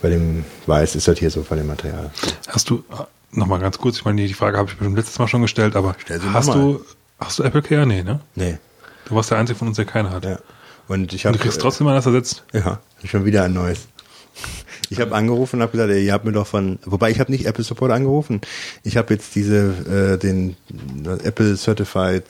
[0.00, 2.10] bei dem Weiß ist das hier so von dem Material.
[2.48, 2.84] Hast du,
[3.32, 5.94] nochmal ganz kurz, ich meine, die Frage habe ich bestimmt letztes Mal schon gestellt, aber
[5.98, 6.84] Stell sie hast du,
[7.18, 7.86] hast du Apple Care?
[7.86, 8.20] Nee, ne?
[8.34, 8.58] Nee.
[9.06, 10.24] Du warst der Einzige von uns, der keine hat.
[10.24, 10.38] Ja.
[10.86, 12.44] Und ich habe du kriegst trotzdem mal das ersetzt.
[12.52, 13.88] Ja, schon wieder ein neues.
[14.90, 17.30] Ich habe angerufen und habe gesagt, ey, ihr habt mir doch von, wobei ich habe
[17.30, 18.40] nicht Apple Support angerufen.
[18.84, 20.56] Ich habe jetzt diese, äh, den
[21.04, 22.24] äh, Apple Certified,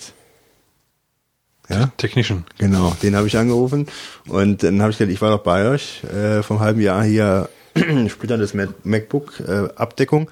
[1.69, 2.45] ja, Technician.
[2.59, 3.87] genau, den habe ich angerufen
[4.27, 7.49] und dann habe ich gesagt, ich war doch bei euch äh, vom halben Jahr hier
[8.09, 10.31] splitterndes Mac- MacBook äh, Abdeckung.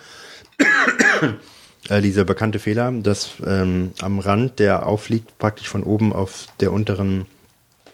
[1.91, 6.73] äh, dieser bekannte Fehler, dass ähm, am Rand, der aufliegt, praktisch von oben auf der
[6.73, 7.27] unteren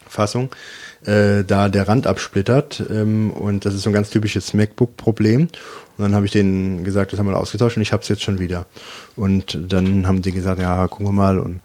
[0.08, 0.50] Fassung,
[1.06, 5.48] äh, da der Rand absplittert ähm, und das ist so ein ganz typisches MacBook-Problem.
[5.98, 8.22] Und dann habe ich denen gesagt, das haben wir ausgetauscht und ich habe es jetzt
[8.22, 8.66] schon wieder.
[9.14, 11.38] Und dann haben die gesagt, ja, gucken wir mal.
[11.38, 11.60] Und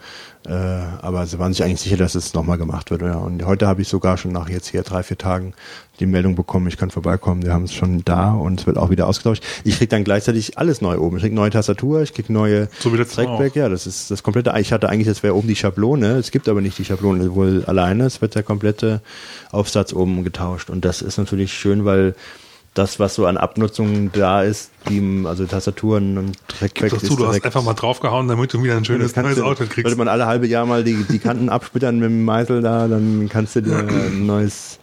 [0.48, 0.54] äh,
[1.02, 3.02] aber sie waren sich eigentlich sicher, dass es nochmal gemacht wird.
[3.02, 3.16] Ja.
[3.16, 5.54] Und heute habe ich sogar schon nach jetzt hier drei, vier Tagen
[6.00, 8.90] die Meldung bekommen, ich kann vorbeikommen, wir haben es schon da und es wird auch
[8.90, 9.44] wieder ausgetauscht.
[9.64, 11.18] Ich krieg dann gleichzeitig alles neu oben.
[11.18, 14.54] Ich krieg neue Tastatur, ich krieg neue So Trackback, ja, das ist das komplette.
[14.60, 16.12] Ich hatte eigentlich, das wäre oben die Schablone.
[16.18, 18.06] Es gibt aber nicht die Schablone wohl alleine.
[18.06, 19.02] Es wird der komplette
[19.52, 20.70] Aufsatz oben getauscht.
[20.70, 22.16] Und das ist natürlich schön, weil
[22.78, 27.44] das, was so an Abnutzung da ist, die, also Tastaturen und Trackback Dazu, du hast
[27.44, 29.84] einfach mal draufgehauen, damit du wieder ein schönes neues Auto kriegst.
[29.84, 33.30] Sollte man alle halbe Jahr mal die, die Kanten absplittern mit dem Meißel da, dann
[33.30, 34.80] kannst du dir ein neues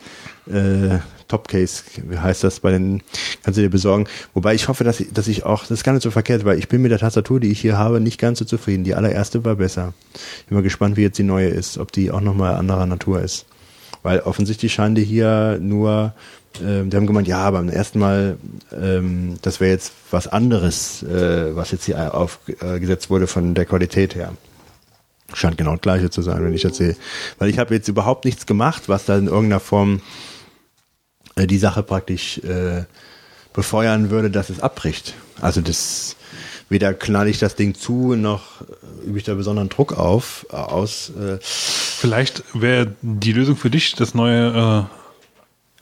[0.46, 0.98] äh,
[1.28, 3.02] Topcase, wie heißt das bei den,
[3.42, 4.06] kannst du dir besorgen.
[4.34, 6.58] Wobei ich hoffe, dass ich, dass ich auch, das ist gar nicht so verkehrt, weil
[6.58, 8.84] ich bin mit der Tastatur, die ich hier habe, nicht ganz so zufrieden.
[8.84, 9.94] Die allererste war besser.
[10.40, 13.20] Ich bin mal gespannt, wie jetzt die neue ist, ob die auch nochmal anderer Natur
[13.20, 13.46] ist.
[14.02, 16.12] Weil offensichtlich scheinen die hier nur,
[16.62, 18.38] ähm, die haben gemeint, ja, beim ersten Mal,
[18.72, 24.14] ähm, das wäre jetzt was anderes, äh, was jetzt hier aufgesetzt wurde von der Qualität
[24.14, 24.32] her.
[25.32, 26.96] Scheint genau das gleiche zu sein, wenn ich erzähle.
[27.38, 30.00] Weil ich habe jetzt überhaupt nichts gemacht, was da in irgendeiner Form
[31.36, 32.84] äh, die Sache praktisch äh,
[33.52, 35.14] befeuern würde, dass es abbricht.
[35.40, 36.16] Also das
[36.68, 40.56] weder knall ich das Ding zu, noch äh, übe ich da besonderen Druck auf, äh,
[40.56, 41.10] aus.
[41.10, 45.03] Äh, Vielleicht wäre die Lösung für dich das neue äh,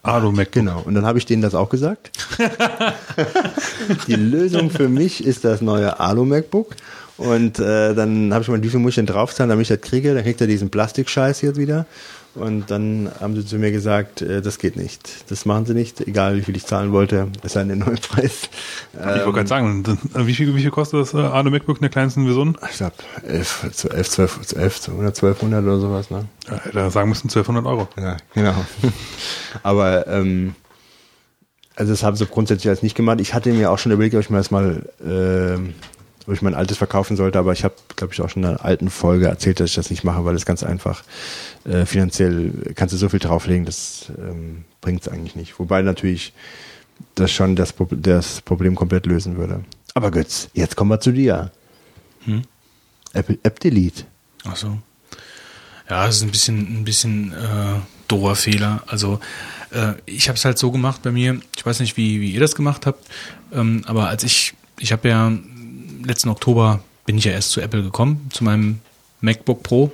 [0.03, 0.53] Alu MacBook.
[0.53, 2.11] Genau, und dann habe ich denen das auch gesagt.
[4.09, 6.75] die Lösung für mich ist das neue Alu MacBook.
[7.19, 9.81] Und äh, dann habe ich mal, wie viel muss ich denn draufzahlen, damit ich das
[9.81, 10.15] kriege?
[10.15, 11.87] Dann kriegt er diesen Plastikscheiß jetzt wieder.
[12.35, 15.31] Und dann haben sie zu mir gesagt, äh, das geht nicht.
[15.31, 17.29] Das machen sie nicht, egal wie viel ich zahlen wollte.
[17.43, 18.49] Es sei denn, der neue Preis.
[18.95, 21.83] Ich wollte gerade sagen, dann- wie viel, wie viel kostet das äh, Alu MacBook in
[21.83, 22.57] der kleinsten Version?
[22.71, 22.95] Ich glaube,
[23.27, 26.11] 11, 11, 12, 11, oder 1200 oder sowas.
[26.11, 26.25] Ne?
[26.49, 27.89] Ja, er sagen müssen 1200 Euro.
[27.99, 28.55] Ja, genau.
[29.63, 30.55] Aber ähm,
[31.77, 33.21] also das habe ich so grundsätzlich als nicht gemacht.
[33.21, 35.75] Ich hatte mir auch schon überlegt, ob ich mir das mal, ähm,
[36.27, 38.65] ob ich mein altes verkaufen sollte, aber ich habe, glaube ich, auch schon in einer
[38.65, 41.03] alten Folge erzählt, dass ich das nicht mache, weil es ganz einfach
[41.65, 45.59] äh, finanziell kannst du so viel drauflegen, das ähm, bringt es eigentlich nicht.
[45.59, 46.33] Wobei natürlich
[47.15, 49.65] das schon das, das Problem komplett lösen würde.
[49.95, 51.51] Aber Götz, jetzt kommen wir zu dir.
[53.13, 54.05] App, App Delete.
[54.45, 54.79] Ach so.
[55.91, 58.83] Ja, das ist ein bisschen, ein bisschen äh, doofer Fehler.
[58.87, 59.21] Also
[59.71, 61.41] äh, ich habe es halt so gemacht bei mir.
[61.57, 63.07] Ich weiß nicht, wie, wie ihr das gemacht habt,
[63.53, 65.33] ähm, aber als ich, ich habe ja
[66.05, 68.81] letzten Oktober bin ich ja erst zu Apple gekommen, zu meinem
[69.21, 69.93] MacBook Pro,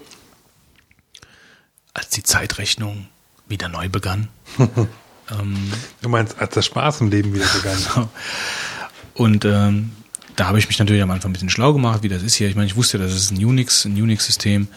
[1.94, 3.08] als die Zeitrechnung
[3.48, 4.28] wieder neu begann.
[4.58, 5.72] ähm,
[6.02, 8.08] Du meinst, als der Spaß im Leben wieder begann.
[9.14, 9.92] Und ähm,
[10.36, 12.48] da habe ich mich natürlich am Anfang ein bisschen schlau gemacht, wie das ist hier.
[12.48, 14.68] Ich meine, ich wusste, das ist ein Unix, ein Unix-System.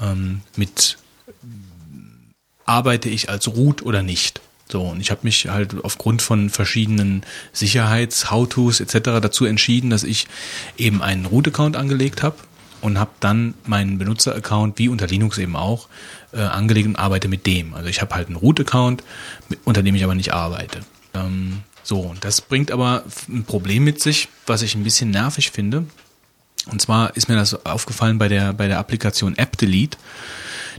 [0.00, 0.98] Ähm, mit
[2.66, 4.40] arbeite ich als Root oder nicht?
[4.70, 7.22] So, und ich habe mich halt aufgrund von verschiedenen
[7.52, 9.20] Sicherheits-How-Tos etc.
[9.20, 10.28] dazu entschieden, dass ich
[10.78, 12.36] eben einen Root-Account angelegt habe
[12.80, 15.88] und habe dann meinen Benutzer-Account, wie unter Linux eben auch,
[16.32, 17.74] äh, angelegt und arbeite mit dem.
[17.74, 19.02] Also ich habe halt einen Root-Account,
[19.64, 20.80] unter dem ich aber nicht arbeite.
[21.14, 25.50] Ähm, so, und das bringt aber ein Problem mit sich, was ich ein bisschen nervig
[25.50, 25.86] finde.
[26.70, 29.98] Und zwar ist mir das aufgefallen bei der, bei der Applikation App Delete,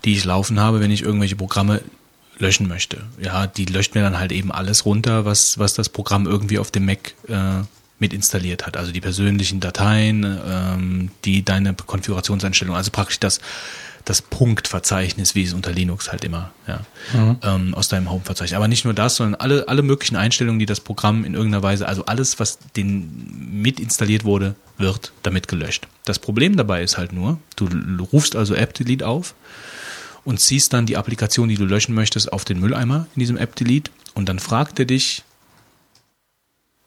[0.05, 1.81] die ich laufen habe, wenn ich irgendwelche Programme
[2.41, 3.03] löschen möchte.
[3.21, 6.71] Ja, die löscht mir dann halt eben alles runter, was, was das Programm irgendwie auf
[6.71, 7.63] dem Mac äh,
[7.99, 8.75] mit installiert hat.
[8.77, 13.39] Also die persönlichen Dateien, ähm, die deine Konfigurationseinstellungen, also praktisch das,
[14.05, 16.81] das Punktverzeichnis, wie es unter Linux halt immer, ja,
[17.43, 18.57] ähm, aus deinem Home-Verzeichnis.
[18.57, 21.87] Aber nicht nur das, sondern alle, alle möglichen Einstellungen, die das Programm in irgendeiner Weise,
[21.87, 25.87] also alles, was den mit installiert wurde, wird damit gelöscht.
[26.05, 27.67] Das Problem dabei ist halt nur, du
[28.11, 29.35] rufst also App Delete auf
[30.25, 33.55] und ziehst dann die Applikation, die du löschen möchtest, auf den Mülleimer in diesem App
[33.55, 35.23] Delete und dann fragt er dich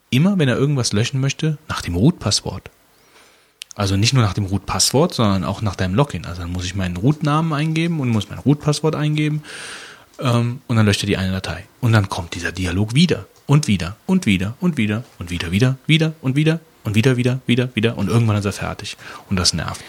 [0.09, 2.69] immer, wenn er irgendwas löschen möchte, nach dem Root-Passwort.
[3.75, 6.25] Also nicht nur nach dem Root-Passwort, sondern auch nach deinem Login.
[6.25, 9.43] Also dann muss ich meinen Root-Namen eingeben und muss mein Root-Passwort eingeben
[10.19, 11.65] ähm, und dann löscht er die eine Datei.
[11.81, 15.77] Und dann kommt dieser Dialog wieder und wieder und wieder und wieder und wieder, wieder,
[15.87, 18.95] wieder und wieder und wieder, wieder, wieder, wieder und irgendwann ist er fertig.
[19.29, 19.83] Und das nervt.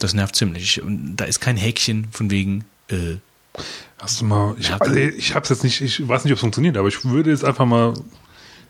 [0.00, 0.82] Das nervt ziemlich.
[0.82, 3.16] Und da ist kein Häkchen von wegen, äh,
[3.98, 6.76] Hast du mal, ich, also ich hab's jetzt nicht, ich weiß nicht, ob es funktioniert,
[6.76, 7.94] aber ich würde jetzt einfach mal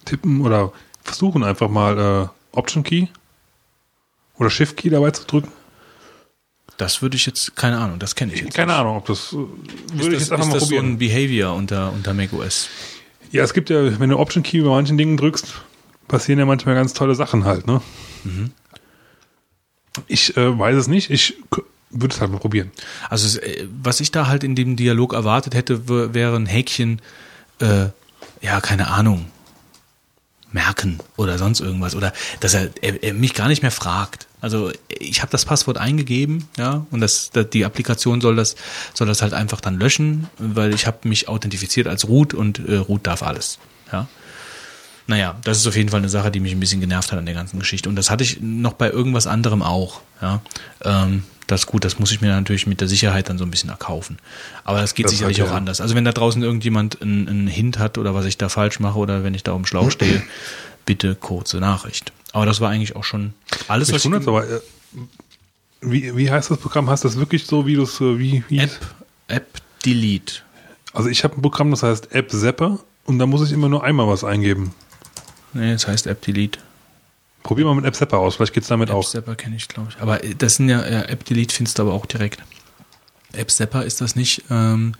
[0.07, 0.73] tippen oder
[1.05, 1.99] versuchen einfach mal
[2.52, 3.07] äh, Option Key
[4.39, 5.52] oder Shift Key dabei zu drücken.
[6.78, 8.55] Das würde ich jetzt, keine Ahnung, das kenne ich jetzt.
[8.55, 8.81] Keine nicht.
[8.81, 10.92] Ahnung, ob das äh, würde Ist ich das, jetzt einfach ist mal das so probieren.
[10.94, 12.68] ein Behavior unter, unter macOS?
[13.31, 15.55] ja, es gibt ja, wenn du Option Key bei manchen Dingen drückst,
[16.09, 17.83] passieren ja manchmal ganz tolle Sachen halt, ne?
[18.25, 18.50] Mhm.
[20.07, 21.10] Ich äh, weiß es nicht.
[21.10, 21.36] Ich
[21.91, 22.70] würde es halt mal probieren.
[23.09, 27.01] Also äh, was ich da halt in dem Dialog erwartet hätte, wäre ein Häkchen,
[27.60, 27.86] äh,
[28.41, 29.27] ja, keine Ahnung,
[30.52, 31.94] merken oder sonst irgendwas.
[31.94, 34.27] Oder dass er, er, er mich gar nicht mehr fragt.
[34.41, 38.57] Also ich habe das Passwort eingegeben, ja, und das die Applikation soll das
[38.94, 42.77] soll das halt einfach dann löschen, weil ich habe mich authentifiziert als Root und äh,
[42.77, 43.59] Root darf alles,
[43.93, 44.09] ja.
[45.10, 47.26] Naja, das ist auf jeden Fall eine Sache, die mich ein bisschen genervt hat an
[47.26, 47.89] der ganzen Geschichte.
[47.89, 50.02] Und das hatte ich noch bei irgendwas anderem auch.
[50.22, 50.40] Ja,
[50.84, 53.50] ähm, das ist gut, das muss ich mir natürlich mit der Sicherheit dann so ein
[53.50, 54.18] bisschen erkaufen.
[54.62, 55.58] Aber das geht Das sicherlich halt, auch ja.
[55.58, 55.80] anders.
[55.80, 59.00] Also wenn da draußen irgendjemand einen, einen Hint hat oder was ich da falsch mache
[59.00, 60.22] oder wenn ich da auf dem Schlauch stehe,
[60.86, 62.12] bitte kurze Nachricht.
[62.30, 63.34] Aber das war eigentlich auch schon
[63.66, 64.60] alles, Mich was wundert aber, äh,
[65.80, 66.89] wie, wie heißt das Programm?
[66.89, 68.78] Heißt das wirklich so, wie du es, äh, wie, wie App,
[69.26, 70.34] App Delete.
[70.92, 73.82] Also ich habe ein Programm, das heißt App Zapper und da muss ich immer nur
[73.82, 74.72] einmal was eingeben.
[75.52, 76.58] Nee, das heißt App Delete.
[77.42, 79.08] Probier mal mit App Zapper aus, vielleicht geht's damit App auch.
[79.08, 80.00] Zapper kenne ich, glaube ich.
[80.00, 82.42] Aber äh, das sind ja, ja App Delete findest du aber auch direkt.
[83.32, 84.94] App Zapper ist das nicht ähm,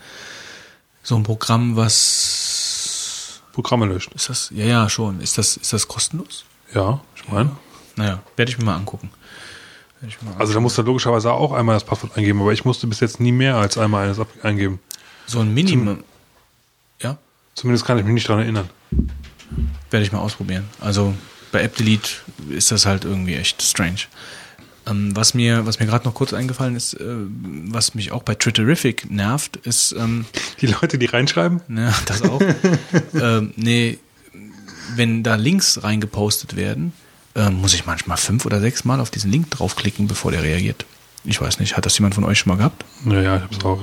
[1.03, 4.13] so ein Programm, was Programme löscht.
[4.15, 4.51] ist das?
[4.55, 5.21] Ja, ja, schon.
[5.21, 6.45] Ist das, ist das kostenlos?
[6.73, 7.51] Ja, ich meine.
[7.97, 9.11] Naja, werde ich mir mal angucken.
[10.39, 13.21] Also da musst du logischerweise auch einmal das Passwort eingeben, aber ich musste bis jetzt
[13.21, 14.81] nie mehr als einmal eines eingeben.
[15.27, 16.05] so ein Minimum.
[17.03, 17.19] Ja,
[17.55, 18.71] Zumindest kann ich mich nicht dran erinnern.
[19.91, 20.65] Werde ich mal ausprobieren.
[20.81, 21.15] Also
[21.53, 22.11] bei App Delete
[22.51, 24.01] ist das halt irgendwie echt strange.
[24.87, 28.35] Ähm, was mir, was mir gerade noch kurz eingefallen ist, äh, was mich auch bei
[28.35, 30.25] Twitterific nervt, ist ähm,
[30.61, 32.41] Die Leute, die reinschreiben, Ja, das auch.
[33.15, 33.99] ähm, nee,
[34.97, 36.93] wenn da Links reingepostet werden,
[37.35, 40.85] ähm, muss ich manchmal fünf oder sechs Mal auf diesen Link draufklicken, bevor der reagiert.
[41.25, 42.85] Ich weiß nicht, hat das jemand von euch schon mal gehabt?
[43.05, 43.81] naja, ich hab's auch.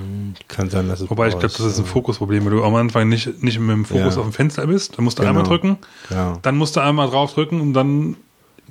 [0.48, 3.08] Kann sein, dass es Wobei ich glaube, das ist ein Fokusproblem, weil du am Anfang
[3.10, 4.22] nicht, nicht mit dem Fokus Ja.
[4.22, 4.98] auf dem Fenster bist.
[4.98, 5.30] Dann musst du Genau.
[5.32, 5.78] einmal drücken,
[6.10, 6.38] Ja.
[6.42, 8.16] dann musst du einmal drauf drücken und dann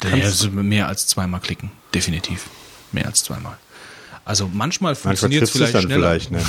[0.03, 2.47] Ja, kannst also mehr als zweimal klicken, definitiv.
[2.93, 3.57] Mehr als zweimal.
[4.25, 6.19] Also manchmal funktioniert es vielleicht dann schneller.
[6.19, 6.41] vielleicht, ne?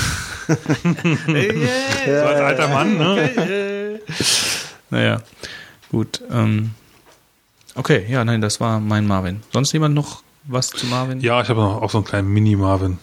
[2.05, 3.99] so als alter Mann, ne?
[4.89, 5.21] Naja,
[5.91, 6.21] gut.
[6.31, 6.71] Ähm,
[7.75, 9.41] okay, ja, nein, das war mein Marvin.
[9.53, 11.19] Sonst jemand noch was zu Marvin?
[11.21, 12.97] Ja, ich habe noch auch so einen kleinen Mini-Marvin.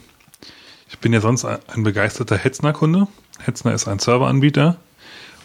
[0.89, 3.09] Ich bin ja sonst ein begeisterter Hetzner-Kunde.
[3.41, 4.77] Hetzner ist ein Serveranbieter,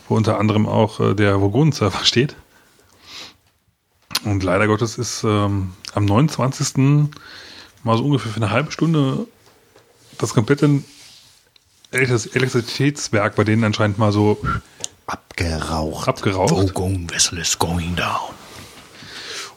[0.07, 2.35] wo unter anderem auch äh, der Vogonen-Server steht.
[4.25, 6.77] Und leider Gottes ist ähm, am 29.
[7.83, 9.27] mal so ungefähr für eine halbe Stunde
[10.17, 10.83] das komplette
[11.93, 14.37] Elektri- Elektrizitätswerk bei denen anscheinend mal so
[15.07, 16.07] Abgeraucht.
[16.07, 16.51] abgeraucht.
[16.51, 18.35] Vogon vessel is going down.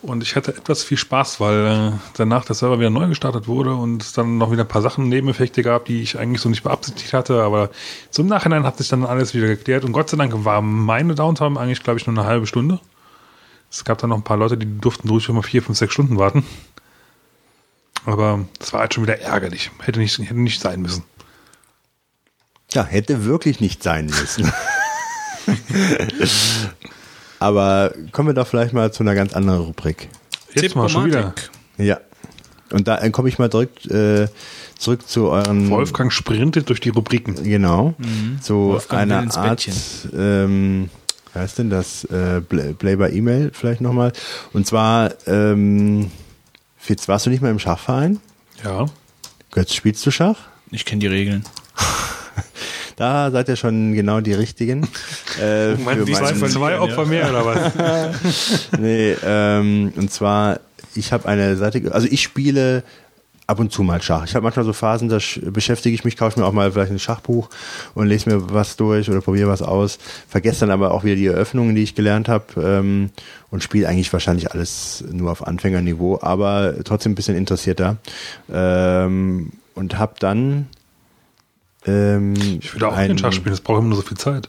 [0.03, 3.73] Und ich hatte etwas viel Spaß, weil äh, danach der Server wieder neu gestartet wurde
[3.75, 6.65] und es dann noch wieder ein paar Sachen, Nebeneffekte gab, die ich eigentlich so nicht
[6.65, 7.45] beabsichtigt hatte.
[7.45, 7.71] Aber
[8.11, 9.85] zum Nachhinein hat sich dann alles wieder geklärt.
[9.85, 12.81] Und Gott sei Dank war meine Downtime eigentlich, glaube ich, nur eine halbe Stunde.
[13.71, 16.19] Es gab dann noch ein paar Leute, die durften ruhig immer vier, fünf, sechs Stunden
[16.19, 16.45] warten.
[18.05, 19.71] Aber das war halt schon wieder ärgerlich.
[19.79, 21.05] Hätte nicht, hätte nicht sein müssen.
[22.73, 24.53] Ja, hätte wirklich nicht sein müssen.
[27.43, 30.09] Aber kommen wir doch vielleicht mal zu einer ganz anderen Rubrik.
[30.55, 31.35] Jetzt mal schon wieder.
[31.77, 32.01] Ja.
[32.71, 34.29] Und da komme ich mal zurück, äh,
[34.79, 35.69] zurück zu euren.
[35.71, 37.35] Wolfgang sprintet durch die Rubriken.
[37.43, 37.95] Genau.
[38.41, 38.69] Zu Mhm.
[38.73, 39.69] Wolfgang will einer Art,
[40.17, 40.89] ähm,
[41.33, 42.05] wie heißt denn das?
[42.05, 44.13] Äh, Play Play by E-Mail vielleicht nochmal.
[44.53, 46.11] Und zwar, ähm,
[46.79, 48.21] Fitz, warst du nicht mal im Schachverein?
[48.65, 48.87] Ja.
[49.51, 50.39] Götz, spielst du Schach?
[50.71, 51.45] Ich kenne die Regeln.
[53.03, 54.87] Da seid ihr schon genau die richtigen.
[55.41, 57.73] Äh, für die meinen- zwei, zwei Opfer mehr oder was?
[58.79, 60.61] Nee, ähm, und zwar,
[60.95, 62.85] ich habe eine Seite, also ich spiele
[63.49, 64.25] ab und zu mal Schach.
[64.27, 66.93] Ich habe manchmal so Phasen, da sch- beschäftige ich mich, kaufe mir auch mal vielleicht
[66.93, 67.49] ein Schachbuch
[67.95, 69.99] und lese mir was durch oder probiere was aus.
[70.29, 73.11] Vergesse dann aber auch wieder die Eröffnungen, die ich gelernt habe ähm,
[73.51, 77.97] und spiele eigentlich wahrscheinlich alles nur auf Anfängerniveau, aber trotzdem ein bisschen interessierter.
[78.53, 80.67] Ähm, und habe dann
[81.87, 84.49] ähm, Ich würde auch ein- den Schach spielen, das braucht immer nur so viel Zeit.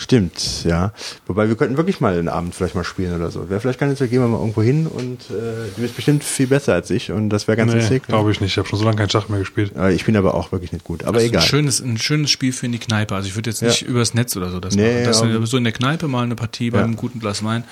[0.00, 0.92] Stimmt, ja.
[1.26, 3.50] Wobei wir könnten wirklich mal einen Abend vielleicht mal spielen oder so.
[3.50, 6.22] Wäre vielleicht gar nicht so, gehen wir mal irgendwo hin und äh, du bist bestimmt
[6.22, 8.04] viel besser als ich und das wäre ganz Nee, lustig.
[8.06, 8.52] glaube ich nicht.
[8.52, 9.72] Ich habe schon so lange keinen Schach mehr gespielt.
[9.76, 11.02] Äh, Ich bin aber auch wirklich nicht gut.
[11.02, 11.42] Aber Das ist egal.
[11.42, 13.12] ein schönes, ein schönes Spiel für in die Kneipe.
[13.16, 13.88] Also ich würde jetzt nicht Ja.
[13.88, 15.04] übers Netz oder so das Nee, machen.
[15.04, 15.36] Das ja.
[15.42, 16.84] ist so in der Kneipe mal eine Partie bei Ja.
[16.84, 17.64] einem guten Glas Wein.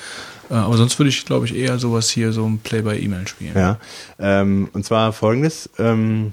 [0.50, 3.28] Äh, Aber sonst würde ich, glaube ich, eher sowas hier, so ein Play by E-Mail
[3.28, 3.52] spielen.
[3.54, 3.78] Ja.
[4.18, 5.70] Ähm, und zwar folgendes.
[5.78, 6.32] Ähm,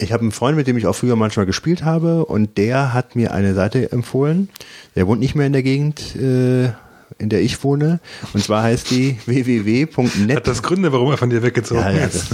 [0.00, 3.16] Ich habe einen Freund, mit dem ich auch früher manchmal gespielt habe und der hat
[3.16, 4.48] mir eine Seite empfohlen.
[4.96, 6.70] Der wohnt nicht mehr in der Gegend, äh,
[7.18, 8.00] in der ich wohne.
[8.32, 10.36] Und zwar heißt die www.net.
[10.36, 12.28] Hat das Gründe, warum er von dir weggezogen Ja, ja, ist?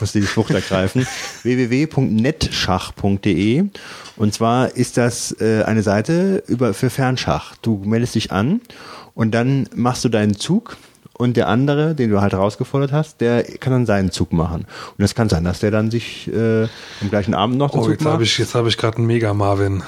[0.00, 1.06] musste die Flucht ergreifen.
[1.42, 3.64] www.netschach.de
[4.16, 7.56] und zwar ist das äh, eine Seite über für Fernschach.
[7.62, 8.60] Du meldest dich an
[9.14, 10.76] und dann machst du deinen Zug
[11.18, 14.64] und der andere, den du halt herausgefordert hast, der kann dann seinen Zug machen.
[14.96, 16.62] Und es kann sein, dass der dann sich äh,
[17.02, 18.12] am gleichen Abend noch den Oh, Zug jetzt macht.
[18.14, 19.82] habe ich, jetzt hab ich gerade einen Mega-Marvin.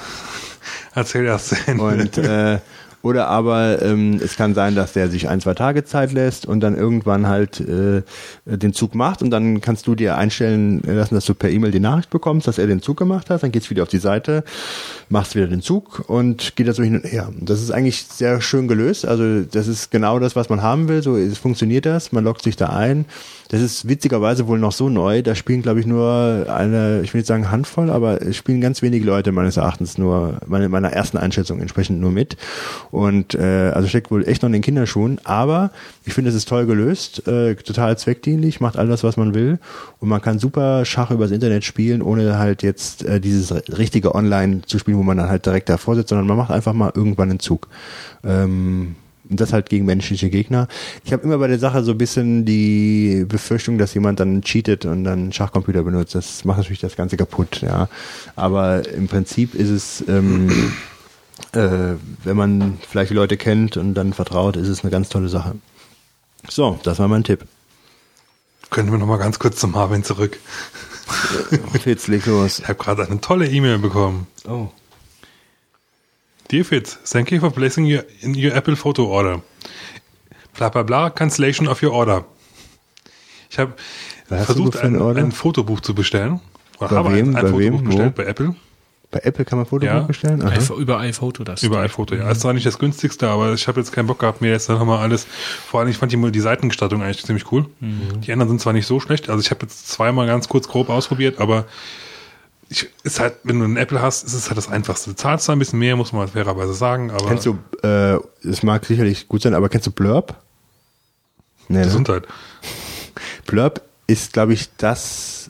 [0.95, 1.55] Erzähl erst.
[1.69, 2.59] Und, äh,
[3.03, 6.61] oder aber ähm, es kann sein, dass der sich ein, zwei Tage Zeit lässt und
[6.61, 8.03] dann irgendwann halt äh,
[8.45, 11.81] den Zug macht und dann kannst du dir einstellen lassen, dass du per E-Mail die
[11.81, 14.45] Nachricht bekommst, dass er den Zug gemacht hat, dann geht's wieder auf die Seite,
[15.09, 17.31] machst wieder den Zug und geht da so hin und her.
[17.41, 21.03] Das ist eigentlich sehr schön gelöst, also das ist genau das, was man haben will,
[21.03, 23.07] so es funktioniert das, man loggt sich da ein.
[23.49, 27.21] Das ist witzigerweise wohl noch so neu, da spielen glaube ich nur eine, ich will
[27.21, 31.17] nicht sagen Handvoll, aber es spielen ganz wenige Leute meines Erachtens nur, meine, meiner ersten
[31.17, 32.37] Einschätzung entsprechend nur mit.
[32.91, 35.71] Und äh, also steckt wohl echt noch in den Kinderschuhen, aber
[36.05, 39.59] ich finde, es ist toll gelöst, äh, total zweckdienlich, macht alles, was man will
[40.01, 44.63] und man kann super Schach übers Internet spielen, ohne halt jetzt äh, dieses richtige Online
[44.67, 47.31] zu spielen, wo man dann halt direkt davor sitzt, sondern man macht einfach mal irgendwann
[47.31, 47.69] einen Zug.
[48.25, 48.97] Ähm,
[49.31, 50.67] und das halt gegen menschliche Gegner.
[51.05, 54.85] Ich habe immer bei der Sache so ein bisschen die Befürchtung, dass jemand dann cheatet
[54.85, 56.17] und dann Schachcomputer benutzt.
[56.17, 57.89] Das macht natürlich das Ganze kaputt, ja.
[58.35, 60.51] Aber im Prinzip ist es, ähm,
[61.53, 65.29] äh, wenn man vielleicht die Leute kennt und dann vertraut, ist es eine ganz tolle
[65.29, 65.55] Sache.
[66.49, 67.47] So, das war mein Tipp.
[68.71, 70.39] Können wir noch mal ganz kurz zum Marvin zurück.
[71.83, 72.59] Fitz, leg los.
[72.63, 74.27] Ich habe gerade eine tolle E-Mail bekommen.
[74.49, 74.69] Oh.
[76.51, 79.43] Dear Fitz, thank you for placing your, in your Apple Photo Order.
[80.57, 82.25] Bla bla bla, cancellation of your order.
[83.51, 83.75] Ich habe
[84.27, 86.41] versucht, ein ein, Fotobuch zu bestellen.
[86.79, 87.31] Oder Bei habe wem?
[87.31, 87.81] ein, ein Bei Fotobuch wem?
[87.81, 87.89] Wo?
[87.89, 88.55] bestellt bei Apple.
[89.13, 90.07] Bei Apple kann man Fotobuch Ja.
[90.07, 91.65] iPhone- Über iPhoto das.
[91.65, 92.31] Über iPhoto, ja.
[92.31, 94.99] Ist zwar nicht das günstigste, aber ich habe jetzt keinen Bock gehabt, mir jetzt nochmal
[95.01, 95.27] alles.
[95.67, 97.67] Vor allem, ich fand die, die Seitengestaltung eigentlich ziemlich cool.
[97.81, 99.29] Die anderen sind zwar nicht so schlecht.
[99.29, 101.65] Also ich habe jetzt zweimal ganz kurz grob ausprobiert, aber
[102.69, 105.11] ich, ist halt, wenn du einen Apple hast, ist es halt das Einfachste.
[105.11, 108.17] Du zahlst zwar ein bisschen mehr, muss man halt fairerweise sagen, aber Kennst du, äh,
[108.49, 110.37] es mag sicherlich gut sein, aber kennst du Blurb?
[111.67, 111.85] Nee, ne?
[111.85, 112.29] Gesundheit.
[113.47, 115.50] Blurb ist, glaube ich, das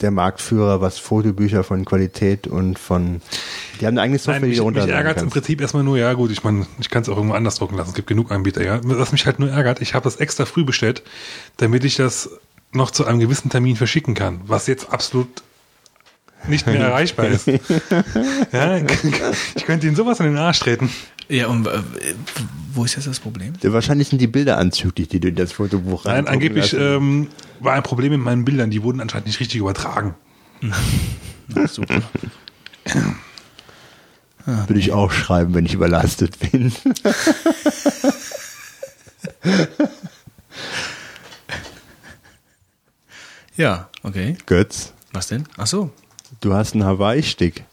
[0.00, 3.20] der Marktführer, was Fotobücher von Qualität und von
[3.80, 5.34] die haben eine eigene Software, Nein, die mich, du mich runterladen ärgert im kannst.
[5.34, 7.90] Prinzip erstmal nur, ja gut, ich meine, ich kann es auch irgendwo anders drucken lassen,
[7.90, 8.80] es gibt genug Anbieter, ja.
[8.82, 11.02] Was mich halt nur ärgert, ich habe das extra früh bestellt,
[11.56, 12.30] damit ich das
[12.72, 15.28] noch zu einem gewissen Termin verschicken kann, was jetzt absolut
[16.46, 17.46] nicht mehr erreichbar ist.
[17.46, 18.76] ja,
[19.54, 20.90] ich könnte Ihnen sowas in den Arsch treten.
[21.28, 21.82] Ja, und äh,
[22.72, 23.52] wo ist jetzt das Problem?
[23.62, 27.28] Wahrscheinlich sind die Bilder anzüglich, die du in das Fotobuch Nein, angeblich ähm,
[27.60, 30.14] war ein Problem mit meinen Bildern, die wurden anscheinend nicht richtig übertragen.
[31.48, 32.02] Na, super.
[34.46, 36.72] Würde ich auch schreiben, wenn ich überlastet bin.
[43.56, 44.36] Ja, okay.
[44.46, 45.44] Götz, Was denn?
[45.56, 45.90] Ach so.
[46.40, 47.64] Du hast einen Hawaii-Stick.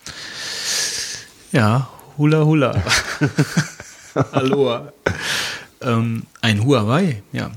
[1.51, 2.83] Ja, Hula Hula.
[4.31, 4.91] Aloha.
[5.81, 7.51] ähm, ein Huawei, ja.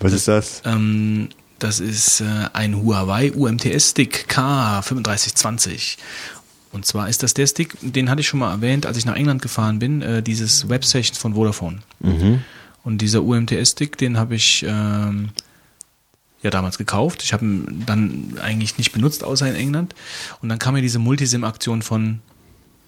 [0.00, 0.62] Was ist das?
[0.64, 1.28] Ähm,
[1.58, 5.98] das ist äh, ein Huawei UMTS-Stick K3520.
[6.72, 9.16] Und zwar ist das der Stick, den hatte ich schon mal erwähnt, als ich nach
[9.16, 11.80] England gefahren bin, äh, dieses Web-Sessions von Vodafone.
[12.82, 15.30] Und dieser UMTS-Stick, den habe ich ähm,
[16.42, 17.22] ja damals gekauft.
[17.22, 19.94] Ich habe ihn dann eigentlich nicht benutzt, außer in England.
[20.40, 22.20] Und dann kam mir diese Multisim-Aktion von,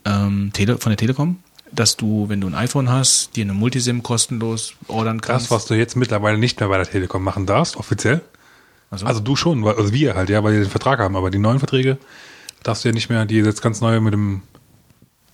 [0.05, 1.39] ähm, Tele von der Telekom,
[1.71, 5.47] dass du, wenn du ein iPhone hast, dir eine Multisim kostenlos ordern kannst.
[5.47, 8.21] Das, was du jetzt mittlerweile nicht mehr bei der Telekom machen darfst, offiziell.
[8.91, 11.39] Also, Also du schon, also wir halt, ja, weil wir den Vertrag haben, aber die
[11.39, 11.97] neuen Verträge
[12.63, 14.43] darfst du ja nicht mehr, die jetzt ganz neu mit dem,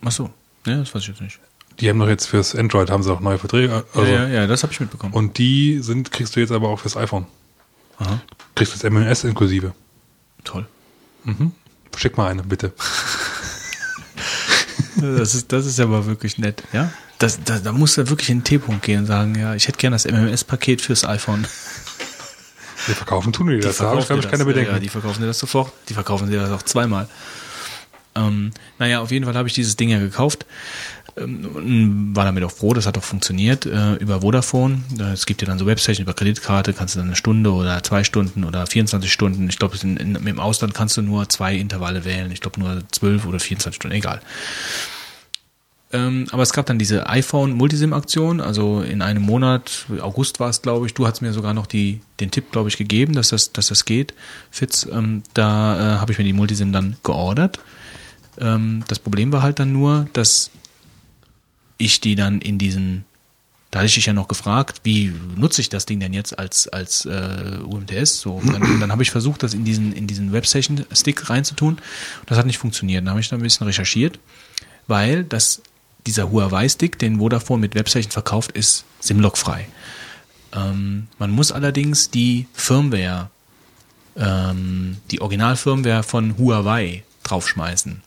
[0.04, 0.30] ach so,
[0.64, 1.40] ja, das weiß ich jetzt nicht.
[1.80, 4.46] die haben doch jetzt fürs Android, haben sie auch neue Verträge, also, ja, ja, ja,
[4.46, 5.12] das habe ich mitbekommen.
[5.12, 7.26] und die sind, kriegst du jetzt aber auch fürs iPhone.
[7.98, 8.20] Aha,
[8.54, 9.72] Kriegst jetzt MMS inklusive.
[10.44, 10.66] toll.
[11.96, 12.72] Schick mal eine, bitte.
[15.00, 16.90] Das ist, das ist aber wirklich nett, ja.
[17.18, 19.78] Das, da, da muss er wirklich in den T-Punkt gehen und sagen, ja, ich hätte
[19.78, 21.46] gerne das MMS-Paket fürs iPhone.
[22.86, 24.44] Wir verkaufen tun die das, da habe ich, keine das.
[24.44, 24.72] Bedenken.
[24.72, 25.72] Ja, die verkaufen dir das sofort.
[25.88, 27.08] Die verkaufen dir das auch zweimal.
[28.16, 30.46] Ähm, naja, auf jeden Fall habe ich dieses Ding ja gekauft.
[31.18, 34.82] Ähm, war damit auch froh, das hat auch funktioniert äh, über Vodafone.
[35.12, 38.04] Es gibt ja dann so Webseiten über Kreditkarte, kannst du dann eine Stunde oder zwei
[38.04, 39.48] Stunden oder 24 Stunden.
[39.48, 42.30] Ich glaube, im Ausland kannst du nur zwei Intervalle wählen.
[42.30, 44.20] Ich glaube nur 12 oder 24 Stunden, egal.
[45.90, 50.60] Ähm, aber es gab dann diese iPhone Multisim-Aktion, also in einem Monat, August war es,
[50.60, 53.52] glaube ich, du hast mir sogar noch die, den Tipp, glaube ich, gegeben, dass das,
[53.52, 54.12] dass das geht,
[54.50, 54.86] Fitz.
[54.90, 57.60] Ähm, da äh, habe ich mir die Multisim dann geordert.
[58.38, 60.50] Ähm, das Problem war halt dann nur, dass
[61.78, 63.04] ich die dann in diesen,
[63.70, 66.68] da hatte ich dich ja noch gefragt, wie nutze ich das Ding denn jetzt als,
[66.68, 68.20] als äh, UMTS?
[68.20, 71.78] So, dann, dann habe ich versucht, das in diesen, in diesen Webstation-Stick reinzutun.
[72.26, 73.02] Das hat nicht funktioniert.
[73.02, 74.18] Dann habe ich da ein bisschen recherchiert,
[74.86, 75.62] weil das,
[76.06, 79.68] dieser Huawei-Stick, den Vodafone mit Webstation verkauft, ist Simlock-frei.
[80.54, 83.30] Ähm, man muss allerdings die Firmware,
[84.16, 88.02] ähm, die Original-Firmware von Huawei draufschmeißen.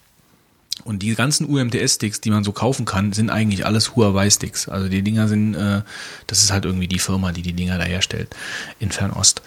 [0.84, 4.68] Und die ganzen UMTS-Sticks, die man so kaufen kann, sind eigentlich alles Huawei-Sticks.
[4.68, 5.82] Also die Dinger sind, äh,
[6.26, 8.34] das ist halt irgendwie die Firma, die die Dinger da herstellt
[8.80, 9.42] in Fernost.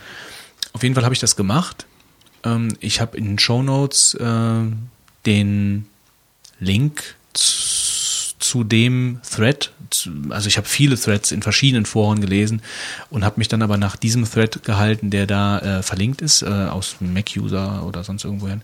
[0.73, 1.85] Auf jeden Fall habe ich das gemacht.
[2.43, 4.61] Ähm, ich habe in den Show Notes äh,
[5.25, 5.87] den
[6.59, 7.84] Link zu,
[8.45, 9.71] zu dem Thread,
[10.29, 12.61] also ich habe viele Threads in verschiedenen Foren gelesen
[13.09, 16.45] und habe mich dann aber nach diesem Thread gehalten, der da äh, verlinkt ist, äh,
[16.45, 18.61] aus Mac-User oder sonst irgendwohin,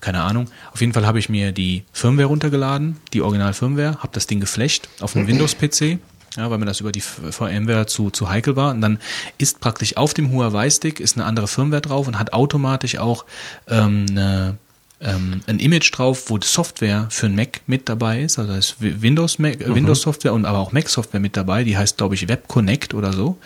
[0.00, 0.48] keine Ahnung.
[0.72, 4.88] Auf jeden Fall habe ich mir die Firmware runtergeladen, die Original-Firmware, habe das Ding geflasht
[5.00, 5.98] auf einem Windows-PC,
[6.36, 8.70] ja, weil mir das über die VMware zu, zu heikel war.
[8.70, 8.98] Und dann
[9.38, 13.24] ist praktisch auf dem Huawei-Stick ist eine andere Firmware drauf und hat automatisch auch
[13.68, 14.58] ähm, eine
[15.00, 18.58] ähm, ein Image drauf, wo die Software für ein Mac mit dabei ist, also da
[18.58, 21.98] ist Windows Mac, äh, Windows Software und aber auch Mac Software mit dabei, die heißt
[21.98, 23.38] glaube ich Web Connect oder so.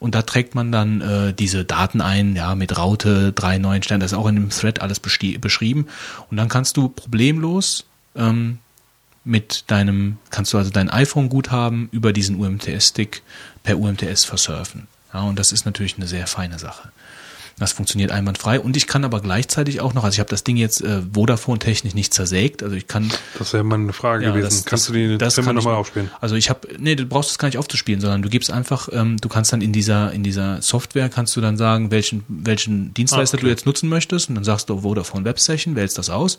[0.00, 4.00] Und da trägt man dann äh, diese Daten ein, ja, mit Raute, drei neuen Sternen,
[4.00, 5.86] das ist auch in dem Thread alles beschrieben.
[6.30, 7.84] Und dann kannst du problemlos
[8.16, 8.58] ähm,
[9.24, 13.22] mit deinem, kannst du also dein iPhone-Guthaben über diesen UMTS-Stick
[13.62, 14.88] per UMTS versurfen.
[15.12, 16.90] Ja, und das ist natürlich eine sehr feine Sache.
[17.58, 20.56] Das funktioniert einwandfrei und ich kann aber gleichzeitig auch noch, also ich habe das Ding
[20.56, 23.10] jetzt äh, Vodafone-technisch nicht zersägt, also ich kann.
[23.38, 24.44] Das wäre mal eine Frage Ja, gewesen.
[24.48, 25.80] das- Kannst das- du die das kann nochmal noch.
[25.80, 26.10] aufspielen?
[26.20, 29.16] Also ich habe, nee, du brauchst es gar nicht aufzuspielen, sondern du gibst einfach, ähm,
[29.20, 33.36] du kannst dann in dieser in dieser Software kannst du dann sagen, welchen welchen Dienstleister
[33.36, 33.46] Ah, okay.
[33.46, 36.38] du jetzt nutzen möchtest und dann sagst du Vodafone Webstation, wählst das aus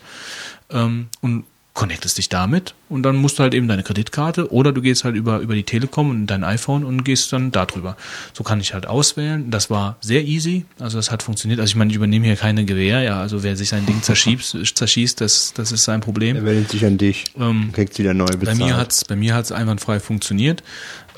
[0.71, 1.43] ähm, und
[1.79, 5.15] connectest dich damit und dann musst du halt eben deine Kreditkarte oder du gehst halt
[5.15, 7.95] über über die Telekom und dein iPhone und gehst dann darüber.
[8.33, 9.49] So kann ich halt auswählen.
[9.49, 11.61] Das war sehr easy, also das hat funktioniert.
[11.61, 14.57] Also ich meine, ich übernehme hier keine Gewehr, ja, also wer sich sein Ding zerschießt,
[14.75, 16.35] zerschießt, das das ist sein Problem.
[16.35, 17.23] Er wendet sich an dich.
[17.39, 18.57] Ähm, kriegst wieder neu bei bezahlt.
[18.57, 20.61] mir hat's bei mir hat's einwandfrei funktioniert.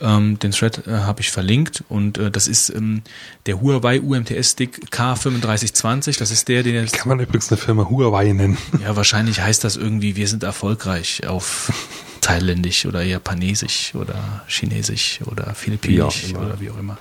[0.02, 3.04] Ähm, den Thread äh, habe ich verlinkt und äh, das ist ähm,
[3.46, 6.18] der Huawei UMTS Stick K3520.
[6.18, 8.58] Das ist der, den jetzt Kann man übrigens eine Firma Huawei nennen.
[8.82, 11.72] ja wahrscheinlich heißt das irgendwie wir sind erfolgreich auf
[12.22, 16.42] Thailändisch oder Japanesisch oder Chinesisch oder Philippinisch immer.
[16.42, 16.98] oder wie auch immer.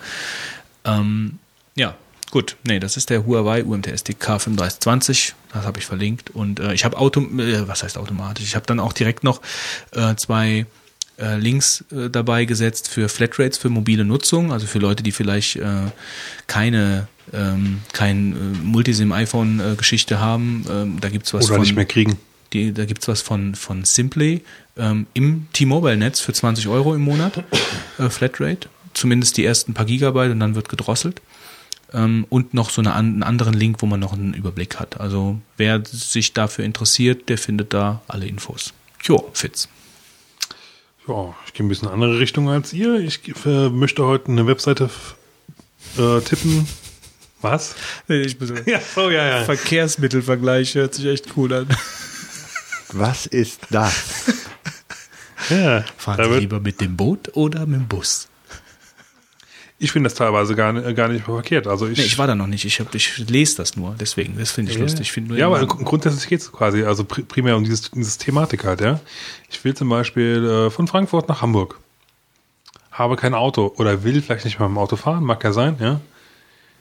[0.85, 1.39] Ähm,
[1.75, 1.95] ja,
[2.31, 2.57] gut.
[2.65, 5.33] Nee, das ist der Huawei UMTS Stick K3520.
[5.53, 6.31] Das habe ich verlinkt.
[6.31, 8.45] Und äh, ich habe Auto, äh, was heißt automatisch?
[8.45, 9.41] Ich habe dann auch direkt noch
[9.93, 10.67] äh, zwei
[11.21, 15.57] äh, Links äh, dabei gesetzt für Flatrates für mobile Nutzung, also für Leute, die vielleicht
[15.57, 15.65] äh,
[16.47, 20.65] keine ähm, kein äh, Multisim-iPhone-Geschichte haben.
[20.71, 22.17] Ähm, da gibt's was Oder von nicht mehr kriegen.
[22.53, 24.43] die, da gibt's was von, von Simply
[24.77, 27.45] ähm, im T-Mobile-Netz für 20 Euro im Monat,
[27.99, 28.69] äh, Flatrate.
[28.95, 31.21] Zumindest die ersten paar Gigabyte und dann wird gedrosselt.
[31.93, 35.01] Ähm, und noch so eine, einen anderen Link, wo man noch einen Überblick hat.
[35.01, 38.73] Also wer sich dafür interessiert, der findet da alle Infos.
[39.03, 39.69] Jo, Fitz.
[41.11, 43.01] Ja, ich gehe ein bisschen in eine andere Richtung als ihr.
[43.01, 44.91] Ich äh, möchte heute eine Webseite
[45.99, 46.69] äh, tippen.
[47.41, 47.75] Was?
[48.07, 49.45] Ich muss Ja, oh ja, ja.
[49.45, 51.67] Verkehrsmittelvergleich hört sich echt cool an.
[52.93, 53.93] Was ist das?
[55.49, 58.29] ja Fahren Sie lieber mit dem Boot oder mit dem Bus?
[59.83, 61.67] Ich finde das teilweise gar, nicht- gar nicht verkehrt.
[61.67, 62.65] Also ich, Nee, ich war da noch nicht.
[62.65, 63.95] Ich, hab, ich lese das nur.
[63.99, 65.01] Deswegen, das finde ich lustig.
[65.09, 68.19] Ich finde nur ja, aber grundsätzlich geht es quasi, also pri- primär um dieses, dieses
[68.19, 69.01] Thematik halt, ja.
[69.51, 71.79] Ich will zum Beispiel äh, von Frankfurt nach Hamburg.
[72.93, 75.77] Habe kein Auto oder will vielleicht nicht mal mit dem Auto fahren, mag ja sein,
[75.81, 76.01] ja.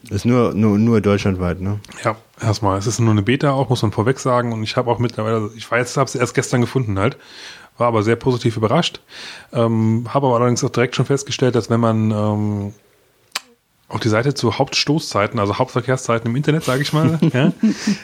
[0.03, 1.79] Das ist nur, nur, nur deutschlandweit, ne?
[2.05, 2.77] Ja, erstmal.
[2.77, 4.53] Es ist nur eine Beta auch, muss man vorweg sagen.
[4.53, 7.17] Und ich habe auch mittlerweile, ich war jetzt, habe es erst gestern gefunden halt,
[7.77, 9.01] war aber sehr positiv überrascht.
[9.51, 12.73] Ähm, habe aber allerdings auch direkt schon festgestellt, dass wenn man ähm,
[13.89, 17.51] auf die Seite zu Hauptstoßzeiten, also Hauptverkehrszeiten im Internet, sage ich mal, ja,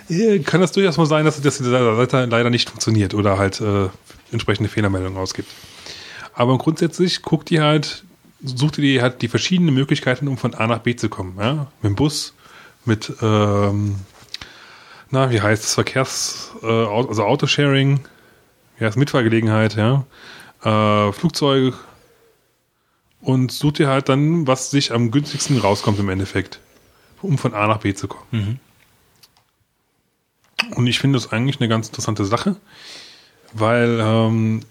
[0.10, 3.62] äh, kann das durchaus mal sein, dass, dass diese Seite leider nicht funktioniert oder halt
[3.62, 3.90] äh,
[4.32, 5.50] entsprechende Fehlermeldungen ausgibt.
[6.34, 8.04] Aber grundsätzlich guckt ihr halt,
[8.44, 11.38] sucht ihr die halt die verschiedenen Möglichkeiten, um von A nach B zu kommen.
[11.40, 11.68] Ja?
[11.82, 12.34] Mit dem Bus,
[12.84, 13.96] mit, ähm,
[15.12, 18.02] na, wie heißt es, Verkehrs, äh, also Autosharing,
[18.80, 20.04] ja, ist Mitfahrgelegenheit, ja,
[20.64, 21.74] äh, Flugzeuge
[23.26, 26.60] und sucht ihr halt dann, was sich am günstigsten rauskommt im Endeffekt,
[27.22, 28.60] um von A nach B zu kommen.
[30.76, 32.56] Und ich finde das eigentlich eine ganz interessante Sache,
[33.52, 34.62] weil ähm,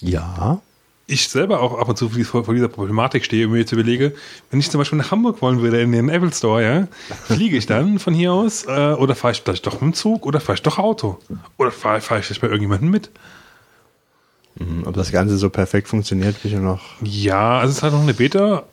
[0.00, 0.60] Ja.
[1.06, 4.14] ich selber auch ab und zu vor, vor dieser Problematik stehe und mir jetzt überlege,
[4.50, 6.88] wenn ich zum Beispiel nach Hamburg wollen würde in den Apple Store, ja,
[7.26, 10.26] fliege ich dann von hier aus äh, oder fahre ich vielleicht doch mit dem Zug
[10.26, 11.18] oder fahre ich doch Auto
[11.56, 13.10] oder fahre fahr ich vielleicht bei irgendjemandem mit?
[14.58, 16.82] Hm, Ob das Ganze so perfekt funktioniert, bin ich noch.
[17.02, 18.64] Ja, also es ist halt noch eine Beta.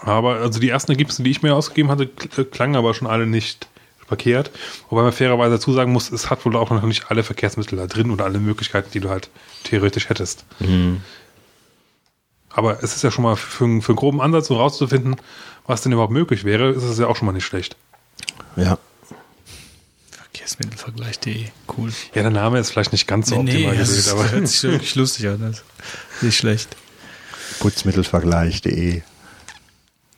[0.00, 3.26] Aber also die ersten Ergebnisse, die ich mir ausgegeben hatte, kl- klangen aber schon alle
[3.26, 3.68] nicht
[4.06, 4.50] verkehrt.
[4.90, 7.86] Wobei man fairerweise dazu sagen muss, es hat wohl auch noch nicht alle Verkehrsmittel da
[7.86, 9.30] drin oder alle Möglichkeiten, die du halt
[9.64, 10.44] theoretisch hättest.
[12.50, 15.16] Aber es ist ja schon mal für, für einen groben Ansatz, um rauszufinden,
[15.66, 17.76] was denn überhaupt möglich wäre, ist es ja auch schon mal nicht schlecht.
[18.56, 18.78] Ja.
[20.44, 21.46] Verkehrsmittelvergleich.de.
[21.76, 21.90] Cool.
[22.14, 24.48] Ja, der Name ist vielleicht nicht ganz so Nee, optimal das gewählt, ist, aber hört
[24.48, 25.40] sich wirklich lustig an.
[25.40, 25.58] Das
[26.16, 26.76] ist nicht schlecht.
[27.60, 29.02] Putzmittelvergleich.de.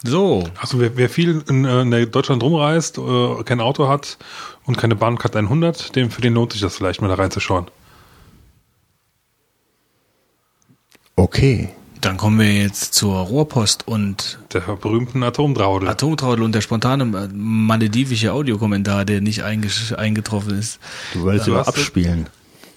[0.03, 4.19] So, Also wer, wer viel in, äh, in Deutschland rumreist, äh, kein Auto hat
[4.65, 7.67] und keine Bahncard 100, dem, für den lohnt sich das vielleicht mal da reinzuschauen.
[11.17, 11.71] Okay.
[12.07, 15.89] Dann kommen wir jetzt zur Rohrpost und Der berühmten Atomtraudel.
[15.89, 20.79] Atomtraudel und der spontane äh, maledivische Audiokommentar, der nicht eingetroffen ist.
[21.13, 22.27] Du wolltest über hast- abspielen.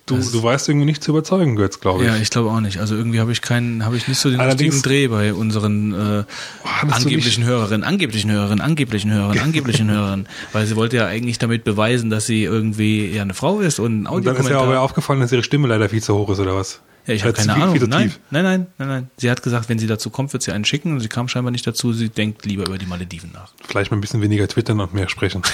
[0.09, 2.09] Du, du weißt irgendwie nicht zu überzeugen, Götz, glaube ich.
[2.09, 2.79] Ja, ich glaube auch nicht.
[2.79, 5.93] Also irgendwie habe ich keinen, habe ich nicht so den Allerdings- richtigen Dreh bei unseren
[5.93, 6.23] äh,
[6.91, 12.09] angeblichen Hörerinnen, angeblichen Hörerinnen, angeblichen Hörerinnen, angeblichen Hörerinnen, weil sie wollte ja eigentlich damit beweisen,
[12.09, 15.19] dass sie irgendwie ja eine Frau ist und ein und dann ist ja aber aufgefallen,
[15.19, 16.81] dass ihre Stimme leider viel zu hoch ist, oder was?
[17.07, 17.75] Ja, ich habe keine viel- Ahnung.
[17.79, 19.09] Viel Nein, nein, nein, nein, nein.
[19.17, 21.49] Sie hat gesagt, wenn sie dazu kommt, wird sie einen schicken und sie kam scheinbar
[21.51, 21.91] nicht dazu.
[21.91, 23.51] Sie denkt lieber über die Malediven nach.
[23.67, 25.41] Vielleicht mal ein bisschen weniger twittern und mehr sprechen.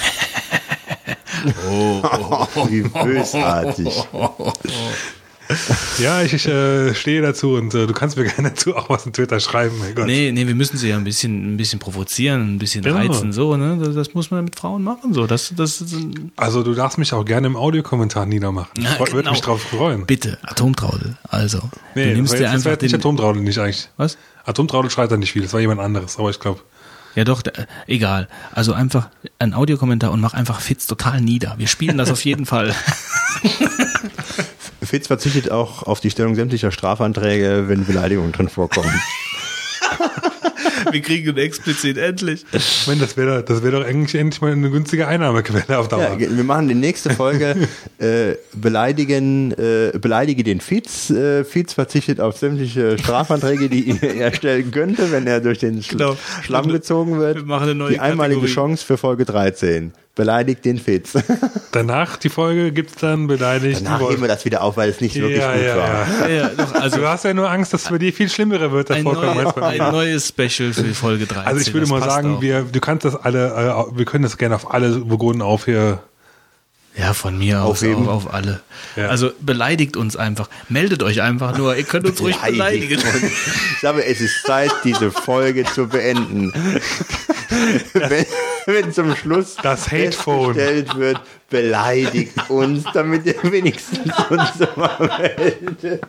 [2.68, 3.94] Wie bösartig.
[6.00, 9.06] ja, ich, ich äh, stehe dazu und äh, du kannst mir gerne dazu auch was
[9.06, 9.76] in Twitter schreiben.
[9.78, 10.06] Mein Gott.
[10.06, 12.94] Nee, nee, wir müssen sie ja ein bisschen, ein bisschen provozieren, ein bisschen Ja.
[12.96, 13.78] reizen, so, ne?
[13.80, 15.28] Das, das muss man mit Frauen machen, so.
[15.28, 15.84] Das, das,
[16.34, 18.72] Also du darfst mich auch gerne im Audiokommentar niedermachen.
[18.76, 19.30] Ich Ja, würde genau.
[19.30, 20.04] mich drauf freuen.
[20.04, 21.16] Bitte, Atomtraudel.
[21.28, 21.60] Also,
[21.94, 23.00] Nee, du nimmst dir einfach jetzt nicht den.
[23.00, 23.88] Atomtraudel nicht eigentlich.
[23.96, 24.18] Was?
[24.44, 26.60] Atomtraudel schreit da nicht viel, das war jemand anderes, aber ich glaube.
[27.16, 27.50] Ja doch, da,
[27.86, 28.28] egal.
[28.52, 31.54] Also einfach ein Audiokommentar und mach einfach Fitz total nieder.
[31.56, 32.74] Wir spielen das auf jeden Fall.
[34.82, 38.92] Fitz verzichtet auch auf die Stellung sämtlicher Strafanträge, wenn Beleidigungen drin vorkommen.
[40.90, 42.44] Wir kriegen ihn explizit endlich.
[42.52, 46.16] Ich meine, das wäre das wär doch eigentlich endlich mal eine günstige Einnahmequelle auf Dauer.
[46.18, 47.56] Ja, wir machen die nächste Folge
[47.98, 51.10] äh, beleidigen, äh, beleidige den Fietz.
[51.10, 55.96] Äh, Fietz verzichtet auf sämtliche Strafanträge, die er stellen könnte, wenn er durch den Schl
[55.96, 56.16] Genau.
[56.42, 57.36] Schlamm gezogen wird.
[57.38, 58.54] Wir machen eine neue die einmalige Kategorie.
[58.54, 59.92] Chance für Folge 13.
[60.16, 61.12] Beleidigt den Fitz.
[61.72, 63.82] Danach die Folge gibt's dann beleidigt.
[63.84, 64.12] Danach die Wolf.
[64.14, 66.28] heben wir das wieder auf, weil es nicht wirklich ja, gut ja, war.
[66.28, 66.28] ja.
[66.28, 69.02] Ja, doch, also Du hast ja nur Angst, dass bei dir viel schlimmere Wörter ein,
[69.02, 71.46] vorkommen neu, ein neues Special für Folge 13.
[71.46, 72.40] Also ich würde mal sagen, auch.
[72.40, 73.48] wir, du kannst das alle,
[73.92, 76.02] äh, wir können das gerne auf alle Vogonen auf hier.
[76.98, 78.08] Ja, von mir aus Aufheben.
[78.08, 78.60] auch auf alle.
[78.96, 79.08] Ja.
[79.08, 80.48] Also beleidigt uns einfach.
[80.68, 81.76] Meldet euch einfach nur.
[81.76, 82.98] Ihr könnt uns ruhig beleidigen.
[82.98, 86.52] Und ich glaube, es ist Zeit, diese Folge zu beenden.
[87.92, 88.26] wenn,
[88.66, 90.54] wenn zum Schluss Das Hate-Phone.
[90.54, 96.00] festgestellt wird, beleidigt uns, damit ihr wenigstens uns mal meldet.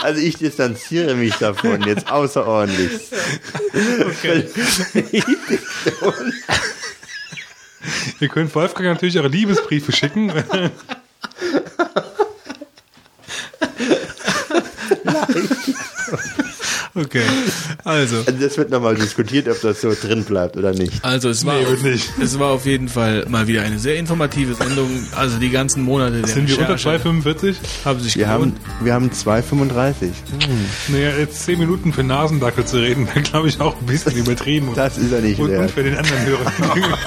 [0.00, 2.92] Also ich distanziere mich davon jetzt außerordentlich.
[4.00, 4.46] Okay.
[8.20, 10.32] Ihr könnt Wolfgang natürlich eure Liebesbriefe schicken.
[16.94, 17.22] Okay.
[17.84, 18.16] Also.
[18.26, 21.04] Also das wird nochmal diskutiert, ob das so drin bleibt oder nicht.
[21.04, 22.08] Also es war, Nee, auf, nicht.
[22.22, 24.88] es war auf jeden Fall mal wieder eine sehr informative Sendung.
[25.14, 27.54] Also die ganzen Monate der Sind wir unter Recherche 2,45?
[27.84, 30.08] haben sich Wir haben, wir haben 2,35.
[30.88, 34.70] Naja, jetzt 10 Minuten für Nasendackel zu reden, wäre glaube ich auch ein bisschen übertrieben.
[34.74, 35.70] Das ist er nicht und, und wert.
[35.70, 36.52] für den anderen Hörer.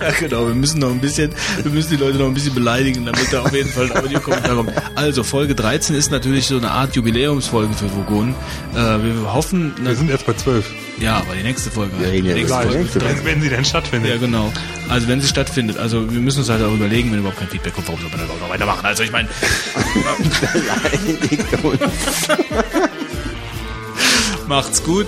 [0.00, 0.46] Ja, genau.
[0.46, 3.42] Wir müssen noch ein bisschen, wir müssen die Leute noch ein bisschen beleidigen, damit da
[3.42, 4.70] auf jeden Fall ein Audiokommentar kommt.
[4.94, 8.34] Also Folge 13 ist natürlich so eine Art Jubiläumsfolge für Vogon.
[8.74, 10.66] Äh, wir hoffen, wir sind erst bei 12.
[11.00, 11.92] ja, aber die nächste Folge.
[11.98, 12.78] Wir reden die ja nächste die Folge.
[12.78, 14.10] nächste Wenn, wenn sie denn stattfindet.
[14.10, 14.52] Ja, genau.
[14.88, 17.74] Also wenn sie stattfindet, also wir müssen uns halt auch überlegen, wenn überhaupt kein Feedback
[17.74, 18.84] kommt, warum soll man das überhaupt noch weitermachen?
[18.86, 19.28] Also ich meine,
[24.48, 25.06] macht's gut.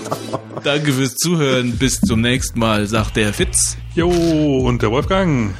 [0.65, 1.77] Danke fürs Zuhören.
[1.77, 3.77] Bis zum nächsten Mal, sagt der Fitz.
[3.95, 5.55] Jo, und der Wolfgang.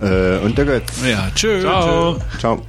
[0.00, 0.92] Äh, und der Götz.
[1.08, 1.60] Ja, tschö.
[1.60, 2.18] Ciao.
[2.38, 2.66] Ciao.